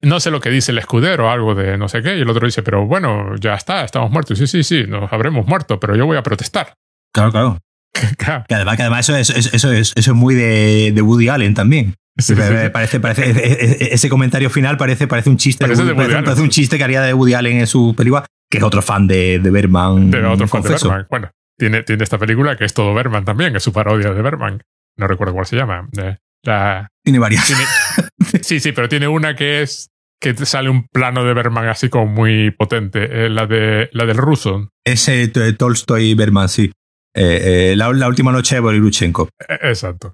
No 0.00 0.20
sé 0.20 0.30
lo 0.30 0.40
que 0.40 0.50
dice 0.50 0.72
el 0.72 0.78
escudero, 0.78 1.30
algo 1.30 1.54
de 1.54 1.78
no 1.78 1.88
sé 1.88 2.02
qué, 2.02 2.16
y 2.16 2.20
el 2.20 2.28
otro 2.28 2.46
dice, 2.46 2.62
pero 2.62 2.86
bueno, 2.86 3.36
ya 3.36 3.54
está, 3.54 3.84
estamos 3.84 4.10
muertos. 4.10 4.38
Sí, 4.38 4.46
sí, 4.46 4.64
sí, 4.64 4.84
nos 4.86 5.12
habremos 5.12 5.46
muerto, 5.46 5.78
pero 5.78 5.96
yo 5.96 6.06
voy 6.06 6.16
a 6.16 6.22
protestar. 6.22 6.74
Claro, 7.12 7.30
claro. 7.30 7.58
Que 8.48 8.54
además, 8.54 8.76
que 8.76 8.82
además 8.82 9.08
eso, 9.08 9.16
es, 9.16 9.30
eso, 9.30 9.70
es, 9.70 9.92
eso 9.94 10.10
es 10.10 10.16
muy 10.16 10.34
de, 10.34 10.92
de 10.92 11.02
Woody 11.02 11.28
Allen 11.28 11.54
también. 11.54 11.94
Sí, 12.18 12.34
sí, 12.34 12.42
sí. 12.42 12.68
Parece, 12.72 13.00
parece, 13.00 13.30
e, 13.30 13.84
e, 13.90 13.94
ese 13.94 14.08
comentario 14.08 14.50
final 14.50 14.76
parece, 14.76 15.06
parece 15.06 15.30
un 15.30 15.36
chiste. 15.36 15.64
Parece 15.64 15.84
de 15.84 15.92
Woody 15.92 16.08
parece, 16.08 16.22
parece 16.24 16.42
un 16.42 16.50
chiste 16.50 16.78
que 16.78 16.84
haría 16.84 17.02
de 17.02 17.14
Woody 17.14 17.34
Allen 17.34 17.58
en 17.58 17.66
su 17.66 17.94
película, 17.96 18.26
que 18.52 18.58
es 18.58 18.64
otro 18.64 18.82
fan 18.82 19.06
de, 19.06 19.38
de 19.38 19.50
Berman. 19.50 20.10
Pero 20.10 20.30
otro 20.32 20.46
fan 20.46 20.60
de. 20.62 20.68
Berman. 20.68 21.06
Bueno, 21.10 21.30
tiene, 21.58 21.82
tiene 21.84 22.04
esta 22.04 22.18
película 22.18 22.54
que 22.56 22.66
es 22.66 22.74
todo 22.74 22.92
Berman 22.92 23.24
también, 23.24 23.56
es 23.56 23.62
su 23.62 23.72
parodia 23.72 24.12
de 24.12 24.20
Berman. 24.20 24.60
No 24.98 25.06
recuerdo 25.06 25.32
cuál 25.32 25.46
se 25.46 25.56
llama. 25.56 25.88
Eh, 25.98 26.18
La, 26.44 26.86
Tiene 27.02 27.18
varias. 27.18 27.46
tiene- 27.46 27.64
sí, 28.42 28.60
sí, 28.60 28.72
pero 28.72 28.88
tiene 28.90 29.08
una 29.08 29.34
que 29.34 29.62
es 29.62 29.88
que 30.20 30.36
sale 30.44 30.68
un 30.68 30.86
plano 30.86 31.24
de 31.24 31.32
Berman 31.34 31.66
así 31.68 31.88
como 31.88 32.06
muy 32.06 32.50
potente, 32.52 33.24
eh, 33.24 33.30
la 33.30 33.46
de 33.46 33.88
la 33.92 34.04
del 34.04 34.18
ruso. 34.18 34.68
Ese 34.84 35.22
eh, 35.22 35.52
Tolstoy 35.54 36.14
Berman, 36.14 36.48
sí. 36.50 36.70
Eh, 37.14 37.70
eh, 37.72 37.76
la, 37.76 37.90
la 37.92 38.06
última 38.08 38.32
noche 38.32 38.54
de 38.56 38.60
Boriluchenko. 38.60 39.30
Exacto. 39.48 40.12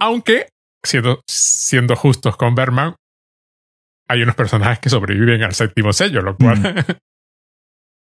Aunque, 0.00 0.48
siendo, 0.84 1.22
siendo 1.28 1.94
justos 1.96 2.36
con 2.36 2.54
Berman, 2.54 2.96
hay 4.08 4.22
unos 4.22 4.34
personajes 4.34 4.78
que 4.80 4.90
sobreviven 4.90 5.42
al 5.42 5.54
séptimo 5.54 5.92
sello, 5.92 6.20
lo 6.22 6.36
cual 6.36 6.58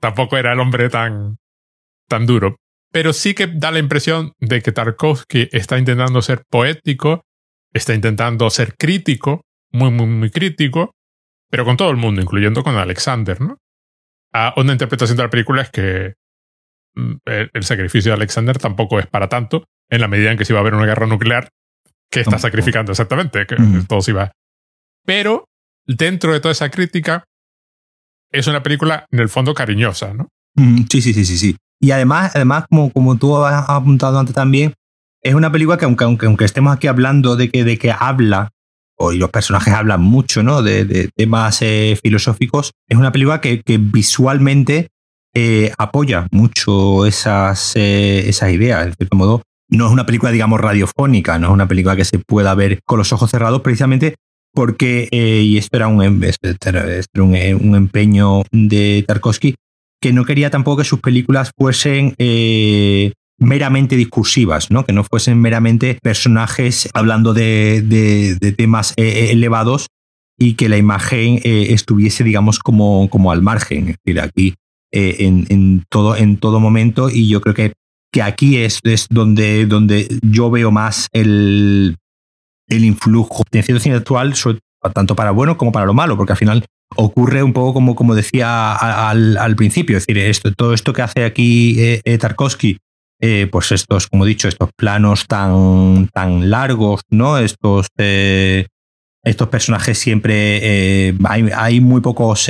tampoco 0.03 0.35
era 0.35 0.51
el 0.51 0.59
hombre 0.59 0.89
tan, 0.89 1.37
tan 2.09 2.25
duro. 2.25 2.57
Pero 2.91 3.13
sí 3.13 3.33
que 3.33 3.47
da 3.47 3.71
la 3.71 3.79
impresión 3.79 4.33
de 4.41 4.61
que 4.61 4.73
Tarkovsky 4.73 5.47
está 5.53 5.79
intentando 5.79 6.21
ser 6.21 6.43
poético, 6.51 7.21
está 7.71 7.93
intentando 7.93 8.49
ser 8.49 8.75
crítico, 8.75 9.43
muy, 9.71 9.91
muy, 9.91 10.05
muy 10.05 10.29
crítico, 10.29 10.91
pero 11.49 11.63
con 11.63 11.77
todo 11.77 11.89
el 11.89 11.95
mundo, 11.95 12.21
incluyendo 12.21 12.63
con 12.63 12.75
Alexander, 12.75 13.39
¿no? 13.39 13.57
Ah, 14.33 14.53
una 14.57 14.73
interpretación 14.73 15.15
de 15.15 15.23
la 15.23 15.29
película 15.29 15.61
es 15.61 15.69
que 15.69 16.15
mm, 16.95 17.13
el, 17.23 17.49
el 17.53 17.63
sacrificio 17.63 18.11
de 18.11 18.17
Alexander 18.17 18.57
tampoco 18.57 18.99
es 18.99 19.07
para 19.07 19.29
tanto, 19.29 19.63
en 19.89 20.01
la 20.01 20.09
medida 20.09 20.31
en 20.31 20.37
que 20.37 20.43
si 20.43 20.51
va 20.51 20.59
a 20.59 20.63
haber 20.63 20.73
una 20.73 20.85
guerra 20.85 21.07
nuclear, 21.07 21.47
que 22.11 22.19
está 22.19 22.37
sacrificando 22.39 22.91
exactamente, 22.91 23.47
que 23.47 23.55
todo 23.87 24.01
se 24.01 24.11
va. 24.11 24.33
Pero 25.05 25.45
dentro 25.87 26.33
de 26.33 26.41
toda 26.41 26.51
esa 26.51 26.69
crítica, 26.69 27.23
es 28.33 28.47
una 28.47 28.63
película 28.63 29.05
en 29.11 29.19
el 29.19 29.29
fondo 29.29 29.53
cariñosa, 29.53 30.13
¿no? 30.13 30.27
Mm, 30.55 30.83
Sí, 30.89 31.01
sí, 31.01 31.13
sí, 31.13 31.23
sí, 31.23 31.37
sí. 31.37 31.55
Y 31.79 31.91
además, 31.91 32.35
además 32.35 32.65
como, 32.69 32.91
como 32.91 33.17
tú 33.17 33.37
has 33.37 33.69
apuntado 33.69 34.19
antes 34.19 34.35
también, 34.35 34.73
es 35.21 35.35
una 35.35 35.51
película 35.51 35.77
que 35.77 35.85
aunque, 35.85 36.03
aunque, 36.05 36.45
estemos 36.45 36.75
aquí 36.75 36.87
hablando 36.87 37.35
de 37.35 37.49
que, 37.49 37.63
de 37.63 37.77
que 37.77 37.91
habla, 37.91 38.49
y 39.11 39.17
los 39.17 39.29
personajes 39.29 39.73
hablan 39.73 40.01
mucho, 40.01 40.43
¿no? 40.43 40.61
De, 40.61 41.09
temas 41.15 41.61
eh, 41.61 41.97
filosóficos, 42.01 42.71
es 42.87 42.97
una 42.97 43.11
película 43.11 43.41
que, 43.41 43.61
que 43.61 43.77
visualmente 43.77 44.89
eh, 45.33 45.73
apoya 45.77 46.27
mucho 46.31 47.05
esas, 47.05 47.73
eh, 47.75 48.29
esas 48.29 48.51
ideas. 48.51 48.85
En 48.85 48.93
cierto 48.93 49.17
modo, 49.17 49.41
no 49.69 49.87
es 49.87 49.91
una 49.91 50.05
película, 50.05 50.31
digamos, 50.31 50.61
radiofónica, 50.61 51.37
no 51.39 51.47
es 51.47 51.53
una 51.53 51.67
película 51.67 51.95
que 51.95 52.05
se 52.05 52.19
pueda 52.19 52.53
ver 52.55 52.79
con 52.85 52.97
los 52.97 53.11
ojos 53.11 53.31
cerrados, 53.31 53.61
precisamente 53.61 54.15
porque, 54.53 55.09
eh, 55.11 55.41
y 55.43 55.57
esto 55.57 55.77
era, 55.77 55.87
un, 55.87 56.03
em- 56.03 56.23
eh, 56.23 57.55
un 57.55 57.75
empeño 57.75 58.43
de 58.51 59.03
Tarkovsky, 59.07 59.55
que 60.01 60.13
no 60.13 60.25
quería 60.25 60.49
tampoco 60.49 60.77
que 60.77 60.83
sus 60.83 60.99
películas 60.99 61.51
fuesen 61.57 62.13
eh, 62.17 63.13
meramente 63.39 63.95
discursivas, 63.95 64.69
¿no? 64.69 64.85
que 64.85 64.93
no 64.93 65.03
fuesen 65.03 65.39
meramente 65.39 65.97
personajes 66.01 66.89
hablando 66.93 67.33
de, 67.33 67.81
de- 67.81 68.51
temas 68.51 68.93
eh, 68.97 69.29
elevados 69.31 69.87
y 70.37 70.53
que 70.55 70.69
la 70.69 70.77
imagen 70.77 71.39
eh, 71.43 71.67
estuviese, 71.69 72.23
digamos, 72.23 72.59
como, 72.59 73.09
como 73.09 73.31
al 73.31 73.41
margen. 73.41 73.89
Es 73.89 73.95
decir, 74.03 74.19
aquí 74.21 74.55
eh, 74.91 75.15
en, 75.19 75.45
en 75.49 75.83
todo, 75.89 76.15
en 76.15 76.37
todo 76.37 76.59
momento, 76.59 77.09
y 77.09 77.27
yo 77.29 77.41
creo 77.41 77.55
que, 77.55 77.73
que 78.11 78.21
aquí 78.21 78.57
es, 78.57 78.79
es 78.83 79.07
donde, 79.09 79.65
donde 79.65 80.07
yo 80.21 80.51
veo 80.51 80.69
más 80.71 81.07
el, 81.13 81.95
el 82.75 82.85
influjo 82.85 83.43
de 83.51 83.63
cierto 83.63 83.81
cine 83.81 83.95
actual, 83.95 84.33
tanto 84.93 85.15
para 85.15 85.31
bueno 85.31 85.57
como 85.57 85.71
para 85.71 85.85
lo 85.85 85.93
malo, 85.93 86.17
porque 86.17 86.33
al 86.33 86.37
final 86.37 86.65
ocurre 86.95 87.43
un 87.43 87.53
poco 87.53 87.73
como, 87.73 87.95
como 87.95 88.15
decía 88.15 88.73
al, 88.73 89.55
principio, 89.55 89.97
es 89.97 90.05
decir, 90.05 90.21
esto, 90.23 90.51
todo 90.53 90.73
esto 90.73 90.93
que 90.93 91.01
hace 91.01 91.23
aquí 91.23 91.79
eh, 91.79 92.01
eh, 92.03 92.17
Tarkovsky, 92.17 92.77
eh, 93.19 93.47
pues 93.51 93.71
estos, 93.71 94.07
como 94.07 94.25
he 94.25 94.29
dicho, 94.29 94.47
estos 94.47 94.69
planos 94.75 95.27
tan, 95.27 96.09
tan 96.13 96.49
largos, 96.49 97.01
¿no? 97.09 97.37
Estos, 97.37 97.87
estos 97.97 99.47
personajes 99.47 99.97
siempre, 99.97 101.15
hay, 101.23 101.49
hay 101.55 101.79
muy 101.79 102.01
pocos 102.01 102.49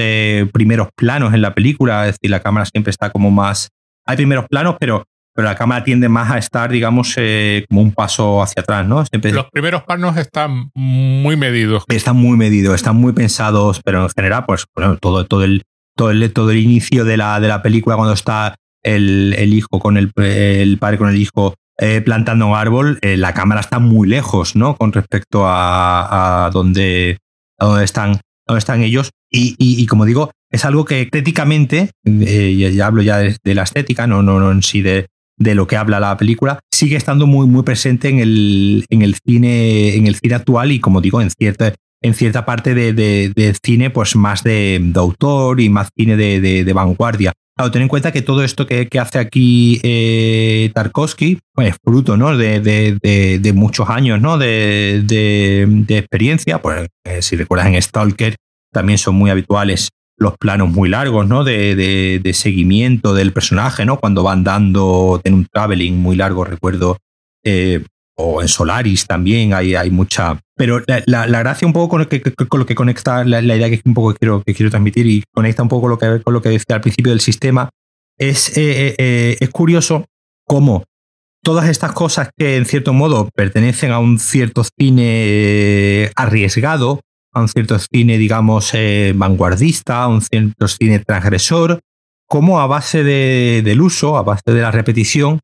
primeros 0.52 0.90
planos 0.96 1.34
en 1.34 1.42
la 1.42 1.54
película, 1.54 2.08
es 2.08 2.14
decir, 2.14 2.32
la 2.32 2.42
cámara 2.42 2.66
siempre 2.66 2.92
está 2.92 3.12
como 3.12 3.30
más, 3.30 3.70
hay 4.06 4.18
primeros 4.18 4.46
planos, 4.50 4.76
pero, 4.80 5.06
pero 5.34 5.48
la 5.48 5.56
cámara 5.56 5.84
tiende 5.84 6.10
más 6.10 6.32
a 6.32 6.38
estar, 6.38 6.72
digamos, 6.72 7.14
eh, 7.18 7.66
como 7.70 7.82
un 7.82 7.92
paso 7.92 8.42
hacia 8.42 8.62
atrás, 8.62 8.88
¿no? 8.88 9.06
Siempre, 9.06 9.32
Los 9.32 9.50
primeros 9.52 9.84
planos 9.84 10.16
están 10.18 10.70
muy 10.76 11.36
medidos. 11.36 11.84
están 11.90 12.16
muy 12.16 12.38
medidos, 12.38 12.76
están 12.76 12.96
muy 12.96 13.14
pensados, 13.14 13.82
pero 13.84 14.04
en 14.04 14.10
general, 14.10 14.46
pues 14.46 14.66
bueno, 14.76 14.98
todo, 14.98 15.26
todo, 15.26 15.44
el, 15.44 15.64
todo, 15.96 16.12
el, 16.12 16.32
todo 16.32 16.52
el 16.52 16.58
inicio 16.58 17.04
de 17.04 17.18
la, 17.18 17.40
de 17.40 17.48
la 17.48 17.62
película, 17.62 17.96
cuando 17.96 18.14
está 18.14 18.56
el, 18.84 19.36
el 19.38 19.54
hijo 19.54 19.80
con 19.80 19.98
el, 19.98 20.12
el 20.18 20.78
padre 20.78 20.98
con 20.98 21.10
el 21.10 21.18
hijo 21.18 21.56
eh, 21.80 22.02
plantando 22.02 22.48
un 22.48 22.56
árbol, 22.56 23.00
eh, 23.02 23.18
la 23.18 23.34
cámara 23.34 23.62
está 23.62 23.80
muy 23.80 24.08
lejos, 24.08 24.56
¿no? 24.56 24.76
Con 24.76 24.94
respecto 24.94 25.48
a, 25.48 26.46
a 26.46 26.50
donde, 26.52 27.18
a 27.58 27.66
donde 27.66 27.86
están, 27.86 28.20
donde 28.46 28.60
están 28.60 28.82
ellos. 28.82 29.10
Y, 29.32 29.56
y, 29.58 29.82
y 29.82 29.88
como 29.88 30.06
digo, 30.06 30.30
es 30.52 30.66
algo 30.66 30.86
que 30.86 31.02
estéticamente, 31.02 31.90
eh, 32.06 32.56
ya, 32.56 32.70
ya 32.70 32.86
hablo 32.86 33.02
ya 33.02 33.18
de, 33.18 33.36
de 33.44 33.56
la 33.56 33.64
estética, 33.64 34.06
no, 34.06 34.22
no, 34.22 34.40
no 34.40 34.52
en 34.52 34.62
sí 34.62 34.84
de, 34.84 35.08
de 35.44 35.56
lo 35.56 35.68
que 35.68 35.78
habla 35.78 36.00
la 36.00 36.18
película, 36.18 36.60
sigue 36.74 36.96
estando 36.96 37.28
muy, 37.28 37.46
muy 37.48 37.64
presente 37.64 38.10
en 38.10 38.20
el, 38.20 38.86
en 38.90 39.02
el 39.02 39.16
cine, 39.26 39.96
en 39.96 40.08
el 40.08 40.16
cine 40.16 40.36
actual 40.36 40.72
y 40.72 40.80
como 40.80 41.02
digo, 41.02 41.22
en 41.22 41.30
cierta, 41.30 41.74
en 42.02 42.14
cierta 42.14 42.46
parte 42.46 42.74
de, 42.74 42.94
de- 42.94 43.32
de 43.36 43.56
cine, 43.64 43.90
pues 43.90 44.16
más 44.16 44.44
de, 44.44 44.82
autor 44.96 45.62
y 45.62 45.70
más 45.70 45.90
cine 45.96 46.16
de, 46.18 46.74
vanguardia. 46.74 47.32
Claro, 47.56 47.70
ten 47.72 47.84
en 47.84 47.88
cuenta 47.88 48.12
que 48.12 48.24
todo 48.24 48.44
esto 48.44 48.66
que, 48.66 48.88
que 48.88 49.00
hace 49.00 49.20
aquí 49.20 49.80
eh, 49.84 50.72
Tarkovsky 50.74 51.38
pues, 51.54 51.70
es 51.70 51.76
fruto 51.84 52.18
¿no? 52.18 52.36
de, 52.36 53.52
muchos 53.54 53.90
años 53.90 54.20
¿no? 54.20 54.38
de 54.40 55.86
experiencia. 55.90 56.62
Pues, 56.62 56.88
eh, 57.06 57.22
si 57.22 57.36
recuerdas 57.36 57.68
en 57.68 57.80
Stalker, 57.82 58.36
también 58.72 58.98
son 58.98 59.16
muy 59.16 59.30
habituales 59.30 59.90
los 60.24 60.38
planos 60.38 60.70
muy 60.70 60.90
largos, 60.90 61.28
¿no? 61.28 61.44
De, 61.44 61.76
de- 61.76 62.20
de 62.24 62.34
seguimiento 62.34 63.14
del 63.14 63.32
personaje, 63.34 63.86
¿no? 63.86 64.00
Cuando 64.00 64.24
van 64.24 64.44
dando 64.44 65.22
en 65.24 65.34
un 65.36 65.46
traveling 65.46 65.96
muy 65.98 66.16
largo, 66.16 66.44
recuerdo. 66.46 66.98
eh, 67.46 67.84
o 68.16 68.44
en 68.44 68.48
Solaris 68.48 69.08
también 69.08 69.56
hay, 69.56 69.74
hay 69.74 69.90
mucha. 69.90 70.40
Pero 70.56 70.82
la, 70.86 71.02
la- 71.28 71.40
gracia 71.40 71.66
un 71.68 71.74
poco 71.74 71.90
con 71.90 72.02
lo 72.02 72.08
que, 72.08 72.22
con 72.22 72.60
lo 72.60 72.66
que 72.68 72.76
conecta 72.76 73.24
la, 73.24 73.42
la 73.42 73.56
idea 73.56 73.70
que 73.72 73.82
un 73.86 73.96
poco 73.96 74.14
quiero, 74.14 74.44
que 74.46 74.54
quiero 74.54 74.70
transmitir 74.70 75.08
y 75.08 75.24
conecta 75.34 75.64
un 75.64 75.70
poco 75.70 75.88
lo 75.88 75.98
que, 75.98 76.22
con 76.24 76.32
lo 76.34 76.42
que 76.42 76.50
decía 76.50 76.76
al 76.76 76.82
principio 76.82 77.12
del 77.12 77.22
sistema, 77.22 77.70
es, 78.20 78.56
eh, 78.56 78.94
eh, 79.00 79.38
es 79.40 79.50
curioso 79.50 80.06
cómo 80.46 80.84
todas 81.44 81.68
estas 81.68 81.92
cosas 81.94 82.30
que 82.38 82.56
en 82.56 82.66
cierto 82.66 82.94
modo 82.94 83.30
pertenecen 83.36 83.90
a 83.92 83.98
un 83.98 84.20
cierto 84.20 84.64
cine 84.64 86.12
arriesgado, 86.16 87.02
a 87.34 87.42
un 87.42 87.48
cierto 87.48 87.78
cine, 87.80 88.18
digamos, 88.18 88.72
eh, 88.74 89.14
vanguardista, 89.16 90.04
a 90.04 90.08
un 90.08 90.22
cierto 90.22 90.68
cine 90.68 91.00
transgresor, 91.00 91.80
cómo 92.28 92.60
a 92.60 92.68
base 92.68 93.04
de- 93.04 93.62
del 93.64 93.82
uso, 93.82 94.18
a 94.18 94.24
base 94.24 94.44
de 94.52 94.62
la 94.62 94.72
repetición, 94.72 95.40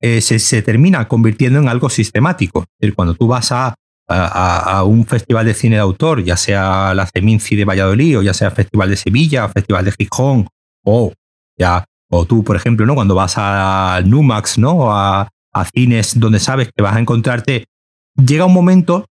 eh, 0.00 0.20
se, 0.20 0.38
se 0.38 0.62
termina 0.62 1.06
convirtiendo 1.08 1.58
en 1.58 1.68
algo 1.68 1.88
sistemático. 1.90 2.60
Es 2.60 2.66
decir, 2.80 2.94
cuando 2.94 3.14
tú 3.14 3.26
vas 3.26 3.52
a, 3.52 3.74
a- 4.08 4.84
un 4.84 5.06
festival 5.06 5.46
de 5.46 5.54
cine 5.54 5.76
de 5.76 5.80
autor, 5.82 6.22
ya 6.24 6.36
sea 6.36 6.92
la 6.94 7.06
Ceminci 7.06 7.56
de 7.56 7.64
Valladolid, 7.64 8.18
o 8.18 8.22
ya 8.22 8.34
sea 8.34 8.48
el 8.48 8.54
Festival 8.54 8.90
de 8.90 8.96
Sevilla, 8.96 9.44
o 9.46 9.48
Festival 9.48 9.84
de 9.84 9.92
Gijón, 9.92 10.46
o 10.84 11.12
ya, 11.58 11.84
o 12.10 12.26
tú, 12.26 12.44
por 12.44 12.56
ejemplo, 12.56 12.84
¿no? 12.86 12.94
Cuando 12.94 13.14
vas 13.14 13.34
a 13.36 14.00
Numax, 14.04 14.58
¿no? 14.58 14.92
A, 14.92 15.28
a 15.52 15.64
cines 15.66 16.18
donde 16.18 16.38
sabes 16.40 16.68
que 16.74 16.82
vas 16.82 16.96
a 16.96 17.00
encontrarte, 17.00 17.64
llega 18.16 18.44
un 18.44 18.52
momento 18.52 19.06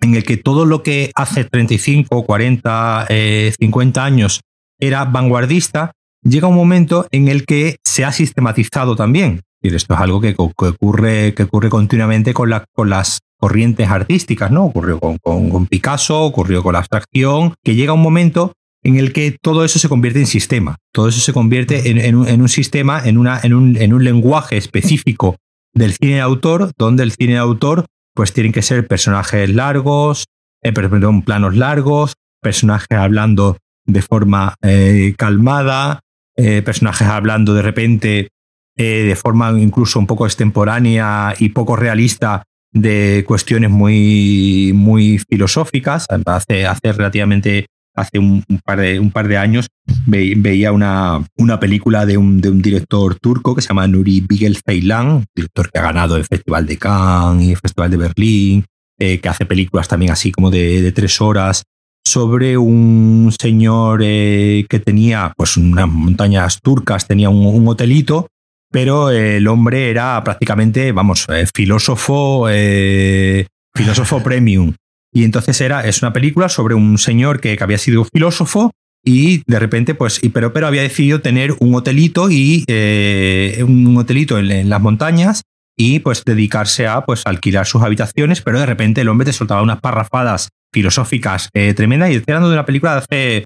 en 0.00 0.14
el 0.14 0.24
que 0.24 0.36
todo 0.36 0.64
lo 0.64 0.82
que 0.82 1.10
hace 1.14 1.44
35, 1.44 2.24
40, 2.24 3.06
eh, 3.08 3.52
50 3.58 4.04
años 4.04 4.40
era 4.78 5.04
vanguardista, 5.04 5.92
llega 6.22 6.48
un 6.48 6.54
momento 6.54 7.06
en 7.10 7.28
el 7.28 7.44
que 7.44 7.76
se 7.84 8.04
ha 8.04 8.12
sistematizado 8.12 8.96
también. 8.96 9.40
Decir, 9.60 9.76
esto 9.76 9.94
es 9.94 10.00
algo 10.00 10.20
que, 10.20 10.34
ocurre, 10.36 11.34
que 11.34 11.42
ocurre 11.42 11.68
continuamente 11.68 12.32
con, 12.32 12.50
con 12.72 12.90
las 12.90 13.18
corrientes 13.38 13.88
artísticas, 13.88 14.50
¿no? 14.50 14.66
Ocurrió 14.66 15.00
con, 15.00 15.18
con, 15.18 15.66
Picasso, 15.66 16.22
ocurrió 16.22 16.62
con 16.62 16.74
la 16.74 16.80
abstracción, 16.80 17.54
que 17.64 17.74
llega 17.74 17.92
un 17.92 18.02
momento 18.02 18.52
en 18.84 18.96
el 18.96 19.12
que 19.12 19.36
todo 19.40 19.64
eso 19.64 19.80
se 19.80 19.88
convierte 19.88 20.20
en 20.20 20.26
sistema. 20.26 20.76
Todo 20.92 21.08
eso 21.08 21.20
se 21.20 21.32
convierte 21.32 21.90
en, 21.90 22.14
un, 22.14 22.48
sistema, 22.48 23.02
en, 23.04 23.18
una, 23.18 23.40
en, 23.42 23.54
un, 23.54 23.76
en 23.76 23.92
un 23.92 24.04
lenguaje 24.04 24.56
específico 24.56 25.36
del 25.74 25.92
cine 25.94 26.14
de 26.14 26.20
autor, 26.20 26.70
donde 26.78 27.02
el 27.02 27.12
cine 27.12 27.34
de 27.34 27.38
autor 27.38 27.86
pues 28.18 28.32
tienen 28.32 28.52
que 28.52 28.62
ser 28.62 28.84
personajes 28.88 29.48
largos, 29.48 30.24
eh, 30.60 30.72
planos 30.72 31.54
largos, 31.54 32.14
personajes 32.42 32.98
hablando 32.98 33.58
de 33.86 34.02
forma 34.02 34.56
eh, 34.60 35.14
calmada, 35.16 36.00
eh, 36.34 36.62
personajes 36.62 37.06
hablando 37.06 37.54
de 37.54 37.62
repente 37.62 38.28
de 38.74 39.14
forma 39.14 39.52
incluso 39.60 40.00
un 40.00 40.08
poco 40.08 40.26
extemporánea 40.26 41.32
y 41.38 41.50
poco 41.50 41.76
realista 41.76 42.42
de 42.72 43.24
cuestiones 43.24 43.70
muy, 43.70 44.72
muy 44.74 45.18
filosóficas. 45.18 46.06
Hace, 46.26 46.66
hace 46.66 46.92
relativamente, 46.92 47.66
hace 48.00 48.18
un, 48.18 48.44
par, 48.64 48.80
de, 48.80 48.98
un 48.98 49.10
par 49.10 49.28
de 49.28 49.36
años, 49.36 49.68
veía 50.06 50.72
una, 50.72 51.24
una 51.36 51.60
película 51.60 52.06
de 52.06 52.16
un, 52.16 52.40
de 52.40 52.50
un, 52.50 52.62
director 52.62 53.16
turco 53.16 53.54
que 53.54 53.62
se 53.62 53.68
llama 53.68 53.86
Nuri 53.86 54.20
Bigel 54.20 54.58
Ceylan, 54.64 55.24
director 55.34 55.70
que 55.70 55.78
ha 55.78 55.82
ganado 55.82 56.16
el 56.16 56.24
Festival 56.24 56.66
de 56.66 56.76
Cannes 56.78 57.46
y 57.46 57.50
el 57.52 57.58
Festival 57.58 57.90
de 57.90 57.96
Berlín, 57.96 58.64
eh, 58.98 59.18
que 59.18 59.28
hace 59.28 59.46
películas 59.46 59.88
también 59.88 60.12
así 60.12 60.32
como 60.32 60.50
de, 60.50 60.90
tres 60.92 61.20
horas 61.20 61.64
sobre 62.04 62.56
un 62.56 63.30
señor 63.38 64.00
eh, 64.02 64.64
que 64.68 64.80
tenía 64.80 65.32
pues 65.36 65.56
unas 65.56 65.88
montañas 65.88 66.60
turcas, 66.62 67.06
tenía 67.06 67.28
un 67.28 67.68
hotelito 67.68 68.28
pero 68.70 69.10
el 69.10 69.46
hombre 69.48 69.90
era 69.90 70.22
prácticamente, 70.22 70.92
vamos, 70.92 71.26
eh, 71.30 71.46
filósofo, 71.54 72.48
eh, 72.50 73.46
filósofo 73.74 74.22
premium. 74.22 74.74
Y 75.12 75.24
entonces 75.24 75.60
era, 75.60 75.86
es 75.86 76.02
una 76.02 76.12
película 76.12 76.48
sobre 76.48 76.74
un 76.74 76.98
señor 76.98 77.40
que, 77.40 77.56
había 77.60 77.78
sido 77.78 78.04
filósofo 78.04 78.72
y 79.04 79.42
de 79.46 79.58
repente, 79.58 79.94
pues, 79.94 80.20
pero, 80.32 80.52
pero 80.52 80.66
había 80.66 80.82
decidido 80.82 81.20
tener 81.20 81.54
un 81.60 81.74
hotelito 81.74 82.30
y 82.30 82.64
eh, 82.66 83.64
un 83.66 83.96
hotelito 83.96 84.38
en, 84.38 84.68
las 84.68 84.80
montañas 84.80 85.42
y 85.76 86.00
pues 86.00 86.24
dedicarse 86.24 86.86
a 86.86 87.02
pues 87.02 87.22
alquilar 87.24 87.66
sus 87.66 87.82
habitaciones, 87.82 88.42
pero 88.42 88.58
de 88.58 88.66
repente 88.66 89.00
el 89.00 89.08
hombre 89.08 89.26
te 89.26 89.32
soltaba 89.32 89.62
unas 89.62 89.80
parrafadas 89.80 90.48
filosóficas 90.72 91.48
tremendas. 91.52 92.10
Y 92.10 92.16
estoy 92.16 92.32
hablando 92.32 92.50
de 92.50 92.56
una 92.56 92.66
película 92.66 92.92
de 92.92 92.98
hace 92.98 93.44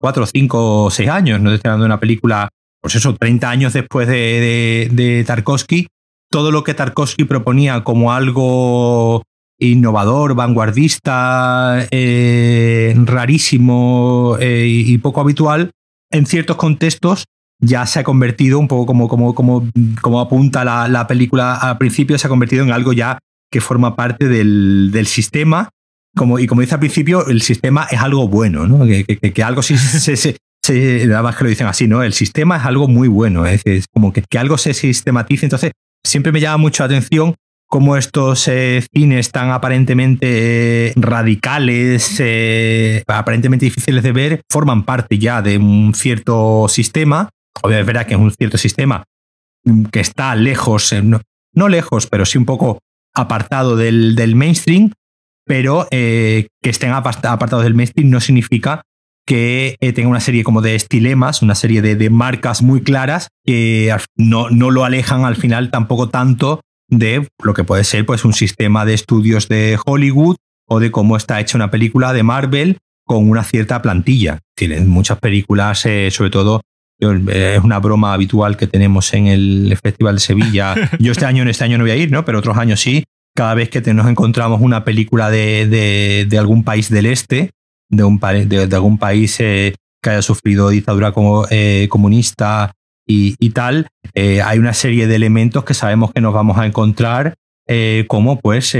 cuatro, 0.00 0.26
cinco, 0.26 0.90
seis 0.90 1.10
años, 1.10 1.40
no 1.40 1.52
estoy 1.52 1.68
hablando 1.68 1.84
de 1.84 1.88
una 1.88 2.00
película 2.00 2.48
pues 2.84 2.96
eso, 2.96 3.14
30 3.14 3.48
años 3.48 3.72
después 3.72 4.06
de, 4.06 5.24
Tarkovsky, 5.26 5.86
todo 6.30 6.50
lo 6.50 6.64
que 6.64 6.74
Tarkovsky 6.74 7.24
proponía 7.24 7.82
como 7.82 8.12
algo 8.12 9.22
innovador, 9.70 10.34
vanguardista, 10.34 11.86
eh, 11.90 12.94
rarísimo 13.04 14.36
eh, 14.40 14.66
y 14.68 14.98
poco 14.98 15.20
habitual, 15.20 15.70
en 16.10 16.26
ciertos 16.26 16.56
contextos 16.56 17.24
ya 17.60 17.86
se 17.86 18.00
ha 18.00 18.04
convertido 18.04 18.58
un 18.58 18.68
poco 18.68 18.86
como, 18.86 19.08
como, 19.08 19.34
como, 19.34 19.68
como 20.00 20.20
apunta 20.20 20.64
la, 20.64 21.06
película 21.06 21.54
al 21.54 21.78
principio, 21.78 22.18
se 22.18 22.26
ha 22.26 22.30
convertido 22.30 22.64
en 22.64 22.72
algo 22.72 22.92
ya 22.92 23.18
que 23.50 23.60
forma 23.60 23.96
parte 23.96 24.28
del, 24.28 25.06
sistema. 25.06 25.70
Como, 26.16 26.38
y 26.38 26.46
como 26.46 26.60
dice 26.60 26.74
al 26.74 26.80
principio, 26.80 27.26
el 27.26 27.42
sistema 27.42 27.86
es 27.90 28.00
algo 28.00 28.28
bueno, 28.28 28.66
¿no? 28.66 28.84
que, 28.86 29.42
algo 29.42 29.62
sí 29.62 29.76
se, 29.76 30.36
Sí, 30.64 31.02
nada 31.06 31.22
más 31.22 31.36
que 31.36 31.44
lo 31.44 31.50
dicen 31.50 31.66
así, 31.66 31.86
¿no? 31.86 32.02
El 32.02 32.14
sistema 32.14 32.56
es 32.56 32.64
algo 32.64 32.88
muy 32.88 33.06
bueno, 33.06 33.44
es, 33.44 33.62
como 33.92 34.14
que, 34.14 34.22
que, 34.22 34.38
algo 34.38 34.56
se 34.56 34.72
sistematice. 34.72 35.44
Entonces, 35.44 35.72
siempre 36.02 36.32
me 36.32 36.40
llama 36.40 36.56
mucho 36.56 36.82
la 36.82 36.86
atención 36.86 37.34
cómo 37.68 37.96
estos 37.96 38.46
eh, 38.48 38.84
cines 38.94 39.30
tan 39.30 39.50
aparentemente 39.50 40.88
eh, 40.88 40.92
radicales, 40.96 42.16
eh, 42.20 43.02
aparentemente 43.06 43.66
difíciles 43.66 44.02
de 44.02 44.12
ver, 44.12 44.40
forman 44.50 44.84
parte 44.84 45.18
ya 45.18 45.42
de 45.42 45.58
un 45.58 45.94
cierto 45.94 46.66
sistema. 46.68 47.30
Obviamente 47.62 47.80
es 47.80 47.86
verdad 47.86 48.06
que 48.06 48.14
es 48.14 48.20
un 48.20 48.32
cierto 48.32 48.58
sistema 48.58 49.04
que 49.90 50.00
está 50.00 50.34
lejos, 50.34 50.94
no, 51.02 51.68
lejos, 51.68 52.06
pero 52.06 52.26
sí 52.26 52.36
un 52.36 52.44
poco 52.44 52.80
apartado 53.14 53.76
del, 53.76 54.14
del 54.14 54.34
mainstream, 54.34 54.92
pero 55.46 55.86
que 55.90 56.48
estén 56.62 56.90
apartados 56.90 57.62
del 57.64 57.74
mainstream 57.74 58.10
no 58.10 58.20
significa 58.20 58.82
que 59.26 59.76
eh, 59.80 59.92
tenga 59.92 60.08
una 60.08 60.20
serie 60.20 60.44
como 60.44 60.60
de 60.60 60.74
estilemas, 60.74 61.42
una 61.42 61.54
serie 61.54 61.82
de, 61.82 62.10
marcas 62.10 62.62
muy 62.62 62.82
claras 62.82 63.28
que 63.44 63.94
no, 64.16 64.50
no, 64.50 64.70
lo 64.70 64.84
alejan 64.84 65.24
al 65.24 65.36
final 65.36 65.70
tampoco 65.70 66.08
tanto 66.10 66.60
de 66.98 67.28
lo 67.42 67.54
que 67.54 67.64
puede 67.64 67.84
ser 67.84 68.06
pues, 68.06 68.24
un 68.24 68.32
sistema 68.32 68.84
de 68.84 68.94
estudios 68.94 69.48
de 69.48 69.78
Hollywood 69.84 70.36
o 70.68 70.80
de 70.80 70.90
cómo 70.90 71.16
está 71.16 71.40
hecha 71.40 71.58
una 71.58 71.70
película 71.70 72.12
de 72.12 72.22
Marvel 72.22 72.78
con 73.06 73.28
una 73.28 73.44
cierta 73.44 73.82
plantilla. 73.82 74.40
Tienen 74.56 74.88
muchas 74.88 75.18
películas, 75.18 75.84
eh, 75.86 76.10
sobre 76.10 76.30
todo 76.30 76.62
eh, 77.00 77.54
es 77.58 77.64
una 77.64 77.78
broma 77.80 78.14
habitual 78.14 78.56
que 78.56 78.66
tenemos 78.66 79.12
en 79.12 79.26
el 79.26 79.78
Festival 79.82 80.16
de 80.16 80.20
Sevilla. 80.20 80.74
Yo 80.98 81.12
este 81.12 81.26
año, 81.26 81.42
en 81.42 81.48
este 81.48 81.64
año 81.64 81.78
no 81.78 81.84
voy 81.84 81.90
a 81.90 81.96
ir, 81.96 82.10
¿no? 82.10 82.24
Pero 82.24 82.38
otros 82.38 82.56
años 82.56 82.80
sí. 82.80 83.04
Cada 83.36 83.54
vez 83.54 83.68
que 83.68 83.80
nos 83.92 84.06
encontramos 84.06 84.60
una 84.60 84.84
película 84.84 85.28
de, 85.28 86.26
de 86.28 86.38
algún 86.38 86.62
país 86.62 86.88
del 86.88 87.06
este, 87.06 87.50
de, 87.88 88.04
un, 88.04 88.18
de, 88.18 88.66
de 88.66 88.76
algún 88.76 88.98
país 88.98 89.38
eh, 89.40 89.74
que 90.02 90.10
haya 90.10 90.22
sufrido 90.22 90.68
dictadura 90.68 91.12
como, 91.12 91.46
eh, 91.50 91.86
comunista 91.90 92.72
y, 93.06 93.36
y 93.38 93.50
tal, 93.50 93.88
eh, 94.14 94.42
hay 94.42 94.58
una 94.58 94.74
serie 94.74 95.06
de 95.06 95.16
elementos 95.16 95.64
que 95.64 95.74
sabemos 95.74 96.12
que 96.12 96.20
nos 96.20 96.34
vamos 96.34 96.58
a 96.58 96.66
encontrar 96.66 97.34
como 98.08 98.38
pues 98.40 98.76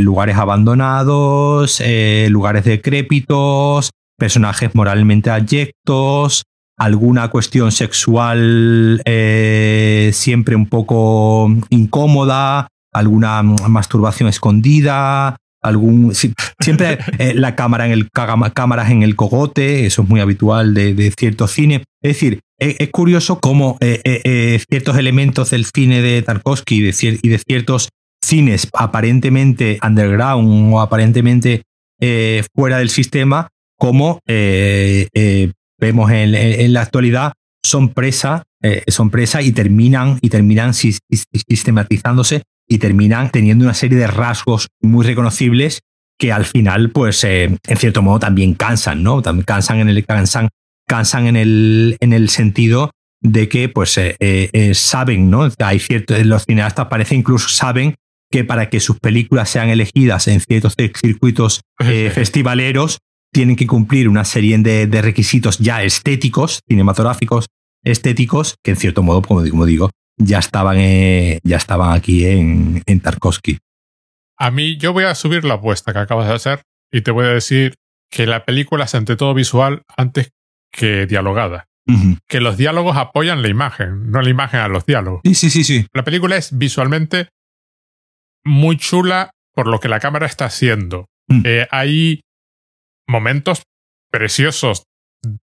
lugares 0.00 0.36
abandonados, 0.36 1.80
lugares 2.28 2.64
decrépitos, 2.64 3.90
personajes 4.18 4.74
moralmente 4.74 5.30
abyectos, 5.30 6.42
alguna 6.76 7.28
cuestión 7.28 7.70
sexual 7.70 9.00
siempre 10.12 10.56
un 10.56 10.66
poco 10.66 11.48
incómoda, 11.70 12.66
alguna 12.92 13.42
masturbación 13.42 14.28
escondida, 14.28 15.36
algún 15.60 16.14
siempre 16.14 16.98
eh, 17.18 17.34
la 17.34 17.56
cámara 17.56 17.86
en 17.86 17.92
el 17.92 18.10
cámaras 18.10 18.90
en 18.90 19.02
el 19.02 19.16
cogote, 19.16 19.86
eso 19.86 20.02
es 20.02 20.08
muy 20.08 20.20
habitual 20.20 20.74
de, 20.74 20.94
de 20.94 21.10
ciertos 21.10 21.50
cines. 21.50 21.80
Es 22.02 22.14
decir, 22.14 22.40
es, 22.58 22.90
curioso 22.90 23.40
cómo 23.40 23.76
eh, 23.80 24.00
eh, 24.04 24.60
ciertos 24.68 24.96
elementos 24.96 25.50
del 25.50 25.64
cine 25.64 26.02
de 26.02 26.22
Tarkovsky 26.22 26.76
y 26.76 26.80
de, 26.82 27.18
y 27.22 27.28
de 27.28 27.38
ciertos 27.38 27.88
cines 28.24 28.68
aparentemente 28.72 29.78
underground 29.82 30.72
o 30.72 30.80
aparentemente 30.80 31.62
fuera 32.54 32.78
del 32.78 32.90
sistema, 32.90 33.48
como 33.78 34.20
vemos 34.26 36.10
en, 36.10 36.34
en, 36.34 36.72
la 36.72 36.82
actualidad, 36.82 37.32
son 37.62 37.90
presa, 37.90 38.42
son 38.88 39.10
presa 39.10 39.40
y 39.40 39.52
terminan, 39.52 40.18
y 40.20 40.28
terminan 40.28 40.74
sistematizándose 40.74 42.42
y 42.68 42.78
terminan 42.78 43.30
teniendo 43.30 43.64
una 43.64 43.74
serie 43.74 43.98
de 43.98 44.06
rasgos 44.06 44.68
muy 44.80 45.06
reconocibles 45.06 45.80
que 46.18 46.32
al 46.32 46.44
final, 46.44 46.90
pues, 46.90 47.24
eh, 47.24 47.56
en 47.66 47.76
cierto 47.76 48.02
modo 48.02 48.20
también 48.20 48.54
cansan, 48.54 49.02
¿no? 49.02 49.22
También 49.22 49.44
cansan 49.44 49.80
en 49.80 49.88
el, 49.88 50.04
cansan, 50.04 50.48
cansan 50.86 51.26
en 51.26 51.36
el, 51.36 51.96
en 52.00 52.12
el 52.12 52.28
sentido 52.28 52.90
de 53.20 53.48
que, 53.48 53.68
pues, 53.68 53.96
eh, 53.96 54.16
eh, 54.20 54.74
saben, 54.74 55.30
¿no? 55.30 55.48
Hay 55.58 55.78
ciertos, 55.78 56.24
los 56.26 56.44
cineastas 56.44 56.88
parece 56.88 57.14
incluso 57.14 57.48
saben 57.48 57.94
que 58.30 58.44
para 58.44 58.68
que 58.68 58.80
sus 58.80 58.98
películas 58.98 59.48
sean 59.48 59.68
elegidas 59.68 60.28
en 60.28 60.40
ciertos 60.40 60.74
circuitos 60.76 61.60
festivaleros, 61.78 62.98
tienen 63.32 63.56
que 63.56 63.66
cumplir 63.66 64.08
una 64.08 64.24
serie 64.24 64.56
de, 64.58 64.86
de, 64.86 65.02
requisitos 65.02 65.58
ya 65.58 65.82
estéticos, 65.82 66.60
cinematográficos, 66.68 67.46
estéticos, 67.82 68.56
que 68.62 68.70
en 68.72 68.76
cierto 68.76 69.02
modo, 69.02 69.22
como 69.22 69.48
como 69.50 69.66
digo 69.66 69.90
ya 70.16 70.38
estaban, 70.38 70.76
eh, 70.78 71.40
ya 71.42 71.56
estaban 71.56 71.92
aquí 71.92 72.24
en, 72.24 72.82
en 72.86 73.00
Tarkovsky. 73.00 73.58
A 74.38 74.50
mí, 74.50 74.76
yo 74.76 74.92
voy 74.92 75.04
a 75.04 75.14
subir 75.14 75.44
la 75.44 75.54
apuesta 75.54 75.92
que 75.92 75.98
acabas 75.98 76.28
de 76.28 76.34
hacer 76.34 76.62
y 76.92 77.02
te 77.02 77.10
voy 77.10 77.26
a 77.26 77.30
decir 77.30 77.74
que 78.10 78.26
la 78.26 78.44
película 78.44 78.84
es 78.84 78.94
ante 78.94 79.16
todo 79.16 79.34
visual 79.34 79.82
antes 79.96 80.30
que 80.74 81.06
dialogada. 81.06 81.66
Que 82.26 82.40
los 82.40 82.56
diálogos 82.56 82.96
apoyan 82.96 83.42
la 83.42 83.48
imagen, 83.48 84.10
no 84.10 84.22
la 84.22 84.30
imagen 84.30 84.60
a 84.60 84.68
los 84.68 84.86
diálogos. 84.86 85.20
Sí, 85.22 85.34
sí, 85.34 85.50
sí, 85.50 85.64
sí. 85.64 85.86
La 85.92 86.02
película 86.02 86.36
es 86.36 86.56
visualmente 86.56 87.28
muy 88.42 88.78
chula 88.78 89.30
por 89.54 89.66
lo 89.66 89.80
que 89.80 89.88
la 89.88 90.00
cámara 90.00 90.26
está 90.26 90.46
haciendo. 90.46 91.06
Mm. 91.28 91.42
Eh, 91.44 91.68
hay 91.70 92.20
momentos 93.06 93.64
preciosos 94.10 94.84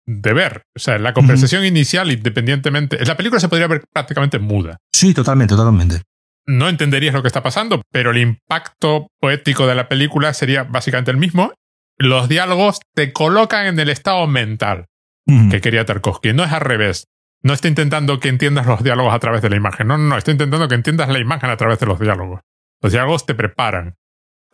de 0.05 0.33
ver. 0.33 0.63
O 0.75 0.79
sea, 0.79 0.99
la 0.99 1.13
conversación 1.13 1.63
inicial, 1.63 2.11
independientemente. 2.11 3.03
La 3.05 3.15
película 3.15 3.39
se 3.39 3.47
podría 3.47 3.67
ver 3.67 3.83
prácticamente 3.93 4.37
muda. 4.37 4.77
Sí, 4.93 5.13
totalmente, 5.13 5.55
totalmente. 5.55 6.01
No 6.45 6.67
entenderías 6.67 7.13
lo 7.13 7.21
que 7.21 7.29
está 7.29 7.41
pasando, 7.41 7.81
pero 7.91 8.11
el 8.11 8.17
impacto 8.17 9.07
poético 9.21 9.67
de 9.67 9.75
la 9.75 9.87
película 9.87 10.33
sería 10.33 10.63
básicamente 10.63 11.11
el 11.11 11.17
mismo. 11.17 11.53
Los 11.97 12.27
diálogos 12.27 12.81
te 12.93 13.13
colocan 13.13 13.67
en 13.67 13.79
el 13.79 13.89
estado 13.89 14.27
mental 14.27 14.85
que 15.25 15.61
quería 15.61 15.85
Tarkovsky. 15.85 16.33
No 16.33 16.43
es 16.43 16.51
al 16.51 16.61
revés. 16.61 17.07
No 17.41 17.53
está 17.53 17.67
intentando 17.67 18.19
que 18.19 18.29
entiendas 18.29 18.65
los 18.65 18.83
diálogos 18.83 19.13
a 19.13 19.19
través 19.19 19.41
de 19.41 19.49
la 19.49 19.55
imagen. 19.55 19.87
No, 19.87 19.97
no, 19.97 20.03
no. 20.05 20.17
Está 20.17 20.31
intentando 20.31 20.67
que 20.67 20.75
entiendas 20.75 21.09
la 21.09 21.19
imagen 21.19 21.49
a 21.49 21.57
través 21.57 21.79
de 21.79 21.85
los 21.85 21.99
diálogos. 21.99 22.41
Los 22.81 22.91
diálogos 22.91 23.25
te 23.25 23.35
preparan. 23.35 23.95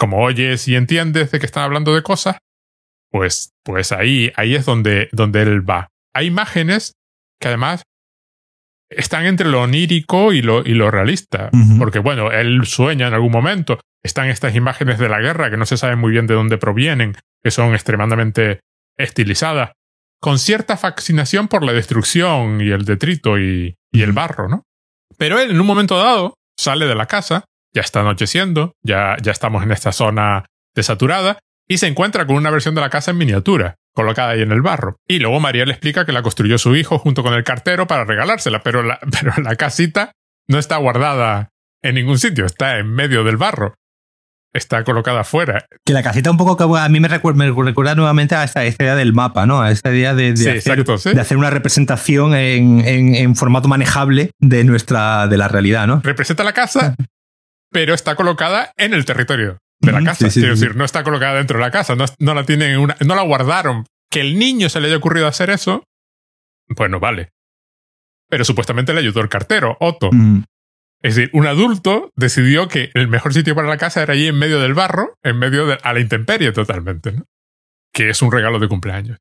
como 0.02 0.18
oyes 0.24 0.68
y 0.68 0.76
entiendes 0.76 1.30
de 1.30 1.40
que 1.40 1.46
están 1.46 1.64
hablando 1.64 1.94
de 1.94 2.02
cosas, 2.02 2.38
pues, 3.12 3.54
pues 3.64 3.92
ahí, 3.92 4.32
ahí 4.36 4.56
es 4.56 4.66
donde, 4.66 5.10
donde 5.12 5.44
él 5.44 5.70
va. 5.70 5.90
Hay 6.14 6.26
imágenes 6.26 6.94
que 7.40 7.50
además 7.50 7.84
están 8.90 9.26
entre 9.28 9.48
lo 9.48 9.62
onírico 9.62 10.34
y 10.34 10.42
lo, 10.42 10.66
y 10.66 10.74
lo 10.74 10.90
realista. 10.90 11.52
Porque, 11.78 12.00
bueno, 12.00 12.32
él 12.32 12.66
sueña 12.66 13.08
en 13.08 13.14
algún 13.14 13.32
momento. 13.32 13.80
Están 14.04 14.28
estas 14.30 14.56
imágenes 14.56 14.98
de 14.98 15.08
la 15.08 15.20
guerra 15.20 15.52
que 15.52 15.58
no 15.58 15.68
se 15.68 15.78
sabe 15.78 15.96
muy 15.96 16.12
bien 16.12 16.26
de 16.26 16.34
dónde 16.34 16.58
provienen, 16.58 17.16
que 17.44 17.52
son 17.52 17.74
extremadamente 17.74 18.62
estilizadas, 18.98 19.74
con 20.22 20.40
cierta 20.40 20.78
fascinación 20.78 21.48
por 21.48 21.64
la 21.64 21.74
destrucción 21.74 22.62
y 22.62 22.70
el 22.70 22.86
detrito 22.86 23.40
y, 23.40 23.76
y 23.92 24.02
el 24.04 24.14
barro, 24.14 24.48
¿no? 24.48 24.64
Pero 25.18 25.40
él, 25.40 25.52
en 25.52 25.60
un 25.60 25.68
momento 25.68 25.98
dado, 25.98 26.36
sale 26.58 26.86
de 26.86 26.96
la 26.96 27.08
casa, 27.08 27.46
ya 27.74 27.82
está 27.82 28.02
anocheciendo, 28.02 28.74
ya, 28.84 29.18
ya 29.22 29.32
estamos 29.32 29.64
en 29.64 29.72
esta 29.72 29.92
zona 29.92 30.46
desaturada, 30.76 31.40
y 31.68 31.78
se 31.78 31.88
encuentra 31.88 32.26
con 32.28 32.36
una 32.36 32.52
versión 32.52 32.76
de 32.76 32.82
la 32.82 32.90
casa 32.90 33.12
en 33.12 33.18
miniatura, 33.18 33.76
colocada 33.94 34.32
ahí 34.32 34.42
en 34.42 34.52
el 34.52 34.62
barro. 34.62 34.98
Y 35.08 35.20
luego 35.20 35.40
María 35.40 35.66
le 35.66 35.72
explica 35.72 36.06
que 36.06 36.12
la 36.12 36.22
construyó 36.22 36.58
su 36.58 36.76
hijo 36.76 37.00
junto 37.00 37.24
con 37.24 37.34
el 37.34 37.44
cartero 37.44 37.88
para 37.88 38.04
regalársela, 38.04 38.62
pero 38.62 38.84
la, 38.84 39.00
pero 39.12 39.34
la 39.42 39.56
casita 39.56 40.12
no 40.48 40.60
está 40.60 40.78
guardada 40.78 41.50
en 41.82 41.96
ningún 41.96 42.20
sitio, 42.20 42.46
está 42.46 42.78
en 42.78 42.92
medio 42.94 43.24
del 43.24 43.38
barro. 43.38 43.76
Está 44.54 44.84
colocada 44.84 45.22
afuera. 45.22 45.66
Que 45.86 45.94
la 45.94 46.04
casita 46.04 46.30
un 46.30 46.38
poco 46.38 46.78
a 46.78 46.90
mí 46.90 47.00
me 47.00 47.08
recuerda, 47.08 47.46
recuerda 47.46 47.96
nuevamente 47.96 48.36
a 48.36 48.44
esta, 48.44 48.66
idea 48.66 48.96
del 48.96 49.14
mapa, 49.14 49.46
¿no? 49.46 49.62
A 49.62 49.72
esta 49.72 49.94
idea 49.94 50.14
de, 50.14 50.32
hacer, 50.32 50.84
de 50.84 51.22
hacer, 51.22 51.38
una 51.38 51.50
representación 51.50 52.36
en, 52.36 52.82
en, 52.86 53.36
formato 53.36 53.70
manejable 53.70 54.32
de 54.40 54.66
nuestra 54.66 55.28
de 55.28 55.38
la 55.38 55.48
realidad, 55.48 55.88
¿no? 55.88 56.02
Representa 56.04 56.44
la 56.44 56.52
casa, 56.52 56.96
pero 57.72 57.94
está 57.94 58.16
colocada 58.16 58.74
en 58.76 58.94
el 58.94 59.06
territorio 59.06 59.60
de 59.80 59.92
la 59.94 60.04
casa. 60.04 60.28
Quiero 60.30 60.50
decir, 60.50 60.76
no 60.76 60.84
está 60.84 61.04
colocada 61.04 61.36
dentro 61.36 61.58
de 61.58 61.64
la 61.64 61.72
casa, 61.72 61.96
no, 61.96 62.06
no 62.20 62.34
la 62.34 62.44
tienen 62.44 62.78
una, 62.78 62.98
no 63.00 63.16
la 63.16 63.24
guardaron. 63.24 63.86
Que 64.10 64.20
el 64.20 64.38
niño 64.38 64.68
se 64.68 64.82
le 64.82 64.88
haya 64.88 64.98
ocurrido 64.98 65.28
hacer 65.28 65.50
eso, 65.50 65.86
bueno, 66.76 67.00
vale. 67.00 67.32
Pero 68.30 68.46
supuestamente 68.46 68.94
le 68.94 69.00
ayudó 69.00 69.22
el 69.22 69.30
cartero, 69.30 69.78
Otto. 69.80 70.10
Es 71.02 71.16
decir, 71.16 71.32
un 71.34 71.48
adulto 71.48 72.12
decidió 72.16 72.68
que 72.68 72.92
el 72.94 73.08
mejor 73.08 73.34
sitio 73.34 73.56
para 73.56 73.68
la 73.68 73.78
casa 73.78 74.04
era 74.04 74.14
allí 74.14 74.28
en 74.28 74.38
medio 74.38 74.60
del 74.60 74.74
barro, 74.74 75.16
en 75.24 75.40
medio 75.40 75.66
de 75.66 75.78
a 75.82 75.94
la 75.94 76.00
intemperie 76.00 76.52
totalmente, 76.52 77.12
¿no? 77.12 77.26
Que 77.92 78.10
es 78.10 78.22
un 78.22 78.32
regalo 78.32 78.60
de 78.60 78.68
cumpleaños. 78.68 79.18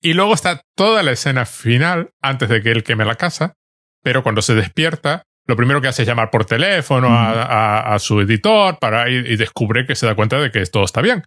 Y 0.00 0.14
luego 0.14 0.34
está 0.34 0.60
toda 0.76 1.02
la 1.02 1.12
escena 1.12 1.44
final, 1.46 2.10
antes 2.22 2.48
de 2.48 2.62
que 2.62 2.70
él 2.70 2.84
queme 2.84 3.04
la 3.04 3.16
casa, 3.16 3.54
pero 4.02 4.22
cuando 4.22 4.40
se 4.40 4.54
despierta, 4.54 5.24
lo 5.46 5.56
primero 5.56 5.80
que 5.80 5.88
hace 5.88 6.02
es 6.02 6.08
llamar 6.08 6.30
por 6.30 6.44
teléfono 6.44 7.08
a, 7.10 7.96
su 7.98 8.20
editor 8.20 8.78
para 8.78 9.10
y, 9.10 9.16
y, 9.16 9.36
descubre 9.36 9.86
que 9.86 9.94
se 9.94 10.06
da 10.06 10.14
cuenta 10.14 10.38
de 10.38 10.50
que 10.50 10.64
todo 10.66 10.84
está 10.84 11.00
bien. 11.00 11.24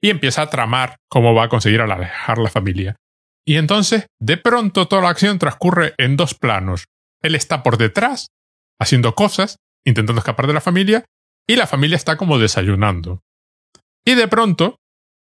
Y 0.00 0.10
empieza 0.10 0.42
a 0.42 0.50
tramar 0.50 0.96
cómo 1.08 1.34
va 1.34 1.44
a 1.44 1.48
conseguir 1.48 1.80
alejar 1.80 2.38
la 2.38 2.50
familia. 2.50 2.96
Y 3.44 3.56
entonces, 3.56 4.06
de 4.20 4.36
pronto, 4.36 4.86
toda 4.86 5.02
la 5.02 5.08
acción 5.08 5.38
transcurre 5.38 5.94
en 5.98 6.16
dos 6.16 6.34
planos. 6.34 6.84
Él 7.22 7.34
está 7.34 7.62
por 7.62 7.78
detrás, 7.78 8.28
haciendo 8.80 9.14
cosas, 9.14 9.56
intentando 9.84 10.20
escapar 10.20 10.46
de 10.46 10.54
la 10.54 10.60
familia, 10.60 11.04
y 11.48 11.56
la 11.56 11.66
familia 11.66 11.96
está 11.96 12.16
como 12.16 12.38
desayunando. 12.38 13.22
Y 14.04 14.14
de 14.14 14.28
pronto, 14.28 14.76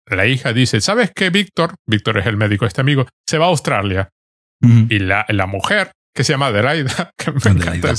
la 0.07 0.25
hija 0.25 0.53
dice, 0.53 0.81
¿sabes 0.81 1.11
qué, 1.15 1.29
Víctor? 1.29 1.75
Víctor 1.87 2.17
es 2.17 2.25
el 2.25 2.37
médico 2.37 2.65
este 2.65 2.81
amigo, 2.81 3.07
se 3.27 3.37
va 3.37 3.45
a 3.45 3.49
Australia. 3.49 4.09
Y 4.61 4.99
la, 4.99 5.25
la 5.29 5.45
mujer 5.45 5.93
que 6.13 6.25
se 6.25 6.33
llama 6.33 6.47
Adelaida, 6.47 7.11
que 7.17 7.31
me 7.31 7.51
encanta 7.51 7.93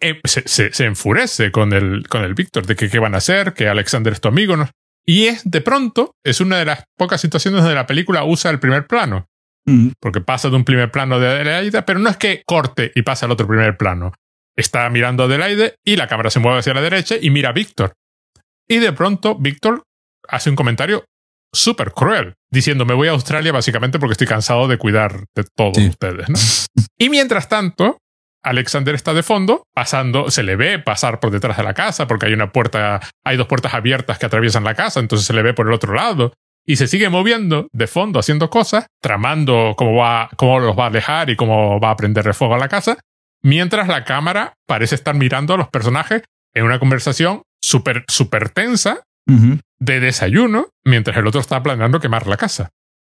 eh, 0.00 0.20
se, 0.24 0.72
se, 0.72 0.84
enfurece 0.84 1.50
con 1.50 1.72
el, 1.72 2.08
con 2.08 2.22
el 2.22 2.34
Víctor 2.34 2.66
de 2.66 2.76
que 2.76 2.88
qué 2.88 2.98
van 2.98 3.14
a 3.14 3.18
hacer, 3.18 3.52
que 3.52 3.68
Alexander 3.68 4.12
es 4.12 4.20
tu 4.20 4.28
amigo. 4.28 4.56
¿no? 4.56 4.70
Y 5.06 5.26
es, 5.26 5.42
de 5.48 5.60
pronto, 5.60 6.14
es 6.24 6.40
una 6.40 6.58
de 6.58 6.64
las 6.64 6.84
pocas 6.96 7.20
situaciones 7.20 7.60
donde 7.60 7.74
la 7.74 7.86
película 7.86 8.24
usa 8.24 8.50
el 8.50 8.58
primer 8.58 8.86
plano. 8.86 9.26
Mm. 9.66 9.88
Porque 10.00 10.20
pasa 10.20 10.48
de 10.48 10.56
un 10.56 10.64
primer 10.64 10.90
plano 10.90 11.18
de 11.18 11.28
Adelaida, 11.28 11.84
pero 11.84 11.98
no 11.98 12.08
es 12.08 12.16
que 12.16 12.42
corte 12.46 12.92
y 12.94 13.02
pasa 13.02 13.26
al 13.26 13.32
otro 13.32 13.46
primer 13.46 13.76
plano. 13.76 14.12
Está 14.56 14.88
mirando 14.88 15.24
a 15.24 15.26
Adelaide 15.26 15.74
y 15.84 15.96
la 15.96 16.06
cámara 16.06 16.30
se 16.30 16.40
mueve 16.40 16.60
hacia 16.60 16.74
la 16.74 16.80
derecha 16.80 17.16
y 17.20 17.30
mira 17.30 17.50
a 17.50 17.52
Víctor. 17.52 17.92
Y 18.68 18.78
de 18.78 18.92
pronto, 18.92 19.36
Víctor 19.36 19.82
hace 20.28 20.50
un 20.50 20.56
comentario 20.56 21.04
súper 21.52 21.92
cruel, 21.92 22.34
diciendo 22.50 22.84
me 22.84 22.94
voy 22.94 23.08
a 23.08 23.12
Australia 23.12 23.52
básicamente 23.52 23.98
porque 23.98 24.12
estoy 24.12 24.26
cansado 24.26 24.68
de 24.68 24.78
cuidar 24.78 25.24
de 25.34 25.44
todos 25.56 25.78
ustedes. 25.78 26.28
¿no? 26.28 26.36
y 26.98 27.08
mientras 27.08 27.48
tanto, 27.48 27.98
Alexander 28.42 28.94
está 28.94 29.14
de 29.14 29.22
fondo, 29.22 29.64
pasando, 29.74 30.30
se 30.30 30.42
le 30.42 30.56
ve 30.56 30.78
pasar 30.78 31.18
por 31.18 31.30
detrás 31.30 31.56
de 31.56 31.64
la 31.64 31.74
casa 31.74 32.06
porque 32.06 32.26
hay 32.26 32.32
una 32.32 32.52
puerta, 32.52 33.00
hay 33.24 33.36
dos 33.36 33.46
puertas 33.46 33.74
abiertas 33.74 34.18
que 34.18 34.26
atraviesan 34.26 34.64
la 34.64 34.74
casa, 34.74 35.00
entonces 35.00 35.26
se 35.26 35.32
le 35.32 35.42
ve 35.42 35.54
por 35.54 35.66
el 35.66 35.72
otro 35.72 35.94
lado. 35.94 36.32
Y 36.66 36.76
se 36.76 36.88
sigue 36.88 37.08
moviendo 37.08 37.68
de 37.72 37.86
fondo 37.86 38.18
haciendo 38.18 38.50
cosas, 38.50 38.86
tramando 39.00 39.74
cómo 39.76 39.96
va, 39.96 40.28
cómo 40.36 40.58
los 40.58 40.76
va 40.76 40.84
a 40.84 40.88
alejar 40.88 41.30
y 41.30 41.36
cómo 41.36 41.78
va 41.78 41.90
a 41.90 41.96
prenderle 41.96 42.32
fuego 42.32 42.56
a 42.56 42.58
la 42.58 42.68
casa, 42.68 42.98
mientras 43.42 43.86
la 43.86 44.04
cámara 44.04 44.54
parece 44.66 44.96
estar 44.96 45.14
mirando 45.14 45.54
a 45.54 45.56
los 45.56 45.68
personajes 45.68 46.22
en 46.54 46.64
una 46.64 46.78
conversación 46.80 47.42
súper, 47.62 48.04
súper 48.08 48.50
tensa 48.50 49.02
de 49.80 49.98
desayuno 50.00 50.68
mientras 50.84 51.16
el 51.16 51.26
otro 51.26 51.40
está 51.40 51.62
planeando 51.62 52.00
quemar 52.00 52.26
la 52.26 52.36
casa. 52.36 52.70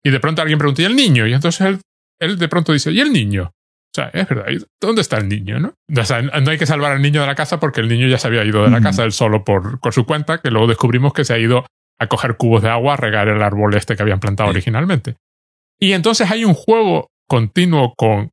Y 0.03 0.09
de 0.09 0.19
pronto 0.19 0.41
alguien 0.41 0.57
pregunta, 0.57 0.81
¿y 0.81 0.85
el 0.85 0.95
niño? 0.95 1.27
Y 1.27 1.33
entonces 1.33 1.61
él, 1.61 1.81
él 2.19 2.37
de 2.37 2.47
pronto 2.47 2.71
dice, 2.71 2.91
¿y 2.91 3.01
el 3.01 3.11
niño? 3.11 3.51
O 3.53 3.93
sea, 3.93 4.09
es 4.13 4.27
verdad, 4.27 4.45
¿dónde 4.81 5.01
está 5.01 5.17
el 5.17 5.27
niño? 5.27 5.59
¿no? 5.59 5.73
O 5.95 6.05
sea, 6.05 6.21
no 6.21 6.51
hay 6.51 6.57
que 6.57 6.65
salvar 6.65 6.93
al 6.93 7.01
niño 7.01 7.21
de 7.21 7.27
la 7.27 7.35
casa 7.35 7.59
porque 7.59 7.81
el 7.81 7.87
niño 7.87 8.07
ya 8.07 8.17
se 8.17 8.27
había 8.27 8.43
ido 8.45 8.63
de 8.63 8.69
la 8.69 8.81
casa 8.81 9.03
él 9.03 9.11
solo 9.11 9.43
por, 9.43 9.79
por 9.79 9.93
su 9.93 10.05
cuenta, 10.05 10.39
que 10.39 10.51
luego 10.51 10.67
descubrimos 10.67 11.13
que 11.13 11.25
se 11.25 11.33
ha 11.33 11.39
ido 11.39 11.65
a 11.99 12.07
coger 12.07 12.37
cubos 12.37 12.61
de 12.61 12.69
agua 12.69 12.93
a 12.93 12.97
regar 12.97 13.27
el 13.27 13.41
árbol 13.41 13.75
este 13.75 13.95
que 13.95 14.03
habían 14.03 14.19
plantado 14.19 14.49
originalmente. 14.49 15.15
Y 15.79 15.93
entonces 15.93 16.29
hay 16.31 16.45
un 16.45 16.53
juego 16.53 17.09
continuo 17.27 17.93
con 17.95 18.29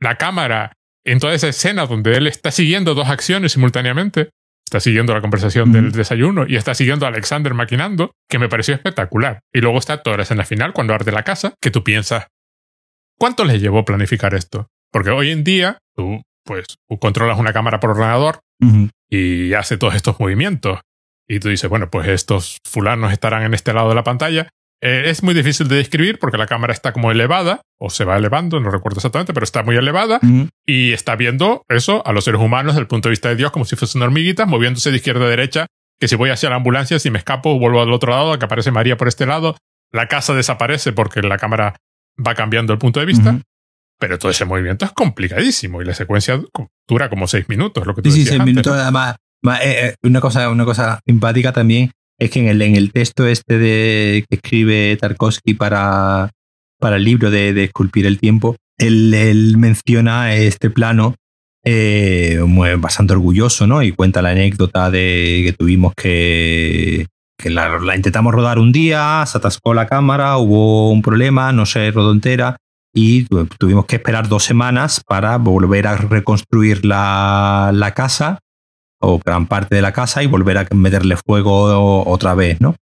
la 0.00 0.16
cámara 0.16 0.72
en 1.04 1.18
toda 1.18 1.34
esa 1.34 1.48
escena 1.48 1.86
donde 1.86 2.16
él 2.16 2.26
está 2.26 2.50
siguiendo 2.50 2.94
dos 2.94 3.08
acciones 3.08 3.52
simultáneamente 3.52 4.30
está 4.72 4.80
siguiendo 4.80 5.12
la 5.12 5.20
conversación 5.20 5.70
del 5.70 5.92
desayuno 5.92 6.46
y 6.48 6.56
está 6.56 6.74
siguiendo 6.74 7.04
a 7.04 7.10
Alexander 7.10 7.52
maquinando, 7.52 8.12
que 8.26 8.38
me 8.38 8.48
pareció 8.48 8.74
espectacular. 8.74 9.40
Y 9.52 9.60
luego 9.60 9.78
está 9.78 10.02
toda 10.02 10.16
la 10.16 10.22
escena 10.22 10.44
final, 10.44 10.72
cuando 10.72 10.94
arde 10.94 11.12
la 11.12 11.24
casa, 11.24 11.54
que 11.60 11.70
tú 11.70 11.84
piensas, 11.84 12.28
¿cuánto 13.18 13.44
les 13.44 13.60
llevó 13.60 13.84
planificar 13.84 14.32
esto? 14.32 14.68
Porque 14.90 15.10
hoy 15.10 15.30
en 15.30 15.44
día 15.44 15.76
tú, 15.94 16.22
pues, 16.44 16.64
controlas 17.00 17.38
una 17.38 17.52
cámara 17.52 17.80
por 17.80 17.90
ordenador 17.90 18.40
y 19.10 19.52
hace 19.52 19.76
todos 19.76 19.94
estos 19.94 20.18
movimientos. 20.18 20.80
Y 21.28 21.40
tú 21.40 21.48
dices, 21.48 21.68
bueno, 21.70 21.90
pues 21.90 22.08
estos 22.08 22.58
fulanos 22.68 23.12
estarán 23.12 23.42
en 23.44 23.54
este 23.54 23.72
lado 23.72 23.88
de 23.88 23.94
la 23.94 24.04
pantalla 24.04 24.48
eh, 24.84 25.10
es 25.10 25.22
muy 25.22 25.32
difícil 25.32 25.68
de 25.68 25.76
describir 25.76 26.18
porque 26.18 26.36
la 26.36 26.48
cámara 26.48 26.72
está 26.72 26.92
como 26.92 27.12
elevada, 27.12 27.62
o 27.78 27.88
se 27.88 28.04
va 28.04 28.16
elevando, 28.16 28.58
no 28.58 28.68
recuerdo 28.68 28.98
exactamente, 28.98 29.32
pero 29.32 29.44
está 29.44 29.62
muy 29.62 29.76
elevada, 29.76 30.18
y 30.66 30.92
está 30.92 31.14
viendo 31.14 31.62
eso 31.68 32.04
a 32.04 32.12
los 32.12 32.24
seres 32.24 32.40
humanos 32.40 32.74
desde 32.74 32.80
el 32.80 32.88
punto 32.88 33.08
de 33.08 33.12
vista 33.12 33.28
de 33.28 33.36
Dios 33.36 33.52
como 33.52 33.64
si 33.64 33.76
fuesen 33.76 34.02
hormiguitas, 34.02 34.48
moviéndose 34.48 34.90
de 34.90 34.96
izquierda 34.96 35.24
a 35.26 35.28
derecha, 35.28 35.66
que 36.00 36.08
si 36.08 36.16
voy 36.16 36.30
hacia 36.30 36.50
la 36.50 36.56
ambulancia, 36.56 36.98
si 36.98 37.12
me 37.12 37.18
escapo, 37.18 37.60
vuelvo 37.60 37.80
al 37.80 37.92
otro 37.92 38.10
lado, 38.10 38.36
que 38.36 38.44
aparece 38.44 38.72
María 38.72 38.96
por 38.96 39.06
este 39.06 39.24
lado, 39.24 39.56
la 39.92 40.08
casa 40.08 40.34
desaparece 40.34 40.92
porque 40.92 41.22
la 41.22 41.38
cámara 41.38 41.76
va 42.18 42.34
cambiando 42.34 42.72
el 42.72 42.80
punto 42.80 42.98
de 42.98 43.06
vista. 43.06 43.38
Pero 44.00 44.18
todo 44.18 44.32
ese 44.32 44.44
movimiento 44.44 44.84
es 44.84 44.90
complicadísimo 44.90 45.80
y 45.80 45.84
la 45.84 45.94
secuencia 45.94 46.42
dura 46.88 47.08
como 47.08 47.28
seis 47.28 47.48
minutos, 47.48 47.86
lo 47.86 47.94
que 47.94 48.02
tú 48.02 48.10
sí, 48.10 48.26
seis 48.26 48.42
minutos. 48.42 48.72
Además, 48.72 49.14
una, 49.42 50.20
cosa, 50.20 50.50
una 50.50 50.64
cosa 50.64 51.00
simpática 51.06 51.52
también 51.52 51.90
es 52.18 52.30
que 52.30 52.40
en 52.40 52.48
el, 52.48 52.62
en 52.62 52.76
el 52.76 52.92
texto 52.92 53.26
este 53.26 53.58
de, 53.58 54.24
que 54.28 54.36
escribe 54.36 54.96
Tarkovsky 55.00 55.54
para, 55.54 56.30
para 56.78 56.96
el 56.96 57.04
libro 57.04 57.30
de, 57.30 57.64
Esculpir 57.64 58.06
el 58.06 58.18
Tiempo, 58.18 58.56
él, 58.78 59.54
menciona 59.58 60.34
este 60.34 60.70
plano 60.70 61.16
eh, 61.64 62.40
bastante 62.78 63.14
orgulloso, 63.14 63.66
¿no? 63.66 63.82
Y 63.82 63.92
cuenta 63.92 64.22
la 64.22 64.30
anécdota 64.30 64.90
de 64.90 65.42
que 65.44 65.52
tuvimos 65.52 65.94
que, 65.96 67.06
que 67.36 67.50
la, 67.50 67.96
intentamos 67.96 68.32
rodar 68.32 68.58
un 68.58 68.72
día, 68.72 69.24
se 69.26 69.38
atascó 69.38 69.74
la 69.74 69.86
cámara, 69.86 70.36
hubo 70.38 70.90
un 70.90 71.02
problema, 71.02 71.52
no 71.52 71.66
se 71.66 71.90
rodó 71.90 72.12
entera 72.12 72.56
y 72.94 73.24
tuvimos 73.58 73.86
que 73.86 73.96
esperar 73.96 74.28
dos 74.28 74.44
semanas 74.44 75.02
para 75.06 75.38
volver 75.38 75.86
a 75.86 75.96
reconstruir 75.96 76.84
la, 76.84 77.70
la 77.72 77.94
casa 77.94 78.38
o 79.02 79.20
gran 79.24 79.46
parte 79.46 79.74
de 79.74 79.82
la 79.82 79.92
casa 79.92 80.22
y 80.22 80.26
volver 80.26 80.58
a 80.58 80.66
meterle 80.74 81.16
fuego 81.16 82.04
otra 82.08 82.34
vez, 82.34 82.60
¿no? 82.60 82.76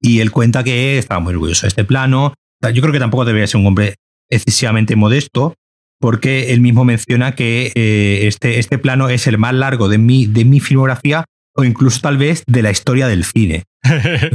Y 0.00 0.20
él 0.20 0.30
cuenta 0.30 0.64
que 0.64 0.98
estaba 0.98 1.20
muy 1.20 1.34
orgulloso 1.34 1.62
de 1.62 1.68
este 1.68 1.84
plano. 1.84 2.34
Yo 2.62 2.82
creo 2.82 2.92
que 2.92 2.98
tampoco 2.98 3.24
debería 3.24 3.46
ser 3.46 3.60
un 3.60 3.66
hombre 3.66 3.96
excesivamente 4.30 4.96
modesto, 4.96 5.54
porque 6.00 6.52
él 6.52 6.60
mismo 6.60 6.84
menciona 6.84 7.34
que 7.34 7.72
eh, 7.74 8.26
este, 8.26 8.58
este 8.58 8.78
plano 8.78 9.10
es 9.10 9.26
el 9.26 9.36
más 9.36 9.54
largo 9.54 9.88
de 9.88 9.98
mi, 9.98 10.26
de 10.26 10.44
mi 10.46 10.60
filmografía 10.60 11.26
o 11.54 11.64
incluso 11.64 12.00
tal 12.00 12.16
vez 12.16 12.42
de 12.46 12.62
la 12.62 12.70
historia 12.70 13.06
del 13.06 13.24
cine. 13.24 13.64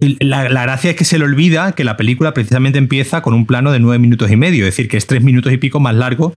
Eh, 0.00 0.16
la, 0.20 0.48
la, 0.50 0.62
gracia 0.62 0.90
es 0.90 0.96
que 0.96 1.04
se 1.04 1.16
le 1.16 1.24
olvida 1.24 1.72
que 1.72 1.84
la 1.84 1.96
película 1.96 2.34
precisamente 2.34 2.76
empieza 2.76 3.22
con 3.22 3.32
un 3.32 3.46
plano 3.46 3.72
de 3.72 3.78
nueve 3.78 3.98
minutos 3.98 4.30
y 4.30 4.36
medio, 4.36 4.66
es 4.66 4.72
decir, 4.72 4.88
que 4.88 4.98
es 4.98 5.06
tres 5.06 5.22
minutos 5.22 5.52
y 5.52 5.56
pico 5.56 5.80
más 5.80 5.94
largo 5.94 6.34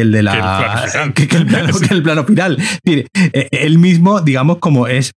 el 0.00 0.12
de 0.12 0.22
la 0.22 1.12
que, 1.14 1.22
el, 1.36 1.46
plano, 1.46 1.78
que 1.88 1.94
el 1.94 2.02
plano 2.02 2.24
final. 2.24 2.58
Él 2.84 3.78
mismo, 3.78 4.20
digamos, 4.20 4.58
como 4.58 4.86
es, 4.86 5.12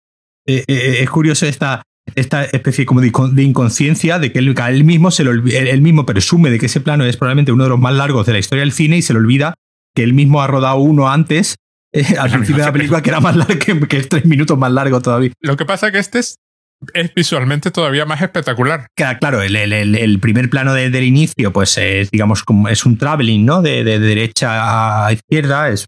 es 0.45 1.09
curioso 1.09 1.45
esta, 1.45 1.83
esta 2.15 2.43
especie 2.45 2.85
como 2.85 3.01
de 3.01 3.43
inconsciencia 3.43 4.19
de 4.19 4.31
que 4.31 4.39
él, 4.39 4.55
él 4.57 4.83
mismo 4.83 5.11
se 5.11 5.23
lo 5.23 5.31
él 5.31 5.81
mismo 5.81 6.05
presume 6.05 6.49
de 6.49 6.59
que 6.59 6.67
ese 6.67 6.81
plano 6.81 7.05
es 7.05 7.17
probablemente 7.17 7.51
uno 7.51 7.63
de 7.63 7.69
los 7.69 7.79
más 7.79 7.93
largos 7.93 8.25
de 8.25 8.33
la 8.33 8.39
historia 8.39 8.63
del 8.63 8.71
cine 8.71 8.97
y 8.97 9.01
se 9.01 9.13
le 9.13 9.19
olvida 9.19 9.55
que 9.95 10.03
él 10.03 10.13
mismo 10.13 10.41
ha 10.41 10.47
rodado 10.47 10.77
uno 10.77 11.09
antes 11.09 11.55
eh, 11.91 12.05
al 12.19 12.29
principio 12.29 12.57
de 12.57 12.67
la 12.67 12.73
película 12.73 13.01
que 13.01 13.09
era 13.09 13.19
más 13.19 13.35
largo 13.35 13.87
que, 13.87 13.97
es 13.97 14.09
tres 14.09 14.25
minutos 14.25 14.57
más 14.57 14.71
largo 14.71 15.01
todavía. 15.01 15.31
Lo 15.41 15.57
que 15.57 15.65
pasa 15.65 15.87
es 15.87 15.93
que 15.93 15.99
este 15.99 16.19
es, 16.19 16.35
visualmente 17.15 17.71
todavía 17.71 18.05
más 18.05 18.21
espectacular. 18.21 18.87
Claro, 18.95 19.41
el, 19.41 20.19
primer 20.19 20.49
plano 20.49 20.73
del 20.73 21.03
inicio, 21.03 21.51
pues 21.51 21.77
es, 21.77 22.11
digamos, 22.11 22.43
como 22.43 22.69
es 22.69 22.85
un 22.85 22.97
traveling, 22.97 23.45
¿no? 23.45 23.61
De, 23.61 23.83
de, 23.83 23.99
derecha 23.99 25.05
a 25.05 25.13
izquierda, 25.13 25.69
es, 25.69 25.85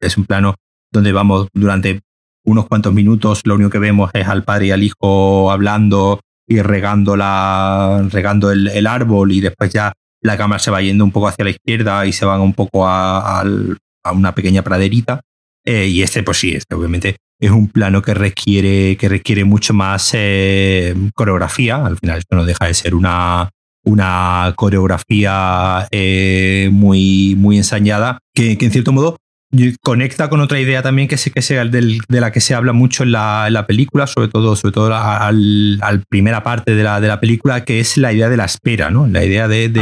es 0.00 0.16
un 0.16 0.24
plano 0.24 0.54
donde 0.92 1.12
vamos 1.12 1.48
durante 1.52 2.00
unos 2.44 2.66
cuantos 2.66 2.92
minutos 2.92 3.42
lo 3.44 3.54
único 3.54 3.70
que 3.70 3.78
vemos 3.78 4.10
es 4.14 4.26
al 4.26 4.44
padre 4.44 4.66
y 4.66 4.70
al 4.70 4.82
hijo 4.82 5.50
hablando 5.50 6.20
y 6.46 6.60
regando, 6.62 7.16
la, 7.16 8.04
regando 8.10 8.50
el, 8.50 8.86
árbol 8.86 9.30
y 9.30 9.40
después 9.40 9.72
ya 9.72 9.92
la 10.20 10.36
cámara 10.36 10.58
se 10.58 10.72
va 10.72 10.82
yendo 10.82 11.04
un 11.04 11.12
poco 11.12 11.28
hacia 11.28 11.44
la 11.44 11.52
izquierda 11.52 12.04
y 12.06 12.12
se 12.12 12.24
van 12.24 12.40
un 12.40 12.54
poco 12.54 12.86
a, 12.88 13.44
una 14.12 14.34
pequeña 14.34 14.62
praderita. 14.62 15.20
Eh, 15.64 15.86
y 15.86 16.02
este, 16.02 16.24
pues 16.24 16.38
sí, 16.38 16.54
este 16.54 16.74
obviamente 16.74 17.16
es 17.40 17.50
un 17.50 17.68
plano 17.68 18.02
que 18.02 18.14
requiere, 18.14 18.96
que 18.96 19.08
requiere 19.08 19.44
mucho 19.44 19.74
más 19.74 20.10
eh, 20.12 20.94
coreografía. 21.14 21.84
Al 21.84 21.98
final 21.98 22.18
esto 22.18 22.36
no 22.36 22.44
deja 22.44 22.66
de 22.66 22.74
ser 22.74 22.94
una, 22.94 23.50
una 23.84 24.52
coreografía 24.56 25.88
eh, 25.90 26.68
muy, 26.70 27.34
muy 27.36 27.56
ensañada 27.56 28.18
que, 28.34 28.58
que, 28.58 28.66
en 28.66 28.72
cierto 28.72 28.92
modo 28.92 29.16
conecta 29.82 30.28
con 30.28 30.40
otra 30.40 30.60
idea 30.60 30.82
también 30.82 31.08
que 31.08 31.16
sé 31.16 31.32
que 31.32 31.42
sea 31.42 31.64
de 31.64 32.00
la 32.08 32.30
que 32.30 32.40
se 32.40 32.54
habla 32.54 32.72
mucho 32.72 33.02
en 33.02 33.12
la, 33.12 33.64
película, 33.66 34.06
sobre 34.06 34.28
todo, 34.28 34.54
sobre 34.54 34.72
todo 34.72 34.94
al, 34.94 36.04
primera 36.08 36.42
parte 36.42 36.74
de 36.74 36.84
la, 36.84 37.00
de 37.00 37.08
la 37.08 37.20
película, 37.20 37.64
que 37.64 37.80
es 37.80 37.96
la 37.96 38.12
idea 38.12 38.28
de 38.28 38.36
la 38.36 38.44
espera, 38.44 38.90
¿no? 38.90 39.06
La 39.06 39.24
idea 39.24 39.48
de, 39.48 39.72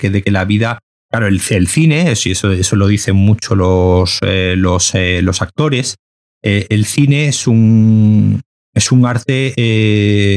que, 0.00 0.10
de 0.10 0.22
que 0.22 0.30
la 0.30 0.44
vida. 0.44 0.78
Claro, 1.10 1.26
el, 1.26 1.42
el 1.50 1.68
cine, 1.68 2.10
eso, 2.10 2.52
eso 2.52 2.76
lo 2.76 2.86
dicen 2.86 3.16
mucho 3.16 3.54
los, 3.54 4.18
eh, 4.22 4.54
los, 4.56 4.94
eh, 4.94 5.20
los 5.22 5.42
actores. 5.42 5.96
Eh, 6.42 6.66
el 6.70 6.84
cine 6.84 7.28
es 7.28 7.46
un, 7.46 8.40
es 8.74 8.92
un 8.92 9.06
arte 9.06 9.54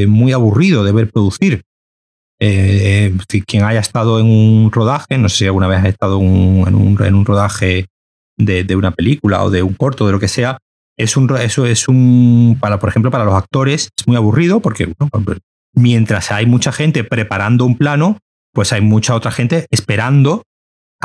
muy 0.07 0.33
aburrido 0.33 0.83
de 0.83 0.91
ver 0.91 1.11
producir. 1.11 1.63
quien 2.37 3.63
haya 3.63 3.79
estado 3.79 4.19
en 4.19 4.27
un 4.27 4.71
rodaje, 4.71 5.17
no 5.17 5.29
sé 5.29 5.37
si 5.37 5.45
alguna 5.45 5.67
vez 5.67 5.83
ha 5.83 5.89
estado 5.89 6.19
en 6.19 6.75
un, 6.75 6.97
en 7.03 7.15
un 7.15 7.25
rodaje 7.25 7.87
de, 8.37 8.75
una 8.75 8.91
película 8.91 9.43
o 9.43 9.49
de 9.49 9.63
un 9.63 9.73
corto, 9.73 10.05
de 10.05 10.11
lo 10.11 10.19
que 10.19 10.27
sea, 10.27 10.57
es 10.97 11.17
un, 11.17 11.35
eso 11.37 11.65
es 11.65 11.87
un, 11.87 12.57
para, 12.59 12.79
por 12.79 12.89
ejemplo, 12.89 13.11
para 13.11 13.25
los 13.25 13.35
actores 13.35 13.89
es 13.97 14.07
muy 14.07 14.15
aburrido 14.15 14.59
porque 14.61 14.93
mientras 15.73 16.31
hay 16.31 16.45
mucha 16.45 16.71
gente 16.71 17.03
preparando 17.03 17.65
un 17.65 17.77
plano, 17.77 18.19
pues 18.53 18.71
hay 18.71 18.81
mucha 18.81 19.15
otra 19.15 19.31
gente 19.31 19.67
esperando 19.71 20.43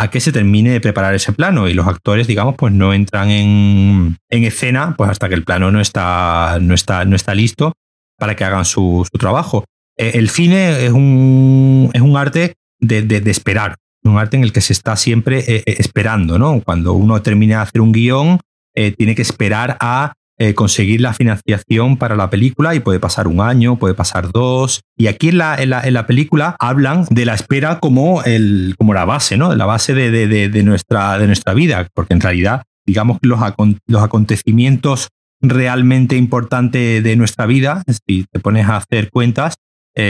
a 0.00 0.08
que 0.08 0.20
se 0.20 0.32
termine 0.32 0.70
de 0.70 0.80
preparar 0.80 1.14
ese 1.14 1.32
plano 1.32 1.68
y 1.68 1.74
los 1.74 1.86
actores, 1.86 2.26
digamos, 2.26 2.54
pues 2.56 2.72
no 2.72 2.94
entran 2.94 3.30
en, 3.30 4.16
en 4.30 4.44
escena 4.44 4.94
pues 4.96 5.10
hasta 5.10 5.28
que 5.28 5.34
el 5.34 5.44
plano 5.44 5.70
no 5.70 5.80
está, 5.80 6.58
no 6.60 6.74
está, 6.74 7.04
no 7.04 7.16
está 7.16 7.34
listo 7.34 7.74
para 8.18 8.34
que 8.34 8.44
hagan 8.44 8.64
su, 8.64 9.06
trabajo. 9.18 9.64
E, 9.98 10.18
el 10.18 10.30
cine 10.30 10.86
es 10.86 10.92
un, 10.92 11.90
es 11.92 12.00
un 12.00 12.16
arte 12.16 12.54
de, 12.78 13.02
de, 13.02 13.20
de 13.20 13.30
esperar 13.30 13.76
un 14.04 14.18
arte 14.18 14.36
en 14.36 14.44
el 14.44 14.52
que 14.52 14.60
se 14.60 14.72
está 14.72 14.96
siempre 14.96 15.40
eh, 15.40 15.62
eh, 15.66 15.76
esperando, 15.78 16.38
¿no? 16.38 16.62
Cuando 16.62 16.94
uno 16.94 17.20
termina 17.20 17.56
de 17.56 17.62
hacer 17.62 17.80
un 17.82 17.92
guion, 17.92 18.40
eh, 18.74 18.92
tiene 18.92 19.14
que 19.14 19.22
esperar 19.22 19.76
a 19.80 20.14
conseguir 20.54 21.00
la 21.00 21.12
financiación 21.12 21.96
para 21.96 22.16
la 22.16 22.30
película 22.30 22.74
y 22.74 22.80
puede 22.80 22.98
pasar 22.98 23.28
un 23.28 23.40
año, 23.40 23.76
puede 23.76 23.94
pasar 23.94 24.32
dos. 24.32 24.80
Y 24.96 25.06
aquí 25.06 25.28
en 25.28 25.38
la, 25.38 25.56
en 25.56 25.92
la, 25.92 26.06
película 26.06 26.56
hablan 26.58 27.04
de 27.10 27.26
la 27.26 27.34
espera 27.34 27.78
como, 27.78 28.22
el, 28.22 28.74
como 28.78 28.94
la 28.94 29.04
base, 29.04 29.36
¿no? 29.36 29.54
La 29.54 29.66
base 29.66 29.92
de, 29.94 30.10
de, 30.10 30.48
de, 30.48 30.62
nuestra, 30.62 31.18
de 31.18 31.26
nuestra 31.26 31.52
vida, 31.52 31.86
porque 31.94 32.14
en 32.14 32.20
realidad, 32.20 32.62
digamos 32.86 33.18
que 33.20 33.28
los, 33.28 33.40
los 33.86 34.02
acontecimientos 34.02 35.08
realmente 35.42 36.16
importantes 36.16 37.02
de 37.02 37.16
nuestra 37.16 37.46
vida, 37.46 37.82
si 38.06 38.24
te 38.30 38.40
pones 38.40 38.66
a 38.66 38.76
hacer 38.76 39.10
cuentas, 39.10 39.56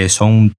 son 0.08 0.52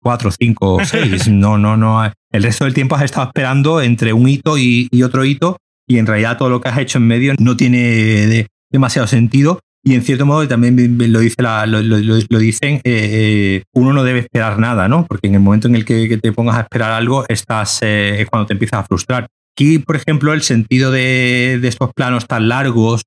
cuatro, 0.00 0.30
cinco, 0.30 0.78
seis. 0.84 1.28
No, 1.28 1.58
no, 1.58 1.76
no. 1.76 2.02
El 2.32 2.42
resto 2.42 2.64
del 2.64 2.74
tiempo 2.74 2.96
has 2.96 3.02
estado 3.02 3.26
esperando 3.26 3.80
entre 3.80 4.12
un 4.12 4.28
hito 4.28 4.58
y, 4.58 4.88
otro 5.02 5.24
hito 5.24 5.56
y 5.90 5.98
en 5.98 6.06
realidad 6.06 6.38
todo 6.38 6.48
lo 6.50 6.60
que 6.60 6.68
has 6.68 6.78
hecho 6.78 6.98
en 6.98 7.08
medio 7.08 7.34
no 7.40 7.56
tiene 7.56 8.46
demasiado 8.70 9.08
sentido. 9.08 9.58
Y 9.82 9.94
en 9.94 10.02
cierto 10.02 10.24
modo 10.24 10.46
también 10.46 10.76
lo, 11.10 11.18
dice 11.18 11.42
lo, 11.42 12.38
dicen, 12.38 12.76
eh, 12.76 12.82
eh, 12.84 13.62
uno 13.74 13.92
no 13.92 14.04
debe 14.04 14.20
esperar 14.20 14.60
nada, 14.60 14.86
¿no? 14.86 15.04
Porque 15.06 15.26
en 15.26 15.34
el 15.34 15.40
momento 15.40 15.66
en 15.66 15.74
el 15.74 15.84
que, 15.84 16.16
te 16.16 16.32
pongas 16.32 16.58
a 16.58 16.60
esperar 16.60 16.92
algo, 16.92 17.24
estás, 17.28 17.80
eh, 17.82 18.20
es 18.20 18.28
cuando 18.28 18.46
te 18.46 18.52
empiezas 18.52 18.80
a 18.80 18.84
frustrar. 18.84 19.26
Aquí, 19.56 19.80
por 19.80 19.96
ejemplo, 19.96 20.32
el 20.32 20.42
sentido 20.42 20.92
de, 20.92 21.58
de 21.60 21.68
estos 21.68 21.90
planos 21.92 22.28
tan 22.28 22.48
largos, 22.48 23.02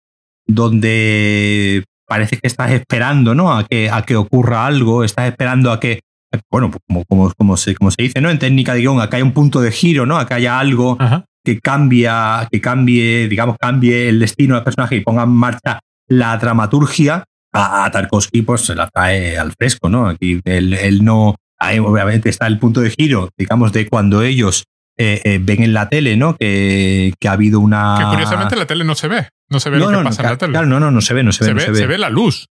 donde 0.45 1.85
parece 2.05 2.35
que 2.37 2.47
estás 2.47 2.71
esperando, 2.71 3.33
¿no? 3.33 3.55
A 3.55 3.63
que, 3.65 3.89
a 3.89 4.01
que 4.01 4.17
ocurra 4.17 4.65
algo, 4.65 5.05
estás 5.05 5.29
esperando 5.29 5.71
a 5.71 5.79
que 5.79 6.01
bueno, 6.51 6.71
pues 6.71 6.81
como, 6.87 7.05
como, 7.05 7.31
como, 7.37 7.57
se, 7.57 7.75
como 7.75 7.91
se 7.91 8.01
dice, 8.01 8.19
¿no? 8.19 8.29
En 8.29 8.39
técnica 8.39 8.73
de 8.73 8.81
guion, 8.81 8.99
acá 8.99 9.17
hay 9.17 9.23
un 9.23 9.31
punto 9.31 9.61
de 9.61 9.71
giro, 9.71 10.05
¿no? 10.05 10.17
Acá 10.17 10.35
haya 10.35 10.59
algo 10.59 10.97
que 11.43 11.59
cambia, 11.59 12.47
que 12.51 12.61
cambie, 12.61 13.27
digamos, 13.27 13.57
cambie 13.59 14.09
el 14.09 14.19
destino 14.19 14.55
del 14.55 14.63
personaje 14.63 14.95
y 14.95 15.01
ponga 15.01 15.23
en 15.23 15.29
marcha 15.29 15.79
la 16.07 16.37
dramaturgia. 16.37 17.25
A, 17.55 17.89
Tarkovsky, 17.91 18.41
pues 18.41 18.61
se 18.61 18.73
la 18.73 18.89
trae 18.89 19.37
al 19.37 19.51
fresco, 19.51 19.87
¿no? 19.87 20.07
Aquí 20.07 20.41
él, 20.43 21.03
no. 21.03 21.35
obviamente 21.59 22.29
está 22.29 22.47
el 22.47 22.57
punto 22.57 22.81
de 22.81 22.89
giro, 22.89 23.29
digamos, 23.37 23.71
de 23.71 23.87
cuando 23.87 24.23
ellos 24.23 24.63
eh, 24.97 25.21
eh, 25.23 25.39
ven 25.41 25.61
en 25.61 25.73
la 25.73 25.89
tele, 25.89 26.17
¿no? 26.17 26.35
Que, 26.35 27.13
que, 27.19 27.27
ha 27.27 27.33
habido 27.33 27.59
una. 27.59 27.95
Que 27.99 28.05
curiosamente 28.05 28.55
la 28.55 28.65
tele 28.65 28.83
no 28.83 28.95
se 28.95 29.07
ve. 29.07 29.27
No 29.49 29.59
se 29.59 29.69
ve 29.69 29.77
lo 29.77 29.89
que 29.89 30.03
pasa 30.03 30.23
en 30.23 30.29
la 30.29 30.37
tele. 30.37 30.51
Claro, 30.51 30.67
no, 30.67 30.79
no, 30.79 30.89
no 30.89 31.01
se 31.01 31.13
ve, 31.13 31.23
no 31.23 31.31
se, 31.31 31.53
ve, 31.53 31.59
se, 31.59 31.85
ve, 31.85 31.97
la 31.99 32.09
luz. 32.09 32.47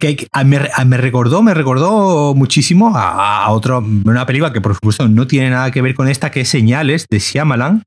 Sí, 0.00 0.16
que 0.16 0.28
me, 0.44 0.96
recordó, 0.98 1.42
me 1.42 1.54
recordó 1.54 2.34
muchísimo 2.34 2.92
a, 2.94 3.50
otra, 3.50 3.78
una 3.78 4.26
película 4.26 4.52
que 4.52 4.60
por 4.60 4.74
supuesto 4.74 5.08
no 5.08 5.26
tiene 5.26 5.50
nada 5.50 5.70
que 5.70 5.82
ver 5.82 5.94
con 5.94 6.08
esta, 6.08 6.30
que 6.30 6.42
es 6.42 6.48
Señales 6.48 7.06
de 7.08 7.18
Shyamalan, 7.18 7.82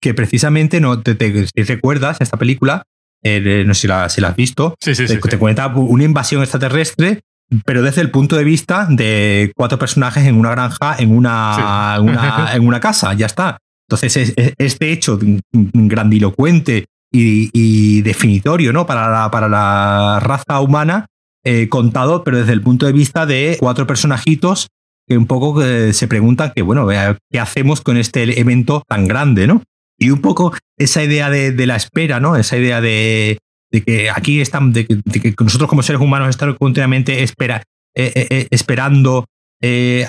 que 0.00 0.14
precisamente 0.14 0.80
no 0.80 1.00
te, 1.00 1.46
si 1.46 1.62
recuerdas 1.62 2.16
esta 2.20 2.36
película, 2.36 2.82
eh, 3.22 3.64
no 3.66 3.74
sé 3.74 3.82
si 3.82 3.86
la, 3.86 4.08
si 4.08 4.20
la 4.20 4.28
has 4.28 4.36
visto, 4.36 4.74
te, 4.80 5.38
cuenta 5.38 5.68
una 5.68 6.04
invasión 6.04 6.42
extraterrestre, 6.42 7.20
pero 7.64 7.82
desde 7.82 8.00
el 8.00 8.10
punto 8.10 8.36
de 8.36 8.44
vista 8.44 8.86
de 8.90 9.52
cuatro 9.54 9.78
personajes 9.78 10.26
en 10.26 10.36
una 10.36 10.50
granja, 10.50 10.96
en 10.98 11.16
una, 11.16 11.98
en 12.54 12.66
una 12.66 12.80
casa, 12.80 13.14
ya 13.14 13.26
está. 13.26 13.58
Entonces, 13.88 14.34
este 14.58 14.92
hecho 14.92 15.18
grandilocuente 15.52 16.86
y, 17.12 18.02
definitorio 18.02 18.72
¿no? 18.72 18.86
para, 18.86 19.08
la, 19.08 19.30
para 19.30 19.48
la 19.48 20.18
raza 20.20 20.60
humana 20.60 21.06
eh, 21.46 21.68
contado, 21.68 22.24
pero 22.24 22.38
desde 22.38 22.54
el 22.54 22.62
punto 22.62 22.86
de 22.86 22.92
vista 22.92 23.26
de 23.26 23.58
cuatro 23.60 23.86
personajitos 23.86 24.68
que 25.06 25.18
un 25.18 25.26
poco 25.26 25.62
eh, 25.62 25.92
se 25.92 26.08
preguntan 26.08 26.52
que, 26.56 26.62
bueno, 26.62 26.88
¿qué 26.88 27.38
hacemos 27.38 27.82
con 27.82 27.98
este 27.98 28.40
evento 28.40 28.82
tan 28.88 29.06
grande, 29.06 29.46
no? 29.46 29.62
Y 29.98 30.08
un 30.08 30.22
poco 30.22 30.54
esa 30.78 31.04
idea 31.04 31.28
de, 31.28 31.66
la 31.66 31.76
espera, 31.76 32.18
¿no? 32.18 32.36
Esa 32.36 32.56
idea 32.56 32.80
de, 32.80 33.36
que 33.70 34.08
aquí 34.08 34.40
están, 34.40 34.72
de 34.72 34.86
que, 34.86 35.34
nosotros 35.38 35.68
como 35.68 35.82
seres 35.82 36.00
humanos 36.00 36.30
estamos 36.30 36.56
continuamente 36.58 37.22
espera, 37.22 37.62
eh, 37.94 38.46
esperando 38.50 39.26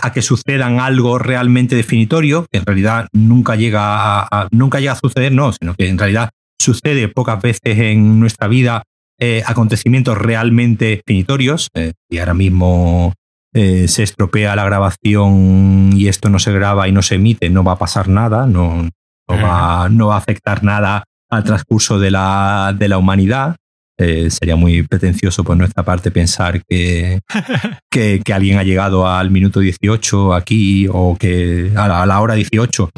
a 0.02 0.14
que 0.14 0.22
sucedan 0.22 0.80
algo 0.80 1.20
realmente 1.20 1.76
definitorio, 1.76 2.46
que 2.50 2.60
en 2.60 2.66
realidad 2.66 3.08
nunca 3.14 3.56
llega 3.56 4.28
nunca 4.52 4.80
llega 4.80 4.94
a 4.94 5.00
suceder, 5.00 5.34
no, 5.34 5.52
sino 5.54 5.76
que 5.76 5.88
en 5.88 5.98
realidad 5.98 6.30
sucede 6.60 7.10
pocas 7.10 7.42
veces 7.42 7.60
en 7.64 8.20
nuestra 8.20 8.48
vida 8.48 8.84
eh, 9.20 9.44
acontecimientos 9.46 10.18
realmente 10.18 11.02
definitorios. 11.06 11.70
Eh, 11.74 11.94
y 12.10 12.18
ahora 12.18 12.34
mismo 12.34 13.14
eh, 13.54 13.88
se 13.88 14.04
estropea 14.04 14.56
la 14.56 14.66
grabación 14.66 15.92
y 15.94 16.08
esto 16.08 16.30
no 16.30 16.40
se 16.40 16.52
graba 16.52 16.88
y 16.88 16.92
no 16.92 17.02
se 17.02 17.16
emite, 17.16 17.50
no 17.50 17.64
va 17.64 17.74
a 17.74 17.80
pasar 17.80 18.10
nada, 18.10 18.46
no, 18.46 18.90
no, 19.30 19.42
va, 19.42 19.88
no 19.90 20.08
va, 20.08 20.16
a 20.16 20.18
afectar 20.18 20.64
nada 20.64 21.06
al 21.30 21.44
transcurso 21.46 21.98
de 21.98 22.12
la, 22.12 22.76
de 22.78 22.90
la 22.90 22.98
humanidad. 22.98 23.56
sería 23.98 24.58
muy 24.58 24.84
pretencioso 24.84 25.46
por 25.46 25.56
nuestra 25.56 25.84
parte 25.84 26.12
pensar 26.12 26.62
que, 26.66 27.22
que, 27.90 28.22
alguien 28.34 28.58
ha 28.58 28.64
llegado 28.64 29.08
al 29.08 29.32
minuto 29.32 29.62
18 29.62 30.34
aquí 30.34 30.88
o 30.92 31.16
que 31.18 31.72
a 31.78 31.88
la, 31.88 32.02
a 32.02 32.06
la 32.06 32.20
hora 32.20 32.34
18 32.34 32.90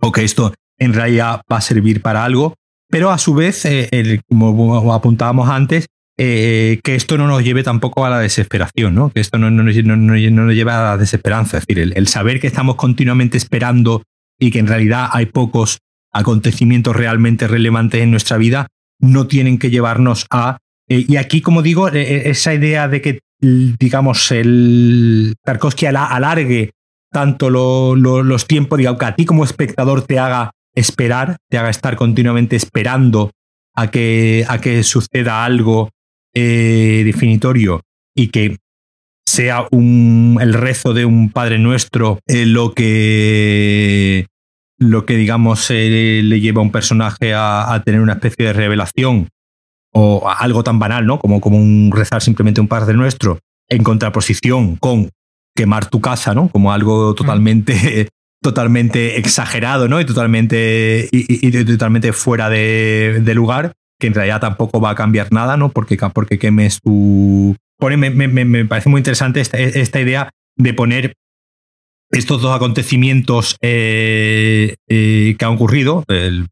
o 0.00 0.12
que 0.12 0.24
esto 0.24 0.54
en 0.78 0.94
realidad 0.94 1.42
va 1.52 1.58
a 1.58 1.60
servir 1.60 2.00
para 2.00 2.24
algo 2.24 2.54
pero 2.92 3.10
a 3.10 3.16
su 3.16 3.32
vez, 3.34 3.64
eh, 3.64 4.20
como 4.28 4.92
apuntábamos 4.92 5.48
antes, 5.48 5.86
eh, 6.18 6.78
que 6.84 6.94
esto 6.94 7.16
no 7.16 7.26
nos 7.26 7.42
lleve 7.42 7.62
tampoco 7.62 8.04
a 8.04 8.10
la 8.10 8.20
desesperación, 8.20 8.94
¿no? 8.94 9.10
que 9.10 9.20
esto 9.20 9.38
no, 9.38 9.50
nos 9.50 9.74
lleve 9.74 10.70
a 10.70 10.82
la 10.82 10.96
desesperanza. 10.98 11.56
Es 11.56 11.66
decir, 11.66 11.92
el, 11.96 12.06
saber 12.06 12.38
que 12.38 12.46
estamos 12.46 12.76
continuamente 12.76 13.38
esperando 13.38 14.02
y 14.38 14.50
que 14.50 14.58
en 14.58 14.66
realidad 14.66 15.08
hay 15.10 15.26
pocos 15.26 15.78
acontecimientos 16.12 16.94
realmente 16.94 17.48
relevantes 17.48 18.02
en 18.02 18.10
nuestra 18.10 18.36
vida, 18.36 18.68
no 19.00 19.26
tienen 19.26 19.58
que 19.58 19.70
llevarnos 19.70 20.26
a... 20.30 20.58
Eh, 20.88 21.06
y 21.08 21.16
aquí, 21.16 21.40
como 21.40 21.62
digo, 21.62 21.88
eh, 21.88 22.02
eh, 22.02 22.22
esa 22.26 22.52
idea 22.52 22.88
de 22.88 23.00
que, 23.00 23.20
digamos, 23.40 24.30
el 24.30 25.34
Tarkovsky 25.44 25.86
alargue 25.86 26.72
tanto 27.10 27.50
los 27.50 28.46
tiempos, 28.46 28.78
digamos, 28.78 28.98
que 28.98 29.06
a 29.06 29.14
ti 29.14 29.24
como 29.24 29.44
espectador 29.44 30.02
te 30.02 30.18
haga 30.18 30.50
esperar, 30.74 31.36
te 31.48 31.58
haga 31.58 31.70
estar 31.70 31.96
continuamente 31.96 32.56
esperando 32.56 33.30
a 33.74 33.90
que, 33.90 34.44
a 34.48 34.60
que 34.60 34.82
suceda 34.82 35.44
algo 35.44 35.90
definitorio 36.34 37.82
y 38.14 38.28
que 38.28 38.56
sea 39.26 39.66
un, 39.70 40.38
el 40.40 40.54
rezo 40.54 40.94
de 40.94 41.04
un 41.04 41.30
Padre 41.30 41.58
Nuestro 41.58 42.18
lo 42.26 42.72
que 42.72 44.26
lo 44.78 45.06
que 45.06 45.16
digamos 45.16 45.70
le 45.70 46.40
lleva 46.40 46.60
a 46.60 46.64
un 46.64 46.72
personaje 46.72 47.32
a, 47.34 47.80
tener 47.84 48.00
una 48.00 48.14
especie 48.14 48.46
de 48.46 48.52
revelación 48.52 49.28
o 49.92 50.28
algo 50.28 50.64
tan 50.64 50.78
banal, 50.78 51.06
¿no? 51.06 51.18
Como, 51.18 51.40
como 51.40 51.58
un 51.58 51.92
rezar 51.94 52.22
simplemente 52.22 52.60
un 52.60 52.68
Padre 52.68 52.94
Nuestro 52.94 53.38
en 53.68 53.82
contraposición 53.82 54.76
con 54.76 55.10
quemar 55.54 55.86
tu 55.86 56.00
casa, 56.00 56.34
¿no? 56.34 56.48
Como 56.48 56.72
algo 56.72 57.14
totalmente, 57.14 58.08
totalmente 58.42 59.18
exagerado, 59.18 59.88
¿no? 59.88 60.00
Y 60.00 60.04
totalmente, 60.04 61.08
y, 61.10 61.64
totalmente 61.64 62.12
fuera 62.12 62.50
de, 62.50 63.32
lugar, 63.34 63.72
que 63.98 64.08
en 64.08 64.14
realidad 64.14 64.40
tampoco 64.40 64.80
va 64.80 64.90
a 64.90 64.94
cambiar 64.94 65.32
nada, 65.32 65.56
¿no? 65.56 65.70
Porque, 65.70 65.96
porque 66.12 66.38
quemes 66.38 66.80
tu... 66.80 67.56
me, 67.80 68.10
me, 68.10 68.64
parece 68.66 68.88
muy 68.88 68.98
interesante 68.98 69.40
esta, 69.40 70.00
idea 70.00 70.30
de 70.56 70.74
poner 70.74 71.14
estos 72.10 72.42
dos 72.42 72.54
acontecimientos 72.54 73.56
eh, 73.62 74.74
eh, 74.88 75.36
que 75.38 75.44
han 75.44 75.52
ocurrido, 75.52 76.04
el, 76.08 76.48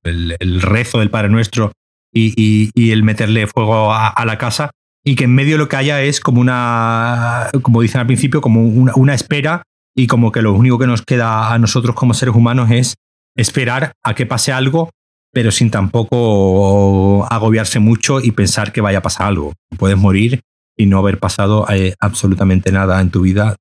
rezo 0.63 1.01
del 1.01 1.11
Padre 1.11 1.29
Nuestro 1.29 1.73
y, 2.13 2.71
el 2.91 3.03
meterle 3.03 3.47
fuego 3.47 3.93
a, 3.93 4.25
la 4.25 4.39
casa, 4.39 4.71
y 5.05 5.17
que 5.17 5.25
en 5.25 5.35
medio 5.35 5.59
lo 5.59 5.69
que 5.69 5.77
haya 5.77 6.03
es 6.03 6.21
como 6.21 6.41
una, 6.41 7.49
como 7.63 7.83
dicen 7.83 8.01
al 8.01 8.07
principio, 8.07 8.41
como 8.41 8.63
una, 8.63 9.15
espera 9.15 9.63
y 9.95 10.07
como 10.07 10.33
que 10.33 10.43
lo 10.43 10.53
único 10.53 10.79
que 10.79 10.87
nos 10.87 11.03
queda 11.03 11.53
a 11.53 11.59
nosotros 11.59 11.95
como 11.95 12.15
seres 12.15 12.35
humanos 12.35 12.71
es 12.71 12.97
esperar 13.37 13.93
a 14.03 14.15
que 14.15 14.27
pase 14.27 14.53
algo, 14.53 14.91
pero 15.33 15.51
sin 15.51 15.71
tampoco 15.71 17.27
agobiarse 17.31 17.79
mucho 17.79 18.21
y 18.21 18.33
pensar 18.33 18.73
que 18.73 18.81
vaya 18.81 18.99
a 18.99 19.03
pasar 19.03 19.27
algo. 19.27 19.55
Puedes 19.79 19.97
morir 19.97 20.41
y 20.77 20.87
no 20.87 20.99
haber 20.99 21.19
pasado 21.19 21.67
eh, 21.71 21.95
absolutamente 22.01 22.73
nada 22.73 23.01
en 23.01 23.11
tu 23.11 23.23
vida 23.23 23.57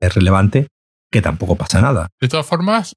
relevante 0.00 0.68
que 1.10 1.22
tampoco 1.22 1.56
pasa 1.56 1.80
nada. 1.80 2.08
De 2.20 2.28
todas 2.28 2.46
formas, 2.46 2.94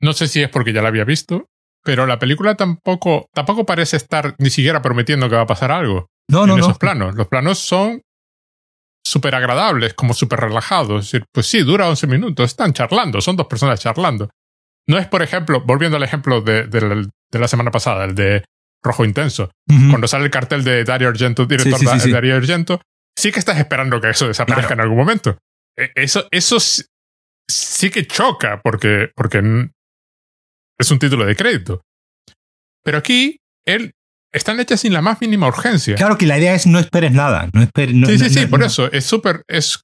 no 0.00 0.12
sé 0.12 0.28
si 0.28 0.42
es 0.42 0.48
porque 0.48 0.72
ya 0.72 0.82
la 0.82 0.88
había 0.88 1.04
visto, 1.04 1.46
pero 1.84 2.06
la 2.06 2.18
película 2.18 2.54
tampoco, 2.54 3.28
tampoco 3.32 3.66
parece 3.66 3.96
estar 3.96 4.34
ni 4.38 4.50
siquiera 4.50 4.82
prometiendo 4.82 5.28
que 5.28 5.36
va 5.36 5.42
a 5.42 5.46
pasar 5.46 5.72
algo. 5.72 6.06
No, 6.30 6.46
no, 6.46 6.54
en 6.54 6.60
esos 6.60 6.78
planos. 6.78 7.14
Los 7.14 7.28
planos 7.28 7.58
son 7.58 8.02
súper 9.04 9.34
agradables, 9.34 9.94
como 9.94 10.14
súper 10.14 10.40
relajados. 10.40 11.04
Es 11.04 11.12
decir, 11.12 11.26
pues 11.32 11.46
sí, 11.46 11.60
dura 11.60 11.88
11 11.88 12.06
minutos, 12.06 12.50
están 12.50 12.72
charlando, 12.72 13.20
son 13.20 13.36
dos 13.36 13.46
personas 13.46 13.80
charlando. 13.80 14.30
No 14.86 14.98
es, 14.98 15.06
por 15.06 15.22
ejemplo, 15.22 15.60
volviendo 15.60 15.96
al 15.96 16.02
ejemplo 16.02 16.40
de, 16.40 16.66
de, 16.66 17.38
la 17.38 17.48
semana 17.48 17.70
pasada, 17.70 18.04
el 18.04 18.14
de 18.14 18.44
Rojo 18.82 19.04
Intenso, 19.04 19.50
cuando 19.90 20.08
sale 20.08 20.24
el 20.24 20.30
cartel 20.30 20.64
de 20.64 20.84
Dario 20.84 21.08
Argento, 21.08 21.44
director 21.44 21.78
de 21.78 22.10
Dario 22.10 22.36
Argento, 22.36 22.80
sí 23.16 23.30
que 23.30 23.38
estás 23.38 23.58
esperando 23.58 24.00
que 24.00 24.10
eso 24.10 24.28
desaparezca 24.28 24.74
en 24.74 24.80
algún 24.80 24.96
momento. 24.96 25.36
E, 25.76 25.90
eso, 25.94 26.26
eso 26.30 26.58
sí 27.46 27.90
que 27.90 28.06
choca 28.06 28.60
porque, 28.62 29.10
porque 29.14 29.68
es 30.78 30.90
un 30.90 30.98
título 30.98 31.26
de 31.26 31.36
crédito. 31.36 31.82
Pero 32.82 32.98
aquí, 32.98 33.36
él 33.66 33.92
están 34.32 34.60
hechas 34.60 34.80
sin 34.80 34.92
la 34.92 35.02
más 35.02 35.20
mínima 35.20 35.46
urgencia. 35.48 35.94
Claro 35.96 36.18
que 36.18 36.26
la 36.26 36.38
idea 36.38 36.54
es 36.54 36.66
no 36.66 36.78
esperes 36.78 37.12
nada. 37.12 37.48
No 37.52 37.62
esperes, 37.62 37.94
sí, 38.06 38.18
sí, 38.18 38.30
sí, 38.30 38.46
por 38.46 38.62
eso. 38.62 38.90
Es 38.92 39.04
súper. 39.04 39.42
Es 39.48 39.82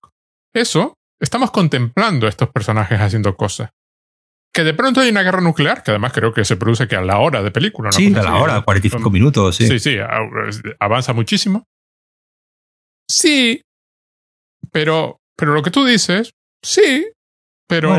eso. 0.54 0.94
Estamos 1.20 1.50
contemplando 1.50 2.26
a 2.26 2.28
estos 2.28 2.50
personajes 2.50 3.00
haciendo 3.00 3.36
cosas. 3.36 3.70
Que 4.52 4.62
de 4.62 4.74
pronto 4.74 5.00
hay 5.00 5.08
una 5.08 5.22
guerra 5.22 5.40
nuclear, 5.40 5.82
que 5.82 5.90
además 5.90 6.12
creo 6.12 6.32
que 6.32 6.44
se 6.44 6.56
produce 6.56 6.86
que 6.86 6.96
a 6.96 7.02
la 7.02 7.18
hora 7.18 7.42
de 7.42 7.50
película. 7.50 7.88
¿no? 7.88 7.92
Sí, 7.92 8.14
a 8.14 8.22
la 8.22 8.36
hora, 8.36 8.62
45 8.62 9.10
minutos, 9.10 9.56
sí. 9.56 9.66
Sí, 9.66 9.78
sí, 9.78 9.96
avanza 10.78 11.12
muchísimo. 11.12 11.64
Sí, 13.10 13.62
pero, 14.70 15.18
pero 15.36 15.54
lo 15.54 15.62
que 15.62 15.70
tú 15.70 15.84
dices, 15.84 16.30
sí, 16.62 17.06
pero, 17.66 17.94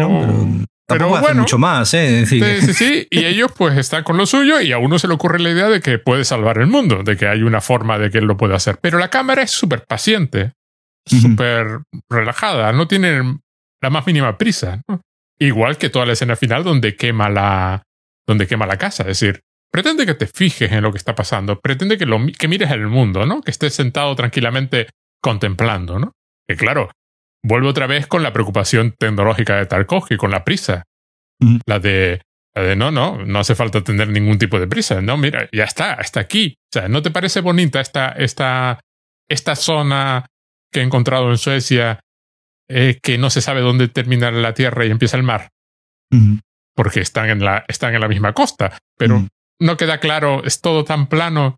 pero, 0.88 1.10
bueno, 1.10 1.42
mucho 1.42 1.58
más, 1.58 1.94
¿eh? 1.94 2.26
Sí, 2.26 2.40
sí, 2.62 2.74
sí. 2.74 3.08
Y 3.12 3.26
ellos 3.26 3.52
pues 3.56 3.78
están 3.78 4.04
con 4.04 4.18
lo 4.18 4.26
suyo 4.26 4.62
y 4.62 4.72
a 4.72 4.78
uno 4.78 5.00
se 5.00 5.08
le 5.08 5.16
ocurre 5.16 5.40
la 5.40 5.50
idea 5.50 5.68
de 5.68 5.82
que 5.82 5.98
puede 5.98 6.24
salvar 6.26 6.60
el 6.60 6.68
mundo, 6.68 7.02
de 7.04 7.18
que 7.18 7.28
hay 7.28 7.42
una 7.42 7.62
forma 7.62 7.98
de 7.98 8.12
que 8.12 8.20
él 8.20 8.26
lo 8.26 8.38
pueda 8.38 8.56
hacer. 8.56 8.78
Pero 8.82 9.00
la 9.00 9.10
cámara 9.10 9.42
es 9.42 9.52
súper 9.52 9.86
paciente, 9.86 10.54
súper 11.06 11.80
relajada, 12.10 12.72
no 12.72 12.88
tiene 12.88 13.40
la 13.82 13.90
más 13.90 14.06
mínima 14.06 14.38
prisa. 14.38 14.82
Igual 15.40 15.78
que 15.78 15.90
toda 15.90 16.06
la 16.06 16.14
escena 16.14 16.36
final 16.36 16.64
donde 16.64 16.96
quema 16.96 17.30
la, 17.30 17.84
donde 18.28 18.48
quema 18.48 18.68
la 18.68 18.78
casa. 18.78 19.04
Es 19.04 19.20
decir, 19.20 19.42
pretende 19.72 20.06
que 20.06 20.14
te 20.14 20.28
fijes 20.28 20.72
en 20.72 20.84
lo 20.84 20.92
que 20.92 20.98
está 20.98 21.16
pasando, 21.16 21.60
pretende 21.60 21.98
que, 21.98 22.06
lo, 22.06 22.20
que 22.38 22.48
mires 22.48 22.72
el 22.72 22.88
mundo, 22.88 23.26
¿no? 23.26 23.42
Que 23.42 23.52
estés 23.52 23.74
sentado 23.74 24.16
tranquilamente 24.16 24.88
contemplando, 25.22 26.00
¿no? 26.00 26.14
Que 26.48 26.56
claro, 26.56 26.92
vuelve 27.46 27.68
otra 27.68 27.86
vez 27.86 28.08
con 28.08 28.24
la 28.24 28.34
preocupación 28.34 28.96
tecnológica 28.98 29.58
de 29.58 29.68
Tarkovsky, 29.68 30.18
con 30.18 30.32
la 30.32 30.44
prisa. 30.44 30.84
La 31.66 31.80
de, 31.80 32.22
la 32.56 32.64
de 32.64 32.76
no, 32.76 32.92
no, 32.92 33.24
no 33.24 33.40
hace 33.40 33.56
falta 33.56 33.84
tener 33.84 34.08
ningún 34.08 34.40
tipo 34.40 34.60
de 34.60 34.68
prisa. 34.68 35.02
No, 35.02 35.16
mira, 35.16 35.48
ya 35.52 35.66
está, 35.66 35.94
está 35.96 36.22
aquí. 36.22 36.56
O 36.58 36.80
sea, 36.80 36.88
¿no 36.88 37.02
te 37.02 37.12
parece 37.12 37.42
bonita 37.42 37.82
esta, 37.82 38.10
esta, 38.10 38.80
esta 39.30 39.56
zona 39.56 40.26
que 40.72 40.80
he 40.80 40.84
encontrado 40.84 41.30
en 41.30 41.38
Suecia 41.38 42.00
eh, 42.68 42.98
que 43.02 43.18
no 43.18 43.30
se 43.30 43.42
sabe 43.42 43.62
dónde 43.62 43.90
termina 43.90 44.32
la 44.32 44.54
tierra 44.54 44.86
y 44.86 44.92
empieza 44.92 45.18
el 45.18 45.24
mar? 45.24 45.50
Porque 46.74 47.02
están 47.02 47.30
en, 47.30 47.44
la, 47.44 47.64
están 47.68 47.94
en 47.94 48.02
la 48.02 48.08
misma 48.08 48.34
costa, 48.34 48.78
pero 48.98 49.28
no 49.60 49.78
queda 49.78 50.00
claro, 50.00 50.44
es 50.46 50.62
todo 50.62 50.84
tan 50.84 51.08
plano 51.08 51.58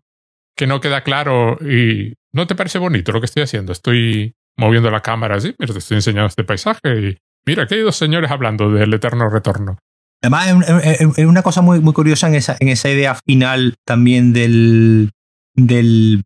que 0.56 0.66
no 0.66 0.80
queda 0.80 1.02
claro 1.02 1.58
y 1.60 2.14
no 2.32 2.46
te 2.46 2.56
parece 2.56 2.78
bonito 2.78 3.12
lo 3.12 3.20
que 3.20 3.26
estoy 3.26 3.44
haciendo. 3.44 3.72
Estoy 3.72 4.34
moviendo 4.58 4.90
la 4.90 5.00
cámara 5.00 5.36
así, 5.36 5.54
mira, 5.58 5.72
te 5.72 5.78
estoy 5.78 5.96
enseñando 5.96 6.26
este 6.26 6.44
paisaje 6.44 7.00
y 7.00 7.18
mira, 7.46 7.62
aquí 7.62 7.76
hay 7.76 7.82
dos 7.82 7.96
señores 7.96 8.30
hablando 8.30 8.70
del 8.70 8.92
eterno 8.92 9.30
retorno. 9.30 9.78
Además, 10.20 10.48
es 10.84 11.26
una 11.26 11.42
cosa 11.42 11.62
muy, 11.62 11.80
muy 11.80 11.92
curiosa 11.92 12.26
en 12.26 12.34
esa, 12.34 12.56
en 12.58 12.68
esa 12.68 12.90
idea 12.90 13.14
final 13.14 13.76
también 13.86 14.32
del, 14.32 15.12
del 15.54 16.24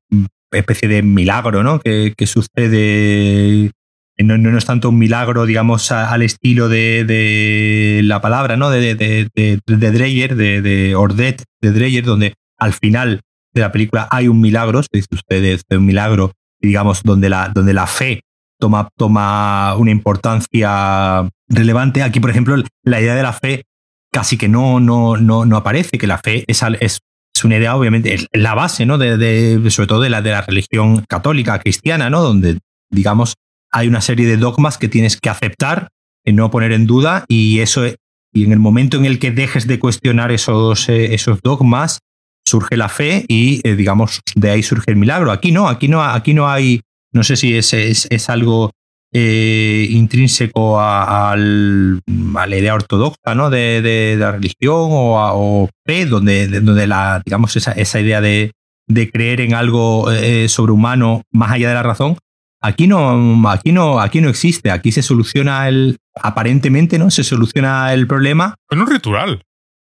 especie 0.51 0.89
de 0.89 1.03
milagro, 1.03 1.63
¿no? 1.63 1.79
Que, 1.79 2.15
que 2.17 2.27
sucede. 2.27 3.71
No, 4.19 4.39
no, 4.39 4.57
es 4.57 4.67
tanto 4.67 4.91
un 4.91 4.99
milagro, 4.99 5.47
digamos, 5.47 5.91
al 5.91 6.23
estilo 6.23 6.69
de, 6.69 8.01
la 8.05 8.21
palabra, 8.21 8.57
¿no? 8.57 8.71
De, 8.71 8.95
de, 8.95 9.29
de, 9.35 9.61
de 9.67 9.91
Dreyer, 9.91 10.37
de, 10.37 10.63
de 10.63 10.95
Ordet, 10.95 11.43
de 11.61 11.73
Dreyer, 11.73 12.05
donde 12.05 12.35
al 12.59 12.73
final 12.73 13.21
de 13.53 13.61
la 13.61 13.73
película 13.73 14.09
hay 14.11 14.29
un 14.29 14.41
milagro, 14.41 14.83
se 14.83 14.89
dice 14.93 15.09
usted, 15.13 15.61
un 15.77 15.87
milagro 15.87 16.33
digamos, 16.62 17.02
donde 17.02 17.28
la, 17.28 17.48
donde 17.48 17.74
la 17.74 17.86
fe 17.86 18.22
toma, 18.59 18.89
toma 18.97 19.74
una 19.76 19.90
importancia 19.90 21.28
relevante. 21.48 22.02
Aquí, 22.02 22.20
por 22.20 22.30
ejemplo, 22.30 22.56
la 22.84 23.01
idea 23.01 23.14
de 23.14 23.22
la 23.22 23.32
fe 23.32 23.64
casi 24.12 24.36
que 24.36 24.48
no, 24.48 24.78
no, 24.78 25.16
no, 25.16 25.44
no 25.44 25.56
aparece, 25.56 25.98
que 25.98 26.06
la 26.06 26.18
fe 26.18 26.44
es, 26.47 26.62
es, 26.80 27.01
es 27.34 27.44
una 27.44 27.56
idea, 27.56 27.74
obviamente, 27.74 28.14
es 28.14 28.26
la 28.32 28.55
base, 28.55 28.86
¿no? 28.86 28.98
De, 28.98 29.16
de, 29.16 29.70
sobre 29.70 29.86
todo 29.86 30.01
de 30.02 30.10
la, 30.10 30.22
de 30.22 30.30
la 30.30 30.43
religión 30.43 31.05
católica, 31.09 31.59
cristiana, 31.59 32.10
¿no? 32.10 32.22
Donde, 32.22 32.59
digamos, 32.90 33.34
hay 33.70 33.89
una 33.89 34.02
serie 34.02 34.26
de 34.26 34.36
dogmas 34.36 34.76
que 34.78 34.89
tienes 34.89 35.18
que 35.18 35.30
aceptar, 35.30 35.89
y 36.24 36.32
no 36.32 36.51
poner 36.51 36.72
en 36.72 36.86
duda, 36.86 37.24
y 37.26 37.60
eso, 37.60 37.84
y 37.86 38.44
en 38.44 38.52
el 38.52 38.59
momento 38.59 38.97
en 38.97 39.06
el 39.06 39.18
que 39.18 39.32
dejes 39.32 39.66
de 39.66 39.78
cuestionar 39.78 40.30
esos, 40.30 40.89
eh, 40.89 41.14
esos 41.14 41.40
dogmas, 41.43 42.01
surge 42.44 42.77
la 42.77 42.89
fe 42.89 43.24
y, 43.28 43.60
eh, 43.66 43.74
digamos, 43.77 44.20
de 44.35 44.51
ahí 44.51 44.62
surge 44.62 44.90
el 44.90 44.97
milagro. 44.97 45.31
Aquí 45.31 45.52
no, 45.52 45.69
aquí 45.69 45.89
no, 45.89 46.02
aquí 46.02 46.35
no 46.35 46.48
hay, 46.48 46.81
no 47.12 47.24
sé 47.24 47.36
si 47.36 47.56
es, 47.56 47.73
es, 47.73 48.31
algo 48.31 48.70
eh, 49.12 49.86
intrínseco 49.90 50.81
a, 50.81 51.35
la 51.36 52.56
idea 52.56 52.74
ortodoxa 52.74 53.35
¿no? 53.35 53.51
de, 53.51 54.16
la 54.19 54.32
religión 54.32 54.89
o, 54.90 55.69
fe, 55.86 56.06
donde, 56.06 56.48
donde 56.60 56.86
la, 56.86 57.23
digamos, 57.24 57.56
esa, 57.56 57.73
esa 57.73 58.01
idea 58.01 58.20
de, 58.20 58.52
de, 58.86 59.10
creer 59.10 59.40
en 59.40 59.55
algo 59.55 60.10
eh, 60.10 60.48
sobrehumano 60.48 61.23
más 61.31 61.52
allá 61.52 61.69
de 61.69 61.74
la 61.74 61.82
razón. 61.82 62.16
Aquí 62.64 62.86
no, 62.86 63.51
aquí 63.51 63.73
no, 63.73 63.98
aquí 63.98 64.20
no 64.20 64.28
existe. 64.28 64.70
Aquí 64.70 64.93
se 64.93 65.02
soluciona 65.02 65.69
el, 65.69 65.98
aparentemente, 66.14 66.97
¿no? 66.97 67.10
Se 67.10 67.24
soluciona 67.24 67.93
el 67.93 68.06
problema. 68.06 68.55
Con 68.69 68.81
un 68.81 68.86
ritual. 68.86 69.43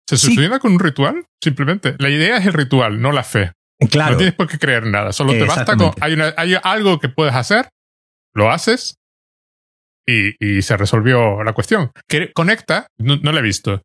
Se 0.08 0.18
soluciona 0.18 0.60
con 0.60 0.74
un 0.74 0.80
ritual, 0.80 1.26
simplemente. 1.44 1.96
La 2.00 2.10
idea 2.10 2.38
es 2.38 2.46
el 2.46 2.54
ritual, 2.54 3.02
no 3.02 3.12
la 3.12 3.24
fe. 3.24 3.52
Claro. 3.90 4.12
No 4.12 4.18
tienes 4.18 4.36
por 4.36 4.48
qué 4.48 4.58
creer 4.58 4.86
nada. 4.86 5.12
Solo 5.12 5.34
te 5.34 5.44
basta 5.44 5.76
con. 5.76 5.92
Hay, 6.02 6.18
hay 6.38 6.56
algo 6.64 7.00
que 7.00 7.10
puedes 7.10 7.36
hacer, 7.36 7.70
lo 8.34 8.52
haces 8.52 8.96
y, 10.06 10.34
y 10.40 10.62
se 10.62 10.78
resolvió 10.78 11.44
la 11.44 11.54
cuestión. 11.54 11.92
Que 12.08 12.32
conecta, 12.34 12.88
no, 12.98 13.18
no 13.18 13.32
la 13.32 13.40
he 13.40 13.44
visto, 13.44 13.82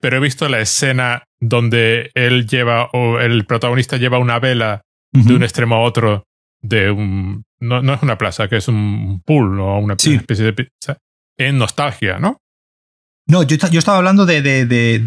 pero 0.00 0.18
he 0.18 0.20
visto 0.20 0.48
la 0.48 0.60
escena 0.60 1.24
donde 1.40 2.10
él 2.14 2.46
lleva, 2.46 2.90
o 2.92 3.18
el 3.18 3.46
protagonista 3.46 3.96
lleva 3.96 4.18
una 4.18 4.38
vela 4.38 4.82
de 5.12 5.34
un 5.34 5.42
extremo 5.42 5.76
a 5.76 5.80
otro 5.80 6.24
de 6.60 6.90
un. 6.90 7.44
No, 7.60 7.80
no 7.80 7.94
es 7.94 8.02
una 8.02 8.18
plaza, 8.18 8.48
que 8.48 8.56
es 8.56 8.68
un 8.68 9.22
pool 9.24 9.58
o 9.60 9.78
una 9.78 9.94
especie 9.94 10.44
de 10.44 10.52
pizza. 10.52 10.98
En 11.38 11.56
nostalgia, 11.56 12.18
¿no? 12.18 12.38
No, 13.26 13.42
yo, 13.42 13.56
yo, 13.56 13.78
estaba 13.78 13.98
hablando 13.98 14.26
de, 14.26 14.42
de, 14.42 14.66
de, 14.66 15.02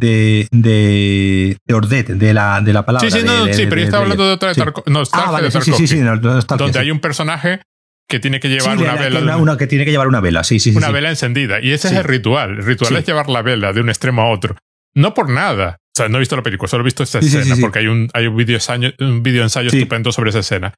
de, 0.52 1.58
de 1.64 1.74
Ordet, 1.74 2.08
de 2.08 2.34
la, 2.34 2.62
de 2.62 2.74
la 2.74 2.84
palabra. 2.84 3.08
Sí, 3.08 3.20
sí, 3.20 3.24
no, 3.24 3.46
sí, 3.54 3.68
pero 3.68 3.78
yo 3.78 3.86
estaba 3.86 4.04
hablando 4.04 4.26
de 4.26 4.34
otra 4.34 4.54
de 4.54 4.66
nostalgia 4.88 5.30
ah, 5.30 5.32
vale, 5.32 5.50
de 5.50 5.62
sí, 5.62 5.72
sí, 5.74 5.88
sí, 5.88 6.00
donde 6.00 6.80
hay 6.80 6.90
un 6.90 7.00
personaje 7.00 7.62
que 8.10 8.20
tiene 8.20 8.40
que 8.40 8.50
llevar 8.50 8.78
una 8.78 8.96
vela. 8.96 9.20
Una, 9.20 9.38
una, 9.38 9.58
que 9.58 9.68
tiene 9.68 9.86
que 9.86 9.92
llevar 9.92 10.08
una 10.08 10.20
vela, 10.20 10.44
sí, 10.44 10.60
sí. 10.60 10.76
Una 10.76 10.90
vela 10.90 11.10
encendida. 11.10 11.60
Y 11.62 11.74
ese 11.74 11.90
es 11.90 11.94
el 11.94 12.04
ritual. 12.06 12.52
El 12.58 12.66
ritual 12.66 12.96
es 12.96 13.06
llevar 13.06 13.30
la 13.30 13.42
vela 13.42 13.74
de 13.74 13.82
un 13.82 13.90
extremo 13.90 14.24
a 14.24 14.30
otro. 14.30 14.56
No 14.96 15.14
por 15.14 15.30
nada. 15.30 15.78
O 15.80 15.98
sea, 15.98 16.10
no 16.10 16.18
he 16.18 16.20
visto 16.20 16.36
la 16.36 16.44
película, 16.44 16.68
solo 16.68 16.84
he 16.84 16.86
visto 16.86 17.04
esta 17.04 17.20
escena, 17.20 17.56
porque 17.60 17.80
hay 17.80 17.88
un, 17.88 18.10
hay 18.14 18.28
un 18.28 18.36
video 18.36 18.58
ensayo, 18.58 18.92
un 19.00 19.24
video 19.24 19.44
ensayo 19.44 19.70
estupendo 19.70 20.12
sobre 20.12 20.30
esa 20.30 20.40
escena. 20.40 20.74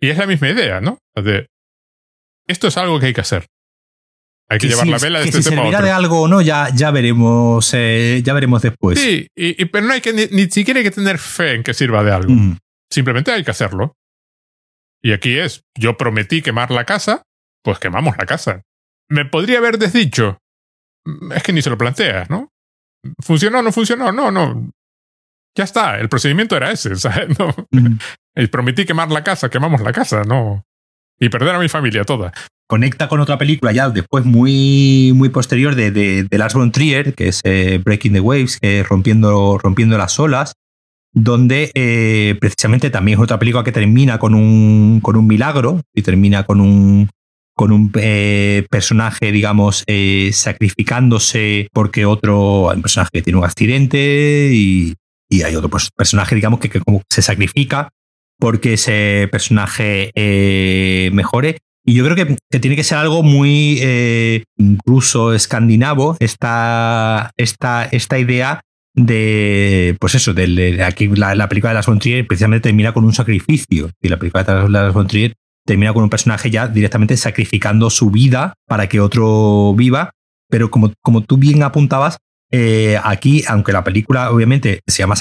Y 0.00 0.10
es 0.10 0.18
la 0.18 0.26
misma 0.26 0.50
idea, 0.50 0.80
¿no? 0.80 0.98
De, 1.14 1.46
esto 2.46 2.68
es 2.68 2.76
algo 2.76 3.00
que 3.00 3.06
hay 3.06 3.12
que 3.14 3.20
hacer. 3.20 3.46
Hay 4.48 4.58
que, 4.58 4.68
llevar 4.68 4.86
la 4.86 4.98
vela 4.98 5.18
de 5.18 5.24
que 5.24 5.30
este 5.30 5.42
si 5.42 5.50
tema 5.50 5.62
servirá 5.62 5.82
de 5.82 5.90
algo 5.90 6.22
o 6.22 6.28
no, 6.28 6.40
ya, 6.40 6.68
ya 6.72 6.92
veremos, 6.92 7.68
eh, 7.74 8.20
ya 8.24 8.32
veremos 8.32 8.62
después. 8.62 8.98
Sí, 8.98 9.26
y, 9.34 9.64
pero 9.64 9.86
no 9.86 9.92
hay 9.92 10.00
que 10.00 10.12
ni, 10.12 10.26
ni, 10.26 10.48
siquiera 10.48 10.78
hay 10.78 10.84
que 10.84 10.92
tener 10.92 11.18
fe 11.18 11.54
en 11.54 11.62
que 11.64 11.74
sirva 11.74 12.04
de 12.04 12.12
algo. 12.12 12.32
Mm. 12.32 12.58
Simplemente 12.90 13.32
hay 13.32 13.42
que 13.42 13.50
hacerlo. 13.50 13.96
Y 15.02 15.12
aquí 15.12 15.36
es, 15.36 15.62
yo 15.76 15.96
prometí 15.96 16.42
quemar 16.42 16.70
la 16.70 16.84
casa, 16.84 17.22
pues 17.62 17.78
quemamos 17.78 18.16
la 18.16 18.26
casa. 18.26 18.62
Me 19.08 19.24
podría 19.24 19.58
haber 19.58 19.78
desdicho. 19.78 20.38
Es 21.34 21.42
que 21.42 21.52
ni 21.52 21.62
se 21.62 21.70
lo 21.70 21.78
plantea, 21.78 22.26
¿no? 22.28 22.50
¿Funcionó 23.20 23.60
o 23.60 23.62
no 23.62 23.72
funcionó? 23.72 24.12
No, 24.12 24.30
no. 24.30 24.70
Ya 25.56 25.64
está, 25.64 25.98
el 25.98 26.08
procedimiento 26.08 26.56
era 26.56 26.70
ese, 26.70 26.94
¿sabes? 26.96 27.36
No. 27.38 27.54
Mm. 27.70 27.98
Prometí 28.50 28.84
quemar 28.84 29.10
la 29.10 29.24
casa, 29.24 29.48
quemamos 29.48 29.80
la 29.80 29.92
casa, 29.92 30.22
no. 30.24 30.64
Y 31.18 31.28
perder 31.30 31.54
a 31.54 31.58
mi 31.58 31.68
familia 31.68 32.04
toda. 32.04 32.32
Conecta 32.68 33.08
con 33.08 33.20
otra 33.20 33.38
película 33.38 33.72
ya 33.72 33.90
después 33.90 34.24
muy, 34.24 35.12
muy 35.14 35.28
posterior 35.28 35.74
de, 35.74 35.90
de, 35.92 36.24
de 36.24 36.38
Lars 36.38 36.54
von 36.54 36.72
Trier, 36.72 37.14
que 37.14 37.28
es 37.28 37.40
eh, 37.44 37.80
Breaking 37.84 38.14
the 38.14 38.20
Waves, 38.20 38.58
es 38.60 38.88
rompiendo, 38.88 39.58
rompiendo 39.58 39.96
las 39.96 40.18
olas, 40.18 40.54
donde 41.12 41.70
eh, 41.74 42.36
precisamente 42.40 42.90
también 42.90 43.18
es 43.18 43.22
otra 43.22 43.38
película 43.38 43.64
que 43.64 43.72
termina 43.72 44.18
con 44.18 44.34
un, 44.34 45.00
con 45.00 45.16
un 45.16 45.26
milagro 45.26 45.80
y 45.94 46.02
termina 46.02 46.44
con 46.44 46.60
un, 46.60 47.08
con 47.56 47.72
un 47.72 47.90
eh, 47.94 48.66
personaje, 48.70 49.32
digamos, 49.32 49.82
eh, 49.86 50.30
sacrificándose 50.34 51.68
porque 51.72 52.04
otro, 52.04 52.68
hay 52.68 52.76
un 52.76 52.82
personaje 52.82 53.10
que 53.14 53.22
tiene 53.22 53.38
un 53.38 53.46
accidente 53.46 54.50
y, 54.52 54.94
y 55.30 55.42
hay 55.42 55.56
otro 55.56 55.70
pues, 55.70 55.90
personaje, 55.90 56.34
digamos, 56.34 56.60
que, 56.60 56.68
que, 56.68 56.80
se 57.08 57.22
sacrifica 57.22 57.88
porque 58.38 58.74
ese 58.74 59.28
personaje 59.32 60.10
eh, 60.14 61.08
mejore. 61.14 61.58
Y 61.86 61.94
yo 61.94 62.04
creo 62.04 62.16
que, 62.16 62.36
que, 62.50 62.58
tiene 62.58 62.76
que 62.76 62.82
ser 62.82 62.98
algo 62.98 63.22
muy 63.22 63.78
eh, 63.80 64.42
incluso 64.58 65.32
escandinavo, 65.32 66.16
esta, 66.18 67.30
esta, 67.36 67.84
esta 67.84 68.18
idea 68.18 68.60
de, 68.92 69.96
pues 70.00 70.16
eso, 70.16 70.34
de, 70.34 70.82
aquí 70.82 71.06
la, 71.06 71.36
la, 71.36 71.48
película 71.48 71.70
de 71.70 71.74
Las 71.74 71.86
Trier 72.00 72.26
precisamente 72.26 72.68
termina 72.68 72.92
con 72.92 73.04
un 73.04 73.12
sacrificio. 73.12 73.90
Y 74.02 74.08
la 74.08 74.18
película 74.18 74.42
de 74.42 74.68
Las 74.68 74.92
von 74.92 75.06
Trier 75.06 75.34
termina 75.64 75.92
con 75.92 76.02
un 76.02 76.10
personaje 76.10 76.50
ya 76.50 76.66
directamente 76.66 77.16
sacrificando 77.16 77.88
su 77.90 78.10
vida 78.10 78.54
para 78.66 78.88
que 78.88 79.00
otro 79.00 79.74
viva. 79.74 80.10
Pero 80.48 80.70
como, 80.70 80.92
como 81.02 81.22
tú 81.22 81.36
bien 81.36 81.62
apuntabas, 81.62 82.18
eh, 82.50 82.98
aquí, 83.02 83.44
aunque 83.48 83.72
la 83.72 83.84
película 83.84 84.30
obviamente 84.30 84.80
se 84.86 84.98
llama 85.02 85.14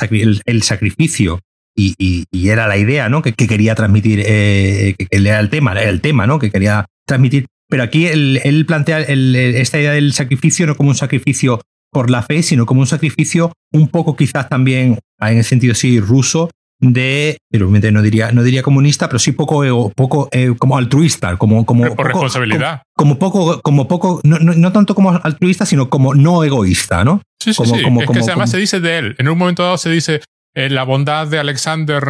el, 0.45 0.63
sacrificio 0.63 1.39
y, 1.76 1.93
y, 1.97 2.26
y, 2.31 2.49
era 2.49 2.68
la 2.68 2.77
idea 2.77 3.10
¿no? 3.10 3.22
que, 3.22 3.34
que 3.34 3.47
quería 3.47 3.76
transmitir, 3.76 4.23
eh, 4.26 4.95
que, 4.97 5.07
que, 5.07 5.18
era 5.18 5.39
el 5.39 5.49
tema, 5.49 5.73
el 5.73 6.02
tema 6.02 6.26
¿no? 6.26 6.39
que 6.39 6.52
quería 6.52 6.85
transmitir. 7.06 7.47
Pero 7.68 7.84
aquí 7.84 8.06
él, 8.06 8.39
él 8.43 8.65
plantea 8.65 9.02
el, 9.02 9.35
esta 9.35 9.80
idea 9.80 9.91
del 9.91 10.14
sacrificio 10.14 10.68
no 10.68 10.76
como 10.76 10.89
un 10.89 10.95
sacrificio 10.95 11.61
por 11.91 12.10
la 12.10 12.22
fe, 12.22 12.43
sino 12.43 12.65
como 12.65 12.81
un 12.81 12.88
sacrificio 12.88 13.53
un 13.72 13.88
poco 13.88 14.15
quizás 14.15 14.49
también, 14.49 14.99
en 15.19 15.38
el 15.38 15.43
sentido 15.43 15.73
sí, 15.73 15.99
ruso, 15.99 16.49
de, 16.80 17.38
pero 17.49 17.69
no 17.69 18.02
diría, 18.02 18.31
no 18.31 18.43
diría 18.43 18.61
comunista, 18.61 19.07
pero 19.07 19.19
sí 19.19 19.31
poco, 19.31 19.91
poco 19.95 20.30
eh, 20.31 20.53
como 20.57 20.77
altruista, 20.77 21.38
como, 21.38 21.65
como 21.65 21.84
por 21.84 21.95
poco, 21.95 22.03
responsabilidad. 22.03 22.84
Como, 22.93 23.18
como, 23.18 23.31
poco, 23.31 23.61
como 23.61 23.88
poco, 23.88 24.22
no, 24.23 24.39
no, 24.39 24.53
no, 24.53 24.72
tanto 24.72 24.93
como 24.93 25.11
altruista, 25.11 25.65
sino 25.65 25.89
como 25.89 26.14
no 26.14 26.43
egoísta, 26.43 27.03
¿no? 27.03 27.22
Sí, 27.41 27.53
sí, 27.53 27.57
como, 27.57 27.76
sí. 27.76 27.84
Como, 27.84 28.02
es 28.02 28.10
que 28.10 28.19
además 28.19 28.52
se 28.52 28.57
dice 28.57 28.80
de 28.80 28.97
él. 28.97 29.15
En 29.18 29.30
un 29.30 29.38
momento 29.38 29.64
dado 29.64 29.77
se 29.77 29.89
dice 29.89 30.22
eh, 30.56 30.69
la 30.69 30.84
bondad 30.84 31.27
de 31.27 31.38
Alexander 31.38 32.03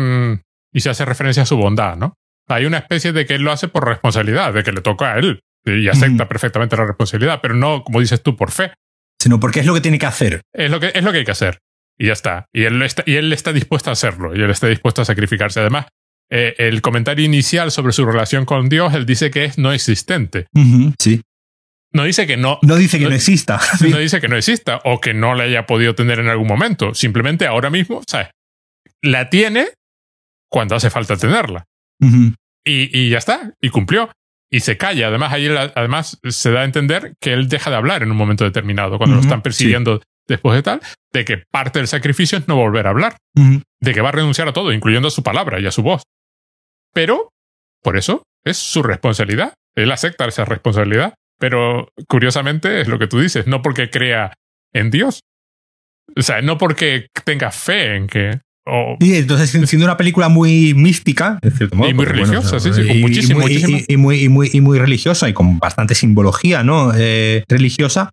y 0.72 0.80
se 0.80 0.90
hace 0.90 1.06
referencia 1.06 1.44
a 1.44 1.46
su 1.46 1.58
bondad, 1.58 1.98
¿no? 1.98 2.14
Hay 2.48 2.66
una 2.66 2.78
especie 2.78 3.12
de 3.12 3.26
que 3.26 3.36
él 3.36 3.42
lo 3.42 3.52
hace 3.52 3.68
por 3.68 3.88
responsabilidad, 3.88 4.54
de 4.54 4.64
que 4.64 4.72
le 4.72 4.82
toca 4.82 5.14
a 5.14 5.18
él 5.18 5.40
y 5.66 5.88
acepta 5.88 6.26
mm. 6.26 6.28
perfectamente 6.28 6.78
la 6.78 6.86
responsabilidad, 6.86 7.40
pero 7.42 7.56
no, 7.56 7.84
como 7.84 8.00
dices 8.00 8.22
tú, 8.22 8.36
por 8.36 8.52
fe. 8.52 8.72
Sino 9.20 9.40
porque 9.40 9.62
es 9.62 9.66
lo 9.66 9.74
que 9.74 9.82
tiene 9.82 9.98
que 9.98 10.06
hacer. 10.06 10.42
Es 10.54 10.70
lo 10.70 10.80
que, 10.80 10.92
es 10.94 11.04
lo 11.04 11.12
que 11.12 11.20
hay 11.20 11.26
que 11.26 11.32
hacer. 11.32 11.60
Y 11.98 12.08
ya 12.08 12.14
está. 12.14 12.46
Y 12.54 12.64
él 12.64 12.82
está, 12.84 13.04
y 13.06 13.16
él 13.16 13.34
está 13.34 13.52
dispuesto 13.52 13.90
a 13.90 13.94
hacerlo. 13.94 14.36
Y 14.36 14.42
él 14.42 14.52
está 14.52 14.68
dispuesto 14.68 15.02
a 15.02 15.06
sacrificarse. 15.06 15.60
Además, 15.60 15.88
eh, 16.30 16.54
el 16.58 16.82
comentario 16.82 17.26
inicial 17.26 17.72
sobre 17.72 17.94
su 17.94 18.06
relación 18.06 18.46
con 18.46 18.70
Dios, 18.70 18.94
él 18.94 19.06
dice 19.06 19.32
que 19.32 19.46
es 19.46 19.58
no 19.58 19.72
existente. 19.72 20.46
Uh 20.54 20.62
-huh, 20.62 20.94
sí. 21.00 21.22
No 21.94 22.04
dice 22.04 22.28
que 22.28 22.38
no. 22.38 22.60
No 22.62 22.76
dice 22.76 22.98
que 22.98 23.06
no, 23.06 23.12
no 23.12 23.16
exista. 23.16 23.60
No 23.90 23.98
dice 23.98 24.20
que 24.20 24.28
no 24.28 24.36
exista 24.36 24.82
o 24.84 25.00
que 25.00 25.14
no 25.14 25.34
la 25.34 25.46
haya 25.46 25.66
podido 25.66 25.96
tener 25.96 26.20
en 26.20 26.28
algún 26.28 26.48
momento. 26.48 26.94
Simplemente 26.94 27.48
ahora 27.48 27.70
mismo, 27.70 28.04
¿sabes? 28.06 28.28
La 29.06 29.30
tiene 29.30 29.70
cuando 30.50 30.76
hace 30.76 30.90
falta 30.90 31.16
tenerla. 31.18 31.66
Uh 32.00 32.08
-huh. 32.08 32.36
y, 32.66 33.00
y, 33.00 33.10
ya 33.10 33.18
está. 33.18 33.54
Y 33.62 33.70
cumplió. 33.70 34.12
Y 34.52 34.60
se 34.62 34.78
calla. 34.78 35.08
Además, 35.08 35.34
ahí 35.34 35.48
además 35.48 36.20
se 36.30 36.52
da 36.52 36.62
a 36.62 36.66
entender 36.66 37.14
que 37.20 37.34
él 37.34 37.48
deja 37.48 37.70
de 37.70 37.76
hablar 37.76 38.04
en 38.04 38.12
un 38.12 38.18
momento 38.18 38.44
determinado, 38.44 38.98
cuando 38.98 39.16
uh 39.16 39.20
-huh, 39.20 39.24
lo 39.24 39.28
están 39.28 39.42
persiguiendo. 39.42 39.98
Sí 39.98 40.04
después 40.28 40.56
de 40.56 40.64
tal, 40.64 40.82
de 41.14 41.26
que 41.26 41.44
parte 41.52 41.80
del 41.80 41.88
sacrificio 41.88 42.38
es 42.38 42.48
no 42.48 42.56
volver 42.56 42.88
a 42.88 42.90
hablar, 42.90 43.18
uh 43.36 43.42
-huh. 43.42 43.64
de 43.80 43.94
que 43.94 44.02
va 44.02 44.10
a 44.10 44.14
renunciar 44.14 44.48
a 44.48 44.54
todo, 44.54 44.72
incluyendo 44.74 45.08
a 45.08 45.12
su 45.12 45.24
palabra 45.24 45.60
y 45.60 45.68
a 45.68 45.72
su 45.72 45.84
voz. 45.84 46.04
Pero, 46.94 47.30
por 47.84 47.98
eso, 47.98 48.24
es 48.44 48.58
su 48.58 48.84
responsabilidad. 48.84 49.54
Él 49.76 49.92
acepta 49.92 50.26
esa 50.26 50.46
responsabilidad. 50.46 51.14
Pero, 51.38 51.90
curiosamente, 52.08 52.80
es 52.82 52.88
lo 52.88 52.98
que 52.98 53.08
tú 53.08 53.20
dices, 53.20 53.46
no 53.46 53.62
porque 53.62 53.90
crea 53.90 54.34
en 54.74 54.90
Dios. 54.90 55.20
O 56.16 56.22
sea, 56.22 56.42
no 56.42 56.58
porque 56.58 57.08
tenga 57.26 57.52
fe 57.52 57.96
en 57.96 58.08
que... 58.08 58.40
Sí, 59.00 59.16
entonces 59.16 59.52
siendo 59.52 59.86
una 59.86 59.98
película 59.98 60.28
muy 60.28 60.74
mística, 60.74 61.38
de 61.42 61.52
cierto 61.52 61.76
modo, 61.76 61.90
y 61.90 61.94
muy 61.94 62.06
religiosa, 62.06 62.58
bueno, 62.58 62.60
sí, 62.60 62.74
sí, 62.74 62.88
con 62.88 62.98
y, 62.98 63.02
muchísimo, 63.02 63.40
y, 63.40 63.44
muy, 63.44 63.54
muchísimo. 63.54 63.80
Y, 63.88 63.98
muy, 63.98 64.24
y, 64.24 64.30
muy, 64.30 64.50
y 64.54 64.62
muy 64.62 64.80
religiosa 64.80 65.30
y 65.30 65.34
con 65.34 65.60
bastante 65.60 65.94
simbología, 65.94 66.64
¿no? 66.64 66.92
Eh, 66.96 67.44
religiosa. 67.48 68.10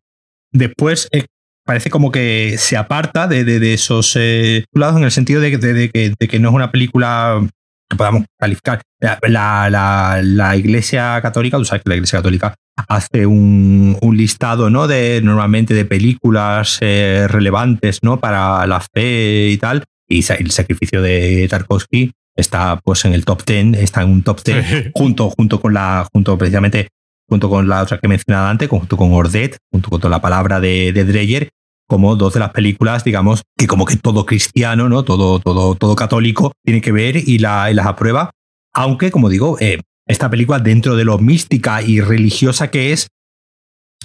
Después, 0.52 1.08
eh, 1.12 1.24
parece 1.64 1.90
como 1.90 2.10
que 2.10 2.56
se 2.58 2.76
aparta 2.76 3.26
de, 3.26 3.44
de, 3.44 3.60
de 3.60 3.74
esos 3.74 4.14
eh, 4.16 4.64
lados 4.74 4.98
en 4.98 5.04
el 5.04 5.10
sentido 5.10 5.40
de, 5.40 5.56
de, 5.56 5.90
que, 5.90 6.12
de, 6.18 6.28
que, 6.28 6.38
no 6.38 6.50
es 6.50 6.54
una 6.54 6.70
película 6.70 7.40
que 7.88 7.96
podamos 7.96 8.24
calificar. 8.38 8.82
La, 9.00 9.18
la, 9.70 10.20
la, 10.22 10.56
Iglesia 10.56 11.18
Católica, 11.22 11.56
tú 11.56 11.64
sabes 11.64 11.82
que 11.82 11.90
la 11.90 11.96
Iglesia 11.96 12.18
Católica 12.18 12.54
hace 12.88 13.26
un, 13.26 13.96
un 14.00 14.16
listado, 14.16 14.70
¿no? 14.70 14.86
De 14.86 15.20
normalmente 15.22 15.74
de 15.74 15.84
películas 15.84 16.78
eh, 16.80 17.26
relevantes, 17.28 18.00
¿no? 18.02 18.20
Para 18.20 18.66
la 18.66 18.80
fe 18.80 19.50
y 19.50 19.56
tal. 19.58 19.84
Y 20.12 20.24
el 20.38 20.50
sacrificio 20.50 21.02
de 21.02 21.46
Tarkovsky 21.48 22.12
está 22.36 22.80
pues 22.82 23.04
en 23.04 23.14
el 23.14 23.24
top 23.24 23.44
10, 23.44 23.78
está 23.78 24.02
en 24.02 24.10
un 24.10 24.22
top 24.22 24.42
10 24.44 24.66
sí. 24.66 24.90
junto, 24.94 25.30
junto 25.30 25.60
con 25.60 25.74
la, 25.74 26.06
junto 26.12 26.36
precisamente 26.38 26.88
junto 27.28 27.48
con 27.48 27.66
la 27.66 27.82
otra 27.82 27.98
que 27.98 28.06
he 28.06 28.08
mencionado 28.08 28.48
antes, 28.48 28.68
junto 28.68 28.96
con 28.96 29.12
Ordet, 29.12 29.56
junto 29.70 29.88
con 29.88 30.00
toda 30.00 30.10
la 30.10 30.20
palabra 30.20 30.60
de, 30.60 30.92
de 30.92 31.04
Dreyer, 31.04 31.48
como 31.88 32.14
dos 32.14 32.34
de 32.34 32.40
las 32.40 32.50
películas, 32.50 33.04
digamos, 33.04 33.42
que 33.56 33.66
como 33.66 33.86
que 33.86 33.96
todo 33.96 34.26
cristiano, 34.26 34.88
¿no? 34.90 35.02
Todo, 35.02 35.40
todo, 35.40 35.74
todo 35.74 35.96
católico 35.96 36.52
tiene 36.62 36.82
que 36.82 36.92
ver 36.92 37.16
y, 37.16 37.38
la, 37.38 37.70
y 37.70 37.74
las 37.74 37.86
aprueba. 37.86 38.32
Aunque, 38.74 39.10
como 39.10 39.30
digo, 39.30 39.56
eh, 39.60 39.80
esta 40.06 40.28
película, 40.28 40.58
dentro 40.58 40.94
de 40.94 41.04
lo 41.04 41.18
mística 41.18 41.80
y 41.82 42.00
religiosa 42.00 42.70
que 42.70 42.92
es, 42.92 43.08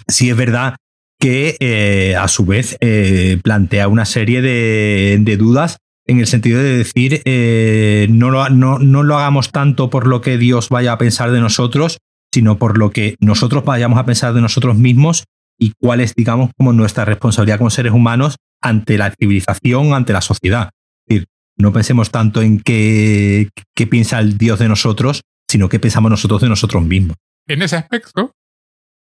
sí 0.08 0.30
es 0.30 0.38
verdad 0.38 0.76
que 1.20 1.58
eh, 1.60 2.16
a 2.16 2.28
su 2.28 2.46
vez 2.46 2.78
eh, 2.80 3.40
plantea 3.44 3.88
una 3.88 4.06
serie 4.06 4.42
de, 4.42 5.18
de, 5.20 5.38
dudas 5.38 5.80
en 6.08 6.20
el 6.20 6.28
sentido 6.28 6.62
de 6.62 6.78
decir 6.78 7.22
eh, 7.26 8.08
no, 8.10 8.30
lo, 8.30 8.50
no, 8.50 8.80
no 8.80 9.04
lo 9.04 9.18
hagamos 9.18 9.52
tanto 9.52 9.90
por 9.90 10.08
lo 10.08 10.22
que 10.22 10.38
Dios 10.38 10.70
vaya 10.70 10.94
a 10.94 10.98
pensar 10.98 11.32
de 11.32 11.42
nosotros, 11.42 12.00
sino 12.34 12.58
por 12.58 12.78
lo 12.78 12.92
que 12.92 13.16
nosotros 13.20 13.64
vayamos 13.66 14.00
a 14.00 14.06
pensar 14.06 14.34
de 14.34 14.42
nosotros 14.42 14.78
mismos 14.78 15.26
y 15.60 15.74
cuál 15.80 16.02
es, 16.02 16.16
digamos, 16.16 16.52
como 16.58 16.74
nuestra 16.74 17.06
responsabilidad 17.06 17.58
como 17.58 17.70
seres 17.70 17.92
humanos 17.92 18.38
ante 18.62 18.98
la 18.98 19.12
civilización, 19.12 19.94
ante 19.94 20.14
la 20.14 20.22
sociedad. 20.22 20.70
Es 21.06 21.16
decir, 21.16 21.28
no 21.58 21.74
pensemos 21.74 22.12
tanto 22.12 22.42
en 22.42 22.60
qué, 22.60 23.50
qué 23.76 23.88
piensa 23.88 24.20
el 24.20 24.38
Dios 24.38 24.60
de 24.60 24.70
nosotros, 24.70 25.22
sino 25.50 25.70
qué 25.70 25.80
pensamos 25.80 26.12
nosotros 26.12 26.42
de 26.42 26.50
nosotros 26.50 26.84
mismos. 26.84 27.18
En 27.48 27.62
ese 27.62 27.78
aspecto, 27.78 28.32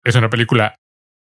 es 0.04 0.16
una 0.16 0.30
película 0.30 0.76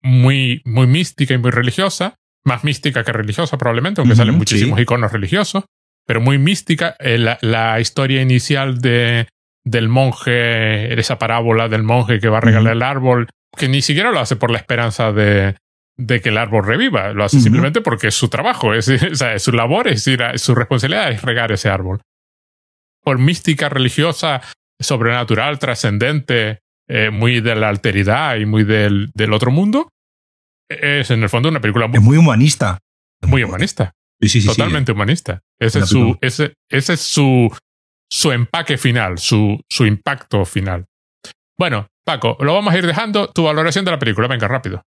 muy, 0.03 0.61
muy 0.65 0.87
mística 0.87 1.35
y 1.35 1.39
muy 1.39 1.51
religiosa, 1.51 2.17
más 2.45 2.65
mística 2.65 3.05
que 3.05 3.13
religiosa 3.13 3.57
probablemente, 3.59 4.01
aunque 4.01 4.17
salen 4.17 4.37
muchísimos 4.37 4.79
iconos 4.81 5.13
religiosos, 5.13 5.65
pero 6.07 6.21
muy 6.21 6.39
mística. 6.39 6.97
Eh, 6.99 7.19
la, 7.19 7.81
historia 7.81 8.23
inicial 8.23 8.81
de, 8.81 9.29
del 9.65 9.89
monje, 9.89 10.99
esa 10.99 11.19
parábola 11.19 11.69
del 11.69 11.83
monje 11.83 12.21
que 12.21 12.29
va 12.29 12.39
a 12.39 12.43
regalar 12.43 12.75
el 12.75 12.83
árbol, 12.83 13.29
que 13.57 13.69
ni 13.69 13.83
siquiera 13.83 14.11
lo 14.11 14.21
hace 14.21 14.37
por 14.37 14.51
la 14.51 14.59
esperanza 14.59 15.13
de, 15.13 15.57
de 15.97 16.21
que 16.21 16.31
el 16.31 16.39
árbol 16.39 16.67
reviva, 16.67 17.13
lo 17.13 17.25
hace 17.25 17.41
simplemente 17.41 17.81
porque 17.81 18.09
es 18.09 18.15
su 18.15 18.29
trabajo, 18.29 18.75
es, 18.75 18.87
su 19.39 19.53
labor, 19.53 19.89
es, 19.89 20.05
su 20.37 20.55
responsabilidad 20.55 21.11
es 21.11 21.23
regar 21.23 21.53
ese 21.53 21.69
árbol. 21.69 22.01
Por 23.03 23.19
mística 23.19 23.69
religiosa, 23.69 24.41
sobrenatural, 24.81 25.59
trascendente, 25.59 26.61
eh, 26.89 27.11
muy 27.11 27.41
de 27.41 27.55
la 27.55 27.69
alteridad 27.69 28.37
y 28.37 28.47
muy 28.47 28.65
del, 28.65 29.11
del, 29.15 29.33
otro 29.33 29.51
mundo, 29.51 29.89
es 30.81 31.11
en 31.11 31.23
el 31.23 31.29
fondo 31.29 31.49
una 31.49 31.61
película 31.61 31.87
muy, 31.87 32.01
muy 32.01 32.17
humanista. 32.17 32.79
Muy 33.23 33.43
humanista. 33.43 33.93
Sí, 34.21 34.29
sí, 34.29 34.41
sí, 34.41 34.49
Totalmente 34.49 34.93
humanista. 34.93 35.41
Ese 35.59 35.81
es, 35.81 35.89
su, 35.89 36.17
ese, 36.21 36.55
ese 36.71 36.95
es 36.95 37.01
su, 37.01 37.55
su 38.11 38.33
empaque 38.33 38.79
final, 38.79 39.19
su, 39.19 39.61
su 39.69 39.87
impacto 39.87 40.45
final. 40.45 40.87
Bueno, 41.59 41.89
Paco, 42.05 42.37
lo 42.41 42.55
vamos 42.55 42.73
a 42.75 42.79
ir 42.79 42.87
dejando. 42.87 43.29
Tu 43.29 43.43
valoración 43.43 43.85
de 43.85 43.91
la 43.91 43.99
película, 43.99 44.29
venga, 44.29 44.49
rápido. 44.49 44.83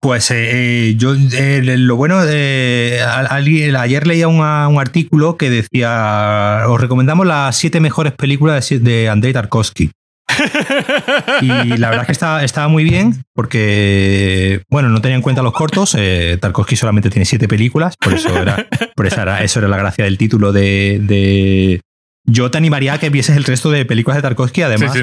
Pues 0.00 0.30
eh, 0.30 0.88
eh, 0.88 0.94
yo 0.96 1.14
eh, 1.14 1.60
lo 1.62 1.96
bueno, 1.96 2.24
de 2.24 3.02
ayer 3.04 4.06
leía 4.06 4.28
un 4.28 4.40
artículo 4.40 5.36
que 5.36 5.50
decía, 5.50 6.62
os 6.68 6.80
recomendamos 6.80 7.26
las 7.26 7.54
siete 7.56 7.80
mejores 7.80 8.14
películas 8.14 8.70
de, 8.70 9.10
Andrei 9.10 9.34
Tarkovsky. 9.34 9.90
y 11.42 11.76
la 11.76 11.90
verdad 11.90 12.06
es 12.08 12.18
que 12.18 12.44
estaba, 12.44 12.68
muy 12.68 12.84
bien 12.84 13.24
porque, 13.34 14.62
bueno, 14.68 14.88
no 14.88 15.00
tenía 15.00 15.16
en 15.16 15.22
cuenta 15.22 15.42
los 15.42 15.52
cortos. 15.52 15.96
Tarkovsky 16.40 16.76
solamente 16.76 17.10
tiene 17.10 17.24
siete 17.24 17.48
películas, 17.48 17.96
por 17.96 18.14
eso 18.14 18.36
era, 18.36 18.66
por 18.94 19.06
eso 19.06 19.20
era, 19.20 19.42
eso 19.42 19.58
era 19.58 19.68
la 19.68 19.76
gracia 19.76 20.04
del 20.04 20.18
título 20.18 20.52
de, 20.52 21.80
yo 22.24 22.50
te 22.50 22.58
animaría 22.58 22.92
a 22.92 22.98
que 22.98 23.10
vieses 23.10 23.36
el 23.36 23.44
resto 23.44 23.70
de 23.70 23.84
películas 23.84 24.16
de 24.16 24.22
Tarkovsky, 24.22 24.62
además, 24.62 24.94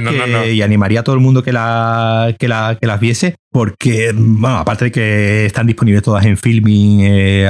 y 0.49 0.61
animaría 0.61 1.01
a 1.01 1.03
todo 1.03 1.15
el 1.15 1.21
mundo 1.21 1.43
que, 1.43 1.51
la, 1.51 2.33
que, 2.37 2.47
la, 2.47 2.77
que 2.79 2.87
las 2.87 2.99
viese, 2.99 3.35
porque, 3.51 4.13
bueno, 4.15 4.57
aparte 4.57 4.85
de 4.85 4.91
que 4.91 5.45
están 5.45 5.67
disponibles 5.67 6.03
todas 6.03 6.25
en 6.25 6.37
filming, 6.37 7.01
eh, 7.01 7.49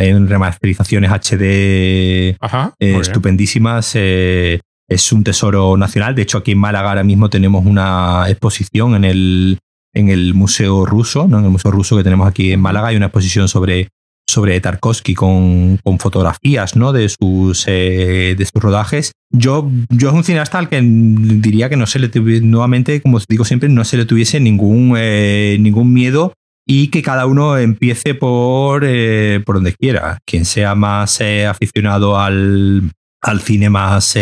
en 0.00 0.28
remasterizaciones 0.28 1.10
HD 1.10 1.42
eh, 1.42 2.36
estupendísimas, 2.78 3.92
eh, 3.94 4.60
es 4.90 5.12
un 5.12 5.24
tesoro 5.24 5.76
nacional. 5.76 6.14
De 6.14 6.22
hecho, 6.22 6.38
aquí 6.38 6.52
en 6.52 6.58
Málaga 6.58 6.90
ahora 6.90 7.04
mismo 7.04 7.30
tenemos 7.30 7.64
una 7.64 8.26
exposición 8.28 8.96
en 8.96 9.04
el, 9.04 9.58
en 9.94 10.08
el 10.08 10.34
Museo 10.34 10.84
Ruso, 10.84 11.28
¿no? 11.28 11.38
en 11.38 11.44
el 11.44 11.50
Museo 11.50 11.70
Ruso 11.70 11.96
que 11.96 12.02
tenemos 12.02 12.28
aquí 12.28 12.52
en 12.52 12.60
Málaga, 12.60 12.88
hay 12.88 12.96
una 12.96 13.06
exposición 13.06 13.48
sobre 13.48 13.88
sobre 14.28 14.60
Tarkovsky 14.60 15.14
con, 15.14 15.78
con 15.82 15.98
fotografías 15.98 16.76
¿no? 16.76 16.92
de, 16.92 17.08
sus, 17.08 17.64
eh, 17.66 18.36
de 18.38 18.44
sus 18.44 18.62
rodajes. 18.62 19.10
Yo, 19.32 19.68
yo 19.88 20.08
es 20.08 20.14
un 20.14 20.22
cineasta 20.22 20.58
al 20.58 20.68
que 20.68 20.80
diría 20.80 21.68
que 21.68 21.76
no 21.76 21.86
se 21.86 21.98
le 21.98 22.08
tuviese, 22.08 22.44
nuevamente, 22.44 23.02
como 23.02 23.18
digo 23.28 23.44
siempre, 23.44 23.68
no 23.68 23.84
se 23.84 23.96
le 23.96 24.04
tuviese 24.04 24.38
ningún, 24.38 24.94
eh, 24.96 25.56
ningún 25.58 25.92
miedo 25.92 26.32
y 26.64 26.88
que 26.88 27.02
cada 27.02 27.26
uno 27.26 27.58
empiece 27.58 28.14
por, 28.14 28.84
eh, 28.86 29.42
por 29.44 29.56
donde 29.56 29.74
quiera. 29.74 30.18
Quien 30.24 30.44
sea 30.44 30.76
más 30.76 31.20
aficionado 31.20 32.16
al, 32.16 32.92
al 33.22 33.40
cine 33.40 33.70
más 33.70 34.16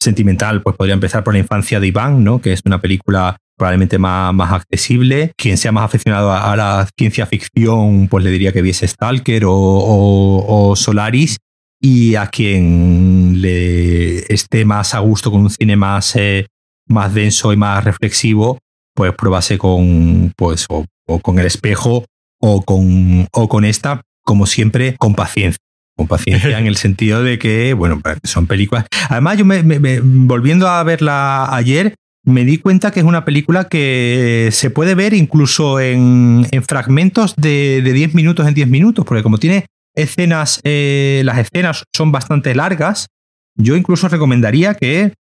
sentimental, 0.00 0.62
pues 0.62 0.76
podría 0.76 0.94
empezar 0.94 1.24
por 1.24 1.34
la 1.34 1.40
infancia 1.40 1.80
de 1.80 1.86
Iván, 1.86 2.24
¿no? 2.24 2.40
que 2.40 2.52
es 2.52 2.60
una 2.64 2.80
película 2.80 3.36
probablemente 3.58 3.98
más, 3.98 4.32
más 4.32 4.52
accesible. 4.52 5.32
Quien 5.36 5.58
sea 5.58 5.72
más 5.72 5.84
aficionado 5.84 6.32
a, 6.32 6.56
la 6.56 6.88
ciencia 6.96 7.26
ficción, 7.26 8.08
pues 8.08 8.24
le 8.24 8.30
diría 8.30 8.52
que 8.52 8.62
viese 8.62 8.86
Stalker 8.86 9.42
o, 9.46 10.72
Solaris. 10.76 11.36
Y 11.80 12.16
a 12.16 12.26
quien 12.26 13.40
le 13.40 14.32
esté 14.32 14.64
más 14.64 14.94
a 14.94 14.98
gusto 14.98 15.30
con 15.30 15.42
un 15.42 15.50
cine 15.50 15.76
más, 15.76 16.16
eh, 16.16 16.46
más 16.88 17.14
denso 17.14 17.52
y 17.52 17.56
más 17.56 17.84
reflexivo, 17.84 18.58
pues 18.94 19.12
pruébase 19.12 19.58
con, 19.58 20.32
pues, 20.36 20.66
o, 20.68 20.86
con 21.20 21.38
el 21.38 21.46
espejo 21.46 22.04
o 22.40 22.62
con, 22.62 23.28
o 23.32 23.48
con 23.48 23.64
esta, 23.64 24.02
como 24.24 24.46
siempre, 24.46 24.96
con 24.98 25.14
paciencia 25.14 25.67
con 25.98 26.06
paciencia 26.06 26.58
en 26.58 26.66
el 26.66 26.76
sentido 26.86 27.22
de 27.22 27.38
que, 27.38 27.74
bueno, 27.74 28.00
son 28.22 28.46
películas. 28.46 28.86
Además, 29.10 29.36
yo 29.36 29.44
me, 29.44 29.60
volviendo 30.00 30.68
a 30.68 30.82
verla 30.84 31.54
ayer, 31.54 31.96
me 32.24 32.44
di 32.44 32.58
cuenta 32.58 32.92
que 32.92 33.00
es 33.00 33.06
una 33.06 33.24
película 33.24 33.64
que 33.64 34.48
se 34.52 34.70
puede 34.70 34.94
ver 34.94 35.12
incluso 35.12 35.80
en, 35.80 36.46
fragmentos 36.66 37.34
de, 37.36 37.82
10 37.82 38.14
minutos 38.14 38.46
en 38.46 38.54
10 38.54 38.68
minutos, 38.68 39.04
porque 39.04 39.22
como 39.22 39.38
tiene 39.38 39.66
escenas, 39.94 40.60
eh, 40.62 41.22
las 41.24 41.38
escenas 41.38 41.82
son 41.94 42.12
bastante 42.12 42.54
largas, 42.54 43.08
yo 43.56 43.76
incluso 43.76 44.08
recomendaría 44.08 44.74
que 44.74 45.12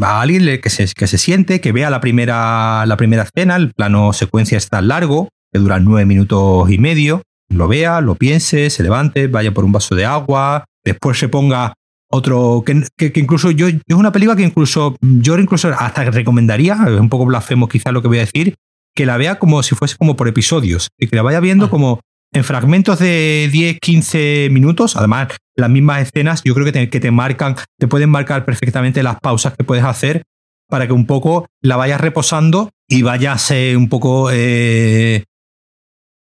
a 0.00 0.20
alguien 0.20 0.60
que 0.60 0.70
se, 0.70 0.86
que 0.86 1.06
se 1.06 1.18
siente, 1.18 1.60
que 1.60 1.70
vea 1.70 1.90
la 1.90 2.00
primera, 2.00 2.86
la 2.86 2.96
primera 2.96 3.24
escena, 3.24 3.56
el 3.56 3.72
plano 3.72 4.12
secuencia 4.12 4.56
está 4.56 4.80
largo, 4.80 5.28
que 5.52 5.58
dura 5.58 5.78
9 5.78 6.06
minutos 6.06 6.70
y 6.70 6.78
medio, 6.78 7.22
lo 7.52 7.68
vea, 7.68 8.00
lo 8.00 8.14
piense, 8.14 8.70
se 8.70 8.82
levante, 8.82 9.26
vaya 9.26 9.52
por 9.52 9.64
un 9.64 9.72
vaso 9.72 9.94
de 9.94 10.04
agua, 10.04 10.64
después 10.84 11.18
se 11.18 11.28
ponga 11.28 11.74
otro 12.10 12.62
que, 12.64 13.12
incluso 13.14 13.50
yo, 13.50 13.68
es 13.68 13.80
una 13.88 14.12
película 14.12 14.36
que 14.36 14.42
incluso 14.42 14.96
yo 15.00 15.38
incluso 15.38 15.68
hasta 15.68 16.04
recomendaría, 16.04 16.78
es 16.86 17.00
un 17.00 17.08
poco 17.08 17.24
blasfemo 17.24 17.68
quizá 17.68 17.90
lo 17.90 18.02
que 18.02 18.08
voy 18.08 18.18
a 18.18 18.26
decir, 18.26 18.54
que 18.94 19.06
la 19.06 19.16
vea 19.16 19.38
como 19.38 19.62
si 19.62 19.74
fuese 19.74 19.96
como 19.96 20.14
por 20.14 20.28
episodios 20.28 20.88
y 20.98 21.06
que 21.06 21.16
la 21.16 21.22
vaya 21.22 21.40
viendo 21.40 21.66
ah. 21.66 21.70
como 21.70 22.00
en 22.34 22.44
fragmentos 22.44 22.98
de 22.98 23.48
10, 23.50 23.78
15 23.80 24.48
minutos. 24.50 24.96
Además, 24.96 25.28
las 25.56 25.70
mismas 25.70 26.02
escenas 26.02 26.42
yo 26.44 26.54
creo 26.54 26.66
que 26.66 26.72
te, 26.72 26.90
que 26.90 27.00
te 27.00 27.10
marcan, 27.10 27.56
te 27.78 27.88
pueden 27.88 28.10
marcar 28.10 28.44
perfectamente 28.44 29.02
las 29.02 29.18
pausas 29.20 29.54
que 29.56 29.64
puedes 29.64 29.84
hacer 29.84 30.22
para 30.68 30.86
que 30.86 30.92
un 30.92 31.06
poco 31.06 31.46
la 31.60 31.76
vayas 31.76 32.00
reposando 32.00 32.70
y 32.88 33.02
vayas 33.02 33.50
eh, 33.50 33.74
un 33.76 33.88
poco 33.88 34.30
eh, 34.32 35.24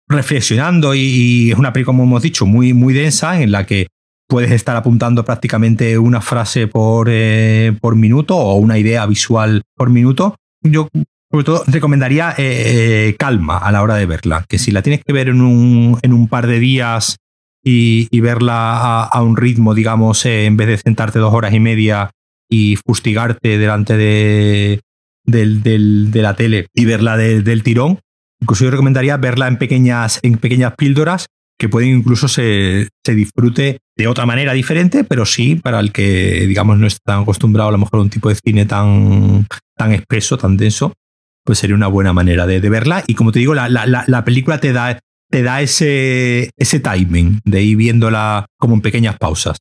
reflexionando. 0.07 0.95
Y, 0.95 1.51
es 1.51 1.57
una 1.57 1.73
película, 1.73 1.93
como 1.93 2.03
hemos 2.03 2.21
dicho, 2.21 2.45
muy, 2.45 2.73
muy 2.73 2.93
densa 2.93 3.41
en 3.41 3.51
la 3.51 3.65
que 3.65 3.87
puedes 4.27 4.51
estar 4.51 4.75
apuntando 4.75 5.23
prácticamente 5.23 5.97
una 5.97 6.21
frase 6.21 6.67
por, 6.67 7.07
eh, 7.09 7.73
por 7.79 7.95
minuto 7.95 8.35
o 8.37 8.55
una 8.55 8.77
idea 8.77 9.05
visual 9.05 9.61
por 9.75 9.89
minuto. 9.89 10.35
Yo, 10.61 10.89
sobre 11.31 11.43
todo, 11.43 11.63
recomendaría 11.67 12.31
eh, 12.31 13.09
eh, 13.09 13.15
calma 13.19 13.57
a 13.57 13.71
la 13.71 13.83
hora 13.83 13.95
de 13.95 14.05
verla, 14.05 14.45
que 14.47 14.57
si 14.57 14.71
la 14.71 14.81
tienes 14.81 15.03
que 15.03 15.13
ver 15.13 15.29
en 15.29 15.41
un, 15.41 15.99
en 16.01 16.13
un 16.13 16.27
par 16.27 16.47
de 16.47 16.59
días 16.59 17.17
y, 17.63 18.07
verla 18.19 19.03
a, 19.03 19.21
un 19.23 19.37
ritmo, 19.37 19.73
digamos, 19.73 20.25
en 20.25 20.55
vez 20.55 20.67
de 20.67 20.77
sentarte 20.77 21.17
dos 21.17 21.33
horas 21.33 21.53
y 21.53 21.59
media 21.59 22.11
y 22.47 22.77
fustigarte 22.85 23.57
delante 23.57 23.97
de, 23.97 24.81
de 25.25 26.21
la 26.21 26.35
tele 26.35 26.67
y 26.75 26.85
verla 26.85 27.17
del 27.17 27.63
tirón, 27.63 27.99
incluso 28.45 28.63
yo 28.63 28.69
recomendaría 28.69 29.17
verla 29.17 29.47
en 29.47 29.57
pequeñas, 29.57 30.19
en 30.21 30.37
pequeñas 30.37 30.75
píldoras 30.75 31.25
que 31.57 31.67
pueden 31.67 31.89
incluso 31.89 32.27
se, 32.27 32.89
se, 33.03 33.15
disfrute 33.15 33.79
de 33.97 34.07
otra 34.07 34.27
manera 34.27 34.53
diferente, 34.53 35.03
pero 35.03 35.25
sí 35.25 35.55
para 35.55 35.79
el 35.79 35.91
que, 35.91 36.45
digamos, 36.45 36.77
no 36.77 36.85
está 36.85 37.13
tan 37.13 37.21
acostumbrado 37.23 37.69
a 37.69 37.71
lo 37.71 37.79
mejor 37.79 37.99
a 37.99 38.03
un 38.03 38.11
tipo 38.11 38.29
de 38.29 38.35
cine 38.35 38.67
tan, 38.67 39.47
tan 39.75 39.93
espeso, 39.93 40.37
tan 40.37 40.57
denso, 40.57 40.93
pues 41.43 41.57
sería 41.57 41.75
una 41.75 41.87
buena 41.87 42.13
manera 42.13 42.45
de, 42.45 42.59
verla. 42.59 43.03
Y 43.07 43.15
como 43.15 43.31
te 43.31 43.39
digo, 43.39 43.55
la, 43.55 43.67
la, 43.67 44.03
la, 44.05 44.25
película 44.25 44.59
te 44.59 44.73
da, 44.73 44.99
te 45.31 45.41
da 45.41 45.61
ese, 45.61 46.51
ese 46.55 46.79
timing 46.79 47.39
de 47.45 47.63
ir 47.63 47.77
viéndola 47.77 48.45
como 48.59 48.75
en 48.75 48.81
pequeñas 48.81 49.17
pausas. 49.17 49.57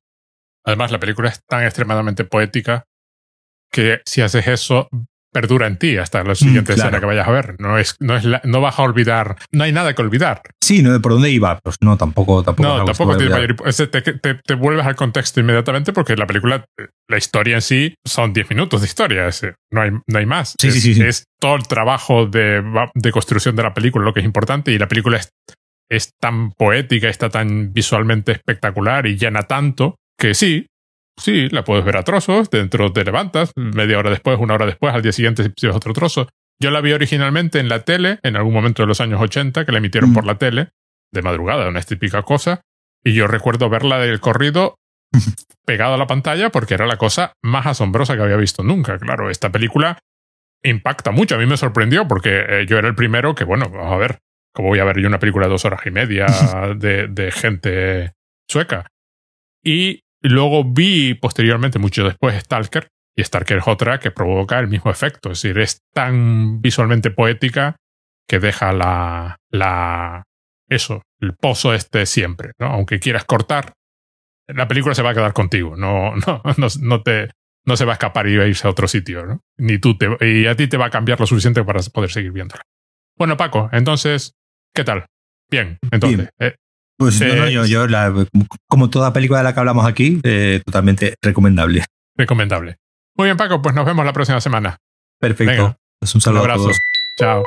Además, 0.66 0.90
la 0.90 1.00
película 1.00 1.30
es 1.30 1.40
tan 1.48 1.64
extremadamente 1.64 2.24
poética 2.24 2.84
que 3.70 4.00
si 4.04 4.20
haces 4.20 4.46
eso, 4.46 4.88
perdura 5.34 5.66
en 5.66 5.76
ti 5.76 5.98
hasta 5.98 6.22
la 6.22 6.32
mm, 6.32 6.36
siguiente 6.36 6.72
escena 6.74 7.00
que 7.00 7.06
vayas 7.06 7.26
a 7.26 7.30
ver. 7.32 7.56
No, 7.58 7.76
es, 7.76 7.96
no, 7.98 8.16
es 8.16 8.24
no 8.44 8.60
vas 8.60 8.78
a 8.78 8.82
olvidar, 8.82 9.36
no 9.52 9.64
hay 9.64 9.72
nada 9.72 9.92
que 9.92 10.00
olvidar. 10.00 10.42
Sí, 10.62 10.82
¿no? 10.82 10.98
¿por 11.02 11.12
dónde 11.12 11.30
iba? 11.30 11.58
Pues 11.62 11.76
no, 11.80 11.96
tampoco. 11.96 12.42
tampoco 12.44 12.68
no, 12.68 12.84
tampoco 12.84 13.16
te, 13.16 13.86
te, 13.88 14.34
te, 14.34 14.54
vuelves 14.54 14.86
al 14.86 14.94
contexto 14.94 15.40
inmediatamente 15.40 15.92
porque 15.92 16.16
la 16.16 16.26
película, 16.26 16.64
la 17.08 17.18
historia 17.18 17.56
en 17.56 17.62
sí, 17.62 17.94
son 18.06 18.32
10 18.32 18.48
minutos 18.50 18.80
de 18.80 18.86
historia. 18.86 19.28
no, 19.72 19.80
hay, 19.80 19.90
no 19.90 20.18
hay 20.18 20.26
más. 20.26 20.54
Sí, 20.58 20.68
es, 20.68 20.80
sí, 20.80 20.94
sí, 20.94 21.02
es 21.02 21.24
todo 21.40 21.56
el 21.56 21.66
trabajo 21.66 22.26
de, 22.26 22.62
de 22.94 23.12
construcción 23.12 23.56
de 23.56 23.64
la 23.64 23.74
película 23.74 24.04
lo 24.04 24.14
que 24.14 24.20
es 24.20 24.26
importante 24.26 24.70
y 24.70 24.78
la 24.78 24.86
película 24.86 25.18
es, 25.18 25.30
es 25.90 26.10
tan 26.20 26.52
poética, 26.52 27.08
está 27.08 27.28
tan 27.28 27.72
visualmente 27.72 28.32
espectacular 28.32 29.06
y 29.06 29.16
llena 29.16 29.42
tanto 29.42 29.96
que 30.16 30.34
sí, 30.34 30.66
Sí, 31.16 31.48
la 31.48 31.64
puedes 31.64 31.84
ver 31.84 31.96
a 31.96 32.02
trozos, 32.02 32.50
dentro 32.50 32.92
te 32.92 33.04
levantas, 33.04 33.52
media 33.56 33.98
hora 33.98 34.10
después, 34.10 34.38
una 34.38 34.54
hora 34.54 34.66
después, 34.66 34.92
al 34.94 35.02
día 35.02 35.12
siguiente 35.12 35.44
si 35.56 35.66
ves 35.66 35.76
otro 35.76 35.92
trozo. 35.92 36.28
Yo 36.60 36.70
la 36.70 36.80
vi 36.80 36.92
originalmente 36.92 37.60
en 37.60 37.68
la 37.68 37.84
tele, 37.84 38.18
en 38.22 38.36
algún 38.36 38.52
momento 38.52 38.82
de 38.82 38.88
los 38.88 39.00
años 39.00 39.20
80, 39.20 39.64
que 39.64 39.72
la 39.72 39.78
emitieron 39.78 40.10
mm. 40.10 40.14
por 40.14 40.26
la 40.26 40.38
tele, 40.38 40.70
de 41.12 41.22
madrugada, 41.22 41.68
una 41.68 41.80
típica 41.82 42.22
cosa, 42.22 42.62
y 43.04 43.14
yo 43.14 43.26
recuerdo 43.26 43.68
verla 43.68 43.98
del 43.98 44.20
corrido 44.20 44.76
pegado 45.64 45.94
a 45.94 45.98
la 45.98 46.06
pantalla 46.06 46.50
porque 46.50 46.74
era 46.74 46.86
la 46.86 46.96
cosa 46.96 47.34
más 47.42 47.66
asombrosa 47.66 48.16
que 48.16 48.22
había 48.22 48.36
visto 48.36 48.62
nunca. 48.62 48.98
Claro, 48.98 49.30
esta 49.30 49.50
película 49.50 49.98
impacta 50.62 51.10
mucho. 51.10 51.36
A 51.36 51.38
mí 51.38 51.46
me 51.46 51.56
sorprendió 51.56 52.08
porque 52.08 52.44
eh, 52.48 52.66
yo 52.66 52.78
era 52.78 52.88
el 52.88 52.94
primero 52.94 53.34
que, 53.34 53.44
bueno, 53.44 53.68
vamos 53.68 53.92
a 53.92 53.96
ver, 53.96 54.18
como 54.52 54.68
voy 54.68 54.78
a 54.78 54.84
ver 54.84 55.00
yo 55.00 55.06
una 55.06 55.18
película 55.18 55.46
de 55.46 55.52
dos 55.52 55.64
horas 55.64 55.80
y 55.86 55.90
media 55.90 56.26
de, 56.76 57.08
de 57.08 57.30
gente 57.30 58.12
sueca. 58.48 58.86
Y 59.62 60.03
luego 60.28 60.64
vi 60.64 61.14
posteriormente, 61.14 61.78
mucho 61.78 62.04
después, 62.04 62.38
Stalker, 62.42 62.88
y 63.16 63.22
Stalker 63.22 63.58
es 63.58 63.68
otra 63.68 63.98
que 63.98 64.10
provoca 64.10 64.58
el 64.58 64.68
mismo 64.68 64.90
efecto. 64.90 65.30
Es 65.30 65.42
decir, 65.42 65.58
es 65.58 65.82
tan 65.92 66.60
visualmente 66.60 67.10
poética 67.10 67.76
que 68.28 68.38
deja 68.38 68.72
la, 68.72 69.36
la, 69.50 70.24
eso, 70.68 71.02
el 71.20 71.34
pozo 71.34 71.74
este 71.74 72.06
siempre, 72.06 72.52
¿no? 72.58 72.66
Aunque 72.66 72.98
quieras 72.98 73.24
cortar, 73.24 73.74
la 74.48 74.68
película 74.68 74.94
se 74.94 75.02
va 75.02 75.10
a 75.10 75.14
quedar 75.14 75.32
contigo, 75.32 75.76
no, 75.76 76.14
no, 76.16 76.42
no, 76.56 76.66
no 76.80 77.02
te, 77.02 77.30
no 77.64 77.76
se 77.76 77.84
va 77.84 77.92
a 77.92 77.94
escapar 77.94 78.26
y 78.28 78.36
va 78.36 78.44
a 78.44 78.48
irse 78.48 78.66
a 78.66 78.70
otro 78.70 78.88
sitio, 78.88 79.24
¿no? 79.24 79.40
Ni 79.58 79.78
tú 79.78 79.96
te, 79.96 80.08
y 80.20 80.46
a 80.46 80.56
ti 80.56 80.66
te 80.68 80.76
va 80.76 80.86
a 80.86 80.90
cambiar 80.90 81.20
lo 81.20 81.26
suficiente 81.26 81.62
para 81.64 81.80
poder 81.92 82.10
seguir 82.10 82.32
viéndola. 82.32 82.62
Bueno, 83.16 83.36
Paco, 83.36 83.68
entonces, 83.72 84.34
¿qué 84.74 84.84
tal? 84.84 85.06
Bien, 85.50 85.78
entonces. 85.90 86.30
Eh, 86.40 86.56
pues 86.96 87.20
eh, 87.20 87.52
yo, 87.52 87.64
yo 87.64 87.86
como 88.68 88.90
toda 88.90 89.12
película 89.12 89.38
de 89.38 89.44
la 89.44 89.54
que 89.54 89.60
hablamos 89.60 89.86
aquí, 89.86 90.20
eh, 90.22 90.62
totalmente 90.64 91.14
recomendable. 91.22 91.84
Recomendable. 92.16 92.76
Muy 93.16 93.26
bien, 93.26 93.36
Paco, 93.36 93.62
pues 93.62 93.74
nos 93.74 93.84
vemos 93.84 94.04
la 94.04 94.12
próxima 94.12 94.40
semana. 94.40 94.78
Perfecto. 95.20 95.76
Pues 95.98 96.14
un 96.14 96.20
saludo. 96.20 96.44
Un 96.44 96.50
abrazo. 96.50 96.70
Chao. 97.16 97.44